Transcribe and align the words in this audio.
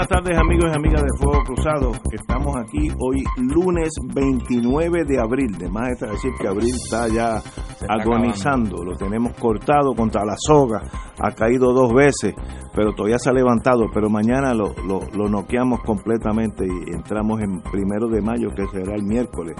Buenas 0.00 0.24
tardes 0.24 0.38
amigos 0.38 0.70
y 0.72 0.76
amigas 0.76 1.02
de 1.02 1.18
Fuego 1.18 1.44
Cruzado. 1.44 1.92
Estamos 2.10 2.56
aquí 2.56 2.88
hoy 3.00 3.22
lunes 3.36 3.90
29 4.14 5.04
de 5.04 5.20
abril. 5.20 5.58
De 5.58 5.68
más 5.68 5.90
está 5.90 6.06
decir 6.06 6.30
que 6.40 6.48
abril 6.48 6.74
está 6.74 7.06
ya 7.08 7.42
agonizando. 7.86 8.82
Lo 8.82 8.96
tenemos 8.96 9.34
cortado 9.34 9.94
contra 9.94 10.24
la 10.24 10.36
soga. 10.38 10.80
Ha 11.18 11.32
caído 11.32 11.74
dos 11.74 11.92
veces, 11.92 12.34
pero 12.74 12.94
todavía 12.94 13.18
se 13.18 13.28
ha 13.28 13.34
levantado. 13.34 13.90
Pero 13.92 14.08
mañana 14.08 14.54
lo, 14.54 14.72
lo, 14.86 15.00
lo 15.14 15.28
noqueamos 15.28 15.80
completamente 15.82 16.64
y 16.64 16.94
entramos 16.94 17.42
en 17.42 17.60
primero 17.60 18.08
de 18.08 18.22
mayo, 18.22 18.48
que 18.56 18.66
será 18.68 18.94
el 18.94 19.02
miércoles. 19.02 19.54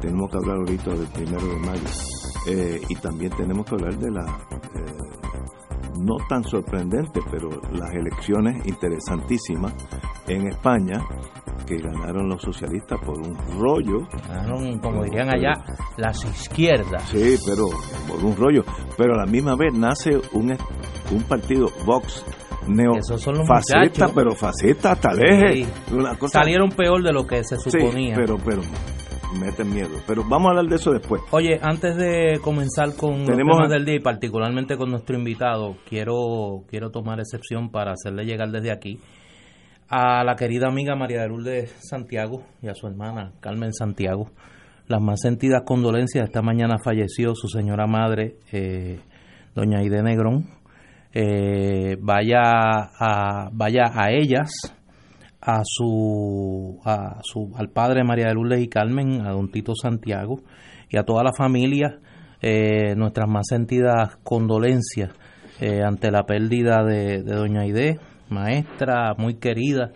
Tenemos 0.00 0.30
que 0.30 0.36
hablar 0.36 0.58
ahorita 0.58 0.90
del 0.90 1.08
primero 1.08 1.46
de 1.48 1.58
mayo. 1.66 1.88
Eh, 2.46 2.80
y 2.88 2.94
también 2.94 3.32
tenemos 3.36 3.66
que 3.66 3.74
hablar 3.74 3.98
de 3.98 4.10
la... 4.12 4.22
Eh, 4.22 5.39
no 5.98 6.16
tan 6.28 6.44
sorprendente, 6.44 7.20
pero 7.30 7.48
las 7.72 7.92
elecciones 7.92 8.66
interesantísimas 8.66 9.74
en 10.28 10.48
España 10.48 11.00
que 11.66 11.76
ganaron 11.76 12.28
los 12.28 12.42
socialistas 12.42 12.98
por 13.00 13.18
un 13.18 13.36
rollo. 13.58 14.06
Ganaron, 14.28 14.78
como 14.78 15.04
dirían 15.04 15.28
allá, 15.28 15.52
las 15.96 16.24
izquierdas. 16.24 17.08
Sí, 17.08 17.36
pero 17.46 17.66
por 18.08 18.24
un 18.24 18.36
rollo. 18.36 18.64
Pero 18.96 19.14
a 19.14 19.18
la 19.18 19.26
misma 19.26 19.54
vez 19.56 19.72
nace 19.74 20.20
un, 20.32 20.56
un 21.12 21.22
partido 21.24 21.68
Vox 21.84 22.24
neo 22.66 22.92
faceta, 23.46 24.08
pero 24.14 24.34
faceta 24.34 24.92
hasta 24.92 25.12
el 25.12 25.22
eje. 25.22 25.64
Sí. 25.64 25.94
Una 25.94 26.16
cosa, 26.16 26.40
Salieron 26.40 26.70
peor 26.70 27.02
de 27.02 27.12
lo 27.12 27.26
que 27.26 27.42
se 27.44 27.56
suponía. 27.56 28.14
Sí, 28.14 28.20
pero, 28.20 28.36
pero 28.44 28.62
meten 29.38 29.72
miedo. 29.72 29.90
Pero 30.06 30.24
vamos 30.28 30.46
a 30.46 30.50
hablar 30.50 30.66
de 30.66 30.76
eso 30.76 30.92
después. 30.92 31.22
Oye, 31.30 31.58
antes 31.62 31.96
de 31.96 32.38
comenzar 32.42 32.94
con 32.96 33.24
Tenemos 33.24 33.58
los 33.58 33.68
temas 33.68 33.70
del 33.70 33.84
día 33.84 33.96
y 33.96 34.00
particularmente 34.00 34.76
con 34.76 34.90
nuestro 34.90 35.16
invitado, 35.16 35.76
quiero, 35.88 36.64
quiero 36.68 36.90
tomar 36.90 37.20
excepción 37.20 37.70
para 37.70 37.92
hacerle 37.92 38.24
llegar 38.24 38.50
desde 38.50 38.72
aquí 38.72 38.98
a 39.90 40.22
la 40.22 40.36
querida 40.36 40.68
amiga 40.68 40.94
María 40.94 41.22
de 41.22 41.28
Lourdes 41.28 41.76
Santiago 41.80 42.44
y 42.62 42.68
a 42.68 42.74
su 42.74 42.86
hermana 42.86 43.32
Carmen 43.40 43.72
Santiago. 43.72 44.30
Las 44.86 45.00
más 45.00 45.20
sentidas 45.20 45.62
condolencias. 45.64 46.24
Esta 46.24 46.42
mañana 46.42 46.76
falleció 46.82 47.34
su 47.34 47.48
señora 47.48 47.86
madre, 47.86 48.36
eh, 48.52 49.00
doña 49.54 49.78
Aide 49.78 50.02
Negrón. 50.02 50.46
Eh, 51.12 51.96
vaya, 52.00 52.40
a, 52.42 53.50
vaya 53.52 53.84
a 53.92 54.12
ellas, 54.12 54.50
a 55.40 55.62
su, 55.64 56.80
a 56.84 57.20
su 57.22 57.52
al 57.56 57.70
padre 57.70 58.04
María 58.04 58.26
de 58.28 58.34
Lourdes 58.34 58.62
y 58.62 58.68
Carmen, 58.68 59.26
a 59.26 59.30
don 59.30 59.50
Tito 59.50 59.74
Santiago 59.74 60.40
y 60.88 60.98
a 60.98 61.04
toda 61.04 61.22
la 61.22 61.32
familia 61.32 61.98
eh, 62.42 62.94
nuestras 62.96 63.28
más 63.28 63.46
sentidas 63.48 64.16
condolencias 64.22 65.10
eh, 65.60 65.82
ante 65.82 66.10
la 66.10 66.24
pérdida 66.24 66.84
de, 66.84 67.22
de 67.22 67.34
doña 67.34 67.62
Aide, 67.62 67.98
maestra 68.28 69.14
muy 69.16 69.34
querida 69.34 69.92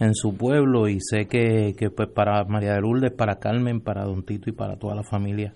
en 0.00 0.14
su 0.14 0.36
pueblo 0.36 0.88
y 0.88 0.98
sé 1.00 1.26
que, 1.26 1.72
que 1.76 1.90
pues 1.90 2.08
para 2.08 2.44
María 2.44 2.74
de 2.74 2.80
Lourdes, 2.80 3.12
para 3.12 3.36
Carmen, 3.36 3.80
para 3.80 4.04
don 4.04 4.24
Tito 4.24 4.50
y 4.50 4.52
para 4.52 4.76
toda 4.76 4.94
la 4.96 5.04
familia 5.04 5.54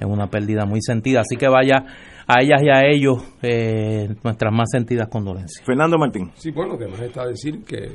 es 0.00 0.06
una 0.06 0.28
pérdida 0.28 0.64
muy 0.64 0.80
sentida, 0.80 1.20
así 1.20 1.36
que 1.36 1.48
vaya 1.48 1.84
a 2.32 2.42
ellas 2.42 2.62
y 2.62 2.68
a 2.70 2.86
ellos 2.86 3.22
eh, 3.42 4.08
nuestras 4.22 4.52
más 4.52 4.68
sentidas 4.70 5.08
condolencias. 5.08 5.64
Fernando 5.64 5.98
Martín. 5.98 6.30
Sí, 6.36 6.50
bueno, 6.50 6.74
además 6.74 7.00
está 7.00 7.26
decir 7.26 7.62
que 7.64 7.88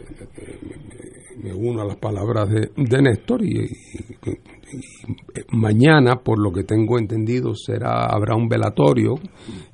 me, 1.41 1.50
me 1.50 1.53
uno 1.53 1.81
a 1.81 1.85
las 1.85 1.97
palabras 1.97 2.50
de, 2.50 2.69
de 2.75 3.01
Néstor 3.01 3.41
y, 3.44 3.59
y- 3.59 3.66
y, 4.25 4.64
mañana, 5.51 6.15
por 6.23 6.41
lo 6.41 6.51
que 6.51 6.63
tengo 6.63 6.97
entendido, 6.97 7.53
será 7.55 8.05
habrá 8.05 8.35
un 8.35 8.47
velatorio 8.47 9.15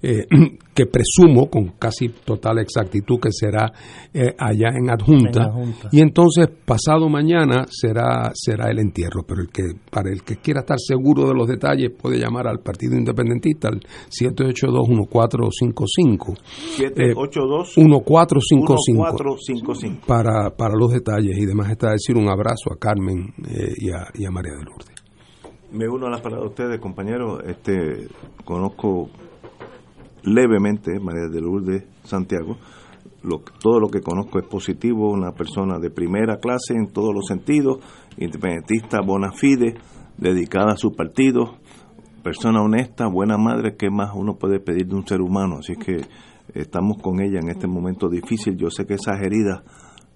eh, 0.01 0.25
que 0.73 0.85
presumo 0.85 1.49
con 1.49 1.73
casi 1.79 2.09
total 2.09 2.59
exactitud 2.59 3.19
que 3.19 3.29
será 3.31 3.71
eh, 4.13 4.33
allá 4.37 4.69
en 4.77 4.89
adjunta, 4.89 5.43
En 5.43 5.49
Adjunta. 5.49 5.89
y 5.91 6.01
entonces 6.01 6.47
pasado 6.65 7.07
mañana 7.09 7.65
será 7.69 8.31
será 8.33 8.69
el 8.71 8.79
entierro, 8.79 9.23
pero 9.27 9.41
el 9.41 9.49
que 9.49 9.63
para 9.89 10.09
el 10.11 10.23
que 10.23 10.37
quiera 10.37 10.61
estar 10.61 10.77
seguro 10.79 11.27
de 11.27 11.33
los 11.33 11.47
detalles 11.47 11.91
puede 11.91 12.19
llamar 12.19 12.47
al 12.47 12.59
Partido 12.59 12.95
Independentista 12.95 13.67
al 13.69 13.81
782-1455 14.09 16.37
782 16.77 17.77
1455 17.77 18.93
1455. 18.93 20.07
para, 20.07 20.49
para 20.55 20.75
los 20.75 20.91
detalles 20.91 21.37
y 21.37 21.45
demás 21.45 21.69
está 21.71 21.91
decir 21.91 22.15
un 22.17 22.29
abrazo 22.29 22.71
a 22.73 22.77
Carmen 22.77 23.33
eh, 23.47 23.73
y, 23.77 23.89
a, 23.91 24.07
y 24.13 24.25
a 24.25 24.31
María 24.31 24.53
de 24.53 24.63
Lourdes. 24.63 24.90
Me 25.71 25.87
uno 25.87 26.07
a 26.07 26.09
las 26.09 26.19
palabras 26.19 26.49
de 26.49 26.49
ustedes, 26.49 26.81
compañeros. 26.81 27.41
Este, 27.45 28.09
conozco 28.43 29.09
levemente 30.23 30.99
María 30.99 31.29
de 31.31 31.39
Lourdes 31.39 31.85
Santiago. 32.03 32.57
Todo 33.61 33.79
lo 33.79 33.87
que 33.87 34.01
conozco 34.01 34.37
es 34.37 34.45
positivo, 34.47 35.09
una 35.09 35.31
persona 35.31 35.79
de 35.79 35.89
primera 35.89 36.39
clase 36.39 36.73
en 36.73 36.91
todos 36.91 37.13
los 37.13 37.25
sentidos, 37.25 37.77
independentista 38.17 38.99
bona 38.99 39.31
fide, 39.31 39.75
dedicada 40.17 40.73
a 40.73 40.75
su 40.75 40.91
partido, 40.91 41.55
persona 42.21 42.61
honesta, 42.61 43.07
buena 43.07 43.37
madre, 43.37 43.77
¿qué 43.77 43.89
más 43.89 44.11
uno 44.13 44.35
puede 44.35 44.59
pedir 44.59 44.87
de 44.87 44.95
un 44.95 45.07
ser 45.07 45.21
humano? 45.21 45.59
Así 45.59 45.75
que 45.75 46.01
estamos 46.53 46.97
con 47.01 47.21
ella 47.21 47.39
en 47.39 47.49
este 47.49 47.67
momento 47.67 48.09
difícil. 48.09 48.57
Yo 48.57 48.69
sé 48.69 48.85
que 48.85 48.95
esas 48.95 49.21
heridas 49.21 49.61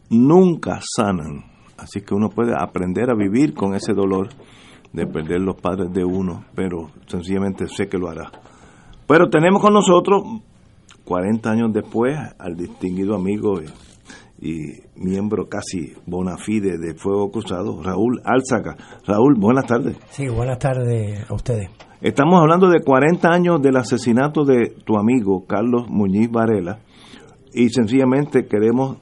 nunca 0.10 0.82
sanan, 0.98 1.46
así 1.78 2.02
que 2.02 2.14
uno 2.14 2.28
puede 2.30 2.54
aprender 2.60 3.10
a 3.10 3.16
vivir 3.16 3.54
con 3.54 3.74
ese 3.74 3.94
dolor 3.94 4.28
de 4.96 5.06
perder 5.06 5.42
los 5.42 5.56
padres 5.58 5.92
de 5.94 6.06
uno, 6.06 6.46
pero 6.56 6.90
sencillamente 7.08 7.68
sé 7.68 7.88
que 7.88 7.98
lo 7.98 8.10
hará. 8.10 8.32
Pero 9.08 9.30
tenemos 9.30 9.62
con 9.62 9.74
nosotros, 9.74 10.24
40 11.04 11.50
años 11.50 11.74
después, 11.74 12.18
al 12.40 12.56
distinguido 12.56 13.16
amigo 13.16 13.60
y, 13.62 14.80
miembro 14.96 15.48
casi 15.48 15.94
bona 16.06 16.38
fide 16.38 16.78
de 16.78 16.94
Fuego 16.96 17.30
Cruzado, 17.32 17.82
Raúl 17.84 18.22
Álzaga. 18.24 18.76
Raúl, 19.06 19.36
buenas 19.38 19.66
tardes. 19.66 19.98
Sí, 20.10 20.28
buenas 20.28 20.60
tardes 20.60 21.30
a 21.30 21.34
ustedes. 21.34 21.70
Estamos 22.02 22.40
hablando 22.40 22.70
de 22.70 22.82
40 22.82 23.30
años 23.30 23.62
del 23.62 23.78
asesinato 23.78 24.44
de 24.46 24.76
tu 24.86 24.98
amigo 24.98 25.46
Carlos 25.48 25.88
Muñiz 25.90 26.30
Varela 26.30 26.80
y 27.54 27.70
sencillamente 27.70 28.46
queremos 28.46 28.98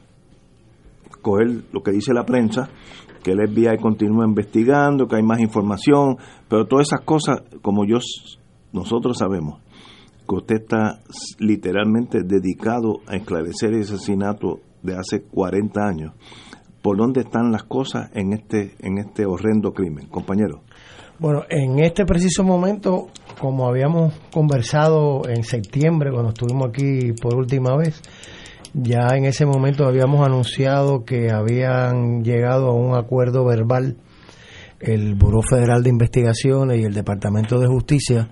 coger 1.21 1.63
lo 1.71 1.81
que 1.81 1.91
dice 1.91 2.13
la 2.13 2.25
prensa, 2.25 2.69
que 3.23 3.31
el 3.31 3.47
FBI 3.47 3.77
continúa 3.77 4.25
investigando, 4.25 5.07
que 5.07 5.15
hay 5.15 5.23
más 5.23 5.39
información, 5.39 6.17
pero 6.49 6.65
todas 6.65 6.87
esas 6.87 7.01
cosas, 7.01 7.41
como 7.61 7.85
yo, 7.85 7.97
nosotros 8.73 9.17
sabemos, 9.17 9.61
que 10.27 10.35
usted 10.35 10.55
está 10.61 10.99
literalmente 11.39 12.23
dedicado 12.23 12.99
a 13.07 13.15
esclarecer 13.15 13.73
ese 13.73 13.95
asesinato 13.95 14.59
de 14.81 14.95
hace 14.95 15.23
40 15.23 15.81
años. 15.81 16.13
¿Por 16.81 16.97
dónde 16.97 17.21
están 17.21 17.51
las 17.51 17.63
cosas 17.63 18.11
en 18.13 18.33
este, 18.33 18.75
en 18.79 18.97
este 18.97 19.25
horrendo 19.25 19.71
crimen, 19.71 20.07
compañero? 20.07 20.61
Bueno, 21.19 21.43
en 21.49 21.79
este 21.79 22.05
preciso 22.05 22.43
momento, 22.43 23.07
como 23.39 23.67
habíamos 23.67 24.13
conversado 24.33 25.21
en 25.29 25.43
septiembre 25.43 26.11
cuando 26.11 26.29
estuvimos 26.29 26.69
aquí 26.69 27.13
por 27.21 27.35
última 27.35 27.77
vez, 27.77 28.01
ya 28.73 29.07
en 29.15 29.25
ese 29.25 29.45
momento 29.45 29.85
habíamos 29.85 30.25
anunciado 30.25 31.05
que 31.05 31.31
habían 31.31 32.23
llegado 32.23 32.67
a 32.67 32.73
un 32.73 32.95
acuerdo 32.95 33.45
verbal 33.45 33.97
el 34.79 35.15
Buró 35.15 35.41
Federal 35.41 35.83
de 35.83 35.89
Investigaciones 35.89 36.79
y 36.79 36.83
el 36.83 36.93
Departamento 36.93 37.59
de 37.59 37.67
Justicia 37.67 38.29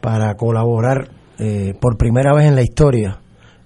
para 0.00 0.34
colaborar 0.36 1.10
eh, 1.38 1.74
por 1.80 1.96
primera 1.98 2.34
vez 2.34 2.46
en 2.46 2.54
la 2.54 2.62
historia 2.62 3.20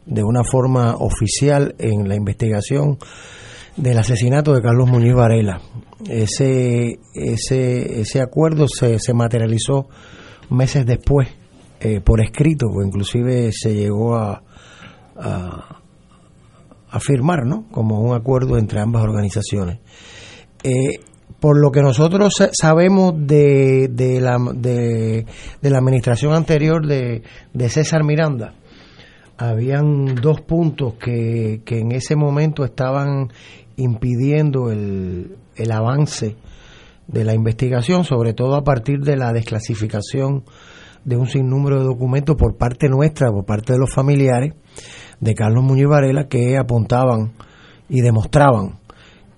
de 0.06 0.22
una 0.22 0.42
forma 0.44 0.96
oficial 0.96 1.74
en 1.78 2.08
la 2.08 2.16
investigación 2.16 2.98
del 3.76 3.98
asesinato 3.98 4.54
de 4.54 4.62
Carlos 4.62 4.88
Muñiz 4.88 5.14
Varela. 5.14 5.60
Ese, 6.08 6.98
ese, 7.14 8.00
ese 8.00 8.20
acuerdo 8.20 8.66
se, 8.68 8.98
se 8.98 9.14
materializó 9.14 9.88
meses 10.50 10.86
después 10.86 11.28
eh, 11.80 12.00
por 12.00 12.20
escrito, 12.20 12.66
inclusive 12.84 13.50
se 13.52 13.74
llegó 13.74 14.16
a, 14.16 14.42
a 16.96 17.00
firmar 17.00 17.44
¿no? 17.44 17.66
como 17.70 18.00
un 18.00 18.14
acuerdo 18.14 18.58
entre 18.58 18.80
ambas 18.80 19.02
organizaciones. 19.02 19.78
Eh, 20.62 21.00
por 21.40 21.60
lo 21.60 21.70
que 21.70 21.82
nosotros 21.82 22.34
sabemos 22.52 23.14
de, 23.16 23.88
de, 23.88 24.20
la, 24.20 24.38
de, 24.54 25.26
la 25.62 25.78
administración 25.78 26.32
anterior 26.32 26.86
de, 26.86 27.22
de, 27.52 27.68
César 27.68 28.04
Miranda, 28.04 28.54
habían 29.36 30.14
dos 30.14 30.40
puntos 30.40 30.94
que, 30.94 31.60
que 31.64 31.80
en 31.80 31.92
ese 31.92 32.16
momento 32.16 32.64
estaban 32.64 33.28
impidiendo 33.76 34.70
el, 34.70 35.36
el 35.56 35.72
avance 35.72 36.36
de 37.06 37.24
la 37.24 37.34
investigación, 37.34 38.04
sobre 38.04 38.32
todo 38.32 38.56
a 38.56 38.64
partir 38.64 39.00
de 39.00 39.16
la 39.16 39.32
desclasificación 39.32 40.44
de 41.04 41.16
un 41.16 41.26
sinnúmero 41.26 41.78
de 41.78 41.84
documentos 41.84 42.34
por 42.36 42.56
parte 42.56 42.88
nuestra, 42.88 43.30
por 43.30 43.44
parte 43.44 43.74
de 43.74 43.78
los 43.78 43.92
familiares 43.92 44.54
de 45.20 45.34
Carlos 45.34 45.64
Muñoz 45.64 45.90
Varela, 45.90 46.28
que 46.28 46.56
apuntaban 46.56 47.32
y 47.88 48.00
demostraban 48.00 48.78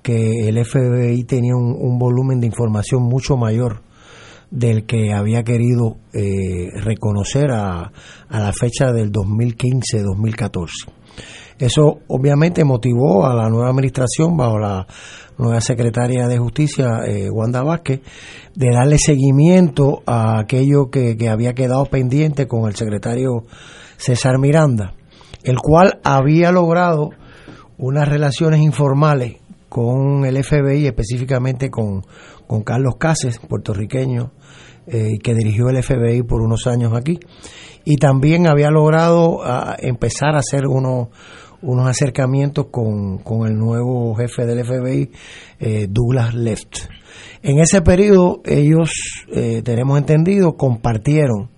que 0.03 0.49
el 0.49 0.65
FBI 0.65 1.25
tenía 1.25 1.55
un, 1.55 1.99
volumen 1.99 2.41
de 2.41 2.47
información 2.47 3.03
mucho 3.03 3.37
mayor 3.37 3.83
del 4.51 4.87
que 4.87 5.13
había 5.13 5.43
querido 5.45 5.97
eh, 6.15 6.69
reconocer 6.83 7.51
a, 7.51 7.93
a 8.29 8.41
la 8.41 8.53
fecha 8.53 8.93
del 8.93 9.13
2015-2014. 9.13 10.69
Eso 11.59 11.99
obviamente 12.07 12.65
motivó 12.65 13.27
a 13.27 13.35
la 13.35 13.49
nueva 13.49 13.71
administración, 13.71 14.37
bajo 14.37 14.59
la 14.59 14.87
nueva 15.39 15.61
secretaria 15.61 16.29
de 16.29 16.39
Justicia, 16.39 17.01
eh, 17.07 17.29
Wanda 17.31 17.63
Vázquez, 17.63 18.01
de 18.55 18.71
darle 18.73 18.99
seguimiento 18.99 20.03
a 20.07 20.39
aquello 20.39 20.91
que, 20.91 21.17
había 21.29 21.55
quedado 21.55 21.85
pendiente 21.87 22.47
con 22.47 22.69
el 22.69 22.77
secretario 22.77 23.45
César 23.97 24.39
Miranda, 24.39 24.95
el 25.49 25.61
cual 25.61 25.99
había 26.05 26.53
logrado 26.53 27.09
unas 27.79 28.07
relaciones 28.07 28.61
informales 28.61 29.39
con 29.71 30.27
el 30.27 30.45
FBI, 30.45 30.87
específicamente 30.87 31.71
con, 31.71 32.05
con 32.47 32.63
Carlos 32.63 32.97
Cases, 32.99 33.39
puertorriqueño, 33.39 34.31
eh, 34.87 35.19
que 35.23 35.35
dirigió 35.35 35.71
el 35.71 35.83
FBI 35.83 36.23
por 36.23 36.43
unos 36.43 36.67
años 36.67 36.93
aquí, 36.95 37.19
y 37.83 37.97
también 37.97 38.47
había 38.47 38.71
logrado 38.71 39.39
ah, 39.43 39.75
empezar 39.79 40.35
a 40.35 40.41
hacer 40.41 40.67
unos 40.67 41.09
unos 41.61 41.89
acercamientos 41.89 42.67
con, 42.71 43.19
con 43.19 43.49
el 43.49 43.57
nuevo 43.57 44.15
jefe 44.15 44.47
del 44.47 44.65
FBI, 44.65 45.11
eh, 45.59 45.87
Douglas 45.91 46.33
Left. 46.35 46.77
En 47.43 47.59
ese 47.59 47.81
periodo 47.81 48.43
ellos, 48.45 48.91
eh, 49.33 49.63
tenemos 49.65 49.99
entendido, 49.99 50.57
compartieron 50.57 51.51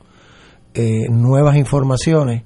nuevas 1.10 1.56
informaciones 1.56 2.44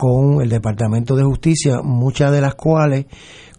con 0.00 0.40
el 0.40 0.48
Departamento 0.48 1.14
de 1.14 1.24
Justicia, 1.24 1.82
muchas 1.84 2.32
de 2.32 2.40
las 2.40 2.54
cuales 2.54 3.04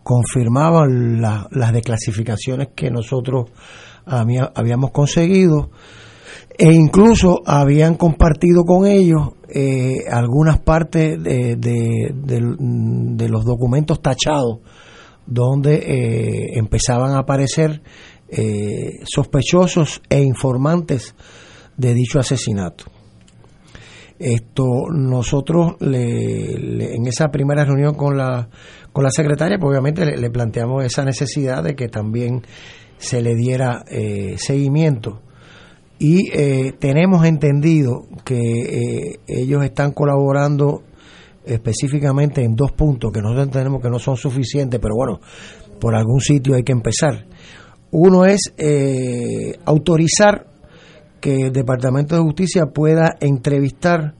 confirmaban 0.02 1.22
las 1.22 1.72
declasificaciones 1.72 2.70
que 2.76 2.90
nosotros 2.90 3.52
habíamos 4.08 4.90
conseguido 4.90 5.70
e 6.58 6.74
incluso 6.74 7.42
habían 7.46 7.94
compartido 7.94 8.64
con 8.64 8.88
ellos 8.88 9.34
eh, 9.54 9.98
algunas 10.10 10.60
partes 10.60 11.22
de, 11.22 11.56
de, 11.58 13.30
los 13.30 13.46
documentos 13.46 14.02
tachados 14.02 14.62
donde 15.28 15.76
eh, 15.76 16.58
empezaban 16.58 17.12
a 17.12 17.20
aparecer 17.20 17.84
eh, 18.30 19.00
sospechosos 19.04 20.02
e 20.10 20.24
informantes 20.24 21.14
de 21.78 21.94
dicho 21.94 22.20
asesinato. 22.20 22.86
Esto 24.22 24.66
nosotros 24.94 25.76
le, 25.80 26.96
en 26.96 27.08
esa 27.08 27.30
primera 27.30 27.66
reunión 27.66 27.96
con 27.96 28.18
la 28.18 28.50
con 28.94 29.04
la 29.04 29.12
secretaria, 29.12 29.58
pues 29.58 29.72
obviamente 29.72 30.06
le, 30.06 30.30
planteamos 30.30 30.84
esa 30.84 31.04
necesidad 31.06 31.64
de 31.64 31.76
que 31.76 31.88
también 31.88 32.42
se 32.98 33.22
le 33.22 33.36
diera 33.36 33.84
seguimiento 34.36 35.22
y 36.04 36.32
eh, 36.34 36.74
tenemos 36.80 37.24
entendido 37.28 38.08
que 38.26 38.40
eh, 38.40 39.20
ellos 39.28 39.64
están 39.64 39.92
colaborando 39.92 40.82
específicamente 41.46 42.44
en 42.44 42.56
dos 42.56 42.72
puntos 42.72 43.12
que 43.12 43.22
nosotros 43.22 43.46
entendemos 43.46 43.84
que 43.84 43.90
no 43.92 44.00
son 44.00 44.18
suficientes, 44.18 44.80
pero 44.80 44.96
bueno, 44.96 45.20
por 45.80 45.94
algún 45.94 46.20
sitio 46.20 46.56
hay 46.56 46.64
que 46.64 46.72
empezar. 46.72 47.28
Uno 47.92 48.26
es 48.26 48.52
eh, 48.58 49.60
autorizar 49.64 50.48
que 51.22 51.36
el 51.36 51.54
Departamento 51.54 52.16
de 52.16 52.22
Justicia 52.22 52.66
pueda 52.74 53.16
entrevistar 53.22 54.16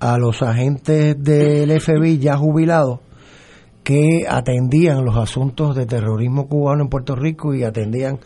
a 0.00 0.18
los 0.18 0.42
agentes 0.42 1.16
del 1.22 1.80
FBI 1.80 2.18
ya 2.18 2.36
jubilados 2.36 3.00
que 3.84 4.24
atendían 4.28 5.04
los 5.04 5.16
asuntos 5.16 5.76
de 5.76 5.86
terrorismo 5.86 6.48
cubano 6.48 6.82
en 6.82 6.88
Puerto 6.88 7.14
Rico 7.14 7.54
y 7.54 7.64
atendían 7.64 8.18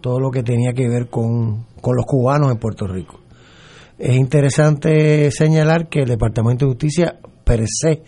todo 0.00 0.20
lo 0.20 0.30
que 0.30 0.42
tenía 0.42 0.72
que 0.74 0.88
ver 0.88 1.08
con, 1.08 1.66
los 1.82 2.06
cubanos 2.06 2.52
en 2.52 2.58
Puerto 2.58 2.86
Rico. 2.86 3.20
Es 3.98 4.16
interesante 4.16 5.30
señalar 5.30 5.88
que 5.88 6.00
el 6.00 6.08
Departamento 6.08 6.66
de 6.66 6.72
Justicia 6.72 7.18
per 7.44 7.64
se 7.66 8.02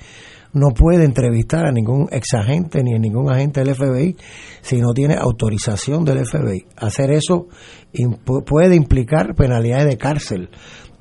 no 0.56 0.70
puede 0.70 1.04
entrevistar 1.04 1.66
a 1.66 1.70
ningún 1.70 2.08
exagente 2.10 2.82
ni 2.82 2.94
a 2.94 2.98
ningún 2.98 3.30
agente 3.30 3.62
del 3.62 3.74
FBI 3.74 4.16
si 4.62 4.78
no 4.78 4.92
tiene 4.94 5.14
autorización 5.14 6.04
del 6.04 6.24
FBI. 6.24 6.66
Hacer 6.76 7.10
eso 7.10 7.46
puede 8.46 8.74
implicar 8.74 9.34
penalidades 9.34 9.86
de 9.86 9.98
cárcel 9.98 10.48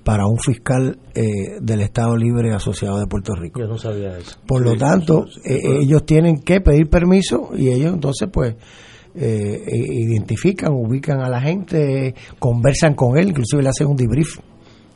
para 0.04 0.28
un 0.28 0.38
fiscal 0.38 1.00
eh, 1.16 1.24
del 1.62 1.82
Estado 1.82 2.16
Libre 2.18 2.54
Asociado 2.54 3.00
de 3.00 3.08
Puerto 3.08 3.34
Rico. 3.34 3.62
Yo 3.62 3.68
no 3.68 3.78
sabía 3.78 4.18
eso. 4.18 4.38
Por 4.46 4.62
lo 4.62 4.76
tanto, 4.76 5.26
eh, 5.46 5.80
ellos 5.82 6.06
tienen 6.06 6.42
que 6.42 6.60
pedir 6.60 6.90
permiso 6.90 7.52
y 7.56 7.70
ellos 7.70 7.94
entonces 7.94 8.28
pues 8.32 8.56
eh, 9.16 9.64
identifican, 9.72 10.74
ubican 10.74 11.22
a 11.22 11.30
la 11.30 11.42
gente, 11.42 12.14
conversan 12.40 12.94
con 12.94 13.18
él, 13.18 13.30
inclusive 13.30 13.64
le 13.64 13.70
hacen 13.70 13.88
un 13.88 13.96
debrief 13.96 14.38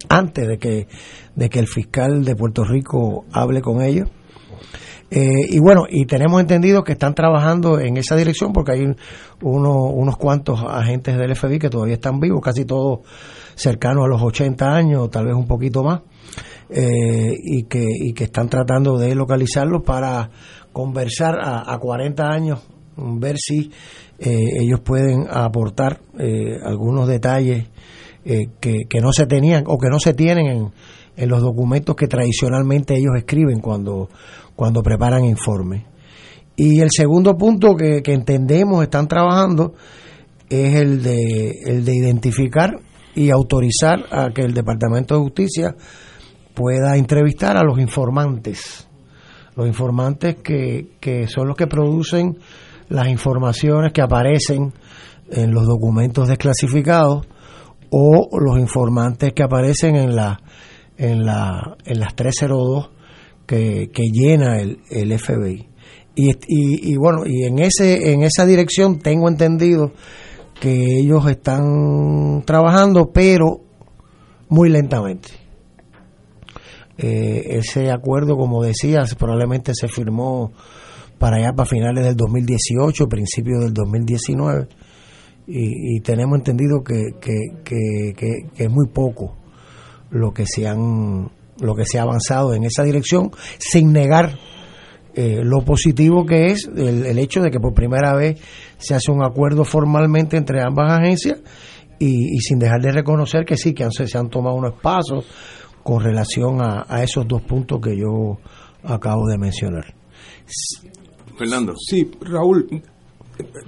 antes 0.10 0.48
de 0.48 0.58
que, 0.58 0.88
de 1.36 1.50
que 1.50 1.60
el 1.60 1.68
fiscal 1.68 2.26
de 2.26 2.36
Puerto 2.36 2.66
Rico 2.66 3.26
hable 3.32 3.62
con 3.62 3.82
ellos. 3.82 4.10
Eh, 5.12 5.22
y 5.50 5.60
bueno, 5.60 5.86
y 5.90 6.06
tenemos 6.06 6.40
entendido 6.40 6.84
que 6.84 6.92
están 6.92 7.16
trabajando 7.16 7.80
en 7.80 7.98
esa 7.98 8.16
dirección 8.16 8.54
porque 8.54 8.74
hay 8.74 8.96
unos 9.42 10.18
cuantos 10.18 10.62
agentes 10.68 11.18
del 11.18 11.36
FBI 11.36 11.58
que 11.58 11.70
todavía 11.70 11.96
están 11.96 12.20
vivos, 12.20 12.42
casi 12.42 12.66
todos 12.66 13.00
cercanos 13.56 14.06
a 14.06 14.08
los 14.08 14.22
80 14.22 14.72
años, 14.72 15.10
tal 15.10 15.26
vez 15.26 15.36
un 15.36 15.48
poquito 15.48 15.84
más, 15.84 16.02
eh, 16.70 17.34
y, 17.36 17.64
que, 17.64 17.84
y 17.84 18.14
que 18.14 18.26
están 18.26 18.50
tratando 18.50 18.98
de 18.98 19.16
localizarlos 19.16 19.82
para 19.84 20.30
conversar 20.72 21.40
a, 21.42 21.74
a 21.74 21.78
40 21.80 22.28
años, 22.30 22.60
ver 22.96 23.38
si 23.38 23.72
eh, 24.20 24.62
ellos 24.62 24.82
pueden 24.82 25.28
aportar 25.30 26.02
eh, 26.18 26.58
algunos 26.64 27.08
detalles 27.08 27.68
eh, 28.26 28.50
que, 28.60 28.84
que, 28.90 29.00
no 29.00 29.14
se 29.14 29.26
tenían 29.26 29.64
o 29.68 29.78
que 29.78 29.88
no 29.90 30.00
se 30.00 30.14
tienen 30.14 30.48
en, 30.48 30.72
en, 31.16 31.30
los 31.30 31.42
documentos 31.42 31.96
que 31.96 32.08
tradicionalmente 32.08 32.96
ellos 32.96 33.14
escriben 33.18 33.62
cuando, 33.62 34.10
cuando 34.60 34.84
preparan 34.84 35.24
informes. 35.24 35.86
Y 36.58 36.82
el 36.82 36.90
segundo 36.92 37.38
punto 37.38 37.78
que, 37.78 38.02
que 38.02 38.12
entendemos 38.12 38.84
están 38.84 39.08
trabajando 39.08 39.74
es 40.50 40.76
el 40.76 41.02
de, 41.02 41.62
el 41.66 41.86
de 41.86 41.96
identificar 41.96 42.72
y 43.16 43.30
autorizar 43.30 44.04
a 44.12 44.32
que 44.36 44.42
el 44.42 44.54
Departamento 44.54 45.16
de 45.16 45.22
Justicia 45.22 45.76
pueda 46.54 46.98
entrevistar 46.98 47.56
a 47.56 47.64
los 47.64 47.80
informantes, 47.80 48.86
los 49.56 49.66
informantes 49.66 50.36
que, 50.44 50.90
que 51.00 51.30
son 51.30 51.48
los 51.48 51.56
que 51.56 51.68
producen 51.68 52.38
las 52.90 53.08
informaciones 53.08 53.94
que 53.94 54.02
aparecen 54.02 54.74
en 55.32 55.54
los 55.54 55.68
documentos 55.68 56.28
desclasificados 56.28 57.26
o 57.92 58.28
los 58.38 58.60
informantes 58.60 59.32
que 59.32 59.42
aparecen 59.44 59.96
en 59.96 60.18
la 60.18 60.42
en 60.98 61.26
la 61.26 61.78
en 61.86 62.02
las 62.02 62.14
302 62.14 62.99
que, 63.50 63.90
que 63.92 64.04
llena 64.14 64.62
el, 64.62 64.78
el 64.92 65.18
FBI 65.18 65.68
y, 66.14 66.32
y, 66.48 66.96
bueno 66.98 67.24
y 67.26 67.46
en 67.46 67.58
ese 67.58 68.14
en 68.14 68.22
esa 68.22 68.46
dirección 68.46 69.00
tengo 69.00 69.28
entendido 69.28 69.92
que 70.62 71.00
ellos 71.00 71.28
están 71.28 72.44
trabajando 72.46 73.12
pero 73.12 73.62
muy 74.50 74.70
lentamente. 74.70 75.30
Eh, 76.98 77.58
ese 77.58 77.90
acuerdo 77.90 78.36
como 78.38 78.62
decías 78.62 79.16
probablemente 79.16 79.72
se 79.74 79.88
firmó 79.88 80.52
para 81.18 81.38
allá, 81.38 81.54
para 81.54 81.68
finales 81.68 82.04
del 82.06 82.16
2018, 82.16 83.08
principios 83.08 83.64
del 83.64 83.74
2019, 83.74 84.68
y, 85.48 86.00
tenemos 86.02 86.38
entendido 86.38 86.84
que, 86.84 87.16
es 88.56 88.70
muy 88.70 88.88
poco 88.88 89.36
lo 90.12 90.32
que 90.32 90.46
se 90.46 90.68
han 90.68 91.30
lo 91.62 91.76
que 91.76 91.86
se 91.86 92.00
ha 92.00 92.04
avanzado 92.04 92.54
en 92.54 92.64
esa 92.64 92.84
dirección, 92.84 93.32
sin 93.58 93.92
negar 93.92 94.38
eh, 95.16 95.42
lo 95.44 95.64
positivo 95.66 96.26
que 96.26 96.48
es 96.48 96.70
el, 96.76 97.18
hecho 97.18 97.42
de 97.42 97.50
que 97.52 97.60
por 97.60 97.74
primera 97.74 98.16
vez 98.16 98.40
se 98.78 98.96
hace 98.96 99.12
un 99.12 99.24
acuerdo 99.24 99.66
formalmente 99.66 100.38
entre 100.38 100.62
ambas 100.62 100.92
agencias 100.92 101.40
y, 101.98 102.40
sin 102.40 102.60
dejar 102.60 102.82
de 102.82 102.92
reconocer 102.92 103.44
que 103.44 103.58
sí, 103.58 103.74
que 103.74 103.84
han, 103.84 103.92
se 103.92 104.18
han 104.18 104.30
tomado 104.30 104.56
unos 104.56 104.80
pasos 104.82 105.26
con 105.84 106.02
relación 106.02 106.62
a, 106.62 106.86
a 106.88 107.04
esos 107.04 107.28
dos 107.28 107.42
puntos 107.42 107.80
que 107.82 107.98
yo 107.98 108.38
acabo 108.84 109.28
de 109.28 109.38
mencionar. 109.38 109.94
Fernando. 111.38 111.74
Sí, 111.76 112.10
Raúl, 112.22 112.68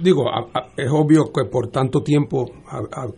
digo, 0.00 0.24
es 0.76 0.90
obvio 0.90 1.32
que 1.32 1.48
por 1.50 1.68
tanto 1.68 2.02
tiempo 2.02 2.46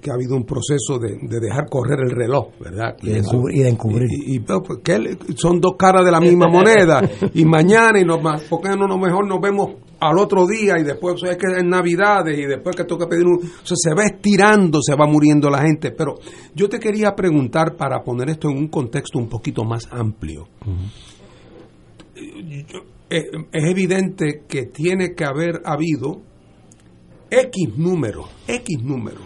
que 0.01 0.11
ha 0.11 0.15
habido 0.15 0.37
un 0.37 0.45
proceso 0.45 0.99
de, 0.99 1.17
dejar 1.41 1.69
correr 1.69 2.01
el 2.05 2.11
reloj, 2.11 2.49
¿verdad? 2.61 2.97
Y, 3.03 3.11
de, 3.11 3.69
encubrir. 3.69 4.09
Y, 4.11 4.41
pues, 4.41 4.61
que 4.83 5.17
son 5.37 5.61
dos 5.61 5.75
caras 5.79 6.05
de 6.05 6.11
la 6.11 6.21
misma 6.21 6.49
moneda. 6.49 7.01
y 7.35 7.45
mañana, 7.45 8.01
y 8.01 8.05
nos, 8.05 8.21
¿por 8.49 8.61
qué 8.61 8.71
no 8.77 8.99
mejor 8.99 9.27
nos 9.27 9.41
vemos 9.41 9.71
al 10.01 10.19
otro 10.19 10.47
día 10.47 10.79
y 10.79 10.85
después 10.85 11.17
es 11.23 11.37
que 11.37 11.47
es 11.47 11.65
Navidades 11.65 12.39
y 12.39 12.45
después 12.45 12.77
que 12.77 12.85
toca 12.85 13.09
pedir 13.09 13.25
un... 13.27 13.37
O 13.37 13.67
sea, 13.67 13.77
se 13.77 13.95
va 13.95 14.05
estirando, 14.05 14.81
se 14.83 14.95
va 14.95 15.07
muriendo 15.07 15.49
la 15.49 15.63
gente. 15.63 15.93
Pero 15.93 16.17
yo 16.55 16.69
te 16.69 16.79
quería 16.79 17.15
preguntar 17.15 17.77
para 17.77 18.03
poner 18.03 18.31
esto 18.31 18.49
en 18.51 18.59
un 18.59 18.69
contexto 18.69 19.19
un 19.19 19.29
poquito 19.29 19.65
más 19.65 19.89
amplio. 19.91 20.49
es, 23.09 23.25
evidente 23.53 24.43
que 24.49 24.67
tiene 24.67 25.15
que 25.15 25.25
haber 25.25 25.63
habido 25.65 26.23
X 27.31 27.76
número, 27.76 28.28
X 28.47 28.83
número 28.83 29.21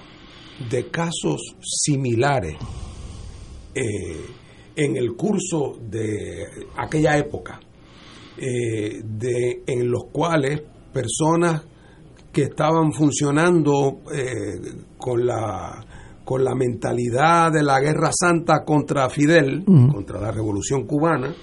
de 0.71 0.90
casos 0.90 1.57
similares 1.62 2.57
eh, 3.75 4.26
en 4.76 4.97
el 4.97 5.14
curso 5.14 5.76
de 5.81 6.45
aquella 6.76 7.17
época 7.17 7.61
eh, 8.37 9.02
de, 9.05 9.62
en 9.67 9.90
los 9.90 10.05
cuales 10.12 10.62
personas 10.93 11.62
que 12.33 12.43
estaban 12.43 12.93
funcionando 12.93 14.00
eh, 14.12 14.61
con 14.97 15.26
la 15.26 15.85
con 16.25 16.45
la 16.45 16.55
mentalidad 16.55 17.50
de 17.50 17.62
la 17.62 17.81
guerra 17.81 18.11
santa 18.12 18.62
contra 18.62 19.09
Fidel, 19.09 19.64
contra 19.64 20.21
la 20.21 20.31
revolución 20.31 20.85
cubana, 20.85 21.35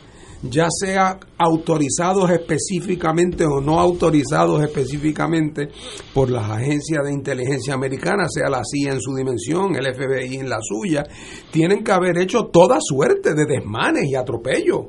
ya 0.44 0.68
sea 0.70 1.20
autorizados 1.38 2.30
específicamente 2.30 3.46
o 3.46 3.62
no 3.62 3.80
autorizados 3.80 4.64
específicamente 4.64 5.70
por 6.14 6.30
las 6.30 6.50
agencias 6.50 7.04
de 7.04 7.14
inteligencia 7.14 7.74
americanas, 7.74 8.34
sea 8.34 8.50
la 8.50 8.62
CIA 8.64 8.94
en 8.94 9.02
su 9.02 9.16
dimensión, 9.16 9.76
el 9.76 9.94
FBI 9.94 10.38
en 10.38 10.50
la 10.50 10.60
suya, 10.62 11.04
tienen 11.52 11.84
que 11.84 11.92
haber 11.92 12.18
hecho 12.18 12.46
toda 12.46 12.78
suerte 12.80 13.34
de 13.34 13.46
desmanes 13.46 14.06
y 14.06 14.16
atropellos, 14.16 14.86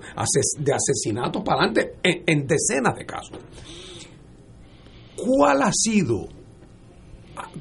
de 0.58 0.72
asesinatos 0.72 1.42
para 1.42 1.64
adelante, 1.64 1.94
en, 2.02 2.46
decenas 2.46 2.96
de 2.96 3.06
casos. 3.06 3.38
¿Cuál 5.16 5.62
ha 5.62 5.72
sido 5.72 6.28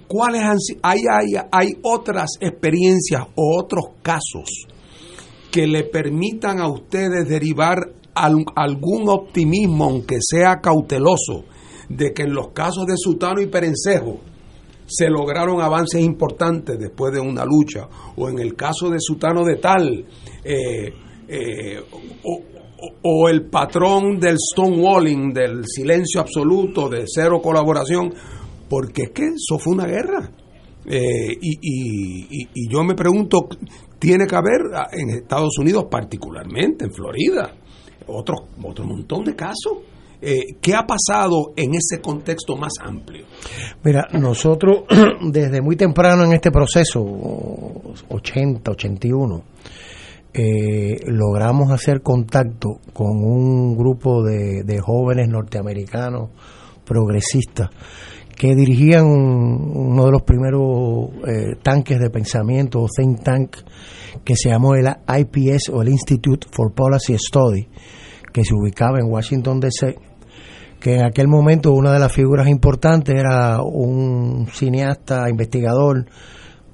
cuáles 0.08 0.42
han 0.42 0.58
hay, 0.84 1.00
hay, 1.10 1.46
hay 1.52 1.78
otras 1.84 2.32
experiencias 2.40 3.24
o 3.36 3.60
otros 3.60 3.86
casos 4.02 4.68
que 5.56 5.68
le 5.68 5.86
permitan 5.86 6.60
a 6.60 6.68
ustedes 6.68 7.30
derivar 7.30 7.78
algún 8.14 9.08
optimismo, 9.08 9.86
aunque 9.86 10.18
sea 10.20 10.60
cauteloso, 10.62 11.46
de 11.88 12.12
que 12.12 12.24
en 12.24 12.34
los 12.34 12.50
casos 12.50 12.86
de 12.86 12.96
Sutano 12.98 13.42
y 13.42 13.46
Perencejo 13.46 14.20
se 14.86 15.10
lograron 15.10 15.62
avances 15.62 16.02
importantes 16.02 16.78
después 16.78 17.14
de 17.14 17.22
una 17.22 17.46
lucha, 17.46 17.88
o 18.18 18.28
en 18.28 18.40
el 18.40 18.58
caso 18.58 18.90
de 18.90 18.98
Sutano 19.00 19.46
de 19.46 19.56
Tal, 19.56 20.06
eh, 20.44 20.94
eh, 21.30 21.80
o, 23.02 23.30
el 23.30 23.46
patrón 23.46 24.20
del 24.20 24.36
stonewalling, 24.38 25.32
del 25.32 25.64
silencio 25.66 26.20
absoluto, 26.20 26.90
de 26.90 27.06
cero 27.08 27.40
colaboración, 27.42 28.14
porque 28.68 29.04
es 29.04 29.12
que 29.12 29.24
eso 29.24 29.58
fue 29.58 29.72
una 29.72 29.86
guerra. 29.86 30.30
Eh, 30.88 31.32
y, 31.42 32.28
y, 32.30 32.70
yo 32.70 32.84
me 32.84 32.94
pregunto 32.94 33.48
tiene 34.00 34.26
que 34.28 34.36
haber 34.36 34.62
ah, 34.74 34.88
en 34.92 35.10
Estados 35.10 35.58
Unidos, 35.60 35.86
particularmente 35.90 36.86
en 36.86 36.92
Florida, 36.92 37.54
otro, 38.08 38.36
otro 38.64 38.86
montón 38.86 39.24
de 39.26 39.36
casos. 39.36 39.78
Eh, 40.22 40.56
¿Qué 40.62 40.74
ha 40.74 40.86
pasado 40.88 41.54
en 41.56 41.76
ese 41.76 42.02
contexto 42.02 42.56
más 42.56 42.74
amplio? 42.82 43.26
Mira, 43.84 44.08
nosotros 44.14 44.86
desde 45.32 45.62
muy 45.62 45.76
temprano 45.76 46.24
en 46.24 46.34
este 46.34 46.52
proceso, 46.52 47.02
80, 48.10 48.72
81, 48.72 49.44
eh, 50.38 50.98
logramos 51.06 51.72
hacer 51.72 52.02
contacto 52.02 52.80
con 52.92 53.24
un 53.24 53.78
grupo 53.78 54.22
de, 54.22 54.80
jóvenes 54.82 55.30
norteamericanos 55.30 56.30
progresistas 56.84 57.70
que 58.36 58.54
dirigían 58.54 59.06
uno 59.06 60.06
de 60.06 60.12
los 60.12 60.24
primeros 60.24 61.10
eh, 61.28 61.56
tanques 61.64 62.00
de 62.00 62.10
pensamiento 62.10 62.82
o 62.82 62.88
think 62.88 63.24
tank 63.24 63.56
que 64.24 64.36
se 64.36 64.50
llamó 64.50 64.76
el 64.76 64.88
IPS 64.88 65.70
o 65.70 65.82
el 65.82 65.90
Institute 65.90 66.48
for 66.52 66.74
Policy 66.74 67.16
Study, 67.18 67.68
que 68.34 68.44
se 68.44 68.54
ubicaba 68.54 69.00
en 69.00 69.10
Washington 69.10 69.60
DC, 69.60 69.96
que 70.80 70.96
en 70.96 71.06
aquel 71.06 71.28
momento 71.28 71.72
una 71.72 71.94
de 71.94 72.00
las 72.00 72.12
figuras 72.12 72.48
importantes 72.48 73.16
era 73.16 73.62
un 73.62 74.48
cineasta, 74.52 75.30
investigador, 75.30 76.06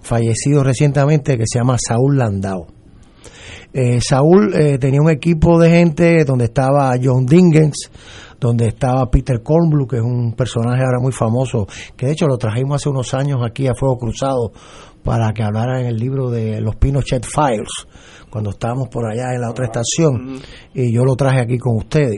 fallecido 0.02 0.64
recientemente, 0.64 1.38
que 1.38 1.46
se 1.46 1.60
llama 1.60 1.78
Saúl 1.78 2.18
Landau. 2.18 2.68
Eh, 3.74 4.00
Saúl 4.02 4.54
eh, 4.54 4.78
tenía 4.80 5.02
un 5.02 5.10
equipo 5.10 5.60
de 5.60 5.70
gente 5.70 6.26
donde 6.26 6.46
estaba 6.46 6.94
John 7.02 7.26
Dingens, 7.26 7.90
donde 8.42 8.70
estaba 8.70 9.10
Peter 9.12 9.42
Kornblum, 9.44 9.88
que 9.88 9.98
es 9.98 10.02
un 10.02 10.34
personaje 10.34 10.82
ahora 10.84 11.00
muy 11.00 11.12
famoso, 11.12 11.68
que 11.96 12.08
de 12.08 12.14
hecho 12.14 12.26
lo 12.26 12.38
trajimos 12.38 12.82
hace 12.82 12.90
unos 12.90 13.14
años 13.14 13.40
aquí 13.46 13.68
a 13.68 13.76
Fuego 13.76 14.00
Cruzado 14.00 14.52
para 15.04 15.32
que 15.32 15.44
hablara 15.44 15.80
en 15.80 15.86
el 15.86 15.96
libro 15.96 16.32
de 16.32 16.60
los 16.60 16.76
Pinochet 16.76 17.24
Files, 17.24 17.70
cuando 18.32 18.50
estábamos 18.50 18.90
por 18.90 19.06
allá 19.06 19.36
en 19.36 19.42
la 19.42 19.52
otra 19.52 19.66
estación, 19.66 20.42
y 20.74 20.92
yo 20.92 21.04
lo 21.04 21.16
traje 21.16 21.40
aquí 21.40 21.60
con 21.60 21.78
ustedes. 21.78 22.18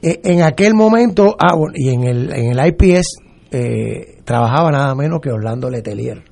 E, 0.00 0.20
en 0.24 0.42
aquel 0.42 0.74
momento, 0.74 1.36
ah, 1.38 1.54
y 1.74 1.90
en 1.90 2.04
el, 2.04 2.32
en 2.32 2.58
el 2.58 2.66
IPS 2.66 3.18
eh, 3.50 4.22
trabajaba 4.24 4.70
nada 4.70 4.94
menos 4.94 5.20
que 5.20 5.30
Orlando 5.30 5.68
Letelier, 5.68 6.24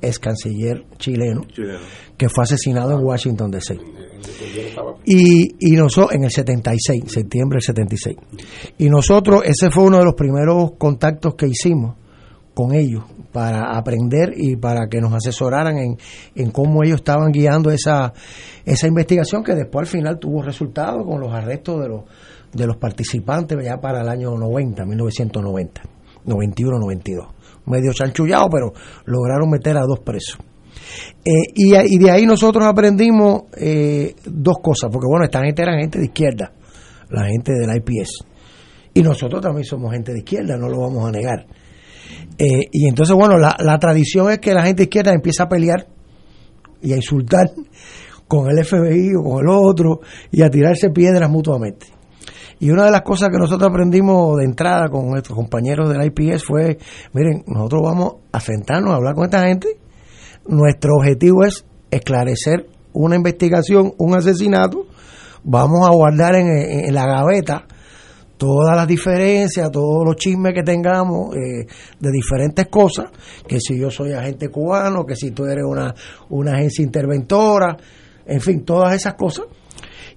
ex 0.00 0.18
canciller 0.18 0.86
chileno, 0.96 1.42
que 2.16 2.28
fue 2.30 2.44
asesinado 2.44 2.98
en 2.98 3.04
Washington 3.04 3.50
DC. 3.50 3.78
Y, 5.04 5.54
y 5.58 5.76
nosotros, 5.76 6.14
en 6.14 6.24
el 6.24 6.30
76, 6.30 7.04
septiembre 7.06 7.56
del 7.56 7.62
76. 7.62 8.16
Y 8.78 8.88
nosotros, 8.88 9.42
ese 9.44 9.70
fue 9.70 9.84
uno 9.84 9.98
de 9.98 10.04
los 10.04 10.14
primeros 10.14 10.72
contactos 10.78 11.34
que 11.34 11.46
hicimos 11.46 11.96
con 12.54 12.74
ellos 12.74 13.04
para 13.32 13.76
aprender 13.76 14.32
y 14.36 14.56
para 14.56 14.88
que 14.88 15.00
nos 15.00 15.12
asesoraran 15.12 15.78
en, 15.78 15.96
en 16.34 16.50
cómo 16.50 16.82
ellos 16.82 16.96
estaban 16.96 17.30
guiando 17.30 17.70
esa, 17.70 18.12
esa 18.64 18.88
investigación 18.88 19.44
que 19.44 19.54
después 19.54 19.86
al 19.88 19.92
final 20.00 20.18
tuvo 20.18 20.42
resultado 20.42 21.04
con 21.04 21.20
los 21.20 21.32
arrestos 21.32 21.80
de 21.80 21.88
los, 21.88 22.02
de 22.52 22.66
los 22.66 22.76
participantes 22.76 23.56
ya 23.62 23.76
para 23.76 24.00
el 24.00 24.08
año 24.08 24.30
90, 24.36 24.84
1990, 24.84 25.82
91, 26.24 26.78
92. 26.78 27.26
Medio 27.66 27.92
chanchullado, 27.92 28.48
pero 28.50 28.72
lograron 29.04 29.50
meter 29.50 29.76
a 29.76 29.82
dos 29.82 30.00
presos. 30.00 30.38
Eh, 31.24 31.52
y, 31.54 31.74
y, 31.74 31.98
de 31.98 32.10
ahí 32.10 32.26
nosotros 32.26 32.64
aprendimos 32.64 33.42
eh, 33.56 34.14
dos 34.24 34.56
cosas, 34.62 34.90
porque 34.92 35.06
bueno, 35.08 35.24
esta 35.24 35.40
gente 35.40 35.62
era 35.62 35.78
gente 35.78 35.98
de 35.98 36.06
izquierda, 36.06 36.52
la 37.10 37.26
gente 37.26 37.52
del 37.52 37.76
IPS. 37.76 38.24
Y 38.94 39.02
nosotros 39.02 39.42
también 39.42 39.64
somos 39.64 39.92
gente 39.92 40.12
de 40.12 40.18
izquierda, 40.18 40.56
no 40.56 40.68
lo 40.68 40.80
vamos 40.80 41.06
a 41.06 41.12
negar. 41.12 41.46
Eh, 42.38 42.68
y 42.72 42.88
entonces, 42.88 43.14
bueno, 43.14 43.36
la, 43.36 43.56
la, 43.58 43.78
tradición 43.78 44.30
es 44.30 44.38
que 44.38 44.54
la 44.54 44.64
gente 44.64 44.84
izquierda 44.84 45.12
empieza 45.12 45.44
a 45.44 45.48
pelear 45.48 45.86
y 46.80 46.92
a 46.92 46.96
insultar 46.96 47.50
con 48.26 48.50
el 48.50 48.64
FBI 48.64 49.14
o 49.18 49.22
con 49.22 49.40
el 49.40 49.50
otro 49.50 50.00
y 50.30 50.42
a 50.42 50.50
tirarse 50.50 50.90
piedras 50.90 51.28
mutuamente. 51.30 51.86
Y 52.60 52.70
una 52.70 52.84
de 52.84 52.90
las 52.90 53.02
cosas 53.02 53.28
que 53.30 53.38
nosotros 53.38 53.70
aprendimos 53.70 54.36
de 54.38 54.44
entrada 54.44 54.88
con 54.88 55.08
nuestros 55.08 55.36
compañeros 55.36 55.88
del 55.88 56.04
IPS 56.04 56.44
fue, 56.44 56.78
miren, 57.12 57.44
nosotros 57.46 57.82
vamos 57.84 58.14
a 58.32 58.40
sentarnos 58.40 58.92
a 58.92 58.96
hablar 58.96 59.14
con 59.14 59.24
esta 59.24 59.46
gente. 59.46 59.78
Nuestro 60.48 60.94
objetivo 60.96 61.44
es 61.44 61.66
esclarecer 61.90 62.66
una 62.94 63.16
investigación, 63.16 63.92
un 63.98 64.16
asesinato. 64.16 64.86
Vamos 65.44 65.86
a 65.86 65.92
guardar 65.92 66.36
en, 66.36 66.94
la 66.94 67.06
gaveta 67.06 67.66
todas 68.38 68.74
las 68.74 68.88
diferencias, 68.88 69.70
todos 69.70 70.06
los 70.06 70.16
chismes 70.16 70.54
que 70.54 70.62
tengamos 70.62 71.36
eh, 71.36 71.66
de 72.00 72.10
diferentes 72.10 72.66
cosas, 72.68 73.10
que 73.46 73.60
si 73.60 73.78
yo 73.78 73.90
soy 73.90 74.12
agente 74.12 74.48
cubano, 74.48 75.04
que 75.04 75.16
si 75.16 75.32
tú 75.32 75.44
eres 75.44 75.64
una, 75.66 75.94
una 76.30 76.54
agencia 76.54 76.82
interventora, 76.82 77.76
en 78.24 78.40
fin, 78.40 78.64
todas 78.64 78.94
esas 78.94 79.14
cosas. 79.14 79.44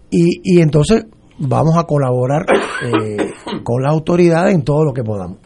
Y, 0.10 0.40
y 0.44 0.62
entonces 0.62 1.08
vamos 1.40 1.76
a 1.78 1.84
colaborar 1.84 2.46
eh, 2.86 3.34
con 3.64 3.82
la 3.84 3.90
autoridad 3.90 4.50
en 4.50 4.64
todo 4.64 4.86
lo 4.86 4.94
que 4.94 5.04
podamos. 5.04 5.40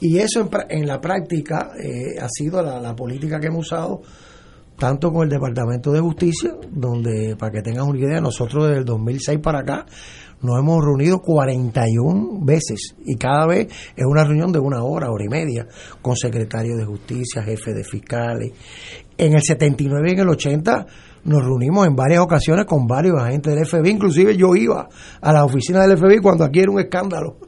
Y 0.00 0.18
eso 0.18 0.48
en, 0.68 0.86
la 0.86 1.00
práctica 1.00 1.72
eh, 1.76 2.20
ha 2.20 2.28
sido 2.28 2.62
la 2.62 2.94
política 2.94 3.40
que 3.40 3.48
hemos 3.48 3.66
usado 3.66 4.02
tanto 4.78 5.12
con 5.12 5.24
el 5.24 5.28
Departamento 5.28 5.92
de 5.92 6.00
Justicia, 6.00 6.54
donde, 6.70 7.36
para 7.36 7.52
que 7.52 7.62
tengan 7.62 7.88
una 7.88 7.98
idea, 7.98 8.20
nosotros 8.20 8.68
desde 8.68 8.78
el 8.78 8.84
2006 8.84 9.40
para 9.40 9.60
acá 9.60 9.86
nos 10.40 10.56
hemos 10.56 10.84
reunido 10.84 11.20
41 11.20 12.38
veces 12.42 12.94
y 13.04 13.16
cada 13.16 13.44
vez 13.46 13.66
es 13.96 14.06
una 14.06 14.22
reunión 14.22 14.52
de 14.52 14.60
una 14.60 14.84
hora, 14.84 15.10
hora 15.10 15.24
y 15.24 15.28
media, 15.28 15.66
con 16.00 16.14
secretarios 16.14 16.78
de 16.78 16.84
justicia, 16.84 17.42
jefes 17.42 17.74
de 17.74 17.82
fiscales. 17.82 18.52
En 19.16 19.34
el 19.34 19.42
79 19.42 20.10
y 20.10 20.12
en 20.12 20.20
el 20.20 20.28
80 20.28 20.86
nos 21.24 21.42
reunimos 21.42 21.84
en 21.88 21.96
varias 21.96 22.20
ocasiones 22.20 22.64
con 22.64 22.86
varios 22.86 23.20
agentes 23.20 23.52
del 23.52 23.66
FBI, 23.66 23.90
inclusive 23.90 24.36
yo 24.36 24.54
iba 24.54 24.88
a 25.20 25.32
la 25.32 25.44
oficina 25.44 25.84
del 25.84 25.98
FBI 25.98 26.18
cuando 26.18 26.44
aquí 26.44 26.60
era 26.60 26.70
un 26.70 26.78
escándalo 26.78 27.47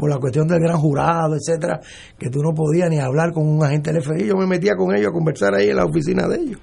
por 0.00 0.10
la 0.10 0.18
cuestión 0.18 0.48
del 0.48 0.60
gran 0.60 0.78
jurado, 0.78 1.36
etcétera, 1.36 1.80
que 2.18 2.30
tú 2.30 2.40
no 2.42 2.52
podías 2.54 2.88
ni 2.88 2.98
hablar 2.98 3.32
con 3.32 3.46
un 3.46 3.62
agente 3.62 3.92
del 3.92 4.02
FBI. 4.02 4.26
Yo 4.26 4.36
me 4.36 4.46
metía 4.46 4.74
con 4.74 4.96
ellos 4.96 5.08
a 5.08 5.12
conversar 5.12 5.54
ahí 5.54 5.68
en 5.68 5.76
la 5.76 5.84
oficina 5.84 6.26
de 6.26 6.36
ellos. 6.36 6.60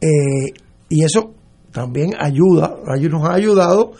Eh, 0.00 0.52
y 0.88 1.04
eso 1.04 1.34
también 1.70 2.14
ayuda, 2.18 2.76
nos 3.10 3.28
ha 3.28 3.34
ayudado 3.34 3.92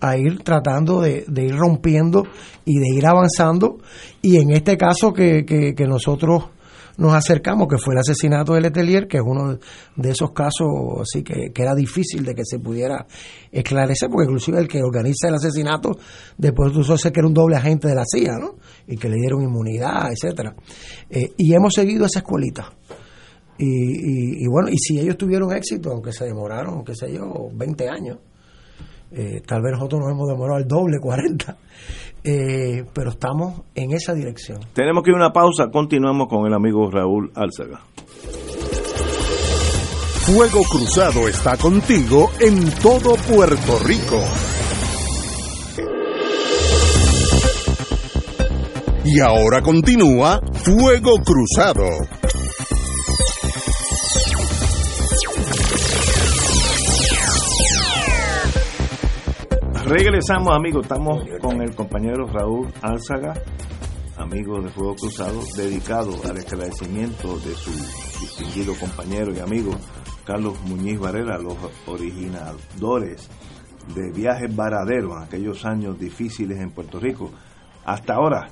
a 0.00 0.16
ir 0.16 0.42
tratando 0.44 1.00
de, 1.00 1.24
ir 1.36 1.56
rompiendo 1.56 2.24
y 2.64 2.78
de 2.78 2.96
ir 2.96 3.06
avanzando. 3.06 3.78
Y 4.22 4.36
en 4.36 4.50
este 4.50 4.76
caso 4.76 5.12
que, 5.12 5.44
que 5.44 5.86
nosotros 5.86 6.50
nos 6.98 7.14
acercamos, 7.14 7.68
que 7.68 7.78
fue 7.78 7.94
el 7.94 8.00
asesinato 8.00 8.54
de 8.54 8.60
Letelier, 8.60 9.06
que 9.06 9.18
es 9.18 9.22
uno 9.24 9.58
de 9.96 10.10
esos 10.10 10.32
casos 10.32 10.68
así 11.00 11.22
que, 11.22 11.52
era 11.54 11.74
difícil 11.74 12.24
de 12.24 12.34
que 12.34 12.42
se 12.44 12.58
pudiera 12.58 13.06
esclarecer, 13.52 14.10
porque 14.10 14.24
inclusive 14.24 14.58
el 14.58 14.68
que 14.68 14.82
organiza 14.82 15.28
el 15.28 15.36
asesinato 15.36 15.96
después 16.36 16.76
usó 16.76 16.98
ser 16.98 17.12
que 17.12 17.20
era 17.20 17.28
un 17.28 17.34
doble 17.34 17.56
agente 17.56 17.86
de 17.88 17.94
la 17.94 18.04
CIA, 18.04 18.34
¿no? 18.40 18.56
Y 18.86 18.96
que 18.96 19.08
le 19.08 19.14
dieron 19.14 19.42
inmunidad, 19.42 20.10
etcétera. 20.12 20.54
Eh, 21.08 21.32
y 21.36 21.54
hemos 21.54 21.72
seguido 21.72 22.04
esa 22.06 22.18
escuelita. 22.18 22.72
Y, 23.58 24.44
y, 24.44 24.46
bueno, 24.48 24.68
y 24.68 24.78
si 24.78 24.98
ellos 25.00 25.16
tuvieron 25.16 25.52
éxito, 25.52 25.90
aunque 25.90 26.12
se 26.12 26.24
demoraron, 26.24 26.84
qué 26.84 26.94
sé 26.94 27.12
yo, 27.12 27.48
20 27.52 27.88
años, 27.88 28.18
eh, 29.10 29.40
tal 29.46 29.62
vez 29.62 29.72
nosotros 29.72 30.02
nos 30.02 30.12
hemos 30.12 30.28
demorado 30.28 30.58
el 30.58 30.68
doble, 30.68 30.98
40. 31.00 31.56
Eh, 32.24 32.84
pero 32.92 33.10
estamos 33.10 33.62
en 33.74 33.92
esa 33.92 34.14
dirección. 34.14 34.60
Tenemos 34.72 35.02
que 35.02 35.10
ir 35.10 35.14
a 35.14 35.18
una 35.18 35.32
pausa, 35.32 35.70
continuamos 35.70 36.28
con 36.28 36.46
el 36.46 36.54
amigo 36.54 36.90
Raúl 36.90 37.30
Álzaga. 37.34 37.80
Fuego 40.26 40.62
Cruzado 40.70 41.26
está 41.26 41.56
contigo 41.56 42.30
en 42.38 42.70
todo 42.82 43.14
Puerto 43.14 43.78
Rico. 43.86 44.22
Y 49.06 49.20
ahora 49.20 49.62
continúa 49.62 50.38
Fuego 50.52 51.14
Cruzado. 51.24 52.17
Regresamos, 59.88 60.54
amigos. 60.54 60.82
Estamos 60.82 61.24
con 61.40 61.62
el 61.62 61.74
compañero 61.74 62.26
Raúl 62.26 62.68
Álzaga, 62.82 63.32
amigo 64.18 64.60
de 64.60 64.68
Fuego 64.68 64.94
Cruzado, 64.94 65.40
dedicado 65.56 66.10
al 66.28 66.36
esclarecimiento 66.36 67.38
de 67.38 67.54
su 67.54 67.70
distinguido 68.20 68.74
compañero 68.78 69.32
y 69.34 69.38
amigo 69.38 69.70
Carlos 70.26 70.60
Muñiz 70.66 71.00
Varela, 71.00 71.38
los 71.38 71.56
originadores 71.86 73.30
de 73.94 74.12
Viajes 74.14 74.54
Varaderos, 74.54 75.22
aquellos 75.22 75.64
años 75.64 75.98
difíciles 75.98 76.60
en 76.60 76.70
Puerto 76.70 77.00
Rico. 77.00 77.30
Hasta 77.86 78.16
ahora, 78.16 78.48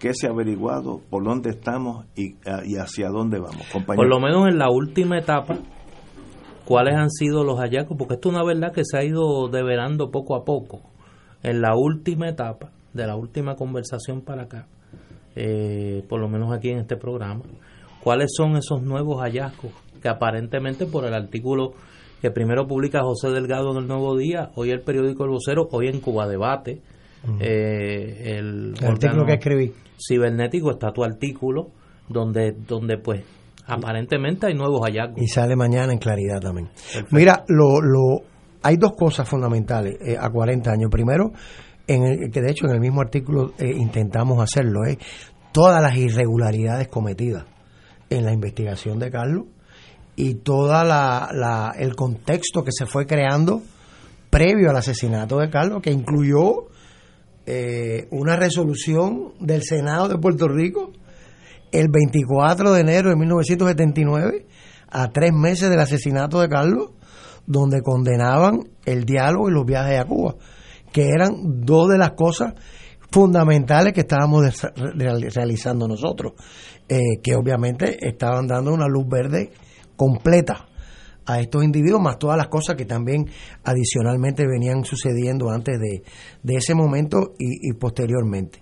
¿qué 0.00 0.14
se 0.14 0.26
ha 0.26 0.30
averiguado? 0.30 1.00
¿Por 1.08 1.22
dónde 1.22 1.50
estamos 1.50 2.06
y, 2.16 2.34
y 2.64 2.76
hacia 2.76 3.08
dónde 3.08 3.38
vamos? 3.38 3.68
Por 3.86 4.08
lo 4.08 4.18
menos 4.18 4.48
en 4.48 4.58
la 4.58 4.68
última 4.68 5.16
etapa 5.16 5.60
cuáles 6.70 6.94
han 6.94 7.10
sido 7.10 7.42
los 7.42 7.58
hallazgos, 7.58 7.98
porque 7.98 8.14
esto 8.14 8.28
es 8.28 8.34
una 8.36 8.44
verdad 8.44 8.72
que 8.72 8.84
se 8.84 8.96
ha 8.96 9.02
ido 9.02 9.48
develando 9.48 10.12
poco 10.12 10.36
a 10.36 10.44
poco. 10.44 10.80
En 11.42 11.60
la 11.60 11.74
última 11.74 12.28
etapa, 12.28 12.70
de 12.92 13.08
la 13.08 13.16
última 13.16 13.56
conversación 13.56 14.20
para 14.20 14.42
acá, 14.42 14.68
eh, 15.34 16.04
por 16.08 16.20
lo 16.20 16.28
menos 16.28 16.52
aquí 16.52 16.70
en 16.70 16.78
este 16.78 16.96
programa, 16.96 17.42
cuáles 18.04 18.30
son 18.36 18.56
esos 18.56 18.82
nuevos 18.82 19.20
hallazgos 19.20 19.72
que 20.00 20.08
aparentemente 20.08 20.86
por 20.86 21.04
el 21.04 21.12
artículo 21.12 21.72
que 22.22 22.30
primero 22.30 22.68
publica 22.68 23.02
José 23.02 23.30
Delgado 23.30 23.72
en 23.72 23.78
el 23.78 23.88
Nuevo 23.88 24.16
Día, 24.16 24.52
hoy 24.54 24.70
el 24.70 24.82
periódico 24.82 25.24
El 25.24 25.30
Vocero, 25.30 25.66
hoy 25.72 25.88
en 25.88 25.98
Cuba 25.98 26.28
Debate, 26.28 26.82
eh, 27.40 28.36
el, 28.38 28.74
el 28.80 28.86
artículo 28.86 29.26
que 29.26 29.32
escribí. 29.32 29.72
Cibernético 29.98 30.70
está 30.70 30.92
tu 30.92 31.02
artículo 31.02 31.70
donde, 32.08 32.52
donde 32.52 32.96
pues 32.96 33.24
Aparentemente 33.70 34.46
hay 34.46 34.54
nuevos 34.54 34.80
hallazgos. 34.82 35.22
Y 35.22 35.28
sale 35.28 35.56
mañana 35.56 35.92
en 35.92 35.98
claridad 35.98 36.40
también. 36.40 36.70
Mira, 37.10 37.44
lo, 37.48 37.80
lo, 37.80 38.22
hay 38.62 38.76
dos 38.76 38.94
cosas 38.94 39.28
fundamentales 39.28 39.96
eh, 40.00 40.16
a 40.18 40.28
40 40.30 40.70
años. 40.70 40.90
Primero, 40.90 41.32
en 41.86 42.02
el, 42.04 42.30
que 42.30 42.40
de 42.40 42.50
hecho 42.50 42.66
en 42.66 42.72
el 42.72 42.80
mismo 42.80 43.00
artículo 43.00 43.52
eh, 43.58 43.72
intentamos 43.76 44.42
hacerlo, 44.42 44.84
es 44.84 44.98
todas 45.52 45.82
las 45.82 45.96
irregularidades 45.96 46.88
cometidas 46.88 47.44
en 48.08 48.24
la 48.24 48.32
investigación 48.32 48.98
de 48.98 49.10
Carlos 49.10 49.44
y 50.16 50.34
todo 50.34 50.68
la, 50.84 51.74
el 51.78 51.94
contexto 51.94 52.62
que 52.64 52.72
se 52.72 52.86
fue 52.86 53.06
creando 53.06 53.62
previo 54.28 54.70
al 54.70 54.76
asesinato 54.76 55.38
de 55.38 55.50
Carlos, 55.50 55.80
que 55.82 55.90
incluyó 55.90 56.66
eh, 57.46 58.06
una 58.10 58.36
resolución 58.36 59.32
del 59.40 59.62
Senado 59.62 60.08
de 60.08 60.18
Puerto 60.18 60.46
Rico 60.46 60.92
el 61.72 61.88
24 61.88 62.72
de 62.72 62.80
enero 62.80 63.10
de 63.10 63.16
1979, 63.16 64.46
a 64.88 65.08
tres 65.10 65.32
meses 65.32 65.70
del 65.70 65.80
asesinato 65.80 66.40
de 66.40 66.48
Carlos, 66.48 66.90
donde 67.46 67.80
condenaban 67.82 68.68
el 68.84 69.04
diálogo 69.04 69.48
y 69.48 69.52
los 69.52 69.64
viajes 69.64 70.00
a 70.00 70.04
Cuba, 70.04 70.36
que 70.92 71.08
eran 71.08 71.32
dos 71.64 71.88
de 71.88 71.98
las 71.98 72.12
cosas 72.12 72.54
fundamentales 73.10 73.92
que 73.92 74.00
estábamos 74.00 74.62
realizando 75.34 75.88
nosotros, 75.88 76.32
eh, 76.88 76.98
que 77.22 77.34
obviamente 77.34 77.98
estaban 78.06 78.46
dando 78.46 78.72
una 78.72 78.86
luz 78.86 79.06
verde 79.08 79.50
completa 79.96 80.69
a 81.30 81.40
estos 81.40 81.62
individuos, 81.64 82.00
más 82.00 82.18
todas 82.18 82.36
las 82.36 82.48
cosas 82.48 82.76
que 82.76 82.84
también 82.84 83.28
adicionalmente 83.64 84.46
venían 84.46 84.84
sucediendo 84.84 85.50
antes 85.50 85.78
de, 85.78 86.02
ese 86.56 86.74
momento 86.74 87.34
y, 87.38 87.72
posteriormente. 87.74 88.60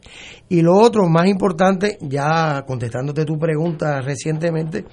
Y 0.49 0.63
lo 0.63 0.77
otro 0.77 1.09
más 1.09 1.27
importante, 1.29 1.99
ya 2.01 2.65
contestándote 2.67 3.25
tu 3.25 3.39
pregunta 3.39 4.01
recientemente, 4.01 4.85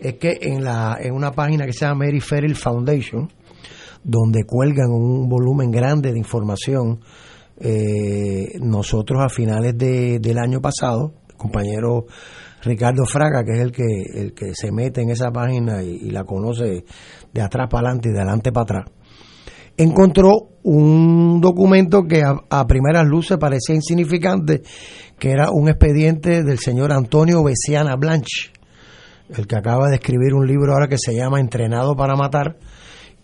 es 0.00 0.14
que 0.14 0.38
en, 0.40 0.64
la, 0.64 0.98
en 1.00 1.14
una 1.14 1.32
página 1.32 1.66
que 1.66 1.72
se 1.72 1.84
llama 1.84 2.06
Mary 2.06 2.20
Ferrell 2.20 2.56
Foundation, 2.56 3.30
donde 4.02 4.44
cuelgan 4.44 4.90
un 4.90 5.28
volumen 5.28 5.70
grande 5.70 6.12
de 6.12 6.18
información, 6.18 7.00
eh, 7.58 8.58
nosotros 8.60 9.22
a 9.22 9.28
finales 9.28 9.76
de, 9.78 10.18
del 10.18 10.38
año 10.38 10.60
pasado, 10.60 11.14
compañero 11.36 12.06
Ricardo 12.62 13.04
Fraga, 13.04 13.44
que 13.44 13.52
es 13.52 13.60
el 13.60 13.72
que, 13.72 13.84
el 14.14 14.34
que 14.34 14.54
se 14.54 14.70
mete 14.70 15.02
en 15.02 15.10
esa 15.10 15.30
página 15.30 15.82
y, 15.82 16.10
la 16.10 16.24
conoce 16.24 16.84
de 17.32 17.42
atrás 17.42 17.68
para 17.70 17.88
adelante 17.88 18.08
y 18.08 18.12
de 18.12 18.18
adelante 18.18 18.52
para 18.52 18.62
atrás, 18.62 18.84
encontró 19.76 20.30
un 20.62 21.40
documento 21.40 22.04
que 22.04 22.22
a, 22.22 22.66
primeras 22.66 23.06
luces 23.06 23.36
parecía 23.38 23.74
insignificante, 23.74 24.62
que 25.18 25.30
era 25.30 25.50
un 25.50 25.68
expediente 25.68 26.44
del 26.44 26.58
señor 26.58 26.92
Antonio 26.92 27.42
Besiana 27.42 27.96
Blanche, 27.96 28.52
el 29.36 29.46
que 29.46 29.56
acaba 29.56 29.88
de 29.88 29.96
escribir 29.96 30.34
un 30.34 30.46
libro 30.46 30.72
ahora 30.72 30.88
que 30.88 30.98
se 30.98 31.14
llama 31.14 31.40
Entrenado 31.40 31.96
para 31.96 32.14
Matar, 32.14 32.58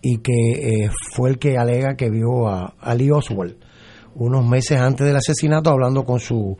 y 0.01 0.17
que 0.17 0.31
eh, 0.31 0.89
fue 1.13 1.29
el 1.29 1.39
que 1.39 1.57
alega 1.57 1.95
que 1.95 2.09
vio 2.09 2.47
a, 2.47 2.73
a 2.79 2.95
Lee 2.95 3.11
Oswald 3.11 3.55
unos 4.15 4.45
meses 4.45 4.79
antes 4.79 5.05
del 5.05 5.15
asesinato 5.15 5.69
hablando 5.69 6.03
con 6.03 6.19
su 6.19 6.57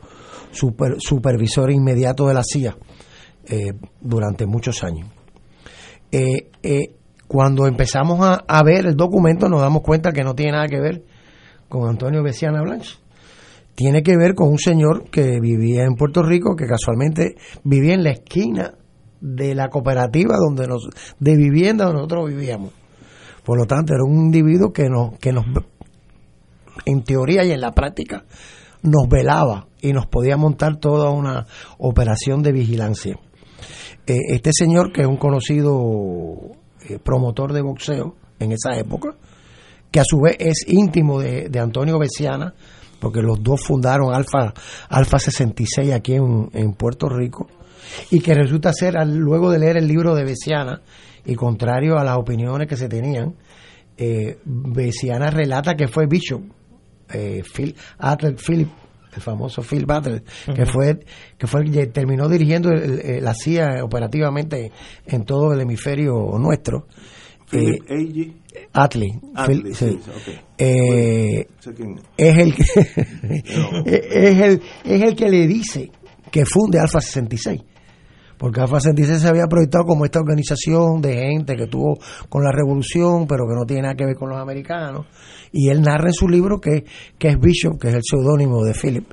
supervisor 0.52 1.72
inmediato 1.72 2.28
de 2.28 2.34
la 2.34 2.44
CIA 2.44 2.78
eh, 3.48 3.74
durante 4.02 4.46
muchos 4.46 4.84
años. 4.84 5.08
Eh, 6.12 6.50
eh, 6.64 6.96
cuando 7.28 7.68
empezamos 7.68 8.20
a, 8.22 8.64
ver 8.64 8.88
el 8.88 8.96
documento 8.96 9.50
nos 9.50 9.62
damos 9.62 9.84
cuenta 9.84 10.12
que 10.12 10.24
no 10.24 10.34
tiene 10.34 10.54
nada 10.54 10.68
que 10.68 10.80
ver 10.80 11.04
con 11.68 11.88
Antonio 11.88 12.24
Besiana 12.24 12.62
Blanche. 12.62 12.98
Tiene 13.76 14.02
que 14.02 14.18
ver 14.18 14.34
con 14.34 14.50
un 14.50 14.58
señor 14.58 15.10
que 15.10 15.40
vivía 15.40 15.84
en 15.84 15.96
Puerto 15.96 16.24
Rico, 16.24 16.56
que 16.56 16.66
casualmente 16.66 17.36
vivía 17.64 17.94
en 17.94 18.04
la 18.04 18.12
esquina 18.12 18.74
de 19.22 19.54
la 19.54 19.70
cooperativa 19.70 20.38
donde 20.38 20.68
nos, 20.68 20.90
de 21.20 21.36
vivienda 21.36 21.86
donde 21.86 22.00
nosotros 22.00 22.30
vivíamos. 22.30 22.72
Por 23.44 23.58
lo 23.58 23.66
tanto, 23.66 23.94
era 23.94 24.04
un 24.04 24.26
individuo 24.26 24.74
que 24.74 24.90
nos, 24.90 25.18
que 25.20 25.32
nos, 25.32 25.46
en 26.86 27.04
teoría 27.04 27.46
y 27.46 27.52
en 27.52 27.62
la 27.62 27.72
práctica, 27.72 28.26
nos 28.82 29.08
velaba 29.10 29.68
y 29.82 29.94
nos 29.94 30.08
podía 30.08 30.38
montar 30.38 30.78
toda 30.78 31.10
una 31.10 31.48
operación 31.78 32.42
de 32.42 32.52
vigilancia. 32.52 33.20
Eh, 34.06 34.18
este 34.30 34.52
señor, 34.54 34.92
que 34.92 35.02
es 35.02 35.08
un 35.08 35.18
conocido 35.18 36.52
eh, 36.88 37.00
promotor 37.04 37.54
de 37.54 37.62
boxeo 37.62 38.15
en 38.39 38.52
esa 38.52 38.78
época, 38.78 39.15
que 39.92 40.00
a 40.00 40.04
su 40.06 40.20
vez 40.20 40.36
es 40.39 40.65
íntimo 40.68 41.20
de, 41.20 41.50
Antonio 41.60 42.00
Besiana, 42.00 42.54
porque 43.00 43.22
los 43.22 43.42
dos 43.42 43.62
fundaron 43.63 44.13
Alfa, 44.13 44.54
Alfa 44.89 45.20
66 45.20 45.92
aquí 45.94 46.13
en, 46.13 46.74
Puerto 46.74 47.10
Rico, 47.10 47.48
y 48.12 48.20
que 48.20 48.34
resulta 48.34 48.74
ser, 48.74 48.96
luego 49.08 49.52
de 49.52 49.60
leer 49.60 49.78
el 49.78 49.88
libro 49.88 50.15
de 50.15 50.26
Besiana, 50.26 50.82
y 51.26 51.36
contrario 51.36 51.98
a 51.98 52.04
las 52.04 52.18
opiniones 52.18 52.68
que 52.68 52.78
se 52.78 52.88
tenían, 52.88 53.36
eh, 53.98 54.38
relata 55.32 55.76
que 55.76 55.88
fue 55.88 56.08
Bishop, 56.08 56.42
eh, 57.13 57.43
Phil, 57.56 57.76
Philip 58.38 58.69
el 59.15 59.22
famoso 59.22 59.63
Phil 59.63 59.86
Butler, 59.88 60.24
que 60.56 60.65
fue 60.67 61.00
que 61.38 61.48
fue 61.48 61.62
el 61.62 61.72
que 61.72 61.88
terminó 61.88 62.30
dirigiendo 62.30 62.69
la 63.22 63.34
CIA 63.34 63.84
operativamente 63.84 64.72
en 65.08 65.26
todo 65.26 65.52
el 65.54 65.62
hemisferio 65.62 66.38
nuestro, 66.38 66.86
Philip 67.50 67.82
Agee. 67.89 68.34
Atlee, 68.74 69.19
Atlee, 69.34 69.62
Phil- 69.63 69.74
sí. 69.76 70.00
Eh, 70.60 71.48
es. 72.17 72.38
el 72.38 72.54
que 72.54 72.63
es 73.86 74.41
el 74.41 74.62
es 74.84 75.02
el 75.02 75.15
que 75.15 75.30
le 75.30 75.48
dice 75.48 75.89
que 76.32 76.45
funde 76.45 76.80
Alfa 76.80 77.02
66 77.02 77.62
porque 78.39 78.62
Alfa 78.62 78.80
66 78.80 79.21
se 79.21 79.28
había 79.28 79.47
proyectado 79.47 79.84
como 79.84 80.06
esta 80.06 80.21
organización 80.21 81.02
de 81.02 81.13
gente 81.13 81.58
que 81.58 81.67
tuvo 81.67 81.99
con 82.30 82.41
la 82.41 82.52
revolución 82.54 83.28
pero 83.28 83.45
que 83.45 83.54
no 83.54 83.65
tiene 83.65 83.84
nada 83.84 83.95
que 83.95 84.06
ver 84.06 84.15
con 84.15 84.30
los 84.30 84.39
americanos. 84.39 85.08
Y 85.52 85.67
él 85.67 85.82
narra 85.82 86.08
en 86.08 86.13
su 86.13 86.28
libro 86.28 86.60
que, 86.60 86.86
que 87.17 87.28
es 87.28 87.38
Bishop 87.38 87.78
que 87.78 87.89
es 87.89 87.95
el 87.95 88.02
seudónimo 88.02 88.63
de 88.63 88.73
Philip 88.73 89.12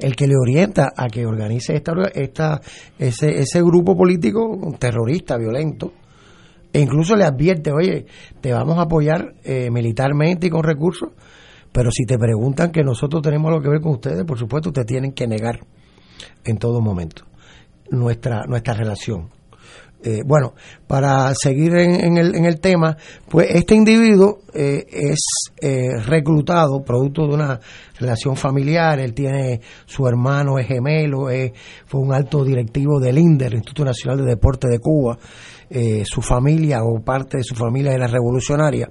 el 0.00 0.16
que 0.16 0.26
le 0.26 0.34
orienta 0.36 0.92
a 0.96 1.06
que 1.06 1.24
organice 1.24 1.76
esta, 1.76 1.92
esta 2.12 2.60
ese, 2.98 3.38
ese 3.38 3.62
grupo 3.62 3.96
político 3.96 4.58
terrorista 4.76 5.38
violento. 5.38 5.92
E 6.72 6.80
incluso 6.80 7.14
le 7.14 7.22
advierte, 7.22 7.70
oye, 7.70 8.06
te 8.40 8.52
vamos 8.52 8.76
a 8.78 8.82
apoyar 8.82 9.34
eh, 9.44 9.70
militarmente 9.70 10.48
y 10.48 10.50
con 10.50 10.64
recursos, 10.64 11.10
pero 11.70 11.92
si 11.92 12.04
te 12.04 12.18
preguntan 12.18 12.72
que 12.72 12.82
nosotros 12.82 13.22
tenemos 13.22 13.50
algo 13.50 13.62
que 13.62 13.68
ver 13.68 13.80
con 13.80 13.92
ustedes, 13.92 14.24
por 14.24 14.36
supuesto, 14.36 14.70
ustedes 14.70 14.88
tienen 14.88 15.12
que 15.12 15.28
negar 15.28 15.60
en 16.44 16.58
todo 16.58 16.80
momento 16.80 17.24
nuestra, 17.90 18.44
nuestra 18.46 18.74
relación. 18.74 19.30
Eh, 20.06 20.20
bueno, 20.26 20.52
para 20.86 21.32
seguir 21.34 21.74
en, 21.76 21.94
en 21.94 22.16
el, 22.18 22.34
en 22.34 22.44
el 22.44 22.60
tema, 22.60 22.94
pues 23.30 23.46
este 23.54 23.74
individuo 23.74 24.40
eh, 24.52 24.84
es 24.90 25.18
eh, 25.62 25.98
reclutado 26.04 26.82
producto 26.84 27.26
de 27.26 27.32
una 27.34 27.58
relación 27.98 28.36
familiar, 28.36 28.98
él 29.00 29.14
tiene 29.14 29.62
su 29.86 30.06
hermano, 30.06 30.58
es 30.58 30.66
gemelo, 30.66 31.30
es- 31.30 31.52
fue 31.86 32.00
un 32.02 32.12
alto 32.12 32.44
directivo 32.44 33.00
del 33.00 33.16
INDER, 33.16 33.54
Instituto 33.54 33.86
Nacional 33.86 34.18
de 34.18 34.26
Deporte 34.32 34.68
de 34.68 34.78
Cuba, 34.78 35.16
eh, 35.74 36.04
su 36.04 36.22
familia 36.22 36.84
o 36.84 37.02
parte 37.02 37.38
de 37.38 37.42
su 37.42 37.56
familia 37.56 37.92
era 37.92 38.06
revolucionaria. 38.06 38.88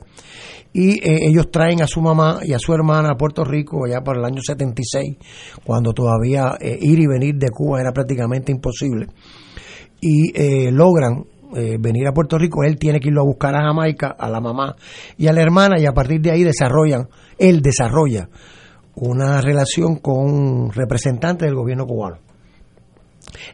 Y 0.73 1.07
eh, 1.07 1.27
ellos 1.29 1.51
traen 1.51 1.83
a 1.83 1.87
su 1.87 2.01
mamá 2.01 2.39
y 2.41 2.53
a 2.53 2.59
su 2.59 2.73
hermana 2.73 3.11
a 3.11 3.17
Puerto 3.17 3.45
Rico 3.45 3.85
allá 3.85 4.01
para 4.01 4.19
el 4.19 4.25
año 4.25 4.41
76, 4.41 5.17
cuando 5.63 5.93
todavía 5.93 6.57
eh, 6.59 6.77
ir 6.81 6.99
y 6.99 7.07
venir 7.07 7.35
de 7.35 7.49
Cuba 7.51 7.79
era 7.79 7.93
prácticamente 7.93 8.51
imposible. 8.51 9.07
Y 10.01 10.31
eh, 10.35 10.71
logran 10.71 11.25
venir 11.79 12.07
a 12.07 12.13
Puerto 12.13 12.39
Rico, 12.39 12.63
él 12.63 12.79
tiene 12.79 12.99
que 12.99 13.09
irlo 13.09 13.21
a 13.21 13.25
buscar 13.25 13.55
a 13.55 13.61
Jamaica, 13.61 14.15
a 14.17 14.27
la 14.27 14.41
mamá 14.41 14.75
y 15.19 15.27
a 15.27 15.33
la 15.33 15.43
hermana, 15.43 15.79
y 15.79 15.85
a 15.85 15.91
partir 15.91 16.19
de 16.19 16.31
ahí 16.31 16.43
desarrollan, 16.43 17.07
él 17.37 17.61
desarrolla 17.61 18.27
una 18.95 19.39
relación 19.39 19.97
con 19.97 20.71
representantes 20.71 21.45
del 21.45 21.53
gobierno 21.53 21.85
cubano. 21.85 22.17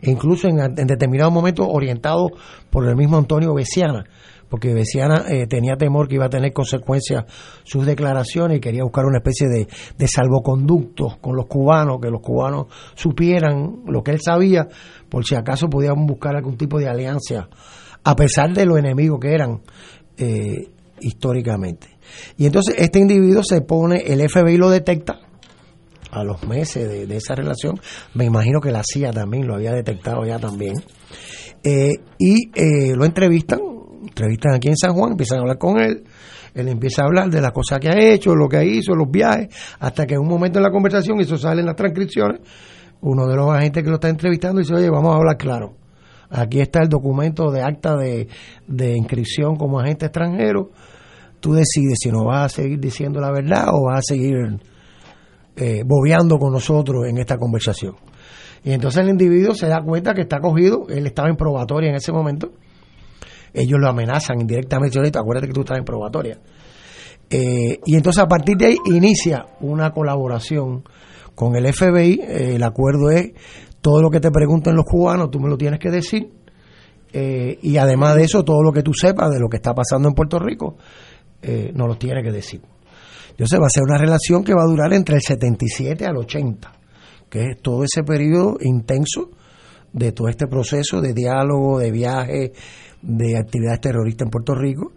E 0.01 0.09
incluso 0.09 0.47
en, 0.47 0.75
determinados 0.75 1.33
momentos 1.33 1.67
orientado 1.69 2.29
por 2.69 2.87
el 2.87 2.95
mismo 2.95 3.17
Antonio 3.17 3.53
Besiana, 3.53 4.03
porque 4.49 4.73
Besiana 4.73 5.25
eh, 5.29 5.45
tenía 5.47 5.75
temor 5.75 6.07
que 6.07 6.15
iba 6.15 6.25
a 6.25 6.29
tener 6.29 6.51
consecuencias 6.53 7.25
sus 7.63 7.85
declaraciones 7.85 8.57
y 8.57 8.61
quería 8.61 8.83
buscar 8.83 9.05
una 9.05 9.19
especie 9.19 9.47
de, 9.47 9.67
de 9.97 10.07
salvoconducto 10.07 11.17
con 11.21 11.35
los 11.35 11.45
cubanos, 11.45 11.99
que 12.01 12.09
los 12.09 12.21
cubanos 12.21 12.67
supieran 12.95 13.83
lo 13.85 14.01
que 14.03 14.11
él 14.11 14.19
sabía, 14.21 14.67
por 15.07 15.25
si 15.25 15.35
acaso 15.35 15.69
podían 15.69 16.05
buscar 16.05 16.35
algún 16.35 16.57
tipo 16.57 16.79
de 16.79 16.87
alianza, 16.87 17.47
a 18.03 18.15
pesar 18.15 18.53
de 18.53 18.65
los 18.65 18.77
enemigos 18.77 19.19
que 19.19 19.33
eran 19.33 19.61
eh, 20.17 20.69
históricamente. 21.01 21.87
Y 22.37 22.45
entonces 22.45 22.75
este 22.77 22.99
individuo 22.99 23.43
se 23.43 23.61
pone, 23.61 23.97
el 24.07 24.27
FBI 24.27 24.57
lo 24.57 24.69
detecta, 24.69 25.19
a 26.11 26.23
los 26.23 26.47
meses 26.47 27.07
de, 27.07 27.15
esa 27.15 27.35
relación, 27.35 27.79
me 28.13 28.25
imagino 28.25 28.59
que 28.59 28.71
la 28.71 28.81
CIA 28.83 29.11
también 29.11 29.47
lo 29.47 29.55
había 29.55 29.73
detectado 29.73 30.25
ya 30.25 30.39
también, 30.39 30.75
eh, 31.63 31.93
y 32.17 32.49
eh, 32.55 32.95
lo 32.95 33.05
entrevistan, 33.05 33.59
entrevistan 34.01 34.55
aquí 34.55 34.69
en 34.69 34.77
San 34.77 34.93
Juan, 34.93 35.11
empiezan 35.11 35.39
a 35.39 35.41
hablar 35.41 35.57
con 35.57 35.79
él, 35.79 36.03
él 36.53 36.67
empieza 36.67 37.03
a 37.03 37.05
hablar 37.05 37.29
de 37.29 37.41
las 37.41 37.51
cosas 37.51 37.79
que 37.79 37.89
ha 37.89 37.97
hecho, 37.97 38.35
lo 38.35 38.47
que 38.47 38.65
hizo, 38.65 38.95
los 38.95 39.09
viajes, 39.09 39.47
hasta 39.79 40.05
que 40.05 40.15
en 40.15 40.21
un 40.21 40.27
momento 40.27 40.59
en 40.59 40.63
la 40.63 40.71
conversación, 40.71 41.19
y 41.19 41.23
eso 41.23 41.37
sale 41.37 41.61
en 41.61 41.67
las 41.67 41.75
transcripciones, 41.75 42.41
uno 43.01 43.27
de 43.27 43.35
los 43.35 43.49
agentes 43.51 43.83
que 43.83 43.89
lo 43.89 43.95
está 43.95 44.09
entrevistando 44.09 44.59
dice, 44.59 44.73
oye, 44.73 44.89
vamos 44.89 45.13
a 45.13 45.17
hablar 45.17 45.37
claro. 45.37 45.75
Aquí 46.29 46.59
está 46.59 46.81
el 46.81 46.89
documento 46.89 47.49
de 47.49 47.63
acta 47.63 47.95
de, 47.95 48.27
de 48.67 48.95
inscripción 48.95 49.55
como 49.55 49.79
agente 49.79 50.05
extranjero. 50.05 50.69
Tú 51.39 51.53
decides 51.53 51.97
si 52.01 52.11
nos 52.11 52.25
vas 52.25 52.45
a 52.45 52.49
seguir 52.49 52.79
diciendo 52.79 53.19
la 53.19 53.31
verdad 53.31 53.69
o 53.71 53.85
vas 53.85 53.99
a 53.99 54.01
seguir 54.01 54.35
eh, 55.59 55.83
bobeando 55.85 56.37
con 56.39 56.53
nosotros 56.53 57.05
en 57.07 57.17
esta 57.17 57.37
conversación. 57.37 57.95
Y 58.63 58.71
entonces 58.71 59.03
el 59.03 59.09
individuo 59.09 59.53
se 59.53 59.67
da 59.67 59.81
cuenta 59.81 60.13
que 60.13 60.21
está 60.21 60.39
cogido, 60.39 60.85
él 60.87 61.05
estaba 61.05 61.27
en 61.27 61.35
probatoria 61.35 61.89
en 61.89 61.95
ese 61.95 62.13
momento, 62.13 62.51
ellos 63.53 63.79
lo 63.79 63.89
amenazan 63.89 64.39
indirectamente, 64.39 64.99
acuérdate 65.17 65.47
que 65.47 65.53
tú 65.53 65.61
estás 65.61 65.77
en 65.77 65.83
probatoria. 65.83 66.39
Eh, 67.29 67.79
y 67.85 67.95
entonces 67.95 68.23
a 68.23 68.27
partir 68.27 68.55
de 68.57 68.67
ahí 68.67 68.77
inicia 68.85 69.45
una 69.59 69.91
colaboración 69.91 70.83
con 71.35 71.55
el 71.55 71.71
FBI, 71.73 72.21
eh, 72.21 72.55
el 72.55 72.63
acuerdo 72.63 73.11
es 73.11 73.33
todo 73.81 74.01
lo 74.01 74.09
que 74.09 74.19
te 74.19 74.31
pregunten 74.31 74.75
los 74.75 74.85
cubanos, 74.85 75.29
tú 75.29 75.39
me 75.39 75.49
lo 75.49 75.57
tienes 75.57 75.79
que 75.79 75.89
decir, 75.89 76.31
eh, 77.11 77.57
y 77.61 77.77
además 77.77 78.15
de 78.15 78.23
eso, 78.23 78.43
todo 78.43 78.61
lo 78.63 78.71
que 78.71 78.81
tú 78.81 78.93
sepas 78.93 79.29
de 79.29 79.39
lo 79.39 79.49
que 79.49 79.57
está 79.57 79.73
pasando 79.73 80.07
en 80.07 80.15
Puerto 80.15 80.39
Rico, 80.39 80.77
nos 81.73 81.87
lo 81.87 81.97
tienes 81.97 82.23
que 82.23 82.31
decir. 82.31 82.61
Entonces 83.39 83.61
va 83.61 83.67
a 83.67 83.69
ser 83.69 83.83
una 83.83 83.97
relación 83.97 84.43
que 84.43 84.53
va 84.53 84.63
a 84.63 84.69
durar 84.69 84.91
entre 84.91 85.15
el 85.15 85.21
77 85.21 86.05
al 86.05 86.17
80, 86.17 86.73
que 87.29 87.43
es 87.51 87.61
todo 87.61 87.85
ese 87.85 88.03
periodo 88.03 88.57
intenso 88.59 89.29
de 89.93 90.11
todo 90.11 90.27
este 90.27 90.45
proceso 90.47 90.99
de 90.99 91.13
diálogo, 91.13 91.79
de 91.79 91.89
viaje, 91.89 92.51
de 93.01 93.37
actividades 93.37 93.79
terroristas 93.79 94.25
en 94.25 94.29
Puerto 94.29 94.55
Rico. 94.55 94.91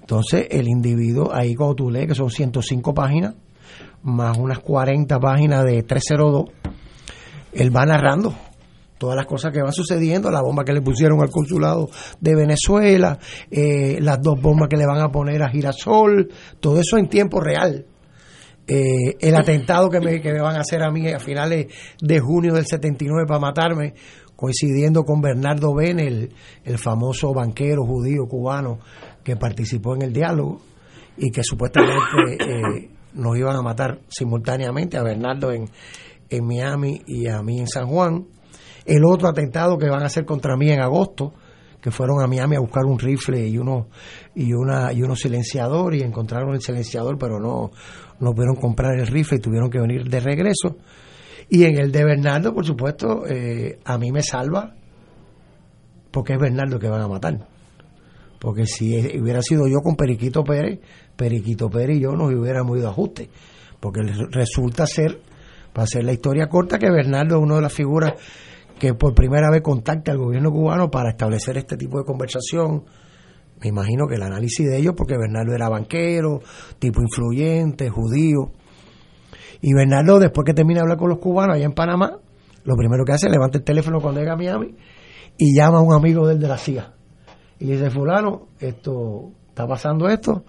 Entonces 0.00 0.46
el 0.50 0.68
individuo, 0.68 1.34
ahí 1.34 1.56
cuando 1.56 1.74
tú 1.74 1.90
lees 1.90 2.06
que 2.06 2.14
son 2.14 2.30
105 2.30 2.94
páginas, 2.94 3.34
más 4.04 4.38
unas 4.38 4.60
40 4.60 5.18
páginas 5.18 5.64
de 5.64 5.82
302, 5.82 6.50
él 7.52 7.76
va 7.76 7.84
narrando 7.84 8.32
todas 9.02 9.16
las 9.16 9.26
cosas 9.26 9.50
que 9.52 9.60
van 9.60 9.72
sucediendo, 9.72 10.30
la 10.30 10.40
bomba 10.40 10.62
que 10.62 10.72
le 10.72 10.80
pusieron 10.80 11.20
al 11.20 11.28
consulado 11.28 11.88
de 12.20 12.36
Venezuela, 12.36 13.18
eh, 13.50 13.98
las 14.00 14.22
dos 14.22 14.40
bombas 14.40 14.68
que 14.68 14.76
le 14.76 14.86
van 14.86 15.00
a 15.00 15.08
poner 15.08 15.42
a 15.42 15.48
Girasol, 15.48 16.28
todo 16.60 16.78
eso 16.78 16.98
en 16.98 17.08
tiempo 17.08 17.40
real. 17.40 17.84
Eh, 18.64 19.16
el 19.18 19.34
atentado 19.34 19.90
que 19.90 19.98
me, 19.98 20.20
que 20.20 20.32
me 20.32 20.40
van 20.40 20.54
a 20.54 20.60
hacer 20.60 20.84
a 20.84 20.92
mí 20.92 21.08
a 21.08 21.18
finales 21.18 21.66
de 22.00 22.20
junio 22.20 22.54
del 22.54 22.64
79 22.64 23.24
para 23.26 23.40
matarme, 23.40 23.94
coincidiendo 24.36 25.02
con 25.02 25.20
Bernardo 25.20 25.74
Ben, 25.74 25.98
el, 25.98 26.32
el 26.62 26.78
famoso 26.78 27.34
banquero 27.34 27.84
judío 27.84 28.26
cubano 28.28 28.78
que 29.24 29.34
participó 29.34 29.96
en 29.96 30.02
el 30.02 30.12
diálogo 30.12 30.60
y 31.16 31.32
que 31.32 31.42
supuestamente 31.42 32.36
eh, 32.38 32.88
nos 33.14 33.36
iban 33.36 33.56
a 33.56 33.62
matar 33.62 33.98
simultáneamente 34.06 34.96
a 34.96 35.02
Bernardo 35.02 35.50
en, 35.50 35.68
en 36.30 36.46
Miami 36.46 37.02
y 37.04 37.26
a 37.26 37.42
mí 37.42 37.58
en 37.58 37.66
San 37.66 37.88
Juan. 37.88 38.26
El 38.84 39.04
otro 39.04 39.28
atentado 39.28 39.78
que 39.78 39.88
van 39.88 40.02
a 40.02 40.06
hacer 40.06 40.24
contra 40.24 40.56
mí 40.56 40.70
en 40.70 40.80
agosto, 40.80 41.32
que 41.80 41.90
fueron 41.90 42.22
a 42.22 42.26
Miami 42.26 42.56
a 42.56 42.60
buscar 42.60 42.84
un 42.84 42.98
rifle 42.98 43.46
y 43.46 43.58
uno 43.58 43.88
y 44.34 44.52
una 44.52 44.92
y 44.92 45.02
unos 45.02 45.20
silenciador 45.20 45.94
y 45.94 46.00
encontraron 46.00 46.54
el 46.54 46.60
silenciador, 46.60 47.18
pero 47.18 47.40
no 47.40 47.70
no 48.20 48.32
pudieron 48.32 48.56
comprar 48.56 48.98
el 48.98 49.06
rifle 49.08 49.38
y 49.38 49.40
tuvieron 49.40 49.68
que 49.68 49.80
venir 49.80 50.08
de 50.08 50.20
regreso. 50.20 50.76
Y 51.48 51.64
en 51.64 51.76
el 51.78 51.90
de 51.90 52.04
Bernardo, 52.04 52.54
por 52.54 52.64
supuesto, 52.64 53.26
eh, 53.26 53.80
a 53.84 53.98
mí 53.98 54.12
me 54.12 54.22
salva 54.22 54.74
porque 56.12 56.34
es 56.34 56.38
Bernardo 56.38 56.78
que 56.78 56.88
van 56.88 57.02
a 57.02 57.08
matar. 57.08 57.46
Porque 58.38 58.66
si 58.66 59.18
hubiera 59.18 59.42
sido 59.42 59.66
yo 59.66 59.80
con 59.80 59.96
Periquito 59.96 60.44
Pérez, 60.44 60.80
Periquito 61.16 61.68
Pérez 61.68 61.96
y 61.96 62.00
yo 62.00 62.12
nos 62.12 62.32
hubiéramos 62.32 62.78
ido 62.78 62.88
a 62.88 62.90
ajuste. 62.90 63.28
Porque 63.80 64.00
resulta 64.30 64.86
ser, 64.86 65.20
para 65.72 65.84
hacer 65.84 66.04
la 66.04 66.12
historia 66.12 66.46
corta, 66.48 66.78
que 66.78 66.90
Bernardo 66.90 67.36
es 67.36 67.42
una 67.42 67.56
de 67.56 67.62
las 67.62 67.72
figuras 67.72 68.12
que 68.82 68.94
por 68.94 69.14
primera 69.14 69.48
vez 69.48 69.62
contacta 69.62 70.10
al 70.10 70.18
gobierno 70.18 70.50
cubano 70.50 70.90
para 70.90 71.10
establecer 71.10 71.56
este 71.56 71.76
tipo 71.76 71.98
de 71.98 72.04
conversación. 72.04 72.82
Me 73.60 73.68
imagino 73.68 74.08
que 74.08 74.16
el 74.16 74.22
análisis 74.22 74.68
de 74.68 74.76
ellos, 74.76 74.94
porque 74.96 75.16
Bernardo 75.16 75.54
era 75.54 75.68
banquero, 75.68 76.40
tipo 76.80 77.00
influyente, 77.00 77.88
judío. 77.90 78.50
Y 79.60 79.72
Bernardo, 79.72 80.18
después 80.18 80.44
que 80.44 80.52
termina 80.52 80.78
de 80.78 80.82
hablar 80.82 80.98
con 80.98 81.10
los 81.10 81.20
cubanos 81.20 81.54
allá 81.54 81.64
en 81.64 81.74
Panamá, 81.74 82.18
lo 82.64 82.74
primero 82.74 83.04
que 83.04 83.12
hace 83.12 83.28
es 83.28 83.32
levanta 83.32 83.58
el 83.58 83.62
teléfono 83.62 84.00
cuando 84.00 84.18
llega 84.18 84.32
a 84.32 84.36
Miami 84.36 84.74
y 85.38 85.56
llama 85.56 85.78
a 85.78 85.82
un 85.82 85.94
amigo 85.94 86.26
del 86.26 86.40
de 86.40 86.48
la 86.48 86.58
CIA. 86.58 86.92
Y 87.60 87.66
le 87.66 87.74
dice, 87.74 87.88
fulano, 87.88 88.48
esto 88.58 89.30
está 89.48 89.64
pasando 89.64 90.08
esto, 90.08 90.42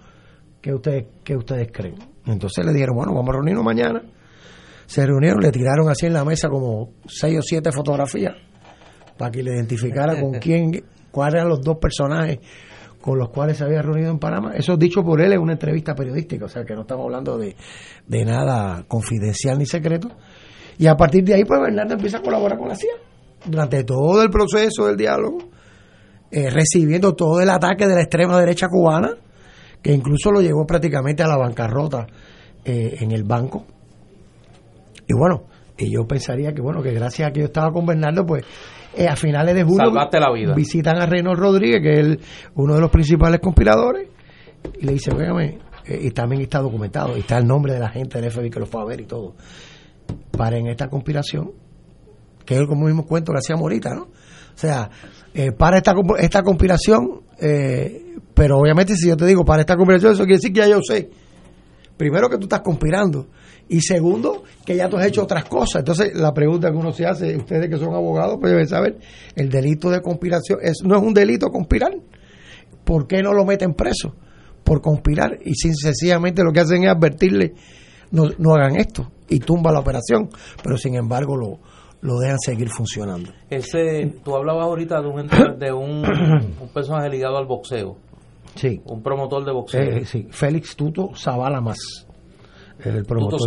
¿qué 0.60 0.74
ustedes, 0.74 1.06
qué 1.22 1.36
ustedes 1.36 1.70
creen? 1.70 2.00
Entonces 2.26 2.66
le 2.66 2.72
dijeron, 2.72 2.96
bueno, 2.96 3.14
vamos 3.14 3.28
a 3.28 3.32
reunirnos 3.34 3.64
mañana. 3.64 4.02
Se 4.86 5.06
reunieron, 5.06 5.40
le 5.40 5.50
tiraron 5.50 5.88
así 5.88 6.06
en 6.06 6.12
la 6.12 6.24
mesa 6.24 6.48
como 6.48 6.92
seis 7.06 7.38
o 7.38 7.42
siete 7.42 7.72
fotografías 7.72 8.34
para 9.16 9.30
que 9.30 9.42
le 9.42 9.54
identificara 9.54 10.20
con 10.20 10.32
quién, 10.40 10.84
cuáles 11.10 11.34
eran 11.34 11.48
los 11.48 11.60
dos 11.60 11.78
personajes 11.78 12.38
con 13.00 13.18
los 13.18 13.28
cuales 13.28 13.58
se 13.58 13.64
había 13.64 13.82
reunido 13.82 14.10
en 14.10 14.18
Panamá. 14.18 14.52
Eso 14.54 14.78
dicho 14.78 15.02
por 15.02 15.20
él 15.20 15.34
en 15.34 15.40
una 15.40 15.52
entrevista 15.52 15.94
periodística, 15.94 16.46
o 16.46 16.48
sea 16.48 16.64
que 16.64 16.74
no 16.74 16.82
estamos 16.82 17.04
hablando 17.04 17.36
de, 17.36 17.54
de 18.06 18.24
nada 18.24 18.82
confidencial 18.88 19.58
ni 19.58 19.66
secreto. 19.66 20.08
Y 20.78 20.86
a 20.86 20.94
partir 20.94 21.22
de 21.22 21.34
ahí, 21.34 21.44
pues 21.44 21.60
Bernardo 21.60 21.92
empieza 21.92 22.18
a 22.18 22.22
colaborar 22.22 22.58
con 22.58 22.68
la 22.68 22.74
CIA 22.74 22.94
durante 23.44 23.84
todo 23.84 24.22
el 24.22 24.30
proceso 24.30 24.86
del 24.86 24.96
diálogo, 24.96 25.38
eh, 26.30 26.50
recibiendo 26.50 27.14
todo 27.14 27.40
el 27.40 27.50
ataque 27.50 27.86
de 27.86 27.94
la 27.94 28.00
extrema 28.00 28.38
derecha 28.40 28.68
cubana, 28.68 29.10
que 29.82 29.92
incluso 29.92 30.32
lo 30.32 30.40
llevó 30.40 30.66
prácticamente 30.66 31.22
a 31.22 31.28
la 31.28 31.36
bancarrota 31.36 32.06
eh, 32.64 32.96
en 33.00 33.12
el 33.12 33.24
banco. 33.24 33.66
Y 35.06 35.14
bueno, 35.14 35.44
y 35.76 35.92
yo 35.92 36.06
pensaría 36.06 36.52
que 36.54 36.60
bueno, 36.62 36.82
que 36.82 36.92
gracias 36.92 37.28
a 37.28 37.32
que 37.32 37.40
yo 37.40 37.46
estaba 37.46 37.72
con 37.72 37.84
Bernardo, 37.86 38.24
pues 38.24 38.44
eh, 38.96 39.08
a 39.08 39.16
finales 39.16 39.54
de 39.54 39.64
julio 39.64 39.90
la 40.20 40.32
vida. 40.32 40.54
visitan 40.54 41.00
a 41.00 41.06
Reynolds 41.06 41.40
Rodríguez, 41.40 41.80
que 41.82 41.92
es 41.92 41.98
el- 41.98 42.20
uno 42.54 42.74
de 42.74 42.80
los 42.80 42.90
principales 42.90 43.40
conspiradores, 43.40 44.08
y 44.80 44.86
le 44.86 44.92
dice, 44.92 45.12
véame, 45.12 45.58
eh, 45.86 45.98
y 46.02 46.10
también 46.12 46.42
está 46.42 46.60
documentado, 46.60 47.16
y 47.16 47.20
está 47.20 47.38
el 47.38 47.46
nombre 47.46 47.72
de 47.74 47.80
la 47.80 47.88
gente 47.88 48.20
del 48.20 48.30
FBI 48.30 48.50
que 48.50 48.60
lo 48.60 48.66
fue 48.66 48.80
a 48.80 48.84
ver 48.84 49.00
y 49.00 49.06
todo. 49.06 49.34
Paren 50.30 50.66
esta 50.68 50.88
conspiración, 50.88 51.52
que 52.44 52.54
es 52.54 52.60
el 52.60 52.68
mismo 52.68 53.04
cuento 53.06 53.32
que 53.32 53.38
hacíamos 53.38 53.62
ahorita, 53.62 53.94
¿no? 53.94 54.02
O 54.04 54.56
sea, 54.56 54.88
eh, 55.34 55.50
para 55.52 55.78
esta, 55.78 55.92
esta 56.18 56.42
conspiración, 56.42 57.22
eh, 57.40 58.14
pero 58.34 58.58
obviamente 58.58 58.94
si 58.96 59.08
yo 59.08 59.16
te 59.16 59.26
digo 59.26 59.44
para 59.44 59.60
esta 59.62 59.76
conspiración, 59.76 60.12
eso 60.12 60.22
quiere 60.24 60.36
decir 60.36 60.52
que 60.52 60.60
ya 60.60 60.68
yo 60.68 60.80
sé. 60.82 61.10
Primero 61.96 62.28
que 62.28 62.36
tú 62.36 62.44
estás 62.44 62.60
conspirando 62.60 63.28
y 63.68 63.80
segundo 63.80 64.42
que 64.64 64.76
ya 64.76 64.88
tú 64.88 64.96
has 64.96 65.06
hecho 65.06 65.22
otras 65.22 65.44
cosas. 65.44 65.80
Entonces 65.80 66.14
la 66.14 66.32
pregunta 66.32 66.70
que 66.70 66.76
uno 66.76 66.92
se 66.92 67.06
hace, 67.06 67.36
ustedes 67.36 67.68
que 67.68 67.78
son 67.78 67.94
abogados, 67.94 68.36
pues 68.40 68.52
deben 68.52 68.66
saber, 68.68 68.98
el 69.36 69.48
delito 69.48 69.90
de 69.90 70.00
conspiración 70.02 70.58
es, 70.62 70.82
no 70.84 70.96
es 70.96 71.02
un 71.02 71.14
delito 71.14 71.48
conspirar. 71.50 71.92
¿Por 72.84 73.06
qué 73.06 73.22
no 73.22 73.32
lo 73.32 73.44
meten 73.44 73.74
preso? 73.74 74.14
Por 74.62 74.80
conspirar 74.80 75.38
y 75.44 75.54
sin 75.54 75.74
sencillamente 75.74 76.42
lo 76.42 76.52
que 76.52 76.60
hacen 76.60 76.84
es 76.84 76.90
advertirle, 76.90 77.54
no, 78.10 78.24
no 78.38 78.54
hagan 78.54 78.76
esto 78.76 79.10
y 79.28 79.38
tumba 79.40 79.72
la 79.72 79.80
operación, 79.80 80.28
pero 80.62 80.76
sin 80.76 80.94
embargo 80.94 81.36
lo, 81.36 81.58
lo 82.02 82.18
dejan 82.18 82.38
seguir 82.38 82.68
funcionando. 82.68 83.30
Ese, 83.50 84.12
tú 84.24 84.34
hablabas 84.36 84.64
ahorita 84.66 85.00
de 85.00 85.08
un, 85.08 85.26
de 85.58 85.72
un, 85.72 86.04
un 86.60 86.68
personaje 86.72 87.08
ligado 87.08 87.38
al 87.38 87.46
boxeo, 87.46 87.96
Sí. 88.54 88.80
un 88.84 89.02
promotor 89.02 89.44
de 89.44 89.52
boxeo. 89.52 89.80
Eh, 89.82 90.04
sí, 90.04 90.28
Félix 90.30 90.76
Tuto 90.76 91.10
Zavala 91.16 91.60
más. 91.60 91.78
El 92.82 93.04
promotor. 93.04 93.38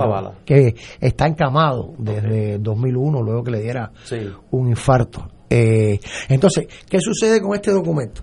Que 0.46 0.76
está 1.00 1.28
encamado 1.28 1.94
desde 1.98 2.58
2001, 2.60 3.22
luego 3.22 3.44
que 3.44 3.52
le 3.52 3.62
diera 3.62 3.92
Sí. 4.06 4.18
un 4.52 4.70
infarto. 4.70 5.28
Eh, 5.50 6.00
entonces, 6.30 6.68
¿qué 6.90 7.00
sucede 7.00 7.42
con 7.42 7.54
este 7.56 7.72
documento? 7.72 8.22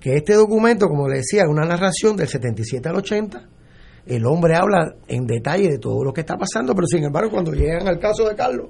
Que 0.00 0.14
este 0.16 0.34
documento, 0.34 0.88
como 0.88 1.08
le 1.08 1.16
decía, 1.18 1.42
es 1.42 1.48
una 1.48 1.64
narración 1.64 2.16
del 2.16 2.28
77 2.28 2.88
al 2.88 2.96
80. 2.96 3.48
El 4.06 4.26
hombre 4.26 4.54
habla 4.54 4.94
en 5.08 5.26
detalle 5.26 5.68
de 5.70 5.78
todo 5.78 6.04
lo 6.04 6.12
que 6.12 6.20
está 6.20 6.36
pasando, 6.36 6.74
pero 6.74 6.86
sin 6.86 7.04
embargo, 7.04 7.30
cuando 7.30 7.52
llegan 7.52 7.88
al 7.88 7.98
caso 7.98 8.28
de 8.28 8.34
Carlos, 8.34 8.66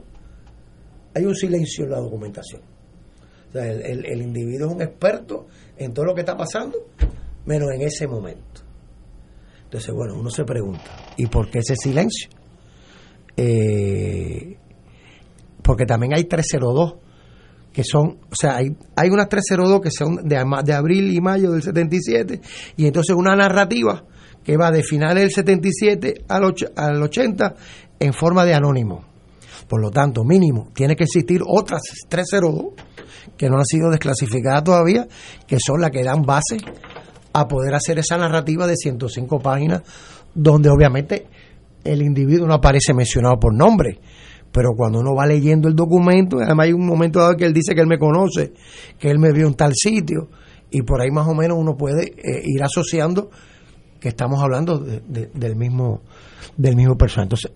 hay 1.15 1.25
un 1.25 1.35
silencio 1.35 1.85
en 1.85 1.91
la 1.91 1.99
documentación. 1.99 2.61
O 3.49 3.53
sea, 3.53 3.67
el, 3.71 3.83
el- 3.83 4.07
el 4.07 4.23
individuo 4.23 4.69
es 4.69 4.75
un 4.75 4.83
experto 4.83 5.47
en 5.77 5.93
todo 5.93 6.05
lo 6.07 6.15
que 6.15 6.21
está 6.21 6.37
pasando, 6.37 6.77
menos 7.47 7.69
en 7.73 7.83
ese 7.83 8.07
momento. 8.07 8.63
Entonces, 9.75 9.93
bueno, 9.93 10.15
uno 10.15 10.31
se 10.31 10.45
pregunta, 10.45 10.85
¿y 11.17 11.27
por 11.27 11.51
qué 11.51 11.59
ese 11.59 11.75
silencio? 11.75 12.29
Eh, 13.37 14.57
porque 15.65 15.85
también 15.85 16.15
hay 16.15 16.27
302 16.27 16.95
que 17.73 17.83
son, 17.83 18.21
o 18.31 18.37
sea, 18.41 18.59
hay, 18.59 18.69
hay 18.95 19.11
unas 19.11 19.29
302 19.29 19.81
que 19.81 19.91
son 19.91 20.29
de, 20.29 20.41
de 20.65 20.73
abril 20.73 21.13
y 21.13 21.21
mayo 21.21 21.51
del 21.51 21.61
77, 21.61 22.41
y 22.77 22.87
entonces 22.87 23.17
una 23.17 23.35
narrativa 23.35 24.05
que 24.45 24.57
va 24.57 24.71
de 24.71 24.85
finales 24.85 25.25
del 25.25 25.33
77 25.33 26.23
al, 26.29 26.55
al 26.77 27.03
80 27.03 27.55
en 27.99 28.13
forma 28.13 28.45
de 28.45 28.55
anónimo. 28.55 29.05
Por 29.67 29.81
lo 29.81 29.91
tanto, 29.91 30.23
mínimo, 30.23 30.71
tiene 30.73 30.95
que 30.95 31.03
existir 31.03 31.41
otras 31.45 31.83
302 32.09 32.75
que 33.37 33.49
no 33.51 33.57
han 33.57 33.65
sido 33.65 33.91
desclasificadas 33.91 34.63
todavía, 34.63 35.09
que 35.49 35.57
son 35.59 35.81
las 35.81 35.91
que 35.91 36.05
dan 36.05 36.23
base 36.23 36.59
a 37.35 37.47
poder 37.47 37.75
hacer 37.75 37.99
esa 37.99 38.17
narrativa 38.17 38.67
de 38.67 38.77
105 38.77 39.41
páginas, 39.41 39.83
donde 40.35 40.71
obviamente 40.71 41.27
el 41.85 42.01
individuo 42.01 42.47
no 42.47 42.55
aparece 42.55 42.95
mencionado 42.95 43.39
por 43.39 43.53
nombre. 43.55 43.99
Pero 44.53 44.71
cuando 44.77 45.01
uno 45.01 45.15
va 45.15 45.27
leyendo 45.27 45.69
el 45.69 45.75
documento, 45.75 46.39
además 46.39 46.67
hay 46.67 46.73
un 46.73 46.87
momento 46.87 47.19
dado 47.19 47.35
que 47.37 47.45
él 47.45 47.53
dice 47.53 47.75
que 47.75 47.81
él 47.81 47.89
me 47.89 47.99
conoce, 47.99 48.53
que 48.99 49.11
él 49.11 49.19
me 49.19 49.33
vio 49.33 49.49
en 49.49 49.55
tal 49.55 49.73
sitio, 49.75 50.29
y 50.71 50.83
por 50.83 51.01
ahí 51.03 51.11
más 51.11 51.27
o 51.29 51.35
menos 51.35 51.59
uno 51.59 51.77
puede 51.77 52.05
eh, 52.17 52.41
ir 52.45 52.63
asociando 52.63 53.31
que 54.01 54.09
estamos 54.09 54.41
hablando 54.43 54.79
de- 54.79 55.01
de- 55.09 55.31
del 55.35 55.57
mismo 55.57 56.03
del 56.57 56.77
mismo 56.77 56.97
personaje. 56.97 57.25
Entonces, 57.25 57.51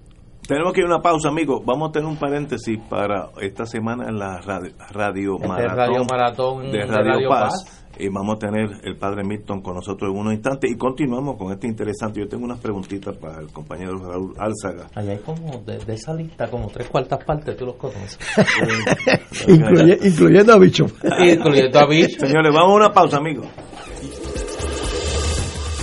Tenemos 0.48 0.72
que 0.72 0.80
ir 0.80 0.87
a 0.87 0.88
una 0.94 1.02
pausa, 1.02 1.28
amigos. 1.28 1.61
Vamos 1.66 1.90
a 1.90 1.92
tener 1.92 2.08
un 2.08 2.16
paréntesis 2.16 2.78
para 2.88 3.28
esta 3.42 3.66
semana 3.66 4.08
en 4.08 4.18
la 4.18 4.40
radio, 4.40 4.72
radio 4.92 5.34
Este 5.37 5.46
maratón, 5.46 5.76
Radio 5.76 6.04
Maratón 6.11 6.62
de 6.72 6.78
de 6.78 6.87
Radio, 6.87 7.12
Radio 7.12 7.28
Paz. 7.28 7.52
Paz. 7.64 7.84
Y 7.98 8.08
vamos 8.08 8.37
a 8.37 8.38
tener 8.38 8.70
el 8.84 8.96
padre 8.96 9.24
Milton 9.24 9.61
con 9.61 9.74
nosotros 9.74 10.11
en 10.11 10.18
unos 10.18 10.32
instantes. 10.32 10.70
Y 10.70 10.76
continuamos 10.78 11.37
con 11.37 11.52
este 11.52 11.66
interesante. 11.66 12.20
Yo 12.20 12.28
tengo 12.28 12.46
unas 12.46 12.61
preguntitas 12.61 13.14
para 13.18 13.40
el 13.42 13.48
compañero 13.52 13.98
Raúl 13.98 14.32
Álzaga. 14.38 14.87
Allá 14.94 15.12
hay 15.12 15.18
como, 15.18 15.58
de, 15.66 15.78
de 15.84 15.92
esa 15.94 16.14
lista, 16.14 16.48
como 16.48 16.68
tres 16.68 16.88
cuartas 16.88 17.22
partes, 17.24 17.54
tú 17.54 17.66
los 17.66 17.74
conoces. 17.76 18.18
incluye- 19.48 19.98
incluyendo 20.02 20.54
a 20.54 20.58
Bicho. 20.58 20.87
Incluyendo 21.28 21.78
a 21.78 21.87
Bicho. 21.87 22.26
Señores, 22.26 22.54
vamos 22.54 22.70
a 22.72 22.74
una 22.87 22.90
pausa, 22.94 23.18
amigos. 23.18 23.46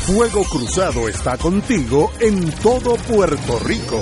Fuego 0.07 0.43
Cruzado 0.49 1.07
está 1.07 1.37
contigo 1.37 2.09
en 2.19 2.49
todo 2.63 2.95
Puerto 3.07 3.59
Rico. 3.63 4.01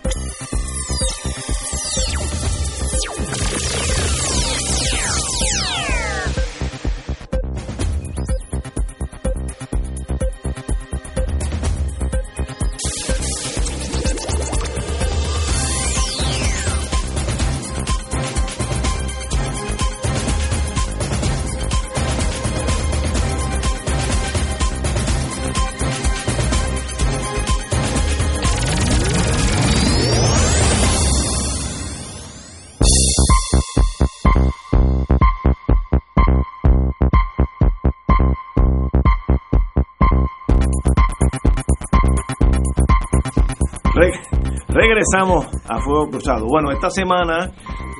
Regresamos 45.01 45.47
a 45.67 45.81
Fuego 45.81 46.09
Cruzado. 46.09 46.45
Bueno, 46.47 46.71
esta 46.71 46.89
semana 46.89 47.51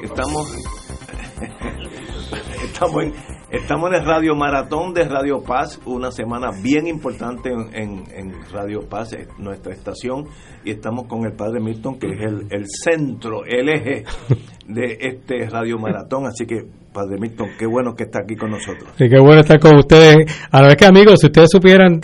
estamos 0.04 0.52
estamos 2.64 3.04
en, 3.04 3.14
estamos 3.50 3.90
en 3.90 3.96
el 3.96 4.06
Radio 4.06 4.36
Maratón 4.36 4.94
de 4.94 5.06
Radio 5.06 5.42
Paz, 5.42 5.80
una 5.86 6.12
semana 6.12 6.52
bien 6.62 6.88
importante 6.88 7.50
en, 7.50 8.34
Radio 8.52 8.88
Paz, 8.88 9.14
es 9.14 9.28
nuestra 9.40 9.74
estación, 9.74 10.28
y 10.64 10.72
estamos 10.72 11.08
con 11.08 11.26
el 11.26 11.34
Padre 11.34 11.60
Milton, 11.60 11.98
que 11.98 12.08
es 12.08 12.22
el 12.22 12.66
centro, 12.68 13.46
el 13.46 13.70
eje 13.70 14.04
de 14.74 14.98
este 15.00 15.48
Radio 15.50 15.78
Maratón. 15.80 16.26
Así 16.28 16.46
que, 16.46 16.64
Padre 16.94 17.18
Milton, 17.20 17.48
qué 17.58 17.66
bueno 17.66 17.94
que 17.96 18.04
está 18.04 18.20
aquí 18.24 18.36
con 18.36 18.52
nosotros. 18.52 18.90
Sí, 18.98 19.08
qué 19.10 19.20
bueno 19.20 19.40
estar 19.42 19.60
con 19.60 19.78
ustedes. 19.78 20.18
A 20.52 20.62
la 20.62 20.68
vez 20.68 20.76
que, 20.78 20.86
amigos, 20.86 21.20
si 21.22 21.28
ustedes 21.28 21.50
supieran, 21.50 22.02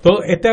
Todo 0.00 0.22
este 0.22 0.50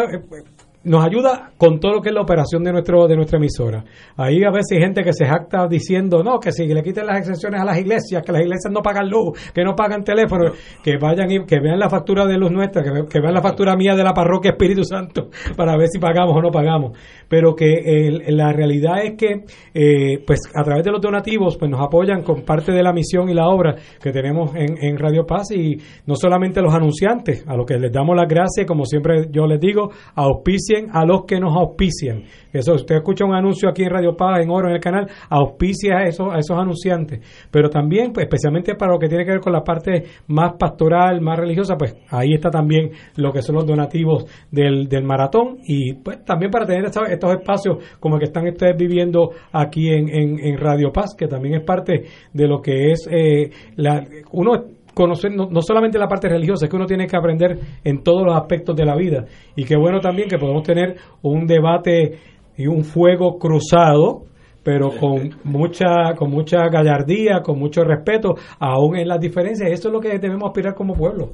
nos 0.85 1.03
ayuda 1.03 1.51
con 1.57 1.79
todo 1.79 1.93
lo 1.93 2.01
que 2.01 2.09
es 2.09 2.15
la 2.15 2.21
operación 2.21 2.63
de 2.63 2.71
nuestro 2.71 3.07
de 3.07 3.15
nuestra 3.15 3.37
emisora. 3.37 3.83
Ahí 4.15 4.43
a 4.43 4.51
veces 4.51 4.73
hay 4.73 4.79
gente 4.79 5.03
que 5.03 5.13
se 5.13 5.25
jacta 5.25 5.67
diciendo, 5.67 6.23
no, 6.23 6.39
que 6.39 6.51
si 6.51 6.65
le 6.67 6.83
quiten 6.83 7.07
las 7.07 7.19
exenciones 7.19 7.59
a 7.59 7.65
las 7.65 7.77
iglesias, 7.77 8.21
que 8.23 8.31
las 8.31 8.41
iglesias 8.41 8.71
no 8.71 8.81
pagan 8.81 9.09
luz, 9.09 9.51
que 9.53 9.63
no 9.63 9.75
pagan 9.75 10.03
teléfono, 10.03 10.51
que 10.83 10.97
vayan 10.97 11.31
y 11.31 11.45
que 11.45 11.59
vean 11.59 11.79
la 11.79 11.89
factura 11.89 12.25
de 12.25 12.37
luz 12.37 12.51
nuestra, 12.51 12.83
que, 12.83 13.19
vean 13.19 13.33
la 13.33 13.41
factura 13.41 13.75
mía 13.75 13.95
de 13.95 14.03
la 14.03 14.13
parroquia 14.13 14.51
Espíritu 14.51 14.83
Santo 14.83 15.29
para 15.57 15.75
ver 15.75 15.87
si 15.87 15.99
pagamos 15.99 16.35
o 16.35 16.41
no 16.41 16.51
pagamos. 16.51 16.97
Pero 17.27 17.55
que 17.55 18.21
la 18.27 18.53
realidad 18.53 19.03
es 19.03 19.15
que, 19.17 19.43
eh, 19.73 20.23
pues 20.25 20.41
a 20.53 20.63
través 20.63 20.83
de 20.85 20.91
los 20.91 21.01
donativos, 21.01 21.57
pues 21.57 21.69
nos 21.69 21.81
apoyan 21.81 22.21
con 22.21 22.43
parte 22.43 22.71
de 22.71 22.83
la 22.83 22.93
misión 22.93 23.29
y 23.29 23.33
la 23.33 23.47
obra 23.47 23.75
que 24.01 24.11
tenemos 24.11 24.51
en, 24.55 24.95
Radio 24.95 25.25
Paz 25.25 25.51
y 25.51 25.75
no 26.05 26.15
solamente 26.15 26.61
los 26.61 26.73
anunciantes, 26.73 27.43
a 27.47 27.55
los 27.55 27.65
que 27.65 27.77
les 27.77 27.91
damos 27.91 28.15
las 28.15 28.29
gracias, 28.29 28.65
como 28.65 28.85
siempre 28.85 29.27
yo 29.29 29.45
les 29.45 29.59
digo, 29.59 29.89
auspicia 30.15 30.74
a 30.91 31.05
los 31.05 31.25
que 31.25 31.39
nos 31.39 31.55
auspician. 31.55 32.23
Eso, 32.51 32.73
usted 32.73 32.95
escucha 32.95 33.25
un 33.25 33.35
anuncio 33.35 33.69
aquí 33.69 33.83
en 33.83 33.89
Radio 33.89 34.15
Paz, 34.15 34.39
en 34.41 34.49
Oro, 34.49 34.69
en 34.69 34.75
el 34.75 34.81
canal, 34.81 35.07
auspicia 35.29 35.97
a 35.97 36.03
esos, 36.03 36.27
esos 36.37 36.57
anunciantes. 36.57 37.47
Pero 37.51 37.69
también, 37.69 38.13
pues, 38.13 38.25
especialmente 38.25 38.75
para 38.75 38.93
lo 38.93 38.99
que 38.99 39.07
tiene 39.07 39.25
que 39.25 39.31
ver 39.31 39.41
con 39.41 39.53
la 39.53 39.63
parte 39.63 40.03
más 40.27 40.53
pastoral, 40.57 41.21
más 41.21 41.37
religiosa, 41.37 41.75
pues 41.77 41.95
ahí 42.09 42.33
está 42.33 42.49
también 42.49 42.91
lo 43.17 43.31
que 43.31 43.41
son 43.41 43.55
los 43.55 43.65
donativos 43.65 44.25
del, 44.51 44.87
del 44.87 45.03
maratón 45.03 45.57
y 45.65 45.93
pues 45.93 46.23
también 46.23 46.51
para 46.51 46.65
tener 46.65 46.85
estos, 46.85 47.07
espacios 47.09 47.77
como 47.99 48.15
el 48.15 48.19
que 48.19 48.25
están 48.25 48.47
ustedes 48.47 48.75
viviendo 48.77 49.31
aquí 49.51 49.89
en, 49.89 50.09
en, 50.09 50.57
Radio 50.57 50.91
Paz, 50.91 51.15
que 51.17 51.27
también 51.27 51.55
es 51.55 51.63
parte 51.63 52.05
de 52.33 52.47
lo 52.47 52.61
que 52.61 52.91
es 52.91 53.07
eh, 53.11 53.49
la, 53.75 54.05
uno 54.31 54.63
conocer 54.95 55.31
no, 55.35 55.61
solamente 55.61 55.99
la 55.99 56.07
parte 56.07 56.27
religiosa, 56.27 56.65
es 56.65 56.71
que 56.71 56.75
uno 56.75 56.87
tiene 56.87 57.05
que 57.05 57.17
aprender 57.17 57.59
en 57.83 58.01
todos 58.01 58.25
los 58.25 58.35
aspectos 58.35 58.75
de 58.75 58.85
la 58.85 58.95
vida. 58.95 59.25
Y 59.55 59.65
qué 59.65 59.75
bueno 59.75 59.99
también 59.99 60.27
que 60.27 60.39
podemos 60.39 60.63
tener 60.63 60.95
un 61.21 61.45
debate 61.45 62.17
y 62.57 62.65
un 62.65 62.83
fuego 62.83 63.37
cruzado, 63.37 64.23
pero 64.63 64.89
con 64.97 65.35
mucha, 65.43 66.15
con 66.17 66.31
mucha 66.31 66.69
gallardía, 66.69 67.41
con 67.43 67.59
mucho 67.59 67.83
respeto, 67.83 68.35
aún 68.57 68.95
en 68.95 69.07
las 69.07 69.19
diferencias. 69.19 69.69
Eso 69.69 69.89
es 69.89 69.93
lo 69.93 69.99
que 69.99 70.17
debemos 70.17 70.47
aspirar 70.47 70.73
como 70.73 70.95
pueblo. 70.95 71.33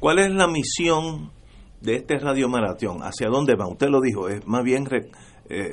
¿Cuál 0.00 0.20
es 0.20 0.30
la 0.32 0.46
misión 0.46 1.30
de 1.80 1.96
este 1.96 2.18
Radio 2.18 2.48
Maratón? 2.48 3.02
¿Hacia 3.02 3.28
dónde 3.28 3.56
va? 3.56 3.68
Usted 3.68 3.88
lo 3.88 4.00
dijo, 4.00 4.28
es 4.28 4.46
más 4.46 4.62
bien 4.62 4.86
eh, 5.50 5.68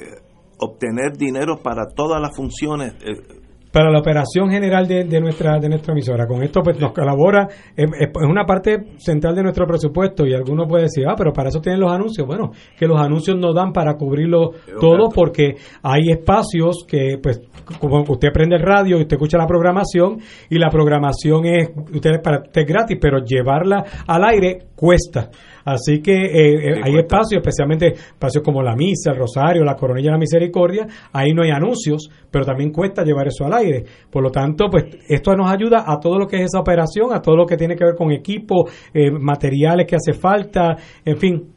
obtener 0.57 1.15
dinero 1.15 1.57
para 1.63 1.85
todas 1.95 2.19
las 2.19 2.35
funciones. 2.35 2.95
Eh, 3.01 3.39
para 3.71 3.91
la 3.91 3.99
operación 3.99 4.49
general 4.49 4.87
de, 4.87 5.19
nuestra 5.19 5.59
de 5.59 5.69
nuestra 5.69 5.93
emisora. 5.93 6.25
Con 6.25 6.43
esto 6.43 6.61
pues 6.61 6.79
nos 6.79 6.91
colabora, 6.91 7.47
es, 7.75 7.87
una 8.27 8.45
parte 8.45 8.77
central 8.97 9.35
de 9.35 9.43
nuestro 9.43 9.65
presupuesto 9.67 10.25
y 10.25 10.33
algunos 10.33 10.67
pueden 10.67 10.85
decir, 10.85 11.05
ah, 11.07 11.15
pero 11.17 11.31
para 11.31 11.49
eso 11.49 11.61
tienen 11.61 11.81
los 11.81 11.91
anuncios. 11.91 12.25
Bueno, 12.25 12.51
que 12.77 12.87
los 12.87 12.99
anuncios 12.99 13.37
no 13.37 13.53
dan 13.53 13.71
para 13.71 13.95
cubrirlo 13.95 14.51
todo 14.79 15.09
porque 15.13 15.55
hay 15.83 16.09
espacios 16.09 16.85
que 16.87 17.19
pues 17.21 17.41
como 17.79 18.01
usted 18.07 18.29
prende 18.33 18.55
el 18.55 18.63
radio 18.63 18.97
y 18.97 19.01
usted 19.01 19.17
escucha 19.17 19.37
la 19.37 19.45
programación 19.45 20.19
y 20.49 20.57
la 20.57 20.69
programación 20.69 21.45
es 21.45 21.69
usted 21.93 22.21
para 22.23 22.41
usted 22.41 22.61
es 22.61 22.67
gratis, 22.67 22.97
pero 22.99 23.19
llevarla 23.23 23.83
al 24.07 24.23
aire 24.23 24.65
cuesta. 24.75 25.29
Así 25.65 26.01
que 26.01 26.13
eh, 26.13 26.69
eh, 26.69 26.81
hay 26.83 26.97
espacios, 26.97 27.41
especialmente 27.41 27.87
espacios 27.87 28.43
como 28.43 28.61
la 28.61 28.75
misa, 28.75 29.11
el 29.11 29.17
rosario, 29.17 29.63
la 29.63 29.75
coronilla 29.75 30.07
de 30.07 30.13
la 30.13 30.17
misericordia, 30.17 30.87
ahí 31.11 31.33
no 31.33 31.43
hay 31.43 31.51
anuncios, 31.51 32.09
pero 32.31 32.45
también 32.45 32.71
cuesta 32.71 33.03
llevar 33.03 33.27
eso 33.27 33.45
al 33.45 33.53
aire. 33.53 33.83
Por 34.09 34.23
lo 34.23 34.31
tanto, 34.31 34.69
pues 34.69 34.85
esto 35.07 35.35
nos 35.35 35.51
ayuda 35.51 35.83
a 35.85 35.99
todo 35.99 36.17
lo 36.17 36.27
que 36.27 36.37
es 36.37 36.43
esa 36.43 36.59
operación, 36.59 37.13
a 37.13 37.21
todo 37.21 37.35
lo 37.35 37.45
que 37.45 37.57
tiene 37.57 37.75
que 37.75 37.85
ver 37.85 37.95
con 37.95 38.11
equipo, 38.11 38.67
eh, 38.93 39.11
materiales 39.11 39.85
que 39.87 39.95
hace 39.95 40.13
falta, 40.13 40.75
en 41.05 41.17
fin, 41.17 41.53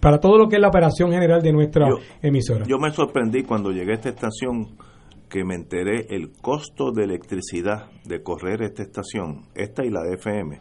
para 0.00 0.18
todo 0.18 0.36
lo 0.36 0.48
que 0.48 0.56
es 0.56 0.62
la 0.62 0.68
operación 0.68 1.12
general 1.12 1.40
de 1.40 1.52
nuestra 1.52 1.88
emisora. 2.20 2.64
Yo 2.66 2.78
me 2.78 2.90
sorprendí 2.90 3.44
cuando 3.44 3.70
llegué 3.70 3.92
a 3.92 3.94
esta 3.94 4.08
estación 4.08 4.76
que 5.28 5.44
me 5.44 5.54
enteré 5.54 6.06
el 6.10 6.32
costo 6.32 6.92
de 6.92 7.04
electricidad 7.04 7.90
de 8.04 8.22
correr 8.22 8.62
esta 8.62 8.82
estación, 8.82 9.42
esta 9.54 9.84
y 9.84 9.90
la 9.90 10.02
de 10.02 10.14
FM 10.14 10.60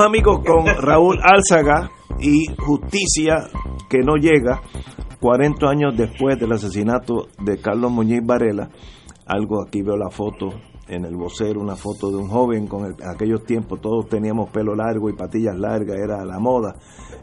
Amigos 0.00 0.40
con 0.46 0.64
Raúl 0.66 1.18
Álzaga 1.22 1.90
y 2.18 2.46
Justicia 2.56 3.48
que 3.90 3.98
no 3.98 4.16
llega. 4.16 4.62
40 5.20 5.68
años 5.68 5.96
después 5.96 6.38
del 6.40 6.52
asesinato 6.52 7.28
de 7.38 7.58
Carlos 7.58 7.92
Muñiz 7.92 8.20
Varela, 8.24 8.70
algo 9.26 9.62
aquí 9.62 9.82
veo 9.82 9.96
la 9.96 10.10
foto 10.10 10.48
en 10.88 11.04
el 11.04 11.14
vocero, 11.14 11.60
una 11.60 11.76
foto 11.76 12.10
de 12.10 12.16
un 12.16 12.28
joven 12.28 12.66
con 12.66 12.86
el, 12.86 12.94
aquellos 13.06 13.44
tiempos 13.44 13.80
todos 13.80 14.08
teníamos 14.08 14.50
pelo 14.50 14.74
largo 14.74 15.08
y 15.10 15.12
patillas 15.12 15.56
largas, 15.56 15.96
era 15.96 16.24
la 16.24 16.40
moda, 16.40 16.74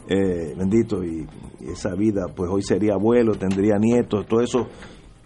eh, 0.08 0.54
bendito, 0.58 1.04
y, 1.04 1.28
esa 1.60 1.94
vida, 1.96 2.28
pues 2.34 2.50
hoy 2.50 2.62
sería 2.62 2.94
abuelo, 2.94 3.34
tendría 3.34 3.78
nietos, 3.78 4.26
todo 4.28 4.42
eso 4.42 4.68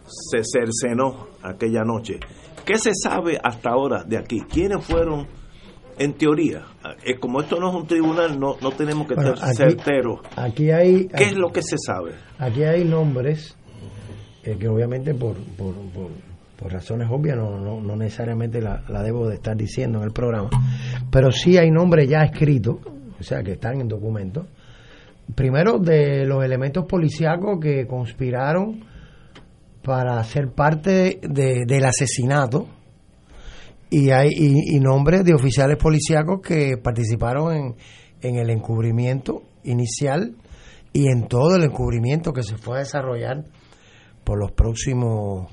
se 0.08 0.42
cercenó 0.44 1.28
aquella 1.44 1.84
noche. 1.84 2.20
¿Qué 2.66 2.78
se 2.78 2.92
sabe 2.96 3.38
hasta 3.44 3.70
ahora 3.70 4.04
de 4.04 4.18
aquí? 4.18 4.42
¿Quiénes 4.42 4.84
fueron, 4.84 5.28
en 5.98 6.14
teoría? 6.14 6.64
Eh, 7.06 7.18
como 7.20 7.42
esto 7.42 7.60
no 7.60 7.70
es 7.70 7.76
un 7.76 7.88
tribunal, 7.88 8.40
no, 8.40 8.56
no 8.62 8.72
tenemos 8.72 9.08
que 9.08 9.16
Bueno, 9.16 9.34
aquí- 9.42 9.56
certeros. 9.56 10.20
Aquí 10.36 10.72
hay, 10.72 11.08
¿Qué 11.08 11.24
es 11.26 11.34
lo 11.36 11.52
que 11.52 11.62
se 11.62 11.78
sabe? 11.78 12.12
aquí 12.40 12.64
hay 12.64 12.84
nombres 12.86 13.56
eh, 14.44 14.58
que 14.60 14.68
obviamente 14.68 15.14
por, 15.14 15.36
por, 15.58 15.74
por, 15.94 16.10
por 16.58 16.72
razones 16.72 17.08
obvias 17.12 17.38
no, 17.38 17.60
no, 17.60 17.80
no 17.82 17.96
necesariamente 17.96 18.62
la, 18.62 18.84
la 18.90 19.02
debo 19.02 19.28
de 19.30 19.36
estar 19.36 19.56
diciendo 19.56 20.00
en 20.00 20.06
el 20.06 20.12
programa, 20.12 20.50
pero 21.10 21.32
sí 21.32 21.58
hay 21.58 21.72
nombres 21.72 22.10
ya 22.10 22.24
escritos, 22.24 22.78
o 23.20 23.24
sea, 23.24 23.42
que 23.44 23.54
están 23.54 23.80
en 23.82 23.88
documentos. 23.88 24.46
Primero, 25.36 25.80
de 25.80 26.26
los 26.26 26.44
elementos 26.44 26.86
policíacos 26.86 27.58
que 27.62 27.88
conspiraron 27.88 28.84
para 29.82 30.22
ser 30.24 30.50
parte 30.50 31.20
de- 31.22 31.64
del 31.66 31.86
asesinato 31.86 32.68
y 33.94 34.10
hay 34.10 34.30
y, 34.32 34.76
y 34.76 34.80
nombres 34.80 35.24
de 35.24 35.36
oficiales 35.36 35.78
policíacos 35.78 36.42
que 36.42 36.78
participaron 36.78 37.56
en, 37.56 37.76
en 38.22 38.38
el 38.38 38.50
encubrimiento 38.50 39.44
inicial 39.64 40.36
y 40.92 41.08
en 41.10 41.28
todo 41.28 41.56
el 41.58 41.64
encubrimiento 41.64 42.34
que 42.34 42.42
se 42.42 42.58
fue 42.58 42.78
a 42.78 42.80
desarrollar 42.80 43.46
por 44.24 44.40
los 44.40 44.52
próximos 44.52 45.48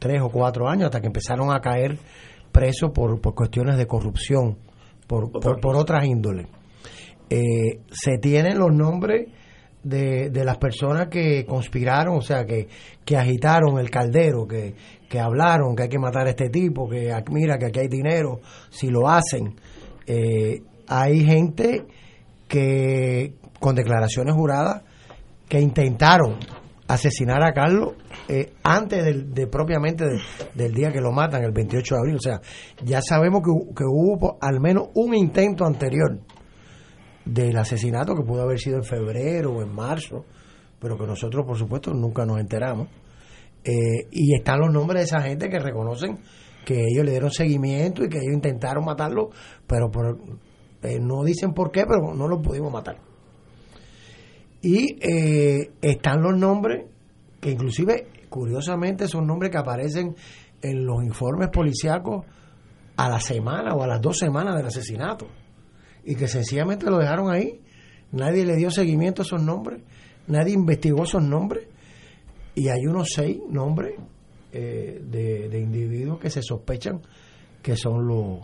tres 0.00 0.20
o 0.22 0.28
cuatro 0.28 0.68
años 0.68 0.86
hasta 0.86 1.00
que 1.00 1.06
empezaron 1.06 1.54
a 1.54 1.60
caer 1.60 1.96
presos 2.50 2.90
por, 2.90 3.20
por 3.20 3.34
cuestiones 3.34 3.76
de 3.76 3.86
corrupción, 3.86 4.58
por, 5.06 5.30
por, 5.30 5.60
por 5.60 5.76
otras 5.76 6.04
índoles. 6.04 6.48
Eh, 7.30 7.80
se 7.92 8.18
tienen 8.18 8.58
los 8.58 8.72
nombres 8.74 9.28
de, 9.84 10.30
de 10.30 10.44
las 10.44 10.58
personas 10.58 11.08
que 11.08 11.44
conspiraron, 11.44 12.16
o 12.16 12.22
sea, 12.22 12.44
que, 12.44 12.66
que 13.04 13.16
agitaron 13.16 13.78
el 13.78 13.90
caldero, 13.90 14.48
que, 14.48 14.74
que 15.14 15.20
hablaron 15.20 15.76
que 15.76 15.84
hay 15.84 15.88
que 15.88 15.98
matar 16.00 16.26
a 16.26 16.30
este 16.30 16.48
tipo, 16.50 16.88
que 16.88 17.14
mira 17.30 17.56
que 17.56 17.66
aquí 17.66 17.78
hay 17.78 17.86
dinero, 17.86 18.40
si 18.68 18.88
lo 18.90 19.08
hacen. 19.08 19.54
Eh, 20.08 20.60
hay 20.88 21.24
gente 21.24 21.86
que 22.48 23.34
con 23.60 23.76
declaraciones 23.76 24.34
juradas 24.34 24.82
que 25.48 25.60
intentaron 25.60 26.34
asesinar 26.88 27.44
a 27.44 27.52
Carlos 27.52 27.92
eh, 28.28 28.54
antes 28.64 29.04
del, 29.04 29.32
de 29.32 29.46
propiamente 29.46 30.04
de- 30.04 30.20
del 30.52 30.74
día 30.74 30.90
que 30.90 31.00
lo 31.00 31.12
matan, 31.12 31.44
el 31.44 31.52
28 31.52 31.94
de 31.94 32.00
abril. 32.00 32.16
O 32.16 32.20
sea, 32.20 32.40
ya 32.84 33.00
sabemos 33.00 33.40
que, 33.44 33.52
que 33.72 33.84
hubo 33.84 34.36
al 34.40 34.58
menos 34.60 34.88
un 34.94 35.14
intento 35.14 35.64
anterior 35.64 36.18
del 37.24 37.56
asesinato 37.56 38.16
que 38.16 38.24
pudo 38.24 38.42
haber 38.42 38.58
sido 38.58 38.78
en 38.78 38.84
febrero 38.84 39.52
o 39.52 39.62
en 39.62 39.72
marzo, 39.72 40.24
pero 40.80 40.98
que 40.98 41.06
nosotros, 41.06 41.46
por 41.46 41.56
supuesto, 41.56 41.92
nunca 41.94 42.26
nos 42.26 42.40
enteramos. 42.40 42.88
Eh, 43.64 44.08
y 44.10 44.34
están 44.34 44.60
los 44.60 44.70
nombres 44.72 45.00
de 45.00 45.04
esa 45.06 45.22
gente 45.22 45.48
que 45.48 45.58
reconocen 45.58 46.18
que 46.66 46.84
ellos 46.86 47.04
le 47.04 47.12
dieron 47.12 47.30
seguimiento 47.30 48.04
y 48.04 48.08
que 48.08 48.18
ellos 48.18 48.34
intentaron 48.34 48.84
matarlo, 48.84 49.30
pero 49.66 49.90
por- 49.90 50.18
eh, 50.82 50.98
no 51.00 51.24
dicen 51.24 51.52
por 51.54 51.70
qué, 51.70 51.84
pero 51.86 52.14
no 52.14 52.28
lo 52.28 52.40
pudimos 52.42 52.72
matar. 52.72 52.98
Y 54.62 54.96
eh, 55.00 55.70
están 55.82 56.22
los 56.22 56.36
nombres 56.38 56.86
que 57.40 57.50
inclusive, 57.50 58.06
curiosamente, 58.30 59.08
son 59.08 59.26
nombres 59.26 59.50
que 59.50 59.58
aparecen 59.58 60.14
en 60.62 60.86
los 60.86 61.04
informes 61.04 61.48
policíacos 61.50 62.24
a 62.96 63.08
la 63.10 63.20
semana 63.20 63.74
o 63.74 63.82
a 63.82 63.86
las 63.86 64.00
dos 64.00 64.18
semanas 64.18 64.56
del 64.56 64.66
asesinato. 64.66 65.26
Y 66.04 66.14
que 66.16 66.28
sencillamente 66.28 66.86
lo 66.90 66.98
dejaron 66.98 67.30
ahí. 67.30 67.60
Nadie 68.12 68.46
le 68.46 68.56
dio 68.56 68.70
seguimiento 68.70 69.22
a 69.22 69.24
esos 69.24 69.42
nombres. 69.42 69.82
Nadie 70.26 70.54
investigó 70.54 71.02
esos 71.04 71.22
nombres. 71.22 71.66
Y 72.54 72.68
hay 72.68 72.86
unos 72.86 73.08
seis 73.14 73.40
nombres 73.48 73.94
eh, 74.52 75.02
de, 75.04 75.48
de 75.48 75.58
individuos 75.60 76.18
que 76.20 76.30
se 76.30 76.42
sospechan 76.42 77.00
que 77.62 77.76
son 77.76 78.06
los, 78.06 78.40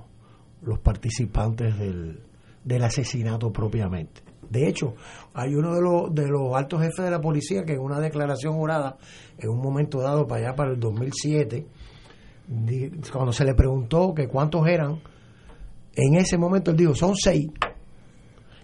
los 0.63 0.79
participantes 0.81 1.79
del, 1.79 2.21
del 2.65 2.83
asesinato 2.83 3.53
propiamente. 3.53 4.23
De 4.49 4.67
hecho, 4.67 4.95
hay 5.35 5.55
uno 5.55 5.75
de 5.75 5.81
los, 5.81 6.13
de 6.15 6.27
los 6.27 6.55
altos 6.57 6.81
jefes 6.81 7.05
de 7.05 7.11
la 7.11 7.21
policía 7.21 7.63
que 7.65 7.75
en 7.75 7.81
una 7.81 8.01
declaración 8.01 8.55
jurada, 8.55 8.97
en 9.39 9.49
un 9.51 9.59
momento 9.61 10.01
dado 10.01 10.27
para 10.27 10.47
allá, 10.49 10.57
para 10.57 10.73
el 10.73 10.81
2007, 10.81 11.67
di- 12.49 12.91
cuando 13.13 13.33
se 13.33 13.45
le 13.45 13.55
preguntó 13.55 14.13
que 14.13 14.27
cuántos 14.27 14.67
eran, 14.67 15.01
en 15.95 16.15
ese 16.15 16.37
momento 16.37 16.73
él 16.73 16.77
dijo, 16.79 16.95
son 16.97 17.15
seis. 17.15 17.47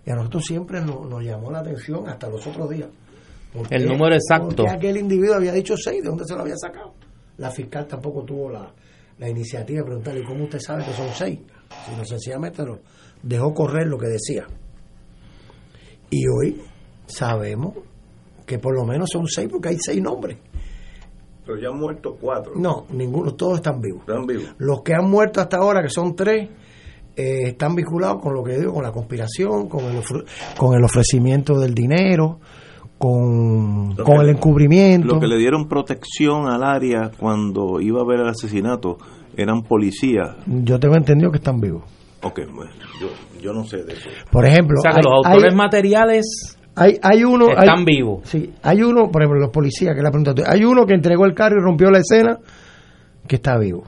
Y 0.05 0.11
a 0.11 0.15
nosotros 0.17 0.45
siempre 0.45 0.81
nos, 0.81 1.09
nos 1.09 1.23
llamó 1.23 1.53
la 1.53 1.61
atención 1.61 2.09
hasta 2.09 2.29
los 2.29 2.45
otros 2.47 2.69
días. 2.71 2.89
¿Por 3.57 3.73
El 3.73 3.87
número 3.87 4.15
exacto. 4.15 4.65
por 4.65 4.67
qué 4.67 4.71
aquel 4.73 4.97
individuo 4.99 5.37
había 5.37 5.53
dicho 5.53 5.75
seis? 5.77 6.03
¿De 6.03 6.09
dónde 6.09 6.25
se 6.27 6.35
lo 6.35 6.43
había 6.43 6.57
sacado? 6.57 6.95
La 7.39 7.51
fiscal 7.51 7.87
tampoco 7.87 8.25
tuvo 8.25 8.51
la, 8.51 8.73
la 9.19 9.29
iniciativa 9.29 9.81
de 9.81 9.85
preguntarle 9.85 10.25
cómo 10.25 10.45
usted 10.45 10.59
sabe 10.59 10.85
que 10.85 10.93
son 10.93 11.09
seis, 11.15 11.41
sino 11.89 12.05
sencillamente 12.05 12.65
lo 12.65 12.81
dejó 13.23 13.53
correr 13.55 13.87
lo 13.87 13.99
que 13.99 14.09
decía. 14.09 14.47
Y 16.11 16.25
hoy 16.29 16.63
sabemos 17.07 17.75
que 18.47 18.59
por 18.59 18.75
lo 18.75 18.85
menos 18.85 19.09
son 19.11 19.27
seis 19.27 19.49
porque 19.51 19.71
hay 19.71 19.77
seis 19.79 20.01
nombres. 20.01 20.39
Pero 21.45 21.61
ya 21.61 21.69
han 21.69 21.79
muerto 21.79 22.17
cuatro. 22.21 22.53
No, 22.57 22.87
ninguno, 22.91 23.35
todos 23.35 23.57
están 23.57 23.81
vivos. 23.81 24.01
Están 24.01 24.27
vivos. 24.27 24.55
Los 24.59 24.83
que 24.83 24.95
han 24.95 25.09
muerto 25.09 25.41
hasta 25.41 25.59
ahora, 25.59 25.83
que 25.83 25.91
son 25.91 26.15
tres, 26.17 26.49
eh, 27.15 27.49
están 27.49 27.75
vinculados 27.75 28.21
con 28.21 28.35
lo 28.35 28.43
que 28.43 28.59
digo, 28.59 28.75
con 28.75 28.83
la 28.83 28.93
conspiración, 28.93 29.69
con 29.69 29.85
el, 29.85 30.03
con 30.59 30.75
el 30.75 30.85
ofrecimiento 30.85 31.59
del 31.59 31.73
dinero, 31.73 32.41
con, 32.99 33.95
Lo 33.97 34.05
con 34.05 34.17
que- 34.17 34.23
el 34.23 34.29
encubrimiento. 34.31 35.15
Lo 35.15 35.21
que 35.21 35.27
le 35.27 35.37
dieron 35.37 35.69
protección 35.69 36.49
al 36.49 36.63
área 36.65 37.11
cuando 37.19 37.81
iba 37.81 38.01
a 38.01 38.05
haber 38.05 38.21
el 38.21 38.29
asesinato 38.29 38.99
eran 39.37 39.63
policías. 39.63 40.37
Yo 40.47 40.79
tengo 40.79 40.97
entendido 40.97 41.31
que 41.31 41.39
están 41.39 41.61
vivos. 41.61 41.85
Ok, 42.23 42.41
bueno, 42.55 42.71
yo, 43.01 43.09
yo 43.41 43.53
no 43.53 43.65
sé 43.65 43.85
de 43.85 43.93
eso. 43.93 44.09
Por 44.31 44.47
ejemplo, 44.47 44.79
O 44.79 44.83
sea 44.83 44.93
que 44.93 44.99
hay, 44.99 45.03
los 45.05 45.13
autores 45.27 45.53
hay- 45.53 45.57
materiales 45.57 46.59
hay, 46.75 46.99
hay 47.03 47.25
uno... 47.25 47.47
hay- 47.49 47.69
están 47.69 47.85
vivos. 47.85 48.21
Sí, 48.25 48.53
hay 48.63 48.83
uno, 48.83 49.11
por 49.11 49.23
ejemplo, 49.23 49.41
los 49.41 49.51
policías, 49.51 49.95
que 49.95 50.03
la 50.03 50.11
pregunta, 50.11 50.35
hay 50.47 50.65
uno 50.65 50.87
que 50.87 50.95
entregó 50.95 51.25
el 51.27 51.35
carro 51.35 51.57
y 51.59 51.63
rompió 51.63 51.91
la 51.91 51.99
escena, 51.99 52.39
que 53.29 53.37
está 53.37 53.59
vivo. 53.59 53.85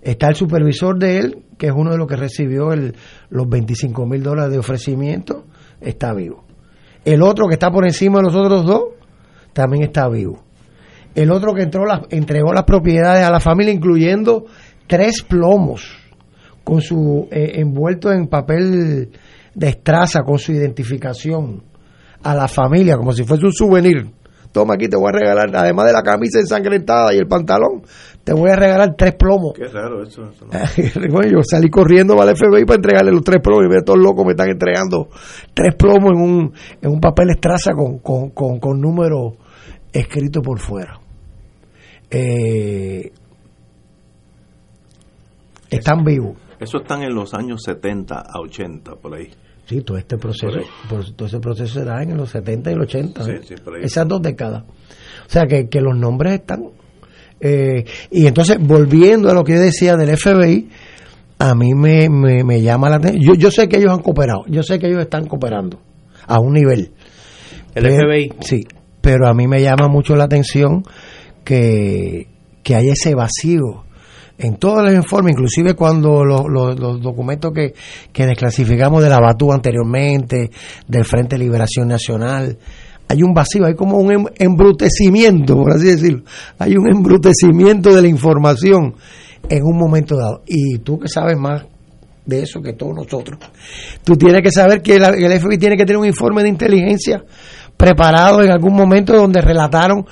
Está 0.00 0.28
el 0.28 0.34
supervisor 0.36 0.98
de 0.98 1.18
él, 1.18 1.38
que 1.58 1.66
es 1.66 1.72
uno 1.74 1.90
de 1.90 1.98
los 1.98 2.06
que 2.06 2.16
recibió 2.16 2.72
el, 2.72 2.94
los 3.30 3.48
25 3.48 4.06
mil 4.06 4.22
dólares 4.22 4.52
de 4.52 4.58
ofrecimiento, 4.58 5.44
está 5.80 6.14
vivo. 6.14 6.44
El 7.08 7.22
otro 7.22 7.48
que 7.48 7.54
está 7.54 7.70
por 7.70 7.86
encima 7.86 8.18
de 8.18 8.24
los 8.24 8.34
otros 8.34 8.66
dos, 8.66 8.82
también 9.54 9.84
está 9.84 10.10
vivo. 10.10 10.42
El 11.14 11.30
otro 11.30 11.54
que 11.54 11.62
entró 11.62 11.84
entregó 12.10 12.52
las 12.52 12.64
propiedades 12.64 13.24
a 13.24 13.30
la 13.30 13.40
familia, 13.40 13.72
incluyendo 13.72 14.44
tres 14.86 15.22
plomos, 15.22 15.98
con 16.62 16.82
su 16.82 17.26
eh, 17.30 17.52
envuelto 17.54 18.12
en 18.12 18.26
papel 18.26 19.10
de 19.54 19.68
estraza, 19.68 20.20
con 20.20 20.38
su 20.38 20.52
identificación 20.52 21.62
a 22.22 22.34
la 22.34 22.46
familia, 22.46 22.98
como 22.98 23.12
si 23.12 23.24
fuese 23.24 23.46
un 23.46 23.54
souvenir. 23.54 24.10
Toma 24.52 24.74
aquí, 24.74 24.86
te 24.86 24.98
voy 24.98 25.08
a 25.08 25.18
regalar, 25.18 25.46
además 25.56 25.86
de 25.86 25.92
la 25.94 26.02
camisa 26.02 26.40
ensangrentada 26.40 27.14
y 27.14 27.16
el 27.16 27.26
pantalón, 27.26 27.84
te 28.28 28.34
voy 28.34 28.50
a 28.50 28.56
regalar 28.56 28.94
tres 28.94 29.14
plomos. 29.14 29.54
Qué 29.54 29.68
raro 29.68 30.02
eso. 30.02 30.28
eso 30.28 30.44
no. 30.44 30.52
Bueno, 31.10 31.30
yo 31.30 31.38
salí 31.42 31.70
corriendo 31.70 32.14
para 32.14 32.32
el 32.32 32.36
FBI 32.36 32.66
para 32.66 32.76
entregarle 32.76 33.10
los 33.10 33.24
tres 33.24 33.40
plomos 33.42 33.64
y 33.64 33.68
mira, 33.68 33.80
todos 33.82 33.98
locos 33.98 34.26
me 34.26 34.32
están 34.32 34.50
entregando 34.50 35.08
tres 35.54 35.74
plomos 35.76 36.12
en 36.12 36.20
un, 36.20 36.52
en 36.82 36.90
un 36.90 37.00
papel 37.00 37.30
estraza 37.30 37.72
con, 37.72 38.00
con, 38.00 38.28
con, 38.32 38.60
con 38.60 38.78
números 38.82 39.32
escritos 39.90 40.42
por 40.44 40.58
fuera. 40.60 41.00
Eh, 42.10 43.10
están 45.70 46.04
vivos. 46.04 46.36
Eso 46.60 46.82
están 46.82 47.04
en 47.04 47.14
los 47.14 47.32
años 47.32 47.62
70 47.64 48.14
a 48.14 48.40
80, 48.40 48.96
por 48.96 49.14
ahí. 49.14 49.30
Sí, 49.64 49.80
todo 49.80 49.96
este 49.96 50.18
proceso, 50.18 50.58
todo 51.16 51.26
ese 51.26 51.40
proceso 51.40 51.80
será 51.80 52.02
en 52.02 52.14
los 52.14 52.28
70 52.28 52.72
y 52.72 52.74
los 52.74 52.88
80. 52.88 53.24
Sí, 53.24 53.30
¿eh? 53.30 53.40
sí, 53.42 53.54
por 53.64 53.76
ahí. 53.76 53.84
Esas 53.84 54.06
dos 54.06 54.20
décadas. 54.20 54.64
O 54.64 55.30
sea, 55.30 55.46
que, 55.46 55.70
que 55.70 55.80
los 55.80 55.96
nombres 55.96 56.34
están. 56.34 56.77
Eh, 57.40 57.84
y 58.10 58.26
entonces, 58.26 58.56
volviendo 58.60 59.30
a 59.30 59.34
lo 59.34 59.44
que 59.44 59.54
yo 59.54 59.60
decía 59.60 59.96
del 59.96 60.16
FBI, 60.16 60.68
a 61.38 61.54
mí 61.54 61.72
me, 61.74 62.08
me, 62.08 62.42
me 62.44 62.60
llama 62.60 62.88
la 62.90 62.96
atención. 62.96 63.22
Yo, 63.24 63.34
yo 63.34 63.50
sé 63.50 63.68
que 63.68 63.76
ellos 63.78 63.92
han 63.92 64.00
cooperado, 64.00 64.40
yo 64.48 64.62
sé 64.62 64.78
que 64.78 64.88
ellos 64.88 65.00
están 65.02 65.26
cooperando 65.26 65.78
a 66.26 66.40
un 66.40 66.52
nivel. 66.54 66.92
El 67.74 67.82
Pero- 67.84 67.94
FBI. 68.08 68.32
Sí, 68.40 68.60
pero 69.00 69.28
a 69.28 69.34
mí 69.34 69.46
me 69.46 69.62
llama 69.62 69.88
mucho 69.88 70.16
la 70.16 70.24
atención 70.24 70.82
que, 71.44 72.26
que 72.62 72.74
hay 72.74 72.88
ese 72.90 73.14
vacío 73.14 73.84
en 74.38 74.56
todos 74.56 74.84
los 74.84 74.94
informes, 74.94 75.32
inclusive 75.32 75.74
cuando 75.74 76.24
los, 76.24 76.42
los- 76.48 76.78
los 76.78 77.00
documentos 77.00 77.52
que, 77.52 77.74
que 78.12 78.26
desclasificamos 78.26 79.02
de 79.02 79.08
la 79.08 79.18
BATU 79.20 79.52
anteriormente, 79.52 80.50
del 80.86 81.04
Frente 81.04 81.36
de 81.36 81.44
Liberación 81.44 81.88
Nacional, 81.88 82.56
hay 83.08 83.22
un 83.22 83.32
vacío, 83.32 83.64
hay 83.64 83.74
como 83.74 83.96
un 83.98 84.12
em, 84.12 84.24
embrutecimiento, 84.38 85.56
por 85.56 85.72
así 85.72 85.86
decirlo. 85.86 86.22
Hay 86.58 86.76
un 86.76 86.88
embrutecimiento 86.88 87.94
de 87.94 88.02
la 88.02 88.08
información 88.08 88.94
en 89.48 89.62
un 89.62 89.78
momento 89.78 90.16
dado. 90.16 90.42
Y 90.46 90.78
tú 90.78 90.98
que 90.98 91.08
sabes 91.08 91.36
más 91.38 91.64
de 92.26 92.42
eso 92.42 92.60
que 92.60 92.74
todos 92.74 92.94
nosotros, 92.94 93.38
tú 94.04 94.14
tienes 94.14 94.42
que 94.42 94.50
saber 94.50 94.82
que 94.82 94.96
el 94.96 95.40
FBI 95.40 95.56
tiene 95.56 95.76
que 95.78 95.86
tener 95.86 95.96
un 95.96 96.06
informe 96.06 96.42
de 96.42 96.50
inteligencia 96.50 97.24
preparado 97.74 98.42
en 98.42 98.50
algún 98.50 98.74
momento 98.74 99.16
donde 99.16 99.40
relataron 99.40 100.04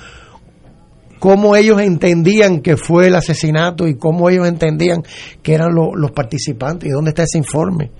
cómo 1.19 1.55
ellos 1.55 1.79
entendían 1.81 2.61
que 2.61 2.77
fue 2.77 3.07
el 3.07 3.15
asesinato 3.15 3.87
y 3.87 3.95
cómo 3.95 4.29
ellos 4.29 4.47
entendían 4.47 5.03
que 5.43 5.53
eran 5.53 5.69
los 5.73 6.11
participantes 6.11 6.89
y 6.89 6.91
dónde 6.91 7.09
está 7.09 7.23
ese 7.23 7.37
informe. 7.37 7.91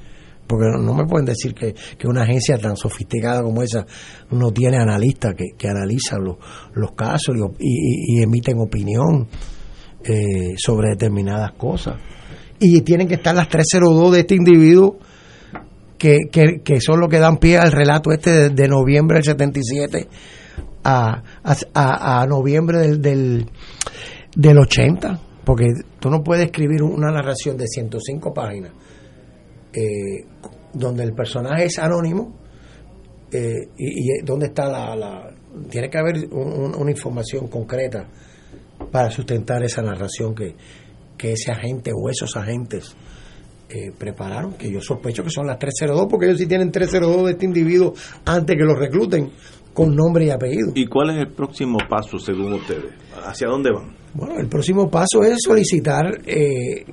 Porque 0.47 0.65
no, 0.81 0.93
me 0.93 1.05
pueden 1.05 1.25
decir 1.25 1.53
que, 1.53 1.75
una 2.05 2.23
agencia 2.23 2.57
tan 2.57 2.77
sofisticada 2.77 3.43
como 3.43 3.61
esa 3.61 3.85
no 4.31 4.51
tiene 4.51 4.77
analistas 4.77 5.33
que, 5.35 5.57
que 5.57 5.67
analizan 5.67 6.23
los, 6.23 6.37
los 6.73 6.93
casos 6.93 7.35
y, 7.59 8.21
emiten 8.21 8.57
opinión 8.59 9.27
eh, 10.03 10.55
sobre 10.57 10.91
determinadas 10.91 11.51
cosas. 11.53 11.95
Y 12.59 12.81
tienen 12.81 13.07
que 13.07 13.15
estar 13.15 13.35
las 13.35 13.49
302 13.49 14.13
de 14.13 14.19
este 14.21 14.35
individuo 14.35 14.97
que, 15.97 16.29
que, 16.31 16.79
son 16.79 17.01
los 17.01 17.09
que 17.09 17.19
dan 17.19 17.37
pie 17.37 17.57
al 17.57 17.71
relato 17.71 18.11
este 18.11 18.49
de, 18.49 18.67
noviembre 18.67 19.17
del 19.17 19.25
77 19.25 20.07
a, 20.83 21.23
a, 21.73 22.25
noviembre 22.25 22.77
del, 22.79 23.01
del, 23.01 23.45
del 24.35 24.57
80, 24.59 25.19
porque 25.43 25.65
tú 25.99 26.09
no 26.09 26.23
puedes 26.23 26.45
escribir 26.45 26.83
una 26.83 27.11
narración 27.11 27.57
de 27.57 27.67
105 27.67 28.33
páginas 28.33 28.71
eh, 29.73 30.25
donde 30.73 31.03
el 31.03 31.13
personaje 31.13 31.65
es 31.65 31.79
anónimo 31.79 32.35
eh, 33.31 33.69
y, 33.77 34.23
donde 34.23 34.47
está 34.47 34.67
la, 34.67 35.29
tiene 35.69 35.89
que 35.89 35.97
haber 35.97 36.27
una 36.31 36.91
información 36.91 37.47
concreta 37.47 38.07
para 38.91 39.09
sustentar 39.09 39.63
esa 39.63 39.81
narración 39.81 40.35
que, 40.35 40.55
que 41.17 41.33
ese 41.33 41.51
agente 41.51 41.91
o 41.93 42.09
esos 42.09 42.35
agentes 42.37 42.95
eh, 43.69 43.91
prepararon, 43.97 44.53
que 44.53 44.71
yo 44.71 44.79
sospecho 44.79 45.23
que 45.23 45.29
son 45.29 45.47
las 45.47 45.59
302, 45.59 46.07
porque 46.09 46.27
ellos 46.27 46.37
sí 46.37 46.47
tienen 46.47 46.71
302 46.71 47.25
de 47.25 47.31
este 47.31 47.45
individuo 47.45 47.93
antes 48.23 48.55
que 48.55 48.63
lo 48.63 48.75
recluten 48.75 49.31
con 49.73 49.93
nombre 49.93 50.25
y 50.25 50.29
apellido. 50.29 50.71
¿Y 50.73 50.87
cuál 50.87 51.09
es 51.09 51.17
el 51.17 51.33
próximo 51.33 51.77
paso 51.89 52.17
según 52.17 52.53
ustedes? 52.53 52.93
¿Hacia 53.25 53.49
dónde 53.49 53.71
van? 53.71 53.93
Bueno, 54.17 54.39
el 54.39 54.47
próximo 54.47 54.89
paso 54.89 55.21
es 55.21 55.37
solicitar, 55.45 56.05
eh, 56.25 56.83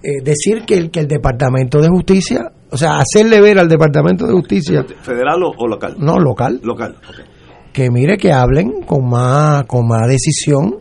eh, 0.00 0.22
decir 0.22 0.62
que 0.64 0.74
el, 0.74 0.90
que 0.92 1.00
el 1.00 1.08
Departamento 1.08 1.80
de 1.80 1.88
Justicia, 1.88 2.52
o 2.70 2.76
sea, 2.76 3.00
hacerle 3.00 3.40
ver 3.40 3.58
al 3.58 3.66
Departamento 3.66 4.28
de 4.28 4.32
Justicia. 4.32 4.86
¿Federal 5.02 5.42
o, 5.42 5.66
local? 5.66 5.96
No, 5.98 6.18
local. 6.18 6.60
Local, 6.62 6.94
Que 7.72 7.90
mire, 7.90 8.16
que 8.16 8.32
hablen 8.32 8.82
con 8.82 9.08
más, 9.08 9.64
con 9.64 9.88
más 9.88 10.06
decisión 10.06 10.76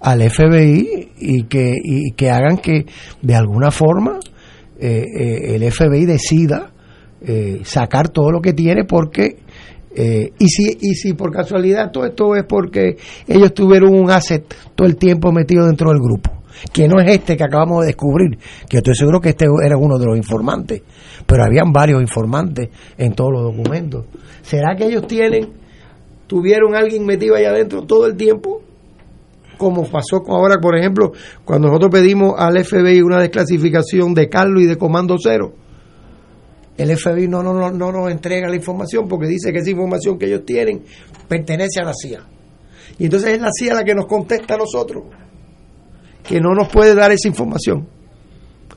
al 0.00 0.28
FBI 0.28 1.12
y 1.16 1.44
que, 1.44 1.72
y 1.80 2.14
que 2.16 2.28
hagan 2.28 2.56
que 2.56 2.86
de 3.20 3.34
alguna 3.36 3.70
forma 3.70 4.18
eh, 4.80 5.54
el 5.54 5.70
FBI 5.70 6.04
decida 6.04 6.72
sacar 7.62 8.08
todo 8.08 8.32
lo 8.32 8.40
que 8.40 8.52
tiene 8.52 8.82
porque 8.82 9.36
eh, 9.94 10.32
y, 10.38 10.48
si, 10.48 10.78
y 10.80 10.94
si 10.94 11.12
por 11.12 11.30
casualidad 11.32 11.90
todo 11.90 12.06
esto 12.06 12.34
es 12.34 12.44
porque 12.44 12.96
ellos 13.26 13.52
tuvieron 13.52 13.94
un 13.94 14.10
asset 14.10 14.42
todo 14.74 14.86
el 14.88 14.96
tiempo 14.96 15.32
metido 15.32 15.66
dentro 15.66 15.90
del 15.90 15.98
grupo, 15.98 16.30
que 16.72 16.88
no 16.88 16.98
es 17.00 17.10
este 17.10 17.36
que 17.36 17.44
acabamos 17.44 17.82
de 17.82 17.88
descubrir, 17.88 18.38
que 18.68 18.78
estoy 18.78 18.94
seguro 18.94 19.20
que 19.20 19.30
este 19.30 19.46
era 19.64 19.76
uno 19.76 19.98
de 19.98 20.06
los 20.06 20.16
informantes, 20.16 20.82
pero 21.26 21.44
habían 21.44 21.72
varios 21.72 22.00
informantes 22.00 22.70
en 22.96 23.12
todos 23.14 23.32
los 23.32 23.42
documentos. 23.42 24.06
¿Será 24.40 24.74
que 24.76 24.86
ellos 24.86 25.06
tienen, 25.06 25.50
tuvieron 26.26 26.74
alguien 26.74 27.04
metido 27.04 27.34
allá 27.34 27.50
adentro 27.50 27.82
todo 27.82 28.06
el 28.06 28.16
tiempo? 28.16 28.62
Como 29.58 29.84
pasó 29.84 30.22
ahora, 30.28 30.56
por 30.60 30.76
ejemplo, 30.76 31.12
cuando 31.44 31.68
nosotros 31.68 31.92
pedimos 31.92 32.34
al 32.38 32.64
FBI 32.64 33.02
una 33.02 33.20
desclasificación 33.20 34.14
de 34.14 34.28
Carlos 34.28 34.62
y 34.62 34.66
de 34.66 34.76
Comando 34.76 35.16
Cero 35.22 35.52
el 36.76 36.96
FBI 36.96 37.28
no, 37.28 37.42
no, 37.42 37.52
no, 37.52 37.70
no 37.70 37.92
nos 37.92 38.10
entrega 38.10 38.48
la 38.48 38.56
información 38.56 39.06
porque 39.08 39.26
dice 39.26 39.52
que 39.52 39.58
esa 39.58 39.70
información 39.70 40.18
que 40.18 40.26
ellos 40.26 40.44
tienen 40.44 40.82
pertenece 41.28 41.80
a 41.80 41.84
la 41.84 41.92
CIA. 41.94 42.26
Y 42.98 43.04
entonces 43.04 43.30
es 43.30 43.40
la 43.40 43.50
CIA 43.52 43.74
la 43.74 43.84
que 43.84 43.94
nos 43.94 44.06
contesta 44.06 44.54
a 44.54 44.58
nosotros 44.58 45.04
que 46.22 46.40
no 46.40 46.54
nos 46.54 46.68
puede 46.68 46.94
dar 46.94 47.10
esa 47.12 47.28
información. 47.28 47.88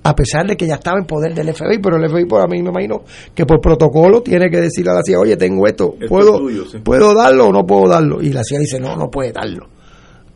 A 0.03 0.13
pesar 0.13 0.45
de 0.45 0.55
que 0.55 0.67
ya 0.67 0.75
estaba 0.75 0.99
en 0.99 1.05
poder 1.05 1.33
del 1.33 1.51
FBI, 1.51 1.79
pero 1.81 1.97
el 1.97 2.07
FBI 2.07 2.25
por 2.25 2.41
a 2.41 2.47
mí 2.47 2.61
me 2.61 2.69
imagino 2.69 3.03
que 3.33 3.45
por 3.45 3.59
protocolo 3.59 4.21
tiene 4.21 4.51
que 4.51 4.61
decirle 4.61 4.91
a 4.91 4.95
la 4.95 5.01
CIA, 5.03 5.19
oye, 5.19 5.35
tengo 5.35 5.65
esto, 5.65 5.95
¿puedo, 6.07 6.41
¿puedo 6.83 7.15
darlo 7.15 7.47
o 7.47 7.51
no 7.51 7.65
puedo 7.65 7.89
darlo? 7.89 8.21
Y 8.21 8.29
la 8.29 8.43
CIA 8.43 8.59
dice, 8.59 8.79
no, 8.79 8.95
no 8.95 9.09
puede 9.09 9.31
darlo. 9.31 9.67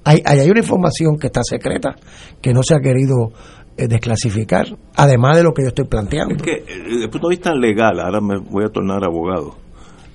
Hay, 0.05 0.23
hay 0.25 0.49
una 0.49 0.61
información 0.61 1.17
que 1.19 1.27
está 1.27 1.41
secreta, 1.43 1.95
que 2.41 2.51
no 2.51 2.63
se 2.63 2.73
ha 2.73 2.79
querido 2.79 3.31
desclasificar, 3.77 4.67
además 4.95 5.37
de 5.37 5.43
lo 5.43 5.51
que 5.53 5.63
yo 5.63 5.69
estoy 5.69 5.85
planteando. 5.85 6.35
Es 6.35 6.41
que 6.41 6.51
eh, 6.51 6.83
desde 6.85 7.03
el 7.03 7.09
punto 7.09 7.29
de 7.29 7.35
vista 7.35 7.53
legal, 7.53 7.99
ahora 7.99 8.19
me 8.21 8.37
voy 8.37 8.65
a 8.65 8.69
tornar 8.69 9.03
abogado, 9.03 9.55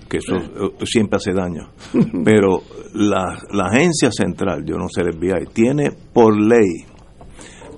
que 0.09 0.19
eso 0.19 0.37
eh, 0.37 0.85
siempre 0.85 1.17
hace 1.17 1.33
daño, 1.33 1.71
pero 2.25 2.63
la, 2.95 3.39
la 3.53 3.67
agencia 3.67 4.11
central, 4.11 4.65
yo 4.67 4.77
no 4.77 4.87
sé 4.89 5.03
el 5.03 5.15
FBI, 5.15 5.47
tiene 5.53 5.91
por 6.13 6.39
ley 6.39 6.87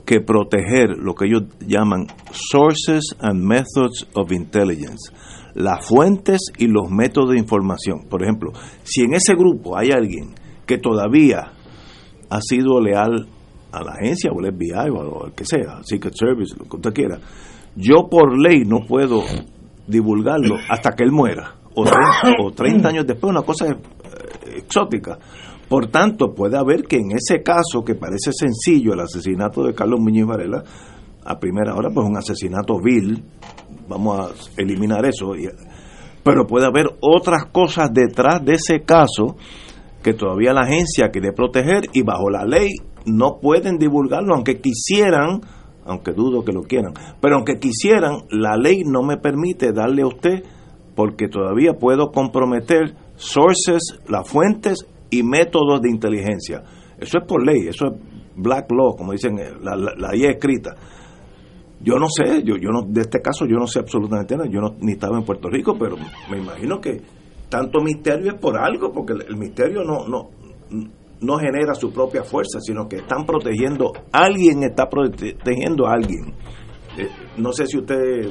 que 0.07 0.21
proteger 0.21 0.97
lo 0.97 1.15
que 1.15 1.27
ellos 1.27 1.43
llaman 1.67 2.07
sources 2.31 3.03
and 3.19 3.43
methods 3.43 4.07
of 4.15 4.31
intelligence, 4.33 5.13
las 5.55 5.87
fuentes 5.87 6.41
y 6.59 6.69
los 6.69 6.91
métodos 6.91 7.31
de 7.31 7.39
información. 7.39 8.07
Por 8.09 8.23
ejemplo, 8.23 8.53
si 8.85 9.03
en 9.03 9.15
ese 9.15 9.35
grupo 9.35 9.77
hay 9.77 9.91
alguien 9.91 10.35
que 10.65 10.79
todavía 10.79 11.53
ha 12.31 12.41
sido 12.41 12.81
leal 12.81 13.29
a 13.77 13.85
la 13.85 13.93
agencia 13.93 14.31
o 14.33 14.41
el 14.41 14.53
FBI 14.53 14.91
o, 14.91 15.27
el 15.27 15.33
que 15.33 15.45
sea, 15.45 15.81
Secret 15.83 16.15
Service, 16.15 16.55
lo 16.59 16.65
que 16.65 16.77
usted 16.77 16.93
quiera, 16.93 17.19
yo 17.75 18.09
por 18.11 18.39
ley 18.39 18.65
no 18.65 18.81
puedo 18.87 19.23
divulgarlo 19.87 20.57
hasta 20.69 20.91
que 20.93 21.05
él 21.05 21.13
muera, 21.13 21.55
o 21.75 21.85
30, 21.85 22.43
o 22.43 22.51
30 22.53 22.89
años 22.89 23.07
después, 23.07 23.31
una 23.31 23.43
cosa 23.43 23.67
eh, 23.69 23.77
exótica. 24.57 25.19
Por 25.69 25.89
tanto, 25.89 26.33
puede 26.33 26.57
haber 26.57 26.85
que 26.85 26.97
en 26.97 27.13
ese 27.13 27.43
caso, 27.43 27.85
que 27.85 27.97
parece 27.97 28.31
sencillo, 28.33 28.95
el 28.95 29.01
asesinato 29.01 29.65
de 29.65 29.75
Carlos 29.75 30.01
Muñoz 30.01 30.29
Varela, 30.29 30.63
a 31.25 31.39
primera 31.39 31.75
hora, 31.75 31.91
pues 31.93 32.07
un 32.07 32.17
asesinato 32.17 32.81
vil, 32.81 33.23
vamos 33.89 34.21
a 34.21 34.63
eliminar 34.63 35.05
eso, 35.05 35.33
pero 36.23 36.47
puede 36.47 36.67
haber 36.67 36.87
otras 37.01 37.47
cosas 37.47 37.93
detrás 37.93 38.45
de 38.45 38.55
ese 38.55 38.83
caso 38.83 39.37
que 40.03 40.15
todavía 40.15 40.53
la 40.53 40.61
agencia 40.61 41.11
quiere 41.11 41.33
proteger 41.33 41.83
y 41.93 42.03
bajo 42.03 42.31
la 42.31 42.45
ley 42.45 42.71
no 43.07 43.39
pueden 43.41 43.79
divulgarlo, 43.79 44.35
aunque 44.35 44.61
quisieran, 44.61 45.41
aunque 45.85 46.13
dudo 46.13 46.45
que 46.45 46.53
lo 46.53 46.63
quieran, 46.63 46.93
pero 47.21 47.37
aunque 47.37 47.59
quisieran, 47.59 48.25
la 48.31 48.57
ley 48.57 48.83
no 48.85 49.03
me 49.03 49.17
permite 49.17 49.73
darle 49.73 50.03
a 50.03 50.07
usted, 50.07 50.43
porque 50.95 51.29
todavía 51.29 51.75
puedo 51.75 52.11
comprometer 52.11 52.95
sources, 53.17 54.01
las 54.09 54.29
fuentes 54.29 54.87
y 55.11 55.23
métodos 55.23 55.81
de 55.83 55.91
inteligencia. 55.91 56.63
Eso 56.99 57.19
es 57.19 57.25
por 57.27 57.45
ley, 57.45 57.69
eso 57.69 57.87
es 57.87 57.93
black 58.37 58.71
law, 58.73 58.97
como 58.97 59.13
dicen, 59.13 59.39
eh, 59.39 59.53
la, 59.63 59.77
la, 59.77 60.11
ley 60.11 60.25
escrita. 60.25 60.75
Yo 61.81 61.99
no 61.99 62.07
sé, 62.09 62.43
yo, 62.43 62.57
yo 62.57 62.71
no, 62.71 62.83
de 62.83 63.03
este 63.03 63.21
caso 63.21 63.45
yo 63.47 63.57
no 63.57 63.67
sé 63.67 63.81
absolutamente 63.81 64.35
nada, 64.37 64.49
yo 64.51 64.61
no, 64.61 64.77
ni 64.81 64.93
estaba 64.93 65.19
en 65.19 65.25
Puerto 65.25 65.49
Rico, 65.49 65.77
pero 65.79 65.97
me 66.31 66.39
imagino 66.39 66.81
que 66.81 67.01
tanto 67.49 67.81
misterio 67.81 68.33
es 68.33 68.41
por 68.41 68.59
algo, 68.59 68.93
porque 68.93 69.13
el, 69.13 69.37
misterio 69.37 69.85
no, 69.85 70.09
no, 70.09 70.31
no 71.21 71.39
genera 71.39 71.75
su 71.75 71.93
propia 71.93 72.23
fuerza, 72.23 72.61
sino 72.61 72.89
que 72.89 72.97
están 72.97 73.25
protegiendo, 73.25 73.93
alguien 74.13 74.63
está 74.65 74.89
protegiendo 74.89 75.87
a 75.87 75.95
alguien. 75.95 76.35
Eh, 76.99 77.09
no 77.37 77.53
sé 77.53 77.67
si 77.67 77.77
usted 77.77 78.31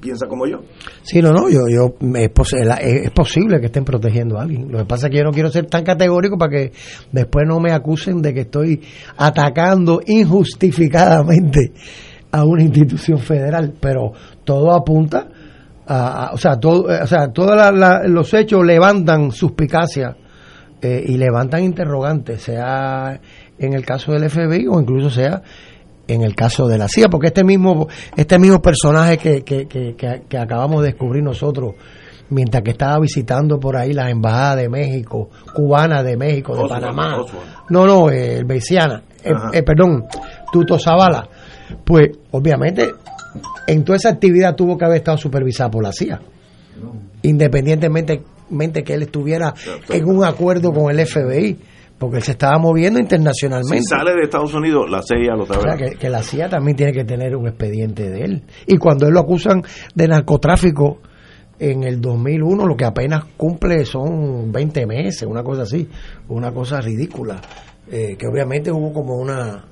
piensa 0.00 0.26
como 0.28 0.46
yo. 0.46 0.60
Sí, 1.02 1.20
no, 1.20 1.32
no, 1.32 1.48
yo, 1.48 1.62
yo 1.68 1.94
es, 2.14 2.30
es, 2.80 3.10
posible 3.10 3.58
que 3.58 3.66
estén 3.66 3.84
protegiendo 3.84 4.38
a 4.38 4.42
alguien. 4.42 4.70
Lo 4.70 4.78
que 4.78 4.84
pasa 4.84 5.06
es 5.06 5.10
que 5.10 5.18
yo 5.18 5.24
no 5.24 5.32
quiero 5.32 5.50
ser 5.50 5.66
tan 5.66 5.82
categórico 5.82 6.38
para 6.38 6.50
que 6.50 6.72
después 7.10 7.44
no 7.46 7.58
me 7.58 7.72
acusen 7.72 8.22
de 8.22 8.32
que 8.32 8.42
estoy 8.42 8.80
atacando 9.16 10.00
injustificadamente 10.06 11.72
a 12.30 12.44
una 12.44 12.62
institución 12.62 13.18
federal, 13.18 13.74
pero 13.80 14.12
todo 14.44 14.72
apunta 14.72 15.28
a, 15.88 16.30
o 16.32 16.36
sea, 16.36 16.60
todo, 16.60 16.84
o 16.84 17.06
sea, 17.06 17.32
todos 17.32 17.56
los 18.06 18.34
hechos 18.34 18.64
levantan 18.64 19.32
suspicacia 19.32 20.16
eh, 20.86 21.04
y 21.06 21.16
levantan 21.16 21.62
interrogantes, 21.62 22.42
sea 22.42 23.20
en 23.58 23.72
el 23.72 23.84
caso 23.84 24.12
del 24.12 24.30
FBI 24.30 24.66
o 24.68 24.80
incluso 24.80 25.10
sea 25.10 25.42
en 26.08 26.22
el 26.22 26.34
caso 26.36 26.68
de 26.68 26.78
la 26.78 26.86
CIA, 26.88 27.08
porque 27.08 27.28
este 27.28 27.42
mismo, 27.42 27.88
este 28.16 28.38
mismo 28.38 28.62
personaje 28.62 29.18
que, 29.18 29.42
que, 29.42 29.66
que, 29.66 30.38
acabamos 30.38 30.82
de 30.82 30.90
descubrir 30.90 31.22
nosotros, 31.22 31.74
mientras 32.30 32.62
que 32.62 32.70
estaba 32.70 33.00
visitando 33.00 33.58
por 33.58 33.76
ahí 33.76 33.92
la 33.92 34.08
embajada 34.08 34.56
de 34.56 34.68
México, 34.68 35.30
cubana 35.52 36.04
de 36.04 36.16
México, 36.16 36.56
de 36.56 36.68
Panamá, 36.68 37.24
no, 37.70 37.86
no, 37.86 38.08
el 38.10 38.48
eh, 38.48 39.32
eh, 39.52 39.62
perdón, 39.64 40.04
Tuto 40.52 40.78
Zavala, 40.78 41.28
pues 41.84 42.10
obviamente 42.30 42.94
en 43.66 43.84
toda 43.84 43.96
esa 43.96 44.10
actividad 44.10 44.54
tuvo 44.54 44.78
que 44.78 44.84
haber 44.84 44.98
estado 44.98 45.18
supervisada 45.18 45.70
por 45.70 45.82
la 45.82 45.90
CIA 45.92 46.20
independientemente 47.26 48.22
que 48.84 48.94
él 48.94 49.02
estuviera 49.02 49.54
en 49.88 50.08
un 50.08 50.24
acuerdo 50.24 50.72
con 50.72 50.90
el 50.90 51.04
FBI, 51.06 51.58
porque 51.98 52.18
él 52.18 52.22
se 52.22 52.32
estaba 52.32 52.58
moviendo 52.58 53.00
internacionalmente. 53.00 53.82
Si 53.82 53.88
sale 53.88 54.12
de 54.14 54.22
Estados 54.22 54.54
Unidos, 54.54 54.90
la 54.90 55.02
CIA 55.02 55.34
lo 55.34 55.46
sabe. 55.46 55.58
O 55.58 55.62
sea, 55.62 55.96
que, 55.98 56.10
la 56.10 56.22
CIA 56.22 56.48
también 56.48 56.76
tiene 56.76 56.92
que 56.92 57.04
tener 57.04 57.36
un 57.36 57.48
expediente 57.48 58.10
de 58.10 58.20
él. 58.20 58.42
Y 58.66 58.76
cuando 58.76 59.06
él 59.06 59.14
lo 59.14 59.20
acusan 59.20 59.62
de 59.94 60.08
narcotráfico 60.08 60.98
en 61.58 61.84
el 61.84 62.00
2001, 62.00 62.66
lo 62.66 62.76
que 62.76 62.84
apenas 62.84 63.24
cumple 63.36 63.84
son 63.86 64.52
20 64.52 64.86
meses, 64.86 65.22
una 65.22 65.42
cosa 65.42 65.62
así, 65.62 65.88
una 66.28 66.52
cosa 66.52 66.80
ridícula, 66.80 67.40
eh, 67.90 68.16
que 68.18 68.26
obviamente 68.26 68.70
hubo 68.70 68.92
como 68.92 69.14
una 69.14 69.64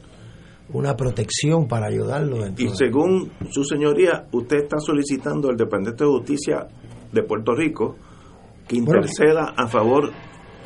una 0.72 0.96
protección 0.96 1.68
para 1.68 1.86
ayudarlo. 1.86 2.38
y 2.56 2.68
según 2.70 3.30
su 3.50 3.64
señoría, 3.64 4.26
usted 4.32 4.58
está 4.64 4.78
solicitando 4.78 5.48
al 5.48 5.56
Dependiente 5.56 6.04
de 6.04 6.10
Justicia 6.10 6.66
de 7.12 7.22
Puerto 7.22 7.54
Rico 7.54 7.96
que 8.66 8.76
interceda 8.76 9.54
a 9.56 9.66
favor 9.66 10.12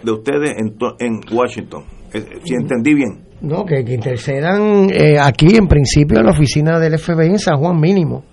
de 0.03 0.13
ustedes 0.13 0.55
en, 0.59 0.77
en 0.99 1.21
Washington. 1.33 1.85
Eh, 2.13 2.41
si 2.45 2.55
entendí 2.55 2.95
bien. 2.95 3.27
No, 3.41 3.65
que, 3.65 3.81
intercedan 3.81 4.91
eh, 4.91 5.19
aquí, 5.19 5.57
en 5.57 5.69
principio, 5.69 6.19
en 6.19 6.27
la 6.27 6.33
oficina 6.33 6.79
del 6.79 6.99
FBI 6.99 7.29
en 7.29 7.39
San 7.39 7.59
Juan 7.59 7.79
mínimo. 7.79 8.25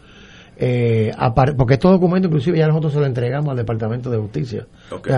Eh, 0.57 1.11
porque 1.57 1.73
estos 1.73 1.91
documentos 1.91 2.29
inclusive 2.29 2.57
ya 2.57 2.67
nosotros 2.67 2.93
se 2.93 2.99
los 2.99 3.07
entregamos 3.07 3.49
al 3.49 3.57
Departamento 3.57 4.09
de 4.09 4.17
Justicia. 4.17 4.65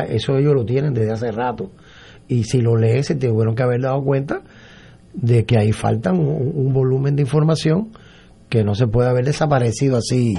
eso 0.09 0.37
ellos 0.37 0.55
lo 0.55 0.65
tienen 0.65 0.93
desde 0.93 1.11
hace 1.11 1.31
rato. 1.31 1.71
Y 2.27 2.43
si 2.43 2.59
lo 2.59 2.75
lees, 2.75 3.07
se 3.07 3.15
tuvieron 3.15 3.55
que 3.55 3.63
haber 3.63 3.81
dado 3.81 4.03
cuenta 4.03 4.41
de 5.13 5.45
que 5.45 5.57
ahí 5.57 5.71
faltan 5.71 6.19
un, 6.19 6.73
volumen 6.73 7.15
de 7.15 7.21
información 7.23 7.89
que 8.49 8.63
no 8.63 8.75
se 8.75 8.87
puede 8.87 9.09
haber 9.09 9.25
desaparecido 9.25 9.97
así 9.97 10.35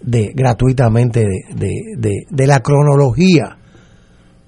de 0.00 0.32
gratuitamente 0.34 1.20
de, 1.20 1.96
de, 1.96 2.26
de, 2.30 2.46
la 2.46 2.60
cronología 2.60 3.58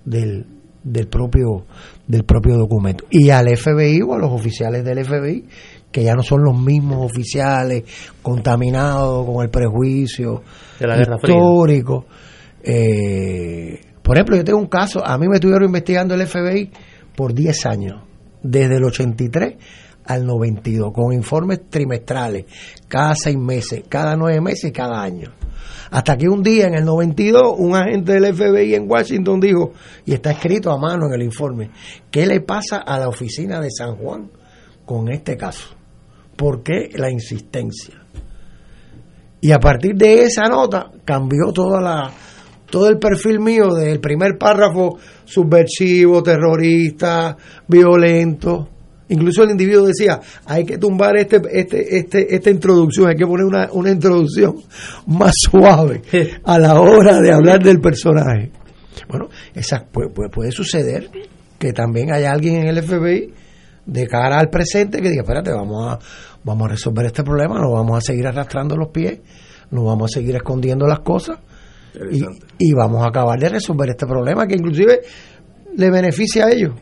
del, 0.04 0.46
del 0.84 1.08
propio 1.08 1.66
del 2.06 2.24
propio 2.24 2.56
documento. 2.56 3.04
Y 3.10 3.30
al 3.30 3.56
FBI 3.56 4.02
o 4.02 4.14
a 4.14 4.18
los 4.18 4.32
oficiales 4.32 4.84
del 4.84 5.04
FBI 5.04 5.44
que 5.90 6.04
ya 6.04 6.14
no 6.14 6.22
son 6.22 6.44
los 6.44 6.58
mismos 6.58 7.04
oficiales 7.04 7.84
contaminados 8.22 9.26
con 9.26 9.42
el 9.42 9.50
prejuicio 9.50 10.42
histórico. 10.80 12.06
Eh, 12.62 13.80
por 14.02 14.16
ejemplo 14.16 14.36
yo 14.36 14.44
tengo 14.44 14.58
un 14.58 14.68
caso 14.68 15.04
a 15.04 15.16
mí 15.18 15.26
me 15.28 15.36
estuvieron 15.36 15.64
investigando 15.64 16.14
el 16.14 16.26
FBI 16.26 16.70
por 17.16 17.34
10 17.34 17.66
años 17.66 18.02
desde 18.42 18.76
el 18.76 18.84
83 18.84 19.54
al 20.10 20.26
92, 20.26 20.92
con 20.92 21.12
informes 21.12 21.70
trimestrales, 21.70 22.44
cada 22.88 23.14
seis 23.14 23.38
meses, 23.38 23.84
cada 23.88 24.16
nueve 24.16 24.40
meses 24.40 24.70
y 24.70 24.72
cada 24.72 25.00
año. 25.00 25.30
Hasta 25.92 26.16
que 26.16 26.28
un 26.28 26.42
día 26.42 26.66
en 26.66 26.74
el 26.74 26.84
92 26.84 27.54
un 27.56 27.76
agente 27.76 28.14
del 28.14 28.34
FBI 28.34 28.74
en 28.74 28.90
Washington 28.90 29.38
dijo, 29.38 29.72
y 30.04 30.12
está 30.12 30.32
escrito 30.32 30.72
a 30.72 30.78
mano 30.78 31.06
en 31.06 31.14
el 31.14 31.22
informe, 31.22 31.70
¿qué 32.10 32.26
le 32.26 32.40
pasa 32.40 32.78
a 32.78 32.98
la 32.98 33.08
oficina 33.08 33.60
de 33.60 33.70
San 33.70 33.94
Juan 33.96 34.28
con 34.84 35.08
este 35.12 35.36
caso? 35.36 35.68
¿Por 36.34 36.64
qué 36.64 36.90
la 36.94 37.08
insistencia? 37.08 38.02
Y 39.40 39.52
a 39.52 39.60
partir 39.60 39.94
de 39.94 40.24
esa 40.24 40.48
nota 40.48 40.90
cambió 41.04 41.52
toda 41.52 41.80
la, 41.80 42.10
todo 42.68 42.88
el 42.88 42.98
perfil 42.98 43.38
mío 43.38 43.74
del 43.74 44.00
primer 44.00 44.36
párrafo 44.36 44.98
subversivo, 45.24 46.20
terrorista, 46.20 47.36
violento. 47.68 48.79
Incluso 49.10 49.42
el 49.42 49.50
individuo 49.50 49.86
decía, 49.86 50.20
hay 50.46 50.64
que 50.64 50.78
tumbar 50.78 51.16
este, 51.16 51.40
este, 51.52 51.98
este, 51.98 52.34
esta 52.34 52.50
introducción, 52.50 53.08
hay 53.08 53.16
que 53.16 53.26
poner 53.26 53.44
una, 53.44 53.68
una 53.72 53.90
introducción 53.90 54.56
más 55.06 55.32
suave 55.50 56.02
a 56.44 56.58
la 56.58 56.80
hora 56.80 57.20
de 57.20 57.32
hablar 57.32 57.62
del 57.62 57.80
personaje. 57.80 58.50
Bueno, 59.08 59.28
esa, 59.54 59.84
puede, 59.84 60.28
puede, 60.28 60.52
suceder 60.52 61.10
que 61.58 61.72
también 61.72 62.12
haya 62.12 62.32
alguien 62.32 62.56
en 62.56 62.68
el 62.68 62.82
FBI 62.82 63.34
de 63.86 64.06
cara 64.06 64.38
al 64.38 64.48
presente 64.48 65.00
que 65.00 65.10
diga, 65.10 65.22
espérate, 65.22 65.52
vamos 65.52 65.92
a, 65.92 65.98
vamos 66.44 66.66
a 66.66 66.70
resolver 66.70 67.06
este 67.06 67.22
problema, 67.22 67.58
no 67.58 67.72
vamos 67.72 67.98
a 67.98 68.00
seguir 68.00 68.26
arrastrando 68.26 68.76
los 68.76 68.88
pies, 68.88 69.20
no 69.70 69.84
vamos 69.84 70.10
a 70.12 70.20
seguir 70.20 70.36
escondiendo 70.36 70.86
las 70.86 71.00
cosas 71.00 71.38
y, 72.58 72.72
vamos 72.72 73.04
a 73.04 73.08
acabar 73.08 73.38
de 73.38 73.48
resolver 73.48 73.90
este 73.90 74.06
problema 74.06 74.46
que 74.46 74.54
inclusive 74.54 75.00
le 75.76 75.90
beneficia 75.90 76.46
a 76.46 76.50
ellos. 76.50 76.74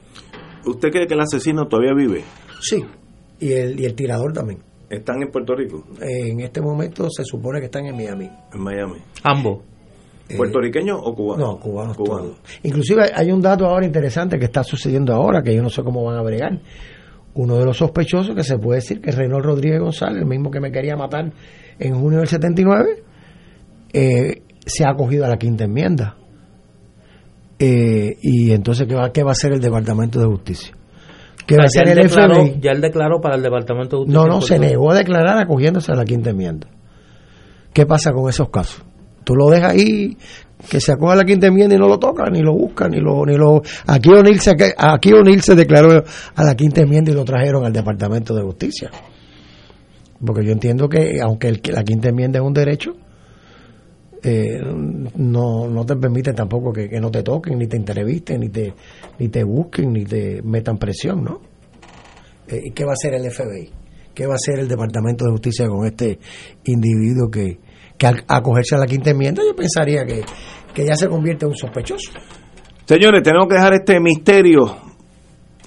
¿Usted 0.68 0.90
cree 0.90 1.06
que 1.06 1.14
el 1.14 1.20
asesino 1.20 1.66
todavía 1.66 1.94
vive? 1.94 2.24
Sí, 2.60 2.84
y 3.40 3.52
el, 3.52 3.80
y 3.80 3.84
el 3.84 3.94
tirador 3.94 4.32
también. 4.32 4.60
¿Están 4.90 5.22
en 5.22 5.30
Puerto 5.30 5.54
Rico? 5.54 5.84
en 6.00 6.40
este 6.40 6.62
momento 6.62 7.08
se 7.10 7.22
supone 7.24 7.60
que 7.60 7.66
están 7.66 7.84
en 7.86 7.96
Miami. 7.96 8.30
En 8.52 8.60
Miami. 8.60 8.98
Ambos. 9.22 9.62
Eh, 10.28 10.36
¿Puertorriqueños 10.36 10.98
o 11.02 11.14
cubanos? 11.14 11.46
No, 11.46 11.60
cubanos, 11.60 11.96
cubanos. 11.96 12.32
Inclusive 12.62 13.10
hay 13.14 13.30
un 13.30 13.40
dato 13.40 13.66
ahora 13.66 13.86
interesante 13.86 14.38
que 14.38 14.46
está 14.46 14.62
sucediendo 14.62 15.14
ahora, 15.14 15.42
que 15.42 15.54
yo 15.54 15.62
no 15.62 15.70
sé 15.70 15.82
cómo 15.82 16.04
van 16.04 16.18
a 16.18 16.22
bregar. 16.22 16.60
Uno 17.34 17.56
de 17.56 17.64
los 17.64 17.76
sospechosos 17.76 18.34
que 18.34 18.42
se 18.42 18.58
puede 18.58 18.80
decir 18.80 19.00
que 19.00 19.10
es 19.10 19.16
Reynolds 19.16 19.46
Rodríguez 19.46 19.80
González, 19.80 20.18
el 20.18 20.26
mismo 20.26 20.50
que 20.50 20.60
me 20.60 20.72
quería 20.72 20.96
matar 20.96 21.32
en 21.78 21.94
junio 21.94 22.18
del 22.18 22.28
79, 22.28 23.02
eh, 23.92 24.42
se 24.66 24.84
ha 24.84 24.90
acogido 24.90 25.24
a 25.24 25.28
la 25.28 25.38
quinta 25.38 25.64
enmienda. 25.64 26.16
Eh, 27.58 28.16
y 28.22 28.52
entonces, 28.52 28.86
¿qué 28.86 28.94
va, 28.94 29.10
¿qué 29.12 29.22
va 29.22 29.30
a 29.30 29.32
hacer 29.32 29.52
el 29.52 29.60
Departamento 29.60 30.20
de 30.20 30.26
Justicia? 30.26 30.74
¿Qué 31.46 31.56
va 31.56 31.64
a 31.64 31.66
hacer 31.66 31.88
el 31.88 32.08
FBI? 32.08 32.60
Ya 32.60 32.72
él 32.72 32.80
declaró 32.80 33.20
para 33.20 33.36
el 33.36 33.42
Departamento 33.42 33.96
de 33.96 34.02
Justicia. 34.04 34.20
No, 34.20 34.26
no, 34.26 34.40
se 34.40 34.58
negó 34.58 34.92
a 34.92 34.94
declarar 34.94 35.38
acogiéndose 35.38 35.90
a 35.90 35.94
la 35.94 36.04
quinta 36.04 36.30
enmienda. 36.30 36.68
¿Qué 37.72 37.86
pasa 37.86 38.12
con 38.12 38.28
esos 38.28 38.50
casos? 38.50 38.84
Tú 39.24 39.34
lo 39.34 39.48
dejas 39.48 39.72
ahí, 39.72 40.16
que 40.70 40.80
se 40.80 40.92
acoja 40.92 41.14
a 41.14 41.16
la 41.16 41.24
quinta 41.24 41.46
enmienda 41.46 41.74
y 41.74 41.78
no 41.78 41.88
lo 41.88 41.98
toca, 41.98 42.28
ni 42.30 42.40
lo 42.40 42.54
busca, 42.54 42.88
ni 42.88 43.00
lo... 43.00 43.24
Ni 43.24 43.36
lo 43.36 43.62
aquí 43.86 44.10
O'Neill 44.10 44.40
se, 44.40 44.56
aquí 44.76 45.10
se 45.40 45.54
declaró 45.54 46.04
a 46.34 46.44
la 46.44 46.54
quinta 46.54 46.82
enmienda 46.82 47.10
y 47.12 47.14
lo 47.14 47.24
trajeron 47.24 47.64
al 47.64 47.72
Departamento 47.72 48.34
de 48.34 48.42
Justicia. 48.42 48.90
Porque 50.24 50.44
yo 50.44 50.52
entiendo 50.52 50.88
que, 50.88 51.18
aunque 51.22 51.48
el, 51.48 51.60
la 51.72 51.82
quinta 51.82 52.08
enmienda 52.08 52.40
es 52.40 52.44
un 52.44 52.52
derecho, 52.52 52.94
eh, 54.22 54.60
no, 55.16 55.68
no 55.68 55.86
te 55.86 55.96
permite 55.96 56.32
tampoco 56.32 56.72
que, 56.72 56.88
no 57.00 57.10
te 57.10 57.22
toquen, 57.22 57.58
ni 57.58 57.66
te 57.66 57.76
entrevisten, 57.76 58.40
ni 58.40 58.48
te, 58.48 58.74
ni 59.18 59.28
te 59.28 59.44
busquen, 59.44 59.92
ni 59.92 60.04
te 60.04 60.42
metan 60.42 60.78
presión, 60.78 61.22
¿no? 61.22 61.40
Eh, 62.48 62.60
¿Y 62.64 62.70
qué 62.72 62.84
va 62.84 62.92
a 62.92 62.94
hacer 62.94 63.14
el 63.14 63.30
FBI? 63.30 63.70
¿Qué 64.14 64.26
va 64.26 64.32
a 64.32 64.36
hacer 64.36 64.58
el 64.58 64.68
Departamento 64.68 65.24
de 65.24 65.30
Justicia 65.32 65.68
con 65.68 65.86
este 65.86 66.18
individuo 66.64 67.30
que, 67.30 67.58
que 67.96 68.06
al 68.06 68.24
acogerse 68.26 68.74
a 68.74 68.78
la 68.78 68.86
quinta 68.86 69.10
enmienda 69.10 69.42
yo 69.44 69.54
pensaría 69.54 70.04
que, 70.04 70.22
que 70.74 70.84
ya 70.84 70.94
se 70.94 71.08
convierte 71.08 71.44
en 71.44 71.50
un 71.50 71.56
sospechoso? 71.56 72.12
Señores, 72.86 73.22
tenemos 73.22 73.46
que 73.48 73.54
dejar 73.54 73.74
este 73.74 74.00
misterio 74.00 74.87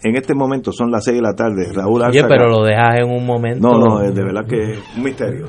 en 0.03 0.15
este 0.15 0.33
momento 0.33 0.71
son 0.71 0.91
las 0.91 1.03
6 1.03 1.17
de 1.17 1.21
la 1.21 1.33
tarde. 1.33 1.71
Raúl 1.73 2.01
Oye, 2.01 2.23
pero 2.27 2.49
lo 2.49 2.63
dejas 2.63 2.99
en 2.99 3.09
un 3.09 3.25
momento. 3.25 3.67
No, 3.67 3.79
no, 3.79 4.01
es 4.01 4.13
de 4.15 4.23
verdad 4.23 4.45
que 4.47 4.73
es 4.73 4.79
un 4.95 5.03
misterio. 5.03 5.47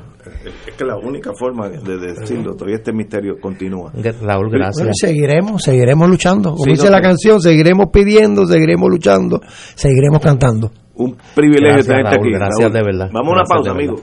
Es 0.66 0.74
que 0.74 0.84
la 0.84 0.96
única 0.96 1.32
forma 1.32 1.68
de 1.68 1.98
decirlo, 1.98 2.54
todavía 2.54 2.76
este 2.76 2.92
misterio 2.92 3.38
continúa. 3.40 3.92
Raúl, 4.22 4.50
gracias. 4.50 4.88
seguiremos, 5.00 5.62
seguiremos 5.62 6.08
luchando. 6.08 6.54
Como 6.54 6.70
dice 6.70 6.90
la 6.90 7.00
canción, 7.00 7.40
seguiremos 7.40 7.86
pidiendo, 7.92 8.46
seguiremos 8.46 8.88
luchando, 8.88 9.40
seguiremos 9.74 10.20
cantando. 10.20 10.70
Un 10.94 11.16
privilegio 11.34 11.84
tenerte 11.84 12.16
aquí. 12.16 12.30
Gracias 12.32 12.72
de 12.72 12.82
verdad. 12.82 13.10
Vamos 13.12 13.30
a 13.30 13.32
una 13.32 13.44
pausa, 13.44 13.70
amigo. 13.70 13.96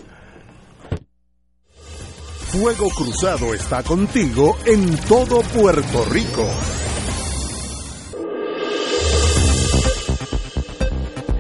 Fuego 2.52 2.90
Cruzado 2.90 3.54
está 3.54 3.84
contigo 3.84 4.58
en 4.66 4.98
todo 5.08 5.42
Puerto 5.54 6.04
Rico. 6.12 6.48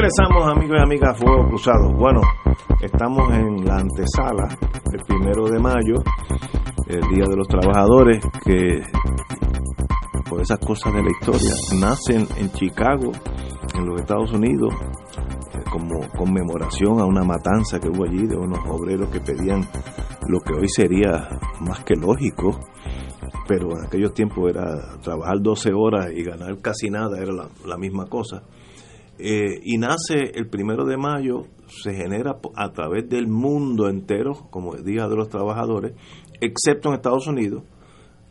Regresamos 0.00 0.46
amigos 0.46 0.76
y 0.78 0.80
amigas 0.80 1.10
a 1.10 1.14
Fuego 1.14 1.48
Cruzado. 1.48 1.92
Bueno, 1.92 2.20
estamos 2.80 3.34
en 3.34 3.64
la 3.64 3.78
antesala 3.78 4.46
del 4.92 5.00
primero 5.04 5.48
de 5.48 5.58
mayo, 5.58 5.96
el 6.86 7.00
Día 7.00 7.24
de 7.28 7.36
los 7.36 7.48
Trabajadores, 7.48 8.24
que 8.44 8.80
por 10.30 10.40
esas 10.40 10.60
cosas 10.60 10.94
de 10.94 11.02
la 11.02 11.10
historia 11.10 11.50
nacen 11.80 12.28
en 12.36 12.48
Chicago 12.52 13.10
en 13.74 13.86
los 13.86 14.00
Estados 14.00 14.32
Unidos 14.32 14.72
eh, 14.72 15.64
como 15.68 16.08
conmemoración 16.16 17.00
a 17.00 17.04
una 17.04 17.24
matanza 17.24 17.80
que 17.80 17.88
hubo 17.88 18.04
allí 18.04 18.24
de 18.24 18.36
unos 18.36 18.60
obreros 18.68 19.10
que 19.10 19.18
pedían 19.18 19.66
lo 20.28 20.38
que 20.38 20.52
hoy 20.52 20.68
sería 20.68 21.28
más 21.58 21.82
que 21.82 21.96
lógico, 21.96 22.60
pero 23.48 23.72
en 23.72 23.86
aquellos 23.86 24.14
tiempos 24.14 24.48
era 24.48 24.96
trabajar 25.02 25.40
12 25.40 25.72
horas 25.74 26.12
y 26.14 26.22
ganar 26.22 26.56
casi 26.60 26.88
nada, 26.88 27.18
era 27.18 27.32
la, 27.32 27.76
misma 27.76 28.06
cosa. 28.06 28.44
Eh, 29.18 29.60
y 29.64 29.78
nace 29.78 30.30
el 30.34 30.48
primero 30.48 30.84
de 30.84 30.96
mayo, 30.96 31.46
se 31.66 31.92
genera 31.92 32.38
a 32.54 32.72
través 32.72 33.08
del 33.08 33.26
mundo 33.26 33.88
entero 33.88 34.46
como 34.50 34.76
Día 34.76 35.08
de 35.08 35.16
los 35.16 35.28
Trabajadores, 35.28 35.94
excepto 36.40 36.88
en 36.88 36.94
Estados 36.94 37.26
Unidos, 37.26 37.64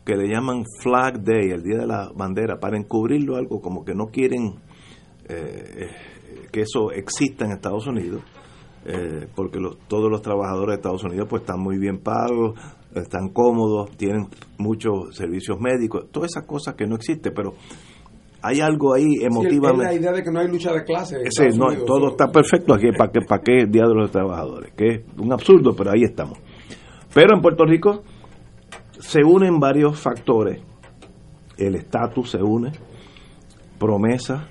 que 0.06 0.16
le 0.16 0.28
llaman 0.28 0.64
Flag 0.80 1.22
Day, 1.22 1.50
el 1.50 1.62
Día 1.62 1.78
de 1.80 1.86
la 1.86 2.10
Bandera, 2.14 2.58
para 2.58 2.78
encubrirlo 2.78 3.36
algo 3.36 3.60
como 3.60 3.84
que 3.84 3.94
no 3.94 4.06
quieren 4.06 4.54
eh, 5.28 5.90
que 6.50 6.62
eso 6.62 6.90
exista 6.92 7.44
en 7.44 7.52
Estados 7.52 7.86
Unidos, 7.86 8.22
eh, 8.86 9.28
porque 9.34 9.58
todos 9.88 10.10
los 10.10 10.22
trabajadores 10.22 10.68
de 10.68 10.74
Estados 10.76 11.04
Unidos 11.04 11.26
pues 11.28 11.42
están 11.42 11.60
muy 11.60 11.78
bien 11.78 11.98
pagos, 11.98 12.58
están 12.94 13.28
cómodos, 13.28 13.90
tienen 13.98 14.28
muchos 14.56 15.14
servicios 15.14 15.60
médicos, 15.60 16.06
todas 16.10 16.30
esas 16.30 16.46
cosas 16.46 16.74
que 16.74 16.86
no 16.86 16.96
existen, 16.96 17.32
pero 17.34 17.52
hay 18.42 18.60
algo 18.60 18.94
ahí 18.94 19.16
emotivamente. 19.20 19.84
la 19.84 19.94
idea 19.94 20.12
de 20.12 20.22
que 20.22 20.30
no 20.30 20.40
hay 20.40 20.48
lucha 20.48 20.72
de 20.72 20.84
clases. 20.84 21.28
Sí, 21.30 21.58
no, 21.58 21.66
todo 21.84 22.10
está 22.10 22.30
perfecto 22.30 22.74
aquí, 22.74 22.90
¿para 22.96 23.10
qué, 23.10 23.20
¿para 23.20 23.42
qué 23.42 23.66
Día 23.68 23.84
de 23.86 23.94
los 23.94 24.10
Trabajadores? 24.10 24.72
Que 24.74 24.88
es 24.88 25.00
un 25.18 25.32
absurdo, 25.32 25.74
pero 25.76 25.90
ahí 25.90 26.04
estamos. 26.04 26.38
Pero 27.14 27.34
en 27.34 27.40
Puerto 27.40 27.64
Rico 27.64 28.02
se 28.98 29.24
unen 29.24 29.58
varios 29.58 29.98
factores. 29.98 30.62
El 31.56 31.74
estatus 31.74 32.30
se 32.30 32.38
une, 32.38 32.70
promesa, 33.78 34.48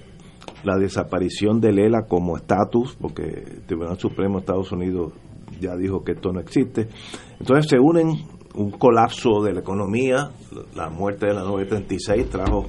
la 0.63 0.77
desaparición 0.77 1.61
de 1.61 1.71
Lela 1.71 2.05
como 2.07 2.35
estatus, 2.35 2.97
porque 2.99 3.23
el 3.23 3.61
Tribunal 3.65 3.97
Supremo 3.97 4.35
de 4.35 4.39
Estados 4.41 4.71
Unidos 4.71 5.13
ya 5.61 5.75
dijo 5.77 6.03
que 6.03 6.13
esto 6.13 6.33
no 6.33 6.41
existe. 6.41 6.89
Entonces 7.39 7.67
se 7.69 7.79
unen 7.79 8.09
un 8.55 8.71
colapso 8.71 9.41
de 9.43 9.53
la 9.53 9.59
economía, 9.61 10.31
la 10.75 10.89
muerte 10.89 11.27
de 11.27 11.33
la 11.33 11.41
936 11.41 12.29
trajo 12.29 12.65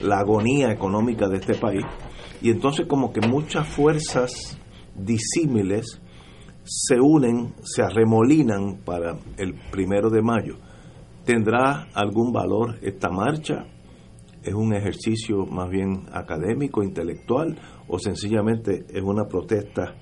la 0.00 0.20
agonía 0.20 0.70
económica 0.70 1.28
de 1.28 1.38
este 1.38 1.54
país, 1.54 1.84
y 2.40 2.50
entonces 2.50 2.86
como 2.86 3.12
que 3.12 3.20
muchas 3.26 3.66
fuerzas 3.66 4.58
disímiles 4.94 6.00
se 6.64 7.00
unen, 7.00 7.54
se 7.62 7.82
arremolinan 7.82 8.78
para 8.84 9.18
el 9.38 9.54
primero 9.70 10.10
de 10.10 10.22
mayo. 10.22 10.56
¿Tendrá 11.24 11.88
algún 11.94 12.32
valor 12.32 12.78
esta 12.82 13.10
marcha? 13.10 13.66
¿Es 14.42 14.54
un 14.54 14.74
ejercicio 14.74 15.46
más 15.46 15.68
bien 15.70 16.06
académico, 16.12 16.82
intelectual, 16.82 17.58
o 17.88 17.98
sencillamente 17.98 18.84
es 18.88 19.02
una 19.02 19.26
protesta 19.26 19.94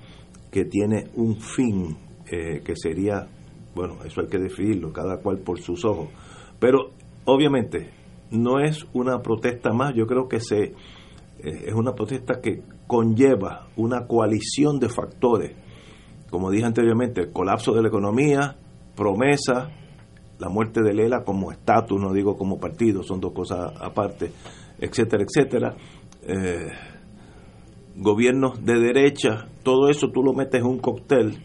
que 0.51 0.64
tiene 0.64 1.09
un 1.14 1.41
fin 1.41 1.97
eh, 2.31 2.62
que 2.64 2.74
sería, 2.74 3.29
bueno, 3.74 3.99
eso 4.05 4.20
hay 4.20 4.29
que 4.29 4.39
definirlo, 4.39 4.93
cada 4.93 5.18
cual 5.18 5.39
por 5.39 5.61
sus 5.61 5.85
ojos. 5.85 6.09
Pero 6.59 6.91
obviamente 7.24 7.91
no 8.31 8.61
es 8.61 8.87
una 8.93 9.20
protesta 9.20 9.72
más, 9.72 9.95
yo 9.95 10.07
creo 10.07 10.29
que 10.29 10.41
se, 10.41 10.62
eh, 10.64 10.74
es 11.41 11.74
una 11.74 11.93
protesta 11.95 12.41
que 12.41 12.62
conlleva 12.87 13.68
una 13.77 14.07
coalición 14.07 14.79
de 14.79 14.89
factores, 14.89 15.53
como 16.31 16.51
dije 16.51 16.64
anteriormente, 16.64 17.22
el 17.22 17.33
colapso 17.33 17.72
de 17.72 17.83
la 17.83 17.89
economía, 17.89 18.57
promesa, 18.95 19.70
la 20.39 20.49
muerte 20.49 20.83
de 20.83 20.93
Lela 20.93 21.24
como 21.24 21.51
estatus, 21.53 22.01
no 22.01 22.12
digo 22.12 22.37
como 22.37 22.59
partido, 22.59 23.03
son 23.03 23.20
dos 23.20 23.33
cosas 23.33 23.72
aparte, 23.81 24.33
etcétera, 24.79 25.24
etcétera. 25.24 25.77
Eh, 26.22 26.68
gobiernos 27.97 28.64
de 28.64 28.79
derecha, 28.79 29.49
todo 29.62 29.89
eso 29.89 30.09
tú 30.12 30.22
lo 30.22 30.35
metes 30.35 30.61
en 30.61 30.66
un 30.66 30.79
cóctel 30.79 31.39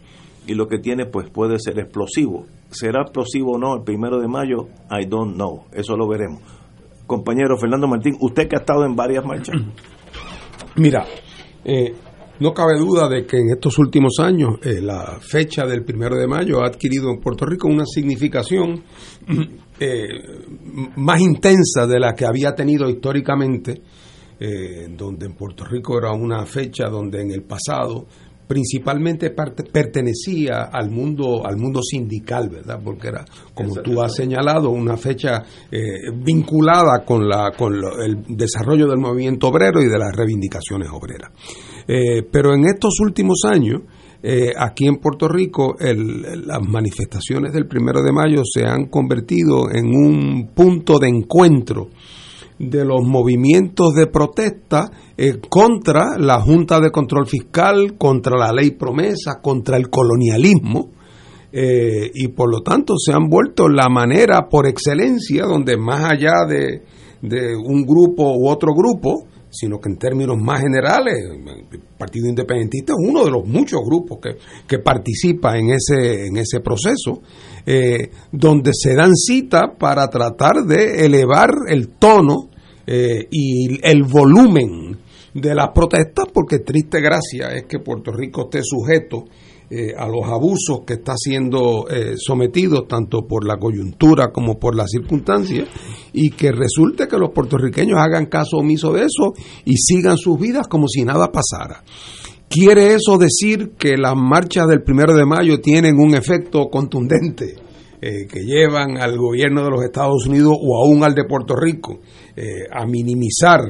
y 0.46 0.54
lo 0.54 0.66
que 0.66 0.78
tiene 0.78 1.06
pues 1.06 1.30
puede 1.30 1.58
ser 1.58 1.78
explosivo. 1.78 2.46
¿Será 2.70 3.02
explosivo 3.02 3.52
o 3.52 3.58
no 3.58 3.76
el 3.76 3.82
primero 3.82 4.20
de 4.20 4.28
mayo? 4.28 4.68
I 4.90 5.06
don't 5.06 5.34
know, 5.34 5.64
eso 5.72 5.96
lo 5.96 6.08
veremos. 6.08 6.42
Compañero 7.12 7.58
Fernando 7.58 7.86
Martín, 7.86 8.16
usted 8.20 8.48
que 8.48 8.56
ha 8.56 8.60
estado 8.60 8.86
en 8.86 8.96
varias 8.96 9.22
marchas. 9.22 9.54
Mira, 10.76 11.04
eh, 11.62 11.94
no 12.40 12.54
cabe 12.54 12.78
duda 12.78 13.06
de 13.06 13.26
que 13.26 13.36
en 13.36 13.50
estos 13.50 13.78
últimos 13.78 14.14
años 14.18 14.58
eh, 14.62 14.80
la 14.80 15.18
fecha 15.20 15.66
del 15.66 15.84
primero 15.84 16.16
de 16.16 16.26
mayo 16.26 16.62
ha 16.62 16.68
adquirido 16.68 17.10
en 17.10 17.20
Puerto 17.20 17.44
Rico 17.44 17.68
una 17.68 17.84
significación 17.84 18.82
eh, 19.78 20.06
más 20.96 21.20
intensa 21.20 21.86
de 21.86 22.00
la 22.00 22.14
que 22.14 22.24
había 22.24 22.54
tenido 22.54 22.88
históricamente, 22.88 23.82
donde 24.96 25.26
en 25.26 25.34
Puerto 25.34 25.64
Rico 25.64 25.96
era 25.96 26.10
una 26.10 26.44
fecha 26.46 26.88
donde 26.88 27.22
en 27.22 27.30
el 27.30 27.44
pasado 27.44 28.08
principalmente 28.52 29.30
pertenecía 29.30 30.64
al 30.70 30.90
mundo 30.90 31.42
al 31.42 31.56
mundo 31.56 31.80
sindical, 31.80 32.50
¿verdad? 32.50 32.78
Porque 32.84 33.08
era, 33.08 33.24
como 33.54 33.76
tú 33.76 34.02
has 34.02 34.14
señalado, 34.14 34.68
una 34.68 34.98
fecha 34.98 35.42
eh, 35.70 36.10
vinculada 36.14 37.02
con 37.02 37.26
la 37.26 37.50
con 37.56 37.72
el 37.74 38.22
desarrollo 38.28 38.86
del 38.88 38.98
movimiento 38.98 39.48
obrero 39.48 39.80
y 39.80 39.86
de 39.86 39.98
las 39.98 40.14
reivindicaciones 40.14 40.90
obreras. 40.92 41.30
Eh, 41.88 42.24
pero 42.30 42.54
en 42.54 42.66
estos 42.66 43.00
últimos 43.00 43.40
años, 43.50 43.80
eh, 44.22 44.50
aquí 44.54 44.86
en 44.86 44.96
Puerto 44.96 45.28
Rico, 45.28 45.74
las 45.78 46.60
manifestaciones 46.60 47.54
del 47.54 47.66
primero 47.66 48.02
de 48.02 48.12
mayo 48.12 48.42
se 48.44 48.66
han 48.66 48.88
convertido 48.88 49.70
en 49.72 49.86
un 49.86 50.50
punto 50.54 50.98
de 50.98 51.08
encuentro 51.08 51.88
de 52.62 52.84
los 52.84 53.02
movimientos 53.02 53.92
de 53.94 54.06
protesta 54.06 54.88
eh, 55.16 55.40
contra 55.48 56.16
la 56.16 56.40
Junta 56.40 56.78
de 56.80 56.92
Control 56.92 57.26
Fiscal, 57.26 57.98
contra 57.98 58.38
la 58.38 58.52
ley 58.52 58.70
promesa, 58.70 59.40
contra 59.42 59.76
el 59.76 59.90
colonialismo, 59.90 60.90
eh, 61.52 62.08
y 62.14 62.28
por 62.28 62.50
lo 62.50 62.62
tanto 62.62 62.94
se 62.96 63.12
han 63.12 63.28
vuelto 63.28 63.68
la 63.68 63.88
manera 63.88 64.48
por 64.48 64.68
excelencia 64.68 65.44
donde 65.44 65.76
más 65.76 66.04
allá 66.10 66.46
de, 66.48 66.82
de 67.20 67.56
un 67.56 67.82
grupo 67.82 68.32
u 68.32 68.48
otro 68.48 68.72
grupo, 68.74 69.26
sino 69.50 69.78
que 69.78 69.90
en 69.90 69.98
términos 69.98 70.36
más 70.40 70.60
generales, 70.60 71.14
el 71.72 71.80
Partido 71.98 72.28
Independentista 72.28 72.94
es 72.94 73.08
uno 73.10 73.24
de 73.24 73.30
los 73.32 73.44
muchos 73.44 73.80
grupos 73.84 74.18
que, 74.22 74.36
que 74.66 74.78
participa 74.78 75.58
en 75.58 75.70
ese, 75.70 76.26
en 76.28 76.36
ese 76.36 76.60
proceso, 76.60 77.20
eh, 77.66 78.08
donde 78.30 78.70
se 78.72 78.94
dan 78.94 79.14
cita 79.14 79.74
para 79.78 80.06
tratar 80.06 80.64
de 80.64 81.04
elevar 81.04 81.50
el 81.68 81.88
tono 81.88 82.51
eh, 82.86 83.28
y 83.30 83.78
el 83.82 84.02
volumen 84.04 84.98
de 85.34 85.54
las 85.54 85.70
protestas, 85.70 86.26
porque 86.32 86.58
triste 86.58 87.00
gracia 87.00 87.48
es 87.54 87.64
que 87.64 87.78
Puerto 87.78 88.12
Rico 88.12 88.42
esté 88.42 88.60
sujeto 88.62 89.24
eh, 89.74 89.94
a 89.96 90.06
los 90.06 90.28
abusos 90.28 90.80
que 90.86 90.94
está 90.94 91.14
siendo 91.16 91.88
eh, 91.88 92.14
sometido 92.18 92.82
tanto 92.82 93.26
por 93.26 93.46
la 93.46 93.56
coyuntura 93.56 94.30
como 94.30 94.58
por 94.58 94.76
las 94.76 94.90
circunstancias 94.90 95.66
y 96.12 96.30
que 96.32 96.52
resulte 96.52 97.08
que 97.08 97.16
los 97.16 97.30
puertorriqueños 97.30 97.98
hagan 97.98 98.26
caso 98.26 98.58
omiso 98.58 98.92
de 98.92 99.04
eso 99.04 99.32
y 99.64 99.78
sigan 99.78 100.18
sus 100.18 100.38
vidas 100.38 100.68
como 100.68 100.88
si 100.88 101.04
nada 101.04 101.32
pasara. 101.32 101.82
¿Quiere 102.50 102.92
eso 102.92 103.16
decir 103.16 103.70
que 103.78 103.96
las 103.96 104.14
marchas 104.14 104.68
del 104.68 104.82
primero 104.82 105.14
de 105.14 105.24
mayo 105.24 105.58
tienen 105.62 105.98
un 105.98 106.14
efecto 106.14 106.68
contundente? 106.68 107.54
Eh, 108.04 108.26
que 108.28 108.40
llevan 108.40 108.98
al 108.98 109.16
gobierno 109.16 109.62
de 109.62 109.70
los 109.70 109.84
Estados 109.84 110.26
Unidos 110.26 110.56
o 110.60 110.84
aún 110.84 111.04
al 111.04 111.14
de 111.14 111.24
Puerto 111.24 111.54
Rico 111.54 112.00
eh, 112.36 112.66
a 112.70 112.86
minimizar 112.86 113.60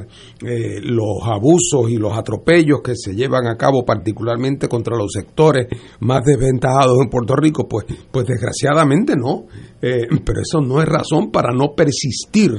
eh, 0.45 0.79
los 0.81 1.17
abusos 1.23 1.89
y 1.89 1.97
los 1.97 2.17
atropellos 2.17 2.81
que 2.81 2.95
se 2.95 3.13
llevan 3.13 3.47
a 3.47 3.57
cabo 3.57 3.83
particularmente 3.85 4.67
contra 4.67 4.95
los 4.95 5.11
sectores 5.11 5.67
más 5.99 6.23
desventajados 6.23 6.97
en 7.01 7.09
Puerto 7.09 7.35
Rico, 7.35 7.67
pues, 7.67 7.85
pues 8.11 8.25
desgraciadamente 8.25 9.15
no. 9.15 9.45
pero 9.79 10.41
eso 10.41 10.61
no 10.61 10.81
es 10.81 10.87
razón 10.87 11.31
para 11.31 11.53
no 11.53 11.73
persistir 11.75 12.51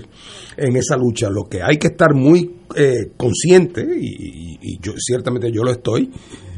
en 0.57 0.77
esa 0.77 0.97
lucha. 0.97 1.31
Lo 1.31 1.45
que 1.45 1.63
hay 1.63 1.79
que 1.79 1.89
estar 1.89 2.15
muy 2.15 2.61
consciente, 3.17 3.83
y, 3.83 4.59
y 4.61 4.79
yo 4.81 4.93
ciertamente 4.99 5.51
yo 5.51 5.63
lo 5.63 5.71
estoy, 5.71 6.11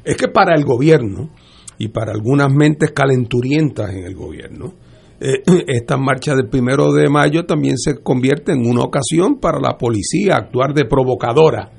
es 0.05 0.17
que 0.17 0.29
para 0.29 0.55
el 0.55 0.65
gobierno 0.65 1.31
y 1.79 1.89
para 1.89 2.13
algunas 2.13 2.53
mentes 2.53 2.93
calenturientas 2.93 3.91
en 3.93 4.05
el 4.05 4.15
gobierno, 4.15 4.75
eh, 5.21 5.43
esta 5.67 5.97
marcha 5.97 6.35
del 6.35 6.49
primero 6.49 6.93
de 6.93 7.09
mayo 7.09 7.45
también 7.45 7.77
se 7.79 8.03
convierte 8.03 8.53
en 8.53 8.67
una 8.67 8.83
ocasión 8.83 9.39
para 9.41 9.61
la 9.61 9.77
policía 9.77 10.37
actuar 10.37 10.75
de 10.75 10.85
provocadora, 10.85 11.71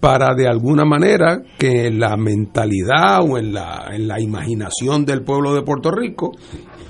para 0.00 0.34
de 0.34 0.48
alguna 0.48 0.84
manera 0.84 1.42
que 1.58 1.86
en 1.86 2.00
la 2.00 2.16
mentalidad 2.16 3.20
o 3.22 3.38
en 3.38 3.52
la, 3.52 3.88
en 3.92 4.08
la 4.08 4.20
imaginación 4.20 5.04
del 5.04 5.22
pueblo 5.22 5.54
de 5.54 5.62
Puerto 5.62 5.90
Rico 5.90 6.32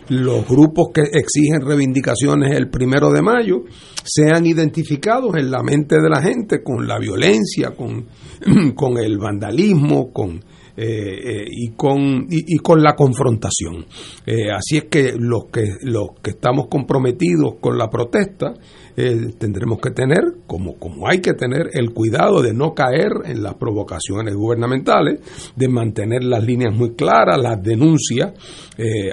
los 0.09 0.47
grupos 0.47 0.89
que 0.93 1.03
exigen 1.03 1.63
reivindicaciones 1.65 2.57
el 2.57 2.69
primero 2.69 3.11
de 3.11 3.23
mayo 3.23 3.65
sean 4.05 4.45
identificados 4.47 5.35
en 5.37 5.51
la 5.51 5.63
mente 5.63 5.97
de 5.97 6.09
la 6.09 6.21
gente 6.21 6.63
con 6.63 6.87
la 6.87 6.99
violencia, 6.99 7.71
con, 7.77 8.07
con 8.75 8.99
el 8.99 9.19
vandalismo, 9.19 10.13
con 10.13 10.41
eh, 10.75 10.85
eh, 10.85 11.45
y, 11.51 11.73
con, 11.73 12.27
y, 12.31 12.57
con 12.59 12.83
la 12.83 12.95
confrontación. 12.95 13.85
Eh, 14.25 14.51
así 14.51 14.79
es 14.79 14.85
que 14.85 15.13
los, 15.19 15.45
que 15.53 15.65
los 15.83 16.13
que 16.23 16.31
estamos 16.31 16.69
comprometidos 16.69 17.57
con 17.61 17.77
la 17.77 17.91
protesta 17.91 18.55
tendremos 18.95 19.79
que 19.81 19.91
tener, 19.91 20.21
como, 20.47 20.79
como 20.79 21.09
hay 21.09 21.21
que 21.21 21.33
tener, 21.33 21.71
el 21.73 21.95
cuidado 21.95 22.43
de 22.43 22.53
no 22.53 22.75
caer 22.75 23.11
en 23.25 23.43
las 23.43 23.55
provocaciones 23.55 24.35
gubernamentales, 24.35 25.21
de 25.57 25.69
mantener 25.69 26.25
las 26.25 26.45
líneas 26.45 26.75
muy 26.75 26.95
claras, 26.95 27.41
las 27.41 27.63
denuncias 27.63 28.35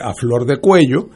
a 0.01 0.13
flor 0.13 0.45
de 0.45 0.57
cuello. 0.57 1.07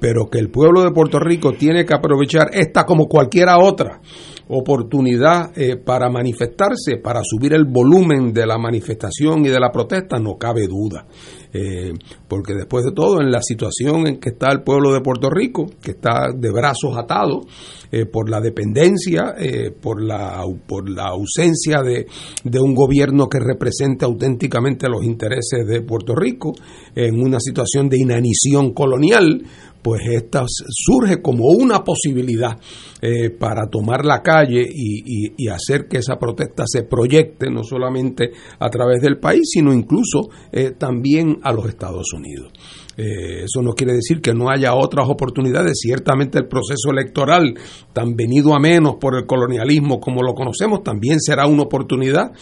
pero 0.00 0.30
que 0.30 0.38
el 0.38 0.48
pueblo 0.48 0.84
de 0.84 0.92
Puerto 0.92 1.18
Rico 1.18 1.54
tiene 1.54 1.84
que 1.84 1.94
aprovechar 1.94 2.50
esta 2.52 2.84
como 2.84 3.08
cualquiera 3.08 3.58
otra 3.58 4.00
oportunidad 4.48 5.56
eh, 5.56 5.76
para 5.76 6.08
manifestarse, 6.08 6.96
para 7.02 7.20
subir 7.22 7.52
el 7.52 7.64
volumen 7.64 8.32
de 8.32 8.46
la 8.46 8.58
manifestación 8.58 9.44
y 9.44 9.48
de 9.48 9.60
la 9.60 9.70
protesta, 9.70 10.18
no 10.18 10.36
cabe 10.38 10.66
duda. 10.66 11.06
Eh, 11.52 11.92
porque 12.28 12.54
después 12.54 12.84
de 12.84 12.92
todo, 12.92 13.20
en 13.20 13.30
la 13.30 13.40
situación 13.42 14.06
en 14.06 14.18
que 14.18 14.30
está 14.30 14.50
el 14.52 14.62
pueblo 14.62 14.92
de 14.92 15.00
Puerto 15.00 15.30
Rico, 15.30 15.66
que 15.82 15.92
está 15.92 16.28
de 16.34 16.50
brazos 16.50 16.96
atados 16.96 17.46
eh, 17.90 18.04
por 18.04 18.28
la 18.28 18.40
dependencia, 18.40 19.34
por, 19.80 20.02
la, 20.02 20.44
por 20.66 20.90
la 20.90 21.08
ausencia 21.08 21.82
de, 21.82 22.06
de, 22.44 22.60
un 22.60 22.74
gobierno 22.74 23.28
que 23.28 23.38
represente 23.40 24.04
auténticamente 24.04 24.88
los 24.88 25.04
intereses 25.04 25.66
de 25.66 25.80
Puerto 25.80 26.14
Rico, 26.14 26.52
en 26.94 27.20
una 27.20 27.40
situación 27.40 27.88
de 27.88 27.98
inanición 27.98 28.74
colonial, 28.74 29.42
pues 29.88 30.02
esta 30.06 30.44
surge 30.46 31.22
como 31.22 31.46
una 31.46 31.82
posibilidad 31.82 32.58
eh, 33.00 33.30
para 33.30 33.70
tomar 33.70 34.04
la 34.04 34.22
calle 34.22 34.62
y, 34.70 35.48
hacer 35.48 35.88
que 35.88 35.96
esa 35.96 36.18
protesta 36.18 36.64
se 36.66 36.82
proyecte 36.82 37.50
no 37.50 37.64
solamente 37.64 38.32
a 38.58 38.68
través 38.68 39.00
del 39.00 39.18
país, 39.18 39.48
sino 39.50 39.72
incluso 39.72 40.28
eh, 40.52 40.72
también 40.72 41.38
a 41.42 41.52
los 41.52 41.66
Estados 41.68 42.12
Unidos. 42.12 42.52
Eh, 42.98 43.44
eso 43.44 43.62
no 43.62 43.74
quiere 43.74 43.92
decir 43.92 44.20
que 44.20 44.34
no 44.34 44.50
haya 44.50 44.74
otras 44.74 45.08
oportunidades. 45.08 45.78
Ciertamente 45.80 46.36
el 46.36 46.48
proceso 46.48 46.90
electoral, 46.90 47.54
tan 47.92 48.16
venido 48.16 48.54
a 48.54 48.58
menos 48.58 48.96
por 48.96 49.16
el 49.16 49.24
colonialismo 49.24 50.00
como 50.00 50.20
lo 50.20 50.34
conocemos, 50.34 50.82
también 50.82 51.20
será 51.20 51.46
una 51.46 51.62
oportunidad 51.62 52.32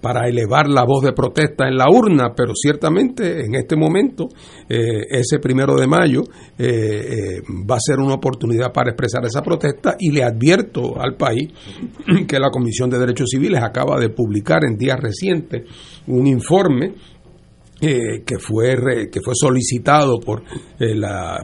para 0.00 0.26
elevar 0.26 0.68
la 0.68 0.84
voz 0.84 1.04
de 1.04 1.12
protesta 1.12 1.68
en 1.68 1.76
la 1.76 1.90
urna, 1.90 2.32
pero 2.34 2.54
ciertamente 2.54 3.44
en 3.44 3.56
este 3.56 3.76
momento, 3.76 4.28
eh, 4.68 5.04
ese 5.10 5.38
primero 5.38 5.76
de 5.76 5.86
mayo, 5.86 6.22
eh, 6.58 7.42
va 7.70 7.76
a 7.76 7.80
ser 7.80 7.98
una 7.98 8.14
oportunidad 8.14 8.72
para 8.72 8.92
expresar 8.92 9.22
esa 9.26 9.42
protesta 9.42 9.96
y 9.98 10.12
le 10.12 10.24
advierto 10.24 10.98
al 10.98 11.16
país 11.16 11.52
que 12.26 12.40
la 12.40 12.48
Comisión 12.48 12.88
de 12.88 12.98
Derechos 12.98 13.28
Civiles 13.30 13.62
acaba 13.62 14.00
de 14.00 14.08
publicar 14.08 14.64
en 14.64 14.78
días 14.78 14.98
recientes 14.98 15.64
un 16.06 16.26
informe 16.26 16.94
eh, 17.80 18.22
que 18.24 18.38
fue 18.38 19.10
que 19.10 19.20
fue 19.20 19.34
solicitado 19.34 20.18
por, 20.18 20.42
eh, 20.80 20.94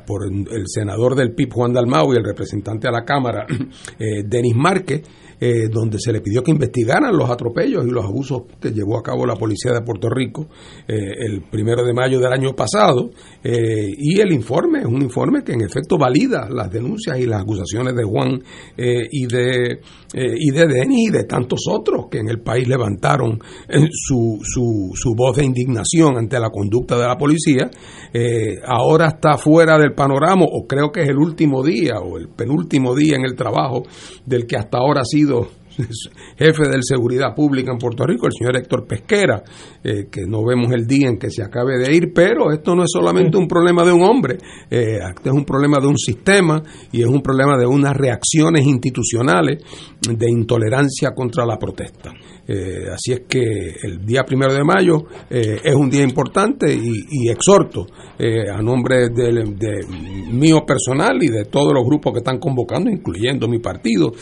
por 0.06 0.22
el 0.24 0.66
senador 0.66 1.14
del 1.14 1.34
PIB 1.34 1.52
Juan 1.52 1.74
Dalmau 1.74 2.12
y 2.12 2.16
el 2.16 2.24
representante 2.24 2.88
a 2.88 2.90
la 2.90 3.04
Cámara 3.04 3.46
eh, 3.98 4.22
Denis 4.24 4.56
Márquez 4.56 5.02
eh, 5.44 5.68
donde 5.68 5.98
se 5.98 6.12
le 6.12 6.20
pidió 6.20 6.40
que 6.40 6.52
investigaran 6.52 7.16
los 7.16 7.28
atropellos 7.28 7.84
y 7.84 7.90
los 7.90 8.04
abusos 8.04 8.42
que 8.60 8.70
llevó 8.70 8.96
a 8.96 9.02
cabo 9.02 9.26
la 9.26 9.34
policía 9.34 9.72
de 9.72 9.80
Puerto 9.80 10.08
Rico 10.08 10.46
eh, 10.86 10.94
el 11.18 11.42
primero 11.50 11.84
de 11.84 11.92
mayo 11.92 12.20
del 12.20 12.32
año 12.32 12.54
pasado. 12.54 13.10
Eh, 13.42 13.88
y 13.98 14.20
el 14.20 14.32
informe 14.32 14.82
es 14.82 14.84
un 14.84 15.02
informe 15.02 15.42
que 15.42 15.54
en 15.54 15.62
efecto 15.62 15.98
valida 15.98 16.48
las 16.48 16.70
denuncias 16.70 17.18
y 17.18 17.26
las 17.26 17.42
acusaciones 17.42 17.96
de 17.96 18.04
Juan 18.04 18.40
y 18.76 19.26
de 19.26 19.80
y 20.14 20.50
de 20.50 20.66
Denis 20.66 21.08
y 21.08 21.10
de 21.10 21.24
tantos 21.24 21.60
otros 21.68 22.06
que 22.10 22.18
en 22.18 22.28
el 22.28 22.40
país 22.40 22.68
levantaron 22.68 23.38
su, 23.90 24.38
su, 24.42 24.90
su 24.94 25.14
voz 25.16 25.38
de 25.38 25.44
indignación 25.44 26.18
ante 26.18 26.38
la 26.38 26.50
conducta 26.50 26.98
de 26.98 27.06
la 27.06 27.16
policía. 27.16 27.70
ahora 28.66 29.08
está 29.08 29.38
fuera 29.38 29.78
del 29.78 29.94
panorama, 29.94 30.44
o 30.44 30.66
creo 30.66 30.92
que 30.92 31.02
es 31.02 31.08
el 31.08 31.16
último 31.16 31.64
día 31.64 31.98
o 31.98 32.18
el 32.18 32.28
penúltimo 32.28 32.94
día 32.94 33.16
en 33.16 33.24
el 33.24 33.34
trabajo 33.34 33.84
del 34.26 34.46
que 34.46 34.56
hasta 34.56 34.78
ahora 34.78 35.00
ha 35.00 35.04
sido 35.04 35.31
jefe 36.38 36.68
de 36.68 36.82
seguridad 36.82 37.34
pública 37.34 37.72
en 37.72 37.78
Puerto 37.78 38.04
Rico, 38.04 38.26
el 38.26 38.32
señor 38.32 38.56
Héctor 38.56 38.86
Pesquera, 38.86 39.42
eh, 39.82 40.06
que 40.10 40.26
no 40.26 40.44
vemos 40.44 40.72
el 40.72 40.86
día 40.86 41.08
en 41.08 41.18
que 41.18 41.30
se 41.30 41.42
acabe 41.42 41.78
de 41.78 41.94
ir, 41.94 42.12
pero 42.14 42.52
esto 42.52 42.74
no 42.74 42.84
es 42.84 42.90
solamente 42.92 43.36
un 43.36 43.48
problema 43.48 43.84
de 43.84 43.92
un 43.92 44.02
hombre, 44.02 44.38
eh, 44.70 44.98
es 45.24 45.32
un 45.32 45.44
problema 45.44 45.78
de 45.80 45.86
un 45.86 45.96
sistema 45.96 46.62
y 46.90 47.02
es 47.02 47.08
un 47.08 47.22
problema 47.22 47.56
de 47.56 47.66
unas 47.66 47.96
reacciones 47.96 48.66
institucionales 48.66 49.62
de 50.08 50.30
intolerancia 50.30 51.10
contra 51.14 51.46
la 51.46 51.58
protesta. 51.58 52.12
Eh, 52.46 52.88
así 52.92 53.12
es 53.12 53.20
que 53.28 53.76
el 53.84 54.04
día 54.04 54.24
primero 54.24 54.52
de 54.52 54.64
mayo 54.64 55.04
eh, 55.30 55.60
es 55.62 55.74
un 55.76 55.88
día 55.88 56.02
importante 56.02 56.74
y, 56.74 57.28
exhorto 57.30 57.86
eh, 58.18 58.50
a 58.50 58.60
nombre 58.60 59.10
de, 59.10 59.86
mío 60.32 60.64
personal 60.66 61.22
y 61.22 61.28
de 61.28 61.44
todos 61.44 61.72
los 61.72 61.84
grupos 61.84 62.12
que 62.12 62.18
están 62.18 62.38
convocando, 62.38 62.90
incluyendo 62.90 63.46
mi 63.46 63.60
partido, 63.60 64.12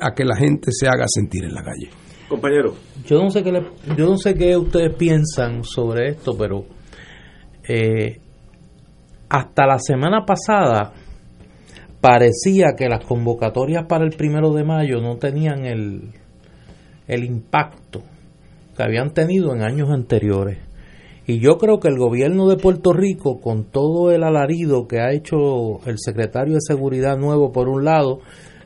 a 0.00 0.14
que 0.14 0.24
la 0.24 0.36
gente 0.36 0.70
se 0.72 0.86
haga 0.86 1.06
sentir 1.08 1.44
en 1.44 1.54
la 1.54 1.62
calle. 1.62 1.88
Compañero. 2.28 2.74
Yo 3.06 3.22
no 3.22 3.30
sé 3.30 3.42
qué, 3.42 3.52
yo 3.96 4.06
no 4.06 4.16
sé 4.16 4.34
qué 4.34 4.56
ustedes 4.56 4.94
piensan 4.94 5.64
sobre 5.64 6.10
esto, 6.10 6.36
pero 6.38 6.64
hasta 9.28 9.66
la 9.66 9.78
semana 9.78 10.24
pasada 10.24 10.92
parecía 12.00 12.74
que 12.76 12.88
las 12.88 13.04
convocatorias 13.04 13.86
para 13.88 14.04
el 14.04 14.12
primero 14.12 14.52
de 14.52 14.64
mayo 14.64 15.00
no 15.00 15.16
tenían 15.16 15.66
el 15.66 16.12
el 17.08 17.24
impacto 17.24 18.02
que 18.76 18.82
habían 18.82 19.12
tenido 19.12 19.52
en 19.54 19.62
años 19.62 19.90
anteriores. 19.90 20.58
Y 21.26 21.40
yo 21.40 21.58
creo 21.58 21.80
que 21.80 21.88
el 21.88 21.98
gobierno 21.98 22.48
de 22.48 22.56
Puerto 22.56 22.92
Rico, 22.92 23.40
con 23.40 23.64
todo 23.64 24.12
el 24.12 24.22
alarido 24.22 24.86
que 24.86 25.00
ha 25.00 25.12
hecho 25.12 25.84
el 25.86 25.98
secretario 25.98 26.54
de 26.54 26.60
Seguridad 26.60 27.18
nuevo 27.18 27.52
por 27.52 27.68
un 27.68 27.84
lado, 27.84 28.20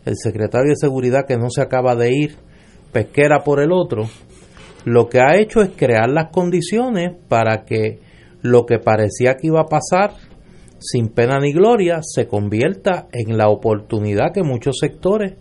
el 0.04 0.14
secretario 0.16 0.70
de 0.70 0.76
Seguridad 0.76 1.26
que 1.26 1.38
no 1.38 1.50
se 1.50 1.62
acaba 1.62 1.96
de 1.96 2.14
ir, 2.14 2.36
pesquera 2.92 3.42
por 3.42 3.60
el 3.60 3.72
otro, 3.72 4.08
lo 4.84 5.08
que 5.08 5.20
ha 5.20 5.36
hecho 5.40 5.62
es 5.62 5.70
crear 5.70 6.08
las 6.10 6.30
condiciones 6.30 7.16
para 7.28 7.64
que 7.64 8.00
lo 8.42 8.66
que 8.66 8.78
parecía 8.78 9.36
que 9.36 9.46
iba 9.46 9.60
a 9.60 9.66
pasar 9.66 10.12
sin 10.78 11.08
pena 11.08 11.38
ni 11.38 11.52
gloria 11.52 12.00
se 12.02 12.26
convierta 12.26 13.06
en 13.12 13.38
la 13.38 13.48
oportunidad 13.48 14.32
que 14.34 14.42
muchos 14.42 14.78
sectores 14.80 15.34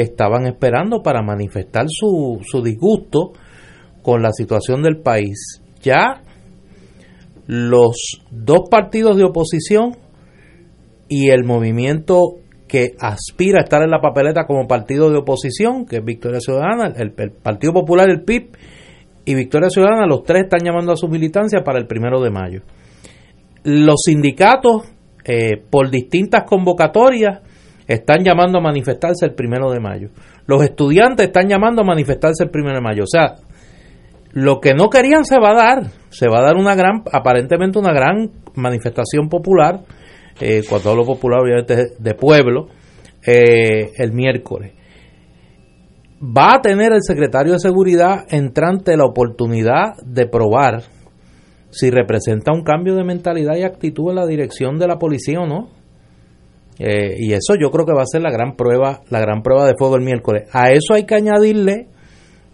estaban 0.00 0.46
esperando 0.46 1.02
para 1.02 1.22
manifestar 1.22 1.86
su, 1.88 2.40
su 2.44 2.62
disgusto 2.62 3.32
con 4.02 4.22
la 4.22 4.30
situación 4.32 4.82
del 4.82 4.98
país. 4.98 5.62
Ya 5.82 6.22
los 7.46 8.20
dos 8.30 8.68
partidos 8.70 9.16
de 9.16 9.24
oposición 9.24 9.96
y 11.08 11.30
el 11.30 11.44
movimiento 11.44 12.36
que 12.68 12.94
aspira 12.98 13.60
a 13.60 13.64
estar 13.64 13.82
en 13.82 13.90
la 13.90 14.00
papeleta 14.00 14.44
como 14.46 14.66
partido 14.66 15.10
de 15.10 15.18
oposición, 15.18 15.86
que 15.86 15.96
es 15.96 16.04
Victoria 16.04 16.40
Ciudadana, 16.40 16.92
el, 16.96 17.12
Partido 17.12 17.72
Popular, 17.72 18.10
el 18.10 18.22
PIB 18.22 18.50
y 19.24 19.34
Victoria 19.34 19.70
Ciudadana, 19.70 20.06
los 20.06 20.24
tres 20.24 20.44
están 20.44 20.64
llamando 20.64 20.92
a 20.92 20.96
su 20.96 21.08
militancia 21.08 21.62
para 21.64 21.78
el 21.78 21.86
primero 21.86 22.20
de 22.20 22.30
mayo. 22.30 22.62
Los 23.62 24.02
sindicatos, 24.04 24.82
eh, 25.24 25.62
por 25.70 25.90
distintas 25.90 26.44
convocatorias, 26.44 27.40
están 27.86 28.24
llamando 28.24 28.58
a 28.58 28.62
manifestarse 28.62 29.26
el 29.26 29.34
primero 29.34 29.70
de 29.70 29.80
mayo. 29.80 30.08
Los 30.46 30.62
estudiantes 30.62 31.26
están 31.26 31.48
llamando 31.48 31.82
a 31.82 31.84
manifestarse 31.84 32.44
el 32.44 32.50
primero 32.50 32.76
de 32.76 32.82
mayo. 32.82 33.04
O 33.04 33.06
sea, 33.06 33.36
lo 34.32 34.60
que 34.60 34.74
no 34.74 34.90
querían 34.90 35.24
se 35.24 35.38
va 35.40 35.50
a 35.50 35.54
dar. 35.54 35.90
Se 36.10 36.28
va 36.28 36.40
a 36.40 36.42
dar 36.42 36.56
una 36.56 36.74
gran, 36.74 37.02
aparentemente 37.12 37.78
una 37.78 37.92
gran 37.92 38.30
manifestación 38.54 39.28
popular, 39.28 39.80
eh, 40.40 40.62
cuando 40.68 40.90
hablo 40.90 41.04
popular, 41.04 41.40
obviamente 41.40 41.92
de 41.98 42.14
pueblo, 42.14 42.68
eh, 43.26 43.92
el 43.96 44.12
miércoles. 44.12 44.72
Va 46.22 46.54
a 46.54 46.60
tener 46.62 46.92
el 46.92 47.02
secretario 47.02 47.52
de 47.52 47.58
Seguridad 47.58 48.24
entrante 48.30 48.96
la 48.96 49.04
oportunidad 49.04 49.96
de 50.04 50.26
probar 50.26 50.82
si 51.70 51.90
representa 51.90 52.52
un 52.52 52.62
cambio 52.62 52.94
de 52.94 53.04
mentalidad 53.04 53.56
y 53.56 53.62
actitud 53.62 54.10
en 54.10 54.16
la 54.16 54.26
dirección 54.26 54.78
de 54.78 54.86
la 54.86 54.98
policía 54.98 55.40
o 55.40 55.46
no. 55.46 55.75
Eh, 56.78 57.16
y 57.18 57.32
eso 57.32 57.54
yo 57.58 57.70
creo 57.70 57.86
que 57.86 57.94
va 57.94 58.02
a 58.02 58.06
ser 58.06 58.22
la 58.22 58.30
gran 58.30 58.54
prueba, 58.56 59.00
la 59.08 59.20
gran 59.20 59.42
prueba 59.42 59.66
de 59.66 59.74
fuego 59.78 59.96
el 59.96 60.02
miércoles. 60.02 60.48
A 60.52 60.70
eso 60.72 60.94
hay 60.94 61.04
que 61.04 61.14
añadirle 61.14 61.88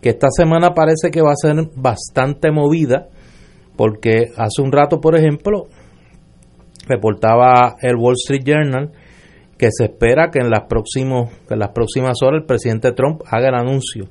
que 0.01 0.11
esta 0.11 0.29
semana 0.31 0.75
parece 0.75 1.11
que 1.11 1.23
va 1.23 1.33
a 1.33 1.37
ser 1.37 1.57
bastante 1.75 2.51
movida, 2.51 3.09
porque 3.77 4.33
hace 4.37 4.63
un 4.63 4.73
rato, 4.73 5.01
por 5.01 5.17
ejemplo, 5.17 5.69
reportaba 6.87 7.77
el 7.81 7.97
Wall 7.97 8.15
Street 8.15 8.43
Journal 8.45 8.93
que 9.57 9.69
se 9.71 9.85
espera 9.85 10.31
que 10.31 10.41
en 10.41 10.51
las 10.51 10.65
próximos, 10.69 11.31
en 11.49 11.61
las 11.61 11.71
próximas 11.71 12.17
horas 12.23 12.41
el 12.41 12.47
presidente 12.47 12.93
Trump 12.93 13.23
haga 13.27 13.49
el 13.49 13.55
anuncio 13.55 14.09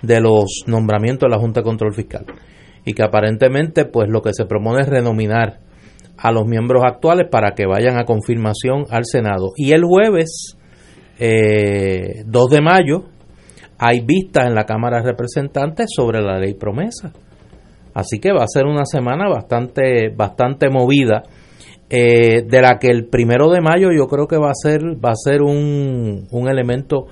de 0.00 0.20
los 0.20 0.62
nombramientos 0.66 1.28
de 1.28 1.36
la 1.36 1.40
Junta 1.40 1.60
de 1.60 1.64
Control 1.64 1.92
Fiscal 1.92 2.24
y 2.86 2.94
que 2.94 3.02
aparentemente 3.02 3.84
pues 3.84 4.08
lo 4.08 4.22
que 4.22 4.32
se 4.32 4.46
propone 4.46 4.80
es 4.80 4.88
renominar 4.88 5.60
a 6.18 6.32
los 6.32 6.46
miembros 6.46 6.82
actuales 6.84 7.28
para 7.30 7.52
que 7.52 7.66
vayan 7.66 7.96
a 7.96 8.04
confirmación 8.04 8.84
al 8.90 9.04
Senado. 9.04 9.52
Y 9.56 9.72
el 9.72 9.84
jueves 9.84 10.56
eh, 11.18 12.22
2 12.26 12.50
de 12.50 12.60
mayo 12.60 13.04
hay 13.78 14.00
vistas 14.00 14.46
en 14.46 14.54
la 14.54 14.64
Cámara 14.64 14.98
de 14.98 15.10
Representantes 15.10 15.86
sobre 15.94 16.20
la 16.20 16.38
ley 16.38 16.54
promesa. 16.54 17.12
Así 17.94 18.18
que 18.18 18.32
va 18.32 18.42
a 18.42 18.48
ser 18.48 18.66
una 18.66 18.84
semana 18.84 19.28
bastante, 19.28 20.08
bastante 20.14 20.68
movida, 20.68 21.22
eh, 21.90 22.42
de 22.46 22.60
la 22.60 22.78
que 22.78 22.88
el 22.88 23.06
primero 23.06 23.50
de 23.50 23.60
mayo 23.60 23.88
yo 23.96 24.06
creo 24.08 24.26
que 24.26 24.36
va 24.36 24.50
a 24.50 24.54
ser, 24.54 24.82
va 25.02 25.10
a 25.10 25.16
ser 25.16 25.42
un, 25.42 26.26
un 26.30 26.48
elemento 26.48 27.06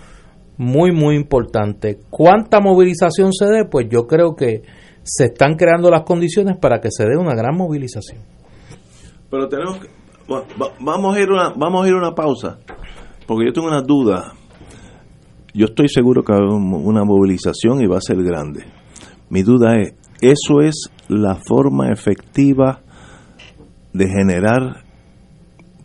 muy, 0.59 0.93
muy 0.93 1.17
importante. 1.17 1.99
¿Cuánta 2.11 2.61
movilización 2.61 3.33
se 3.33 3.47
dé? 3.47 3.65
Pues 3.65 3.87
yo 3.89 4.07
creo 4.07 4.35
que 4.35 4.63
se 5.03 5.27
están 5.27 5.55
creando 5.55 5.91
las 5.91 6.03
condiciones 6.03 6.57
para 6.59 6.81
que 6.81 6.91
se 6.91 7.05
dé 7.05 7.17
una 7.17 7.35
gran 7.35 7.57
movilización. 7.57 8.21
Pero 9.31 9.49
tenemos 9.49 9.79
que, 9.79 9.89
vamos 10.81 11.17
a 11.17 11.21
ir 11.21 11.31
una, 11.31 11.51
vamos 11.57 11.85
a 11.85 11.89
ir 11.89 11.95
una 11.95 12.15
pausa, 12.15 12.59
porque 13.27 13.47
yo 13.47 13.53
tengo 13.53 13.69
una 13.69 13.83
duda. 13.83 14.33
Yo 15.55 15.67
estoy 15.67 15.89
seguro 15.89 16.23
que 16.23 16.33
haber 16.33 16.49
una 16.49 17.05
movilización 17.05 17.81
y 17.81 17.87
va 17.87 17.97
a 17.97 18.01
ser 18.01 18.23
grande. 18.23 18.65
Mi 19.31 19.43
duda 19.43 19.77
es, 19.77 19.95
¿eso 20.21 20.61
es 20.61 20.91
la 21.09 21.37
forma 21.37 21.91
efectiva 21.91 22.83
de 23.93 24.09
generar 24.09 24.85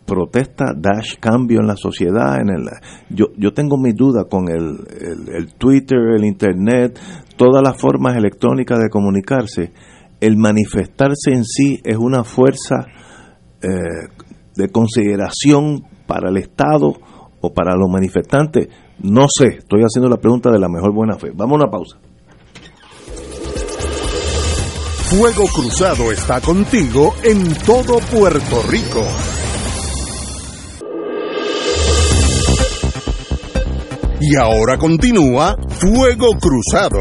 protesta 0.04 0.74
dash 0.76 1.16
cambio 1.18 1.60
en 1.60 1.66
la 1.66 1.76
sociedad 1.76 2.40
en 2.40 2.50
el 2.50 2.68
yo 3.08 3.26
yo 3.38 3.52
tengo 3.52 3.78
mi 3.78 3.92
duda 3.92 4.24
con 4.24 4.48
el, 4.48 4.80
el, 5.32 5.54
Twitter 5.54 5.98
el 6.16 6.24
internet 6.24 6.98
todas 7.36 7.62
las 7.62 7.80
formas 7.80 8.16
electrónicas 8.16 8.78
de 8.80 8.90
comunicarse 8.90 9.72
el 10.20 10.36
manifestarse 10.36 11.30
en 11.32 11.44
sí 11.44 11.80
es 11.84 11.96
una 11.96 12.24
fuerza 12.24 12.86
eh, 13.62 14.08
de 14.54 14.68
consideración 14.68 15.84
para 16.06 16.30
el 16.30 16.36
Estado 16.36 16.94
o 17.40 17.52
para 17.52 17.74
los 17.74 17.88
manifestantes? 17.90 18.68
No 19.00 19.26
sé, 19.28 19.58
estoy 19.58 19.82
haciendo 19.82 20.08
la 20.08 20.18
pregunta 20.18 20.50
de 20.50 20.58
la 20.58 20.68
mejor 20.68 20.92
buena 20.92 21.18
fe. 21.18 21.30
Vamos 21.34 21.60
a 21.60 21.64
una 21.64 21.70
pausa. 21.70 21.98
Fuego 25.12 25.44
Cruzado 25.54 26.10
está 26.10 26.40
contigo 26.40 27.14
en 27.22 27.54
todo 27.66 27.98
Puerto 27.98 28.62
Rico. 28.70 29.04
Y 34.20 34.36
ahora 34.36 34.78
continúa 34.78 35.56
Fuego 35.68 36.28
Cruzado. 36.40 37.00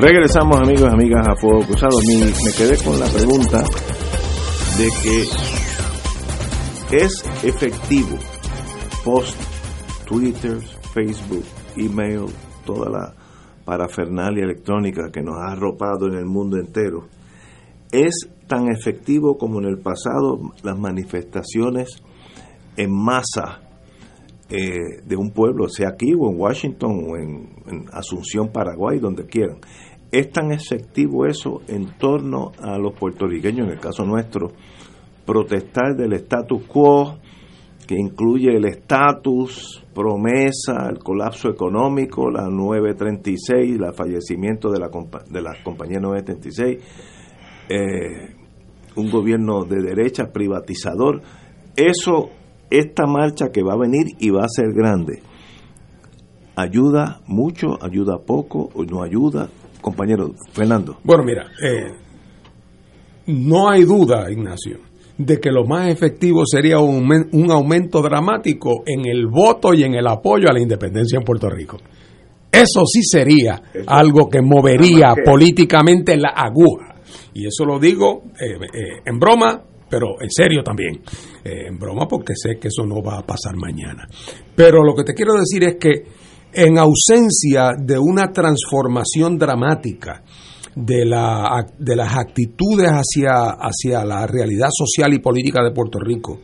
Regresamos 0.00 0.58
amigos 0.58 0.84
y 0.90 0.94
amigas 0.94 1.28
a 1.28 1.36
Fuego 1.36 1.60
Cruzado. 1.60 1.98
me 2.08 2.52
quedé 2.56 2.82
con 2.82 2.98
la 2.98 3.06
pregunta 3.06 3.62
de 4.78 4.88
que 5.02 5.22
es 6.96 7.22
efectivo 7.44 8.16
post 9.04 9.36
Twitter, 10.06 10.56
Facebook, 10.94 11.44
email, 11.76 12.24
toda 12.64 12.88
la 12.88 13.14
parafernalia 13.66 14.44
electrónica 14.44 15.10
que 15.12 15.20
nos 15.20 15.36
ha 15.36 15.52
arropado 15.52 16.06
en 16.06 16.14
el 16.14 16.24
mundo 16.24 16.56
entero. 16.56 17.06
Es 17.92 18.26
tan 18.46 18.72
efectivo 18.72 19.36
como 19.36 19.58
en 19.58 19.66
el 19.66 19.80
pasado 19.80 20.38
las 20.62 20.78
manifestaciones 20.78 22.02
en 22.78 22.90
masa 22.90 23.60
eh, 24.48 25.02
de 25.04 25.16
un 25.16 25.30
pueblo, 25.30 25.68
sea 25.68 25.90
aquí 25.90 26.14
o 26.18 26.30
en 26.30 26.40
Washington 26.40 27.06
o 27.06 27.16
en, 27.16 27.50
en 27.66 27.84
Asunción, 27.92 28.50
Paraguay, 28.50 28.98
donde 28.98 29.26
quieran 29.26 29.58
es 30.12 30.30
tan 30.30 30.52
efectivo 30.52 31.26
eso 31.26 31.62
en 31.68 31.96
torno 31.98 32.52
a 32.60 32.78
los 32.78 32.94
puertorriqueños, 32.94 33.66
en 33.66 33.74
el 33.74 33.80
caso 33.80 34.04
nuestro, 34.04 34.52
protestar 35.24 35.94
del 35.96 36.12
status 36.14 36.64
quo, 36.66 37.18
que 37.86 37.96
incluye 37.96 38.56
el 38.56 38.66
estatus, 38.66 39.84
promesa, 39.94 40.88
el 40.88 40.98
colapso 40.98 41.48
económico, 41.48 42.30
la 42.30 42.48
936, 42.48 43.80
el 43.80 43.94
fallecimiento 43.94 44.70
de 44.70 44.78
la, 44.78 44.88
de 44.88 45.42
la 45.42 45.56
compañía 45.62 45.98
936, 45.98 46.78
eh, 47.68 48.34
un 48.96 49.10
gobierno 49.10 49.64
de 49.64 49.82
derecha 49.82 50.30
privatizador. 50.32 51.22
Eso, 51.76 52.30
esta 52.70 53.06
marcha 53.06 53.50
que 53.52 53.62
va 53.62 53.74
a 53.74 53.78
venir 53.78 54.06
y 54.18 54.30
va 54.30 54.44
a 54.44 54.48
ser 54.48 54.72
grande, 54.72 55.22
ayuda 56.56 57.20
mucho, 57.26 57.78
ayuda 57.82 58.18
poco 58.18 58.68
o 58.74 58.84
no 58.84 59.02
ayuda, 59.02 59.48
compañero 59.80 60.34
Fernando. 60.52 60.98
Bueno, 61.04 61.24
mira, 61.24 61.46
eh, 61.62 61.92
no 63.26 63.68
hay 63.68 63.84
duda, 63.84 64.30
Ignacio, 64.30 64.78
de 65.18 65.38
que 65.38 65.50
lo 65.50 65.64
más 65.64 65.88
efectivo 65.88 66.44
sería 66.46 66.78
un, 66.78 67.10
un, 67.32 67.50
aumento 67.50 68.00
dramático 68.02 68.82
en 68.86 69.06
el 69.06 69.26
voto 69.26 69.74
y 69.74 69.84
en 69.84 69.94
el 69.94 70.06
apoyo 70.06 70.48
a 70.48 70.52
la 70.52 70.60
independencia 70.60 71.18
en 71.18 71.24
Puerto 71.24 71.48
Rico. 71.48 71.78
Eso 72.50 72.84
sí 72.84 73.02
sería 73.02 73.62
algo 73.86 74.28
que 74.28 74.42
movería 74.42 75.14
políticamente 75.24 76.16
la 76.16 76.30
aguja. 76.30 76.96
Y 77.32 77.46
eso 77.46 77.64
lo 77.64 77.78
digo 77.78 78.24
eh, 78.40 78.54
eh, 78.54 79.02
en 79.04 79.18
broma, 79.20 79.62
pero 79.88 80.20
en 80.20 80.30
serio 80.30 80.62
también. 80.62 81.00
en 81.44 81.78
broma 81.78 82.06
porque 82.08 82.32
sé 82.34 82.58
que 82.60 82.68
eso 82.68 82.84
no 82.84 83.02
va 83.02 83.18
a 83.18 83.22
pasar 83.22 83.54
mañana. 83.56 84.08
Pero 84.56 84.82
lo 84.82 84.94
que 84.94 85.04
te 85.04 85.14
quiero 85.14 85.34
decir 85.34 85.62
es 85.64 85.76
que 85.76 86.19
en 86.52 86.78
ausencia 86.78 87.72
de 87.78 87.98
una 87.98 88.32
transformación 88.32 89.38
dramática 89.38 90.22
de, 90.74 91.04
la, 91.04 91.66
de 91.78 91.96
las 91.96 92.16
actitudes 92.16 92.90
hacia, 92.90 93.56
hacia 93.58 94.04
la 94.04 94.26
realidad 94.26 94.68
social 94.72 95.12
y 95.14 95.18
política 95.18 95.62
de 95.62 95.72
Puerto 95.72 95.98
Rico, 95.98 96.40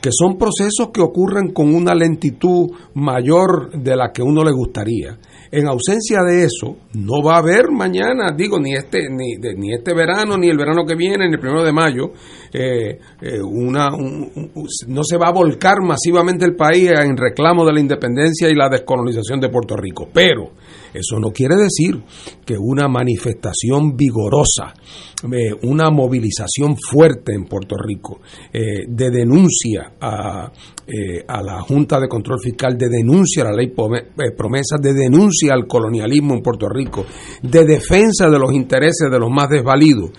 que 0.00 0.10
son 0.12 0.36
procesos 0.36 0.90
que 0.92 1.00
ocurren 1.00 1.52
con 1.52 1.74
una 1.74 1.94
lentitud 1.94 2.70
mayor 2.94 3.70
de 3.72 3.96
la 3.96 4.12
que 4.12 4.22
uno 4.22 4.44
le 4.44 4.52
gustaría. 4.52 5.18
En 5.56 5.68
ausencia 5.68 6.18
de 6.24 6.42
eso, 6.42 6.78
no 6.94 7.22
va 7.22 7.36
a 7.36 7.38
haber 7.38 7.70
mañana, 7.70 8.34
digo, 8.36 8.58
ni 8.58 8.74
este, 8.74 9.08
ni, 9.08 9.36
ni 9.56 9.72
este 9.72 9.94
verano, 9.94 10.36
ni 10.36 10.48
el 10.48 10.58
verano 10.58 10.84
que 10.84 10.96
viene, 10.96 11.28
ni 11.28 11.34
el 11.34 11.38
primero 11.38 11.62
de 11.62 11.72
mayo, 11.72 12.10
eh, 12.52 12.98
eh, 13.22 13.40
una, 13.40 13.88
no 13.90 15.04
se 15.04 15.16
va 15.16 15.28
a 15.28 15.32
volcar 15.32 15.76
masivamente 15.80 16.44
el 16.44 16.56
país 16.56 16.90
en 16.90 17.16
reclamo 17.16 17.64
de 17.64 17.72
la 17.72 17.78
independencia 17.78 18.48
y 18.48 18.54
la 18.56 18.68
descolonización 18.68 19.38
de 19.38 19.48
Puerto 19.48 19.76
Rico. 19.76 20.08
Pero 20.12 20.50
eso 20.94 21.18
no 21.18 21.30
quiere 21.30 21.56
decir 21.56 22.02
que 22.46 22.56
una 22.58 22.88
manifestación 22.88 23.96
vigorosa, 23.96 24.74
eh, 25.24 25.52
una 25.62 25.90
movilización 25.90 26.76
fuerte 26.76 27.34
en 27.34 27.44
Puerto 27.44 27.76
Rico 27.76 28.20
de 28.52 29.10
denuncia 29.10 29.94
a, 30.00 30.44
a, 30.46 31.42
la 31.42 31.60
Junta 31.62 31.98
de 31.98 32.08
Control 32.08 32.38
Fiscal, 32.40 32.78
de 32.78 32.88
denuncia 32.88 33.42
a 33.42 33.46
la 33.50 33.56
ley 33.56 33.72
promesa, 33.74 34.76
de 34.80 34.92
denuncia 34.94 35.54
al 35.54 35.66
colonialismo 35.66 36.34
en 36.34 36.42
Puerto 36.42 36.68
Rico, 36.68 37.04
de 37.42 37.64
defensa 37.64 38.30
de 38.30 38.38
los 38.38 38.52
intereses 38.52 39.10
de 39.10 39.18
los 39.18 39.30
más 39.30 39.48
desvalidos, 39.48 40.10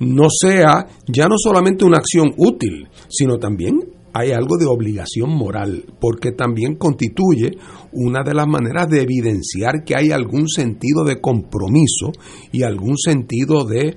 no 0.00 0.28
sea 0.30 0.86
ya 1.06 1.26
no 1.26 1.36
solamente 1.36 1.84
una 1.84 1.98
acción 1.98 2.32
útil, 2.36 2.88
sino 3.08 3.38
también 3.38 3.97
hay 4.12 4.32
algo 4.32 4.56
de 4.56 4.66
obligación 4.66 5.30
moral, 5.30 5.84
porque 6.00 6.32
también 6.32 6.76
constituye 6.76 7.58
una 7.92 8.22
de 8.22 8.34
las 8.34 8.46
maneras 8.46 8.88
de 8.88 9.02
evidenciar 9.02 9.84
que 9.84 9.96
hay 9.96 10.10
algún 10.10 10.48
sentido 10.48 11.04
de 11.04 11.20
compromiso 11.20 12.12
y 12.52 12.62
algún 12.62 12.96
sentido 12.96 13.64
de, 13.64 13.96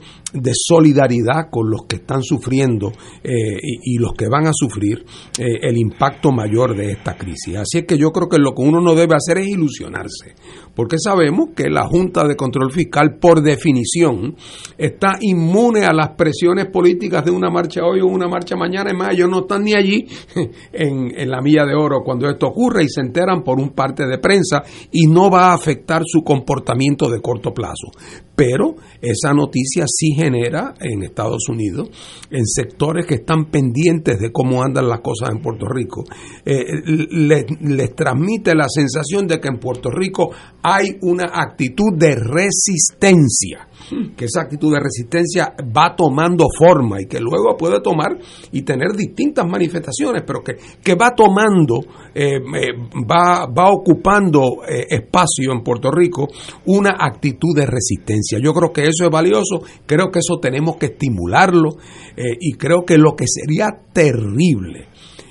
solidaridad 0.54 1.50
con 1.50 1.70
los 1.70 1.82
que 1.88 1.98
están 1.98 2.22
sufriendo 2.24 2.92
eh, 3.24 3.58
y, 3.62 3.98
los 3.98 4.14
que 4.14 4.28
van 4.30 4.48
a 4.48 4.52
sufrir 4.54 5.04
eh, 5.38 5.60
el 5.62 5.78
impacto 5.78 6.32
mayor 6.32 6.76
de 6.76 6.92
esta 6.92 7.16
crisis. 7.16 7.58
Así 7.58 7.80
es 7.80 7.86
que 7.86 7.98
yo 7.98 8.12
creo 8.12 8.30
que 8.30 8.38
lo 8.38 8.54
que 8.54 8.62
uno 8.62 8.82
no 8.82 8.96
debe 8.96 9.16
hacer 9.16 9.40
es 9.40 9.48
ilusionarse, 9.48 10.36
porque 10.76 10.98
sabemos 10.98 11.50
que 11.56 11.70
la 11.70 11.86
Junta 11.86 12.28
de 12.28 12.36
Control 12.36 12.72
Fiscal, 12.72 13.18
por 13.20 13.42
definición, 13.42 14.36
está 14.78 15.18
inmune 15.20 15.86
a 15.86 15.94
las 15.94 16.16
presiones 16.16 16.68
políticas 16.68 17.26
de 17.26 17.32
una 17.32 17.50
marcha 17.50 17.82
hoy 17.84 18.00
o 18.00 18.08
una 18.08 18.28
marcha 18.28 18.56
mañana. 18.56 18.92
Es 18.92 18.98
más, 18.98 19.14
ellos 19.14 19.30
no 19.30 19.42
están 19.42 19.64
ni 19.64 19.74
allí 19.74 20.08
en, 20.74 21.12
en 21.16 21.30
la 21.30 21.42
milla 21.42 21.66
de 21.66 21.76
oro 21.76 22.02
cuando 22.04 22.30
esto 22.30 22.48
ocurre 22.48 22.84
y 22.84 22.90
se 22.90 23.02
enteran 23.02 23.44
por 23.44 23.60
un 23.60 23.72
parte 23.72 24.06
de 24.08 24.18
prensa 24.18 24.64
y 24.92 25.08
no 25.08 25.30
va 25.30 25.52
a 25.52 25.54
afectar 25.54 26.04
su 26.06 26.22
comportamiento 26.24 27.10
de 27.10 27.22
corto 27.22 27.54
plazo. 27.54 27.92
Pero 28.36 28.76
esa 29.02 29.34
noticia 29.34 29.86
sí 29.88 30.14
genera 30.22 30.74
en 30.80 31.04
Estados 31.04 31.50
Unidos, 31.50 31.90
en 32.30 32.46
sectores 32.46 33.06
que 33.06 33.16
están 33.16 33.46
pendientes 33.46 34.20
de 34.20 34.32
cómo 34.32 34.64
andan 34.64 34.88
las 34.88 35.00
cosas 35.02 35.30
en 35.32 35.42
Puerto 35.42 35.66
Rico, 35.68 36.04
eh, 36.46 36.64
les, 37.12 37.46
les 37.62 37.96
transmite 37.96 38.54
la 38.56 38.68
sensación 38.70 39.28
de 39.28 39.40
que 39.40 39.48
en 39.48 39.60
Puerto 39.60 39.90
Rico 39.90 40.32
hay 40.62 40.98
una 41.02 41.32
actitud 41.34 41.98
de 41.98 42.16
resistencia 42.16 43.68
que 44.16 44.26
esa 44.26 44.42
actitud 44.42 44.74
de 44.74 44.80
resistencia 44.80 45.54
va 45.76 45.96
tomando 45.96 46.46
forma 46.58 47.02
y 47.02 47.06
que 47.06 47.20
luego 47.20 47.56
puede 47.58 47.82
tomar 47.82 48.18
y 48.52 48.62
tener 48.62 48.92
distintas 48.96 49.46
manifestaciones, 49.48 50.24
pero 50.26 50.42
que, 50.44 50.54
que 50.84 50.96
va 50.96 51.14
tomando, 51.16 51.80
eh, 52.14 52.36
eh, 52.36 52.74
va, 53.10 53.46
va 53.48 53.70
ocupando 53.72 54.64
eh, 54.68 54.86
espacio 54.89 55.52
en 55.52 55.64
Puerto 55.64 55.92
Rico 55.92 56.28
una 56.66 56.96
actitud 57.00 57.56
de 57.56 57.66
resistencia. 57.66 58.39
Yo 58.42 58.54
creo 58.54 58.72
que 58.72 58.84
eso 58.84 59.06
es 59.06 59.10
valioso, 59.10 59.62
creo 59.86 60.10
que 60.12 60.20
eso 60.20 60.39
tenemos 60.39 60.78
que 60.78 60.88
estimularlo 60.88 61.70
y 62.16 62.54
creo 62.54 62.84
que 62.86 62.98
lo 62.98 63.16
que 63.16 63.26
sería 63.28 63.70
terrible 63.94 64.88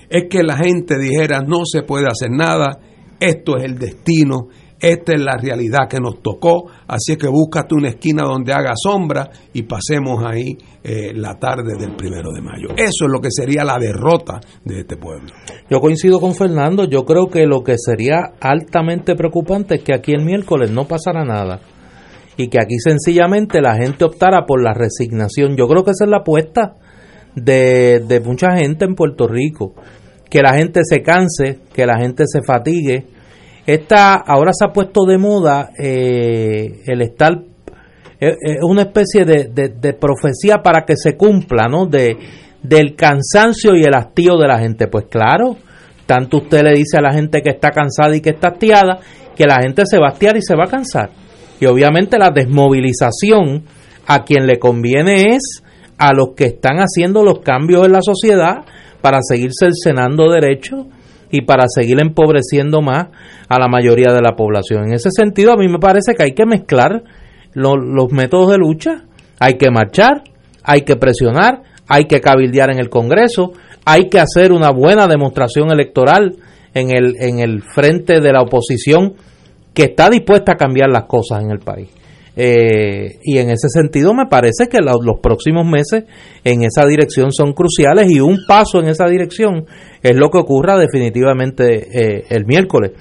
es 0.08 0.24
que 0.28 0.42
la 0.42 0.56
gente 0.56 0.98
dijera 0.98 1.40
no 1.40 1.64
se 1.64 1.82
puede 1.82 2.06
hacer 2.06 2.30
nada, 2.30 2.80
esto 3.20 3.56
es 3.58 3.64
el 3.64 3.78
destino, 3.78 4.48
esta 4.80 5.12
es 5.12 5.20
la 5.20 5.36
realidad 5.36 5.88
que 5.88 6.00
nos 6.00 6.22
tocó, 6.22 6.70
así 6.88 7.16
que 7.16 7.28
búscate 7.28 7.74
una 7.74 7.88
esquina 7.88 8.22
donde 8.22 8.52
haga 8.52 8.72
sombra 8.74 9.28
y 9.52 9.62
pasemos 9.64 10.24
ahí 10.24 10.56
eh, 10.82 11.12
la 11.14 11.38
tarde 11.38 11.74
del 11.78 11.94
primero 11.96 12.32
de 12.32 12.40
mayo. 12.40 12.68
Eso 12.76 13.04
es 13.04 13.12
lo 13.12 13.20
que 13.20 13.28
sería 13.30 13.62
la 13.62 13.76
derrota 13.78 14.40
de 14.64 14.80
este 14.80 14.96
pueblo. 14.96 15.28
Yo 15.68 15.80
coincido 15.80 16.18
con 16.18 16.34
Fernando, 16.34 16.84
yo 16.84 17.04
creo 17.04 17.28
que 17.28 17.46
lo 17.46 17.62
que 17.62 17.76
sería 17.76 18.32
altamente 18.40 19.14
preocupante 19.14 19.76
es 19.76 19.82
que 19.82 19.94
aquí 19.94 20.12
el 20.12 20.24
miércoles 20.24 20.70
no 20.70 20.88
pasara 20.88 21.24
nada 21.24 21.60
y 22.38 22.48
que 22.48 22.58
aquí 22.58 22.78
sencillamente 22.78 23.60
la 23.60 23.76
gente 23.76 24.06
optara 24.06 24.46
por 24.46 24.62
la 24.62 24.72
resignación. 24.72 25.56
Yo 25.56 25.68
creo 25.68 25.84
que 25.84 25.90
esa 25.90 26.04
es 26.04 26.10
la 26.10 26.18
apuesta 26.18 26.76
de, 27.34 28.00
de 28.00 28.20
mucha 28.20 28.56
gente 28.56 28.86
en 28.86 28.94
Puerto 28.94 29.28
Rico, 29.28 29.74
que 30.30 30.40
la 30.40 30.54
gente 30.54 30.80
se 30.84 31.02
canse, 31.02 31.58
que 31.74 31.84
la 31.84 31.98
gente 31.98 32.24
se 32.26 32.40
fatigue 32.40 33.19
esta, 33.66 34.14
ahora 34.14 34.52
se 34.52 34.64
ha 34.64 34.72
puesto 34.72 35.04
de 35.04 35.18
moda 35.18 35.70
eh, 35.78 36.82
el 36.86 37.02
estar, 37.02 37.42
es 38.18 38.62
una 38.62 38.82
especie 38.82 39.24
de, 39.24 39.96
profecía 39.98 40.58
para 40.62 40.84
que 40.84 40.94
se 40.96 41.16
cumpla, 41.16 41.68
¿no? 41.68 41.86
De, 41.86 42.16
del 42.62 42.94
cansancio 42.94 43.74
y 43.74 43.84
el 43.84 43.94
hastío 43.94 44.36
de 44.36 44.46
la 44.46 44.58
gente. 44.58 44.88
Pues 44.88 45.06
claro, 45.10 45.56
tanto 46.06 46.38
usted 46.38 46.62
le 46.62 46.72
dice 46.72 46.98
a 46.98 47.02
la 47.02 47.12
gente 47.12 47.40
que 47.40 47.50
está 47.50 47.70
cansada 47.70 48.14
y 48.14 48.20
que 48.20 48.30
está 48.30 48.48
hastiada, 48.48 48.98
que 49.34 49.46
la 49.46 49.62
gente 49.62 49.84
se 49.86 49.98
va 49.98 50.08
a 50.08 50.12
hastiar 50.12 50.36
y 50.36 50.42
se 50.42 50.54
va 50.54 50.64
a 50.64 50.70
cansar. 50.70 51.10
Y 51.60 51.66
obviamente 51.66 52.18
la 52.18 52.30
desmovilización 52.30 53.64
a 54.06 54.24
quien 54.24 54.46
le 54.46 54.58
conviene 54.58 55.34
es 55.34 55.62
a 55.98 56.12
los 56.14 56.30
que 56.34 56.46
están 56.46 56.78
haciendo 56.78 57.22
los 57.22 57.40
cambios 57.40 57.86
en 57.86 57.92
la 57.92 58.02
sociedad 58.02 58.64
para 59.00 59.20
seguir 59.22 59.50
cercenando 59.58 60.30
derechos 60.30 60.86
y 61.30 61.42
para 61.42 61.64
seguir 61.68 62.00
empobreciendo 62.00 62.82
más 62.82 63.08
a 63.48 63.58
la 63.58 63.68
mayoría 63.68 64.12
de 64.12 64.20
la 64.20 64.36
población. 64.36 64.86
En 64.86 64.94
ese 64.94 65.10
sentido, 65.10 65.52
a 65.52 65.56
mí 65.56 65.68
me 65.68 65.78
parece 65.78 66.14
que 66.14 66.24
hay 66.24 66.32
que 66.32 66.46
mezclar 66.46 67.02
los 67.54 68.12
métodos 68.12 68.50
de 68.50 68.58
lucha, 68.58 69.04
hay 69.38 69.54
que 69.54 69.70
marchar, 69.70 70.22
hay 70.62 70.82
que 70.82 70.96
presionar, 70.96 71.62
hay 71.88 72.04
que 72.04 72.20
cabildear 72.20 72.70
en 72.70 72.78
el 72.78 72.88
Congreso, 72.88 73.52
hay 73.84 74.08
que 74.08 74.20
hacer 74.20 74.52
una 74.52 74.70
buena 74.70 75.06
demostración 75.08 75.70
electoral 75.70 76.36
en 76.74 76.90
el, 76.90 77.16
en 77.20 77.40
el 77.40 77.62
frente 77.62 78.20
de 78.20 78.32
la 78.32 78.42
oposición 78.42 79.14
que 79.74 79.84
está 79.84 80.08
dispuesta 80.08 80.52
a 80.52 80.56
cambiar 80.56 80.90
las 80.90 81.04
cosas 81.04 81.42
en 81.42 81.50
el 81.50 81.58
país. 81.58 81.88
Eh, 82.36 83.18
y 83.24 83.38
en 83.38 83.50
ese 83.50 83.68
sentido 83.68 84.14
me 84.14 84.26
parece 84.26 84.68
que 84.68 84.78
los 84.78 85.18
próximos 85.20 85.66
meses 85.66 86.04
en 86.44 86.62
esa 86.62 86.86
dirección 86.86 87.32
son 87.32 87.52
cruciales 87.52 88.10
y 88.10 88.20
un 88.20 88.38
paso 88.46 88.80
en 88.80 88.88
esa 88.88 89.06
dirección 89.06 89.66
es 90.02 90.16
lo 90.16 90.30
que 90.30 90.38
ocurra 90.38 90.78
definitivamente 90.78 91.88
eh, 91.92 92.24
el 92.30 92.46
miércoles. 92.46 92.92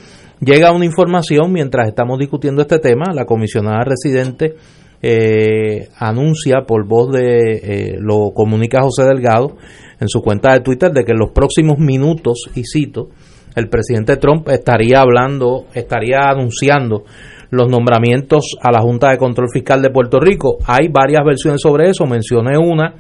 Llega 0.42 0.72
una 0.72 0.86
información 0.86 1.52
mientras 1.52 1.88
estamos 1.88 2.18
discutiendo 2.18 2.62
este 2.62 2.80
tema, 2.80 3.14
la 3.14 3.26
comisionada 3.26 3.84
residente 3.84 4.56
eh, 5.02 5.90
anuncia 5.98 6.62
por 6.68 6.86
voz 6.88 7.12
de, 7.12 7.98
lo 8.00 8.32
comunica 8.34 8.82
José 8.82 9.04
Delgado 9.04 9.56
en 10.00 10.08
su 10.08 10.22
cuenta 10.22 10.54
de 10.54 10.62
Twitter, 10.62 10.92
de 10.92 11.04
que 11.04 11.12
en 11.12 11.20
los 11.20 11.32
próximos 11.32 11.78
minutos, 11.78 12.50
y 12.56 12.64
cito, 12.64 13.10
el 13.56 13.70
presidente 13.70 14.18
Trump 14.18 14.48
estaría 14.50 15.02
hablando, 15.02 15.66
estaría 15.74 16.30
anunciando 16.30 17.04
los 17.52 17.68
nombramientos 17.68 18.56
a 18.62 18.72
la 18.72 18.82
Junta 18.82 19.10
de 19.10 19.18
Control 19.18 19.48
Fiscal 19.52 19.82
de 19.82 19.90
Puerto 19.90 20.20
Rico. 20.20 20.58
Hay 20.66 20.88
varias 20.88 21.24
versiones 21.26 21.62
sobre 21.62 21.90
eso, 21.90 22.06
mencioné 22.06 22.58
una 22.58 22.96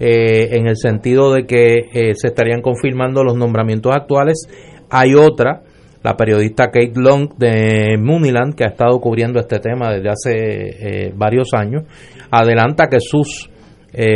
eh, 0.00 0.56
en 0.56 0.68
el 0.68 0.76
sentido 0.76 1.32
de 1.32 1.44
que 1.44 1.88
eh, 1.92 2.14
se 2.14 2.28
estarían 2.28 2.60
confirmando 2.60 3.24
los 3.24 3.36
nombramientos 3.36 3.92
actuales. 3.94 4.48
Hay 4.90 5.14
otra, 5.14 5.62
la 6.02 6.16
periodista 6.16 6.66
Kate 6.66 6.92
Long 6.94 7.36
de 7.36 7.96
Muniland, 7.98 8.54
que 8.54 8.64
ha 8.64 8.68
estado 8.68 9.00
cubriendo 9.00 9.40
este 9.40 9.58
tema 9.58 9.92
desde 9.92 10.08
hace 10.08 10.32
eh, 10.36 11.12
varios 11.16 11.48
años, 11.54 11.82
adelanta 12.30 12.88
que 12.88 13.00
sus, 13.00 13.50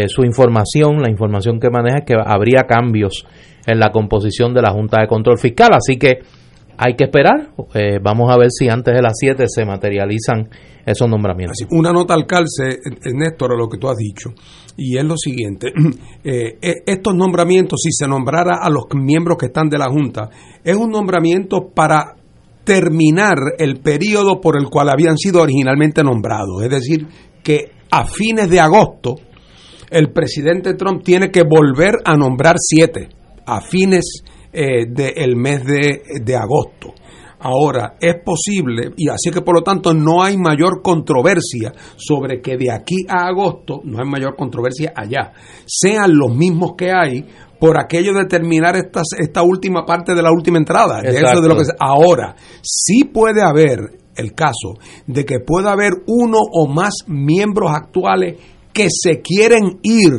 su 0.07 0.23
información, 0.23 1.01
la 1.01 1.11
información 1.11 1.59
que 1.59 1.71
maneja 1.71 1.99
es 2.01 2.05
que 2.05 2.15
habría 2.15 2.65
cambios 2.69 3.27
en 3.67 3.81
la 3.81 3.91
composición 3.91 4.53
de 4.53 4.61
la 4.63 4.71
Junta 4.71 5.01
de 5.01 5.09
Control 5.09 5.39
Fiscal. 5.39 5.71
Así 5.73 5.97
que 5.97 6.19
hay 6.77 6.95
que 6.95 7.05
esperar. 7.05 7.51
Eh, 7.75 7.99
vamos 8.03 8.31
a 8.31 8.39
ver 8.39 8.49
si 8.51 8.69
antes 8.69 8.95
de 8.95 9.03
las 9.03 9.13
7 9.19 9.45
se 9.47 9.65
materializan 9.65 10.49
esos 10.85 11.09
nombramientos. 11.09 11.59
una 11.71 11.93
nota 11.93 12.15
al 12.15 12.27
calce, 12.27 12.79
Néstor, 13.15 13.57
lo 13.57 13.69
que 13.69 13.79
tú 13.79 13.89
has 13.89 13.97
dicho, 13.97 14.31
y 14.77 14.97
es 14.97 15.05
lo 15.05 15.17
siguiente. 15.17 15.73
Eh, 16.25 16.57
e, 16.63 16.85
estos 16.87 17.17
nombramientos, 17.17 17.81
si 17.83 17.91
se 17.91 18.09
nombrara 18.09 18.59
a 18.63 18.71
los 18.71 18.85
miembros 18.95 19.37
que 19.39 19.47
están 19.47 19.69
de 19.69 19.77
la 19.77 19.89
Junta, 19.89 20.31
es 20.63 20.77
un 20.77 20.91
nombramiento 20.91 21.71
para 21.75 22.15
terminar 22.63 23.39
el 23.59 23.81
periodo 23.81 24.41
por 24.41 24.57
el 24.57 24.69
cual 24.69 24.89
habían 24.89 25.19
sido 25.19 25.43
originalmente 25.43 26.05
nombrados. 26.05 26.63
Es 26.63 26.71
decir, 26.71 27.09
que 27.43 27.73
a 27.91 28.07
fines 28.07 28.49
de 28.49 28.61
agosto 28.61 29.17
el 29.91 30.11
presidente 30.11 30.75
Trump 30.75 31.03
tiene 31.03 31.31
que 31.31 31.43
volver 31.43 31.97
a 32.05 32.17
nombrar 32.17 32.57
siete. 32.59 33.09
A 33.45 33.61
fines 33.61 34.23
eh, 34.53 34.87
del 34.87 35.37
mes 35.37 35.65
de, 35.65 36.03
de 36.23 36.37
agosto. 36.37 36.95
Ahora, 37.45 37.97
es 38.01 38.15
posible, 38.23 38.93
y 38.97 39.09
así 39.09 39.33
que 39.33 39.41
por 39.41 39.57
lo 39.57 39.63
tanto 39.63 39.93
no 39.93 40.23
hay 40.23 40.37
mayor 40.37 40.81
controversia 40.81 41.73
sobre 41.97 42.41
que 42.41 42.57
de 42.57 42.71
aquí 42.71 43.05
a 43.09 43.27
agosto, 43.27 43.81
no 43.83 43.99
hay 43.99 44.09
mayor 44.09 44.37
controversia 44.37 44.93
allá, 44.95 45.33
sean 45.67 46.17
los 46.17 46.37
mismos 46.37 46.75
que 46.79 46.93
hay 46.93 47.27
por 47.59 47.81
aquello 47.81 48.13
de 48.13 48.27
terminar 48.27 48.77
esta, 48.77 49.03
esta 49.19 49.43
última 49.43 49.85
parte 49.85 50.15
de 50.15 50.23
la 50.23 50.31
última 50.31 50.59
entrada. 50.59 51.01
De 51.01 51.11
eso 51.11 51.41
de 51.41 51.49
lo 51.49 51.57
que, 51.57 51.63
ahora, 51.81 52.37
sí 52.63 53.05
puede 53.05 53.43
haber 53.43 53.79
el 54.15 54.35
caso 54.35 54.75
de 55.07 55.25
que 55.25 55.41
pueda 55.41 55.73
haber 55.73 55.93
uno 56.07 56.39
o 56.39 56.69
más 56.69 56.93
miembros 57.07 57.73
actuales 57.73 58.39
que 58.73 58.87
se 58.91 59.21
quieren 59.21 59.81
ir 59.83 60.13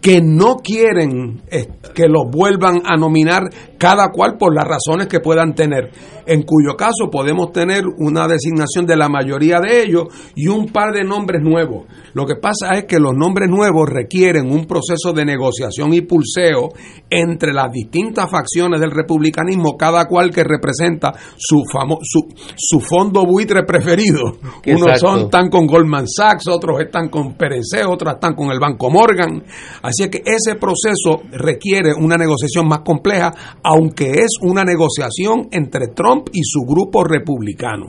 que 0.00 0.20
no 0.22 0.56
quieren 0.56 1.42
eh, 1.50 1.66
que 1.94 2.08
los 2.08 2.30
vuelvan 2.30 2.82
a 2.86 2.96
nominar 2.96 3.50
cada 3.78 4.08
cual 4.10 4.36
por 4.38 4.54
las 4.54 4.64
razones 4.66 5.08
que 5.08 5.20
puedan 5.20 5.54
tener, 5.54 5.90
en 6.30 6.44
cuyo 6.44 6.76
caso 6.76 7.10
podemos 7.10 7.50
tener 7.50 7.82
una 7.98 8.28
designación 8.28 8.86
de 8.86 8.96
la 8.96 9.08
mayoría 9.08 9.58
de 9.58 9.82
ellos 9.82 10.04
y 10.36 10.46
un 10.46 10.66
par 10.66 10.92
de 10.94 11.02
nombres 11.02 11.42
nuevos. 11.42 11.86
Lo 12.14 12.24
que 12.24 12.36
pasa 12.36 12.70
es 12.74 12.84
que 12.84 13.00
los 13.00 13.14
nombres 13.16 13.50
nuevos 13.50 13.88
requieren 13.88 14.52
un 14.52 14.64
proceso 14.66 15.12
de 15.12 15.24
negociación 15.24 15.92
y 15.92 16.02
pulseo 16.02 16.68
entre 17.10 17.52
las 17.52 17.72
distintas 17.72 18.30
facciones 18.30 18.80
del 18.80 18.92
republicanismo, 18.92 19.76
cada 19.76 20.06
cual 20.06 20.30
que 20.30 20.44
representa 20.44 21.12
su, 21.36 21.64
su, 22.02 22.28
su 22.56 22.80
fondo 22.80 23.26
buitre 23.26 23.64
preferido. 23.64 24.36
Unos 24.66 25.00
son, 25.00 25.22
están 25.22 25.50
con 25.50 25.66
Goldman 25.66 26.06
Sachs, 26.06 26.46
otros 26.46 26.80
están 26.80 27.08
con 27.08 27.34
PNC, 27.34 27.88
otros 27.88 28.14
están 28.14 28.34
con 28.36 28.52
el 28.52 28.60
Banco 28.60 28.88
Morgan. 28.88 29.42
Así 29.82 30.08
que 30.08 30.22
ese 30.24 30.54
proceso 30.54 31.22
requiere 31.32 31.92
una 31.92 32.16
negociación 32.16 32.68
más 32.68 32.80
compleja 32.80 33.32
aunque 33.64 34.10
es 34.10 34.30
una 34.42 34.64
negociación 34.64 35.48
entre 35.50 35.88
Trump 35.88 36.19
y 36.32 36.42
su 36.44 36.60
grupo 36.60 37.04
republicano. 37.04 37.88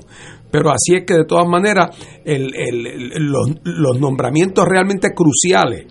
Pero 0.52 0.70
así 0.70 0.96
es 0.96 1.06
que 1.06 1.14
de 1.14 1.26
todas 1.26 1.48
maneras 1.48 1.96
los, 2.26 4.00
nombramientos 4.00 4.66
realmente 4.68 5.14
cruciales 5.16 5.86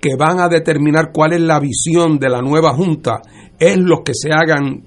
que 0.00 0.16
van 0.16 0.38
a 0.38 0.48
determinar 0.48 1.10
cuál 1.12 1.32
es 1.32 1.40
la 1.40 1.58
visión 1.58 2.18
de 2.18 2.28
la 2.28 2.40
nueva 2.40 2.74
Junta 2.74 3.20
es 3.58 3.76
los 3.76 4.00
que 4.04 4.12
se 4.14 4.30
hagan 4.32 4.84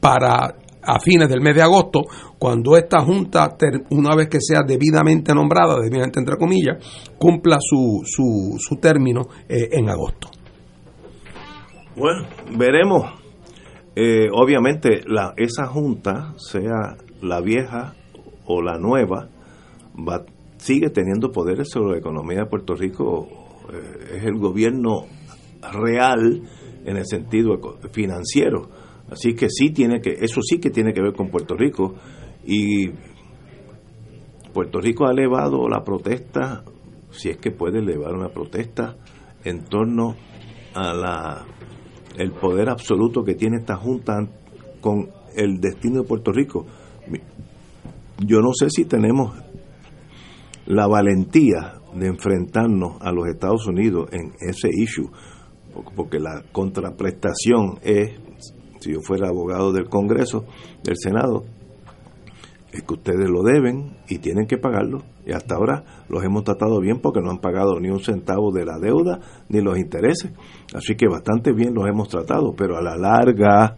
para 0.00 0.56
a 0.86 1.00
fines 1.00 1.28
del 1.28 1.40
mes 1.40 1.56
de 1.56 1.62
agosto, 1.62 2.02
cuando 2.38 2.76
esta 2.76 3.02
Junta, 3.02 3.56
una 3.90 4.14
vez 4.14 4.28
que 4.28 4.38
sea 4.40 4.62
debidamente 4.62 5.34
nombrada, 5.34 5.80
debidamente 5.80 6.20
entre 6.20 6.36
comillas, 6.36 6.76
cumpla 7.18 7.58
su, 7.60 8.02
su, 8.04 8.56
su 8.56 8.76
término 8.76 9.22
eh, 9.48 9.68
en 9.72 9.88
agosto. 9.90 10.28
Bueno, 11.96 12.28
veremos 12.56 13.25
eh, 13.96 14.28
obviamente 14.30 15.00
la, 15.06 15.32
esa 15.38 15.66
junta, 15.66 16.34
sea 16.36 16.96
la 17.22 17.40
vieja 17.40 17.94
o 18.44 18.60
la 18.60 18.78
nueva, 18.78 19.30
va, 19.96 20.26
sigue 20.58 20.90
teniendo 20.90 21.32
poderes 21.32 21.70
sobre 21.70 21.92
la 21.92 21.98
economía 21.98 22.40
de 22.40 22.46
Puerto 22.46 22.74
Rico. 22.74 23.26
Eh, 23.72 24.18
es 24.18 24.24
el 24.24 24.38
gobierno 24.38 25.06
real 25.72 26.42
en 26.84 26.96
el 26.96 27.06
sentido 27.06 27.58
financiero. 27.90 28.68
Así 29.10 29.34
que 29.34 29.48
sí 29.48 29.70
tiene 29.70 30.00
que, 30.02 30.10
eso 30.20 30.42
sí 30.42 30.58
que 30.58 30.68
tiene 30.70 30.92
que 30.92 31.00
ver 31.00 31.14
con 31.14 31.30
Puerto 31.30 31.56
Rico. 31.56 31.94
Y 32.44 32.90
Puerto 34.52 34.78
Rico 34.78 35.06
ha 35.06 35.12
elevado 35.12 35.68
la 35.68 35.82
protesta 35.82 36.64
si 37.10 37.30
es 37.30 37.38
que 37.38 37.50
puede 37.50 37.78
elevar 37.78 38.12
una 38.14 38.28
protesta 38.28 38.96
en 39.42 39.64
torno 39.64 40.16
a 40.74 40.92
la 40.92 41.46
el 42.18 42.32
poder 42.32 42.68
absoluto 42.68 43.22
que 43.22 43.34
tiene 43.34 43.58
esta 43.58 43.76
junta 43.76 44.26
con 44.80 45.10
el 45.36 45.60
destino 45.60 46.02
de 46.02 46.08
Puerto 46.08 46.32
Rico. 46.32 46.66
Yo 48.24 48.40
no 48.40 48.52
sé 48.54 48.70
si 48.70 48.84
tenemos 48.84 49.36
la 50.66 50.86
valentía 50.86 51.74
de 51.94 52.06
enfrentarnos 52.08 52.96
a 53.00 53.12
los 53.12 53.28
Estados 53.28 53.66
Unidos 53.66 54.08
en 54.12 54.32
ese 54.40 54.70
issue, 54.72 55.10
porque 55.94 56.18
la 56.18 56.42
contraprestación 56.52 57.78
es, 57.82 58.18
si 58.80 58.92
yo 58.92 59.00
fuera 59.00 59.28
abogado 59.28 59.72
del 59.72 59.88
Congreso, 59.88 60.44
del 60.82 60.96
Senado, 60.96 61.44
es 62.76 62.82
que 62.84 62.94
ustedes 62.94 63.28
lo 63.28 63.42
deben 63.42 63.96
y 64.08 64.18
tienen 64.18 64.46
que 64.46 64.58
pagarlo. 64.58 65.02
Y 65.26 65.32
hasta 65.32 65.56
ahora 65.56 65.84
los 66.08 66.22
hemos 66.24 66.44
tratado 66.44 66.80
bien 66.80 67.00
porque 67.00 67.20
no 67.20 67.30
han 67.30 67.38
pagado 67.38 67.80
ni 67.80 67.88
un 67.88 68.00
centavo 68.00 68.52
de 68.52 68.64
la 68.64 68.78
deuda 68.78 69.20
ni 69.48 69.60
los 69.60 69.78
intereses. 69.78 70.32
Así 70.74 70.94
que 70.94 71.08
bastante 71.08 71.52
bien 71.52 71.74
los 71.74 71.86
hemos 71.86 72.08
tratado, 72.08 72.54
pero 72.56 72.76
a 72.76 72.82
la 72.82 72.96
larga 72.96 73.76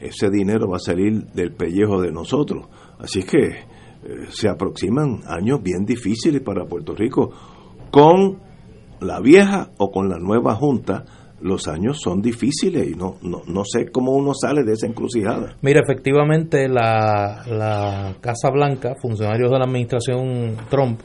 ese 0.00 0.30
dinero 0.30 0.68
va 0.68 0.76
a 0.76 0.80
salir 0.80 1.26
del 1.32 1.52
pellejo 1.52 2.00
de 2.00 2.10
nosotros. 2.10 2.66
Así 2.98 3.22
que 3.22 3.38
eh, 3.46 4.26
se 4.30 4.48
aproximan 4.48 5.20
años 5.26 5.62
bien 5.62 5.84
difíciles 5.84 6.42
para 6.42 6.66
Puerto 6.66 6.94
Rico. 6.94 7.30
Con 7.90 8.40
la 9.00 9.20
vieja 9.20 9.70
o 9.78 9.90
con 9.90 10.08
la 10.08 10.18
nueva 10.18 10.54
junta, 10.54 11.04
los 11.42 11.68
años 11.68 11.98
son 12.00 12.22
difíciles 12.22 12.88
y 12.88 12.94
no, 12.94 13.16
no, 13.22 13.42
no 13.46 13.64
sé 13.64 13.90
cómo 13.90 14.12
uno 14.12 14.32
sale 14.34 14.62
de 14.64 14.72
esa 14.72 14.86
encrucijada. 14.86 15.56
Mira, 15.60 15.80
efectivamente 15.82 16.68
la, 16.68 17.44
la 17.48 18.14
Casa 18.20 18.50
Blanca, 18.50 18.94
funcionarios 19.00 19.50
de 19.50 19.58
la 19.58 19.64
administración 19.64 20.56
Trump, 20.70 21.00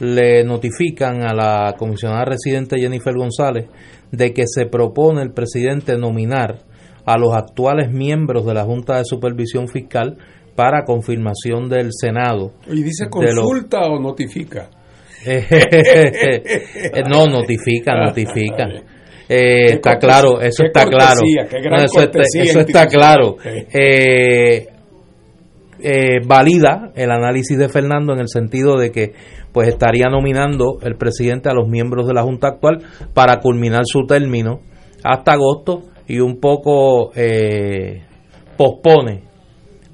le 0.00 0.44
notifican 0.44 1.22
a 1.22 1.34
la 1.34 1.74
comisionada 1.78 2.24
residente 2.24 2.78
Jennifer 2.78 3.14
González 3.14 3.68
de 4.10 4.32
que 4.32 4.44
se 4.46 4.66
propone 4.66 5.22
el 5.22 5.32
presidente 5.32 5.96
nominar 5.96 6.58
a 7.04 7.18
los 7.18 7.34
actuales 7.34 7.90
miembros 7.90 8.46
de 8.46 8.54
la 8.54 8.64
Junta 8.64 8.98
de 8.98 9.04
Supervisión 9.04 9.68
Fiscal 9.68 10.18
para 10.54 10.84
confirmación 10.84 11.68
del 11.68 11.90
Senado. 11.92 12.52
¿Y 12.66 12.82
dice 12.82 13.08
consulta 13.08 13.82
o 13.82 14.00
notifica? 14.00 14.70
no, 17.08 17.26
notifica, 17.26 17.94
notifica. 17.96 18.66
Eh, 19.28 19.74
está 19.74 19.98
claro, 19.98 20.40
eso 20.40 20.64
está 20.64 20.86
claro. 20.86 21.20
eso, 22.34 22.60
está, 22.60 22.86
claro. 22.86 23.36
Eh, 23.44 24.68
eh, 25.78 26.20
valida 26.26 26.92
el 26.94 27.10
análisis 27.10 27.58
de 27.58 27.68
Fernando 27.68 28.12
en 28.12 28.20
el 28.20 28.28
sentido 28.28 28.78
de 28.78 28.90
que 28.90 29.12
pues 29.52 29.68
estaría 29.68 30.06
nominando 30.08 30.78
el 30.82 30.96
presidente 30.96 31.48
a 31.48 31.54
los 31.54 31.68
miembros 31.68 32.06
de 32.06 32.14
la 32.14 32.22
Junta 32.22 32.48
actual 32.48 32.82
para 33.14 33.40
culminar 33.40 33.82
su 33.84 34.06
término 34.06 34.60
hasta 35.02 35.32
agosto 35.32 35.82
y 36.08 36.20
un 36.20 36.40
poco 36.40 37.12
eh, 37.14 38.02
pospone 38.56 39.22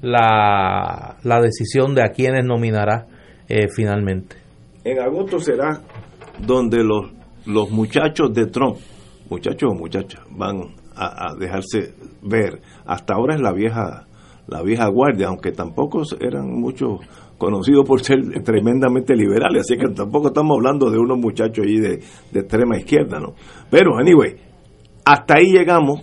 la, 0.01 1.17
la, 1.23 1.41
decisión 1.41 1.95
de 1.95 2.03
a 2.03 2.09
quienes 2.09 2.45
nominará 2.45 3.07
eh, 3.47 3.67
finalmente. 3.73 4.35
En 4.83 4.99
agosto 4.99 5.39
será 5.39 5.81
donde 6.39 6.83
los, 6.83 7.11
los 7.45 7.71
muchachos 7.71 8.33
de 8.33 8.47
Trump, 8.47 8.77
muchachos 9.33 9.71
o 9.71 9.75
muchachas, 9.75 10.21
van 10.31 10.75
a, 10.95 11.35
dejarse 11.39 11.95
ver. 12.21 12.61
Hasta 12.85 13.15
ahora 13.15 13.35
es 13.35 13.41
la 13.41 13.51
vieja 13.51 14.07
la 14.45 14.61
vieja 14.61 14.87
guardia, 14.89 15.29
aunque 15.29 15.53
tampoco 15.53 16.03
eran 16.19 16.49
muchos 16.49 16.99
conocidos 17.37 17.87
por 17.87 18.01
ser 18.01 18.19
tremendamente 18.43 19.15
liberales, 19.15 19.61
así 19.61 19.77
que 19.77 19.87
tampoco 19.93 20.27
estamos 20.27 20.57
hablando 20.57 20.91
de 20.91 20.97
unos 20.97 21.17
muchachos 21.17 21.65
ahí 21.65 21.79
de, 21.79 22.01
de 22.31 22.39
extrema 22.41 22.77
izquierda, 22.77 23.19
¿no? 23.19 23.35
Pero, 23.69 23.97
anyway, 23.97 24.35
hasta 25.05 25.35
ahí 25.37 25.51
llegamos 25.51 26.01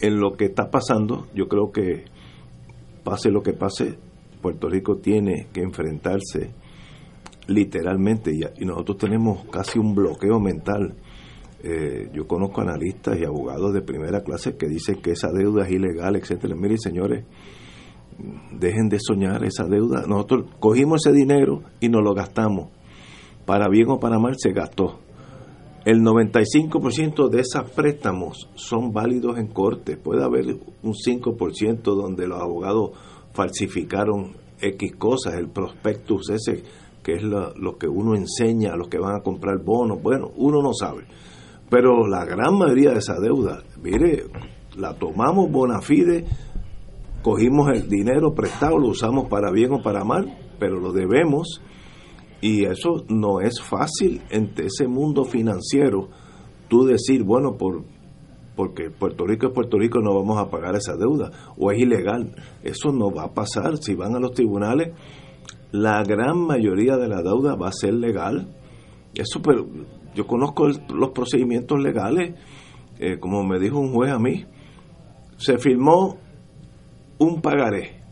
en 0.00 0.18
lo 0.18 0.32
que 0.32 0.46
está 0.46 0.70
pasando. 0.70 1.26
Yo 1.34 1.48
creo 1.48 1.70
que 1.70 2.04
pase 3.04 3.30
lo 3.30 3.42
que 3.42 3.52
pase, 3.52 3.98
Puerto 4.40 4.68
Rico 4.68 4.96
tiene 4.96 5.48
que 5.52 5.60
enfrentarse 5.60 6.50
literalmente 7.46 8.30
y, 8.32 8.64
nosotros 8.64 8.98
tenemos 8.98 9.44
casi 9.50 9.78
un 9.78 9.94
bloqueo 9.94 10.40
mental. 10.40 10.94
Eh, 11.62 12.10
yo 12.12 12.26
conozco 12.26 12.60
analistas 12.60 13.18
y 13.18 13.24
abogados 13.24 13.72
de 13.74 13.82
primera 13.82 14.22
clase 14.22 14.56
que 14.56 14.66
dicen 14.66 15.02
que 15.02 15.12
esa 15.12 15.28
deuda 15.32 15.64
es 15.66 15.72
ilegal, 15.72 16.16
etcétera. 16.16 16.54
Miren, 16.54 16.78
señores, 16.78 17.24
dejen 18.52 18.88
de 18.88 18.98
soñar 19.00 19.44
esa 19.44 19.64
deuda. 19.64 20.04
Nosotros 20.06 20.46
cogimos 20.58 21.06
ese 21.06 21.14
dinero 21.14 21.62
y 21.80 21.88
nos 21.88 22.02
lo 22.02 22.14
gastamos. 22.14 22.70
Para 23.44 23.68
bien 23.68 23.90
o 23.90 23.98
para 23.98 24.18
mal 24.18 24.34
se 24.38 24.52
gastó 24.52 25.00
el 25.84 26.02
95% 26.02 27.28
de 27.30 27.40
esos 27.40 27.70
préstamos 27.70 28.50
son 28.54 28.92
válidos 28.92 29.38
en 29.38 29.46
corte. 29.46 29.96
Puede 29.96 30.22
haber 30.22 30.58
un 30.82 30.92
5% 30.92 31.82
donde 31.82 32.26
los 32.26 32.40
abogados 32.40 32.90
falsificaron 33.32 34.36
X 34.60 34.94
cosas, 34.96 35.34
el 35.34 35.48
prospectus 35.48 36.28
ese, 36.30 36.62
que 37.02 37.14
es 37.14 37.22
lo, 37.22 37.78
que 37.78 37.88
uno 37.88 38.14
enseña 38.14 38.74
a 38.74 38.76
los 38.76 38.88
que 38.88 38.98
van 38.98 39.16
a 39.16 39.22
comprar 39.22 39.58
bonos. 39.64 40.02
Bueno, 40.02 40.30
uno 40.36 40.62
no 40.62 40.74
sabe. 40.74 41.04
Pero 41.70 42.06
la 42.06 42.24
gran 42.24 42.58
mayoría 42.58 42.90
de 42.90 42.98
esa 42.98 43.14
deuda, 43.20 43.62
mire, 43.82 44.24
la 44.76 44.94
tomamos 44.94 45.50
bona 45.50 45.80
fide, 45.80 46.26
cogimos 47.22 47.70
el 47.70 47.88
dinero 47.88 48.34
prestado, 48.34 48.78
lo 48.78 48.88
usamos 48.88 49.28
para 49.28 49.50
bien 49.52 49.72
o 49.72 49.82
para 49.82 50.04
mal, 50.04 50.36
pero 50.58 50.80
lo 50.80 50.92
debemos 50.92 51.62
y 52.40 52.64
eso 52.64 53.04
no 53.08 53.40
es 53.40 53.60
fácil 53.60 54.22
en 54.30 54.52
ese 54.56 54.88
mundo 54.88 55.24
financiero, 55.24 56.08
tú 56.68 56.84
decir, 56.84 57.22
bueno, 57.22 57.56
por 57.56 57.84
porque 58.56 58.90
Puerto 58.90 59.26
Rico 59.26 59.46
es 59.46 59.54
Puerto 59.54 59.78
Rico, 59.78 60.00
no 60.02 60.14
vamos 60.14 60.38
a 60.38 60.50
pagar 60.50 60.74
esa 60.76 60.94
deuda, 60.94 61.30
o 61.56 61.70
es 61.70 61.78
ilegal. 61.78 62.34
Eso 62.62 62.92
no 62.92 63.10
va 63.10 63.24
a 63.24 63.32
pasar. 63.32 63.78
Si 63.78 63.94
van 63.94 64.14
a 64.14 64.20
los 64.20 64.32
tribunales, 64.32 64.92
la 65.72 66.02
gran 66.02 66.36
mayoría 66.38 66.98
de 66.98 67.08
la 67.08 67.22
deuda 67.22 67.54
va 67.54 67.68
a 67.68 67.72
ser 67.72 67.94
legal. 67.94 68.54
Eso, 69.14 69.40
pero 69.42 69.66
yo 70.14 70.26
conozco 70.26 70.68
los 70.68 71.10
procedimientos 71.10 71.80
legales, 71.80 72.34
eh, 72.98 73.18
como 73.18 73.44
me 73.44 73.58
dijo 73.58 73.78
un 73.78 73.92
juez 73.92 74.12
a 74.12 74.18
mí, 74.18 74.44
se 75.36 75.58
firmó 75.58 76.18
un 77.18 77.40
pagaré 77.40 78.02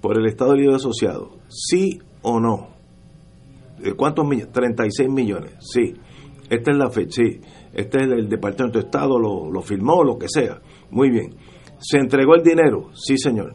por 0.00 0.18
el 0.18 0.26
Estado 0.26 0.54
Libre 0.54 0.76
Asociado, 0.76 1.38
sí 1.48 2.00
o 2.22 2.38
no 2.40 2.78
¿Cuántos 3.96 4.26
millones? 4.26 4.52
36 4.52 5.08
millones, 5.08 5.52
sí. 5.60 5.94
Esta 6.50 6.70
es 6.70 6.76
la 6.76 6.90
fecha, 6.90 7.22
sí. 7.22 7.40
Este 7.72 7.98
es 7.98 8.10
el 8.10 8.28
Departamento 8.28 8.78
de 8.78 8.86
Estado, 8.86 9.18
lo, 9.18 9.50
lo 9.50 9.60
firmó, 9.62 10.02
lo 10.02 10.18
que 10.18 10.26
sea. 10.28 10.60
Muy 10.90 11.10
bien. 11.10 11.34
¿Se 11.78 11.98
entregó 11.98 12.34
el 12.34 12.42
dinero? 12.42 12.90
Sí, 12.94 13.16
señor. 13.18 13.54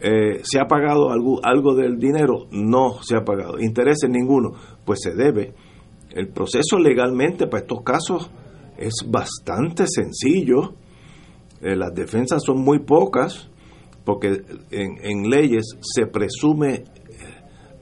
Eh, 0.00 0.40
¿Se 0.42 0.58
ha 0.58 0.66
pagado 0.66 1.10
algo, 1.10 1.40
algo 1.44 1.74
del 1.74 1.98
dinero? 1.98 2.46
No 2.50 3.02
se 3.02 3.16
ha 3.16 3.24
pagado. 3.24 3.60
¿Intereses 3.60 4.08
ninguno? 4.10 4.52
Pues 4.84 5.00
se 5.02 5.14
debe. 5.14 5.54
El 6.10 6.28
proceso 6.28 6.78
legalmente 6.78 7.46
para 7.46 7.62
estos 7.62 7.82
casos 7.82 8.30
es 8.76 9.04
bastante 9.06 9.84
sencillo. 9.86 10.74
Eh, 11.60 11.76
las 11.76 11.92
defensas 11.94 12.42
son 12.44 12.60
muy 12.62 12.80
pocas 12.80 13.50
porque 14.04 14.42
en, 14.70 15.28
leyes 15.28 15.76
se 15.82 16.06
presume 16.06 16.84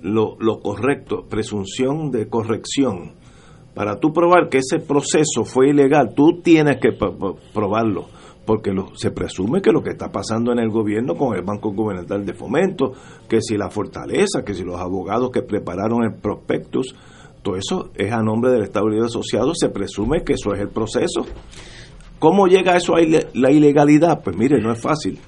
lo, 0.01 0.37
lo 0.41 0.59
correcto, 0.61 1.27
presunción 1.29 2.11
de 2.11 2.29
corrección. 2.29 3.15
Para 3.75 4.01
tú 4.01 4.13
probar 4.13 4.49
que 4.49 4.59
ese 4.59 4.79
proceso 4.79 5.45
fue 5.45 5.69
ilegal, 5.69 6.15
tú 6.17 6.41
tienes 6.43 6.79
que 6.81 6.91
probarlo, 7.53 8.07
porque 8.47 8.73
se 8.95 9.11
presume 9.11 9.61
que 9.61 9.71
lo 9.71 9.83
que 9.83 9.91
está 9.91 10.11
pasando 10.11 10.51
en 10.51 10.59
el 10.59 10.71
gobierno 10.71 11.15
con 11.15 11.37
el 11.37 11.43
Banco 11.43 11.73
Gubernamental 11.73 12.25
de 12.25 12.33
Fomento, 12.33 12.93
que 13.29 13.41
si 13.41 13.57
la 13.57 13.69
fortaleza, 13.69 14.43
que 14.45 14.55
si 14.55 14.65
los 14.65 14.81
abogados 14.81 15.31
que 15.31 15.43
prepararon 15.43 16.05
el 16.05 16.15
prospectus, 16.15 16.95
eso 17.55 17.91
es 17.95 18.11
a 18.11 18.23
nombre 18.23 18.51
del 18.51 18.63
Estado 18.63 18.89
Libre 18.89 19.07
Asociado, 19.07 19.53
se 19.55 19.69
presume 19.69 20.25
que 20.25 20.33
eso 20.33 20.53
es 20.55 20.61
el 20.61 20.71
proceso. 20.71 21.27
¿Cómo 22.19 22.47
llega 22.47 22.77
eso 22.77 22.97
a 22.97 23.01
la 23.35 23.53
ilegalidad? 23.53 24.23
Pues 24.25 24.37
mire, 24.37 24.61
no 24.61 24.73
es 24.73 24.81
fácil. 24.81 25.21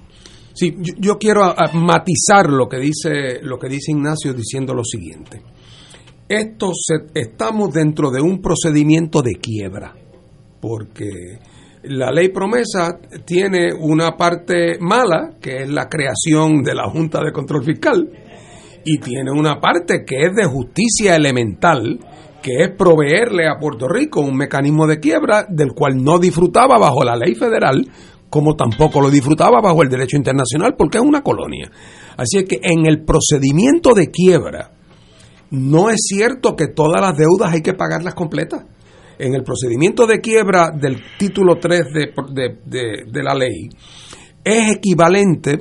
Sí, 0.55 0.75
yo, 0.99 1.19
quiero 1.19 1.55
matizar 1.75 2.51
lo 2.51 2.69
que 2.69 2.79
dice 2.79 3.41
lo 3.43 3.59
que 3.59 3.69
dice 3.69 3.93
Ignacio 3.93 4.33
diciendo 4.35 4.75
lo 4.75 4.83
siguiente. 4.83 5.41
Esto 6.29 6.73
estamos 7.15 7.73
dentro 7.73 8.11
de 8.11 8.21
un 8.21 8.43
procedimiento 8.43 9.23
de 9.23 9.37
quiebra, 9.37 9.95
porque 10.61 11.39
la 11.85 12.11
ley 12.11 12.31
promesa 12.31 12.99
tiene 13.25 13.73
una 13.73 14.17
parte 14.17 14.79
mala, 14.81 15.37
que 15.41 15.63
es 15.63 15.71
la 15.71 15.89
creación 15.89 16.63
de 16.63 16.75
la 16.75 16.91
Junta 16.91 17.23
de 17.23 17.33
Control 17.33 17.65
Fiscal, 17.65 18.11
y 18.85 18.99
tiene 18.99 19.31
una 19.31 19.61
parte 19.61 20.05
que 20.07 20.27
es 20.27 20.35
de 20.35 20.45
justicia 20.45 21.17
elemental, 21.17 21.99
que 22.43 22.63
es 22.65 22.71
proveerle 22.77 23.49
a 23.49 23.59
Puerto 23.59 23.89
Rico 23.89 24.21
un 24.21 24.37
mecanismo 24.37 24.87
de 24.87 25.01
quiebra 25.01 25.47
del 25.49 25.73
cual 25.73 25.97
no 25.97 26.19
disfrutaba 26.19 26.79
bajo 26.79 27.05
la 27.05 27.17
ley 27.17 27.35
federal 27.35 27.85
como 28.31 28.57
tampoco 28.57 29.01
lo 29.01 29.11
disfrutaba 29.11 29.61
bajo 29.61 29.83
el 29.83 29.89
derecho 29.89 30.17
internacional 30.17 30.75
porque 30.77 30.99
es 30.99 31.05
una 31.05 31.23
colonia. 31.23 31.71
Así 32.17 32.39
es 32.39 32.45
que 32.45 32.61
en 32.63 32.87
el 32.87 33.05
procedimiento 33.05 33.95
de 33.95 34.11
quiebra 34.11 34.73
no 35.51 35.89
es 35.89 36.01
cierto 36.03 36.55
que 36.55 36.69
todas 36.69 37.01
las 37.01 37.17
deudas 37.17 37.53
hay 37.53 37.63
que 37.63 37.75
pagarlas 37.75 38.15
completas. 38.15 38.65
En 39.19 39.35
el 39.35 39.43
procedimiento 39.43 40.07
de 40.07 40.21
quiebra 40.21 40.71
del 40.71 41.03
título 41.19 41.57
3 41.59 41.81
de, 41.93 42.13
de, 42.33 42.59
de, 42.65 43.05
de 43.11 43.23
la 43.23 43.35
ley, 43.35 43.69
es 44.45 44.77
equivalente, 44.77 45.61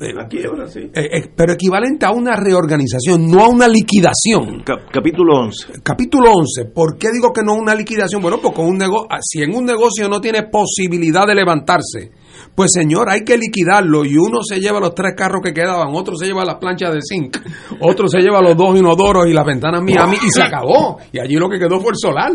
La 0.00 0.26
quiebra, 0.26 0.66
sí. 0.68 0.80
eh, 0.80 0.90
eh, 1.12 1.30
pero 1.36 1.52
equivalente 1.52 2.06
a 2.06 2.10
una 2.10 2.34
reorganización, 2.36 3.26
no 3.30 3.44
a 3.44 3.48
una 3.48 3.68
liquidación. 3.68 4.62
Cap- 4.64 4.90
capítulo 4.92 5.38
11. 5.40 5.80
Capítulo 5.82 6.32
11, 6.32 6.64
¿por 6.74 6.96
qué 6.98 7.08
digo 7.12 7.32
que 7.32 7.42
no 7.44 7.54
una 7.54 7.74
liquidación? 7.74 8.20
Bueno, 8.22 8.38
porque 8.42 8.60
un 8.62 8.78
nego 8.78 9.06
si 9.20 9.42
en 9.42 9.54
un 9.54 9.64
negocio 9.64 10.08
no 10.08 10.20
tiene 10.20 10.44
posibilidad 10.44 11.26
de 11.26 11.34
levantarse, 11.34 12.10
pues 12.54 12.72
señor, 12.72 13.10
hay 13.10 13.24
que 13.24 13.36
liquidarlo 13.36 14.04
y 14.04 14.16
uno 14.16 14.40
se 14.42 14.60
lleva 14.60 14.80
los 14.80 14.94
tres 14.94 15.14
carros 15.16 15.42
que 15.44 15.52
quedaban, 15.52 15.88
otro 15.92 16.16
se 16.16 16.26
lleva 16.26 16.44
las 16.44 16.56
planchas 16.56 16.94
de 16.94 17.00
zinc, 17.06 17.36
otro 17.80 18.08
se 18.08 18.20
lleva 18.20 18.40
los 18.40 18.56
dos 18.56 18.76
inodoros 18.78 19.26
y 19.26 19.32
las 19.32 19.44
ventanas 19.44 19.82
Miami 19.82 20.16
y 20.26 20.30
se 20.30 20.42
acabó. 20.42 20.98
Y 21.12 21.18
allí 21.18 21.34
lo 21.34 21.48
que 21.48 21.58
quedó 21.58 21.80
fue 21.80 21.90
el 21.90 21.98
solar. 21.98 22.32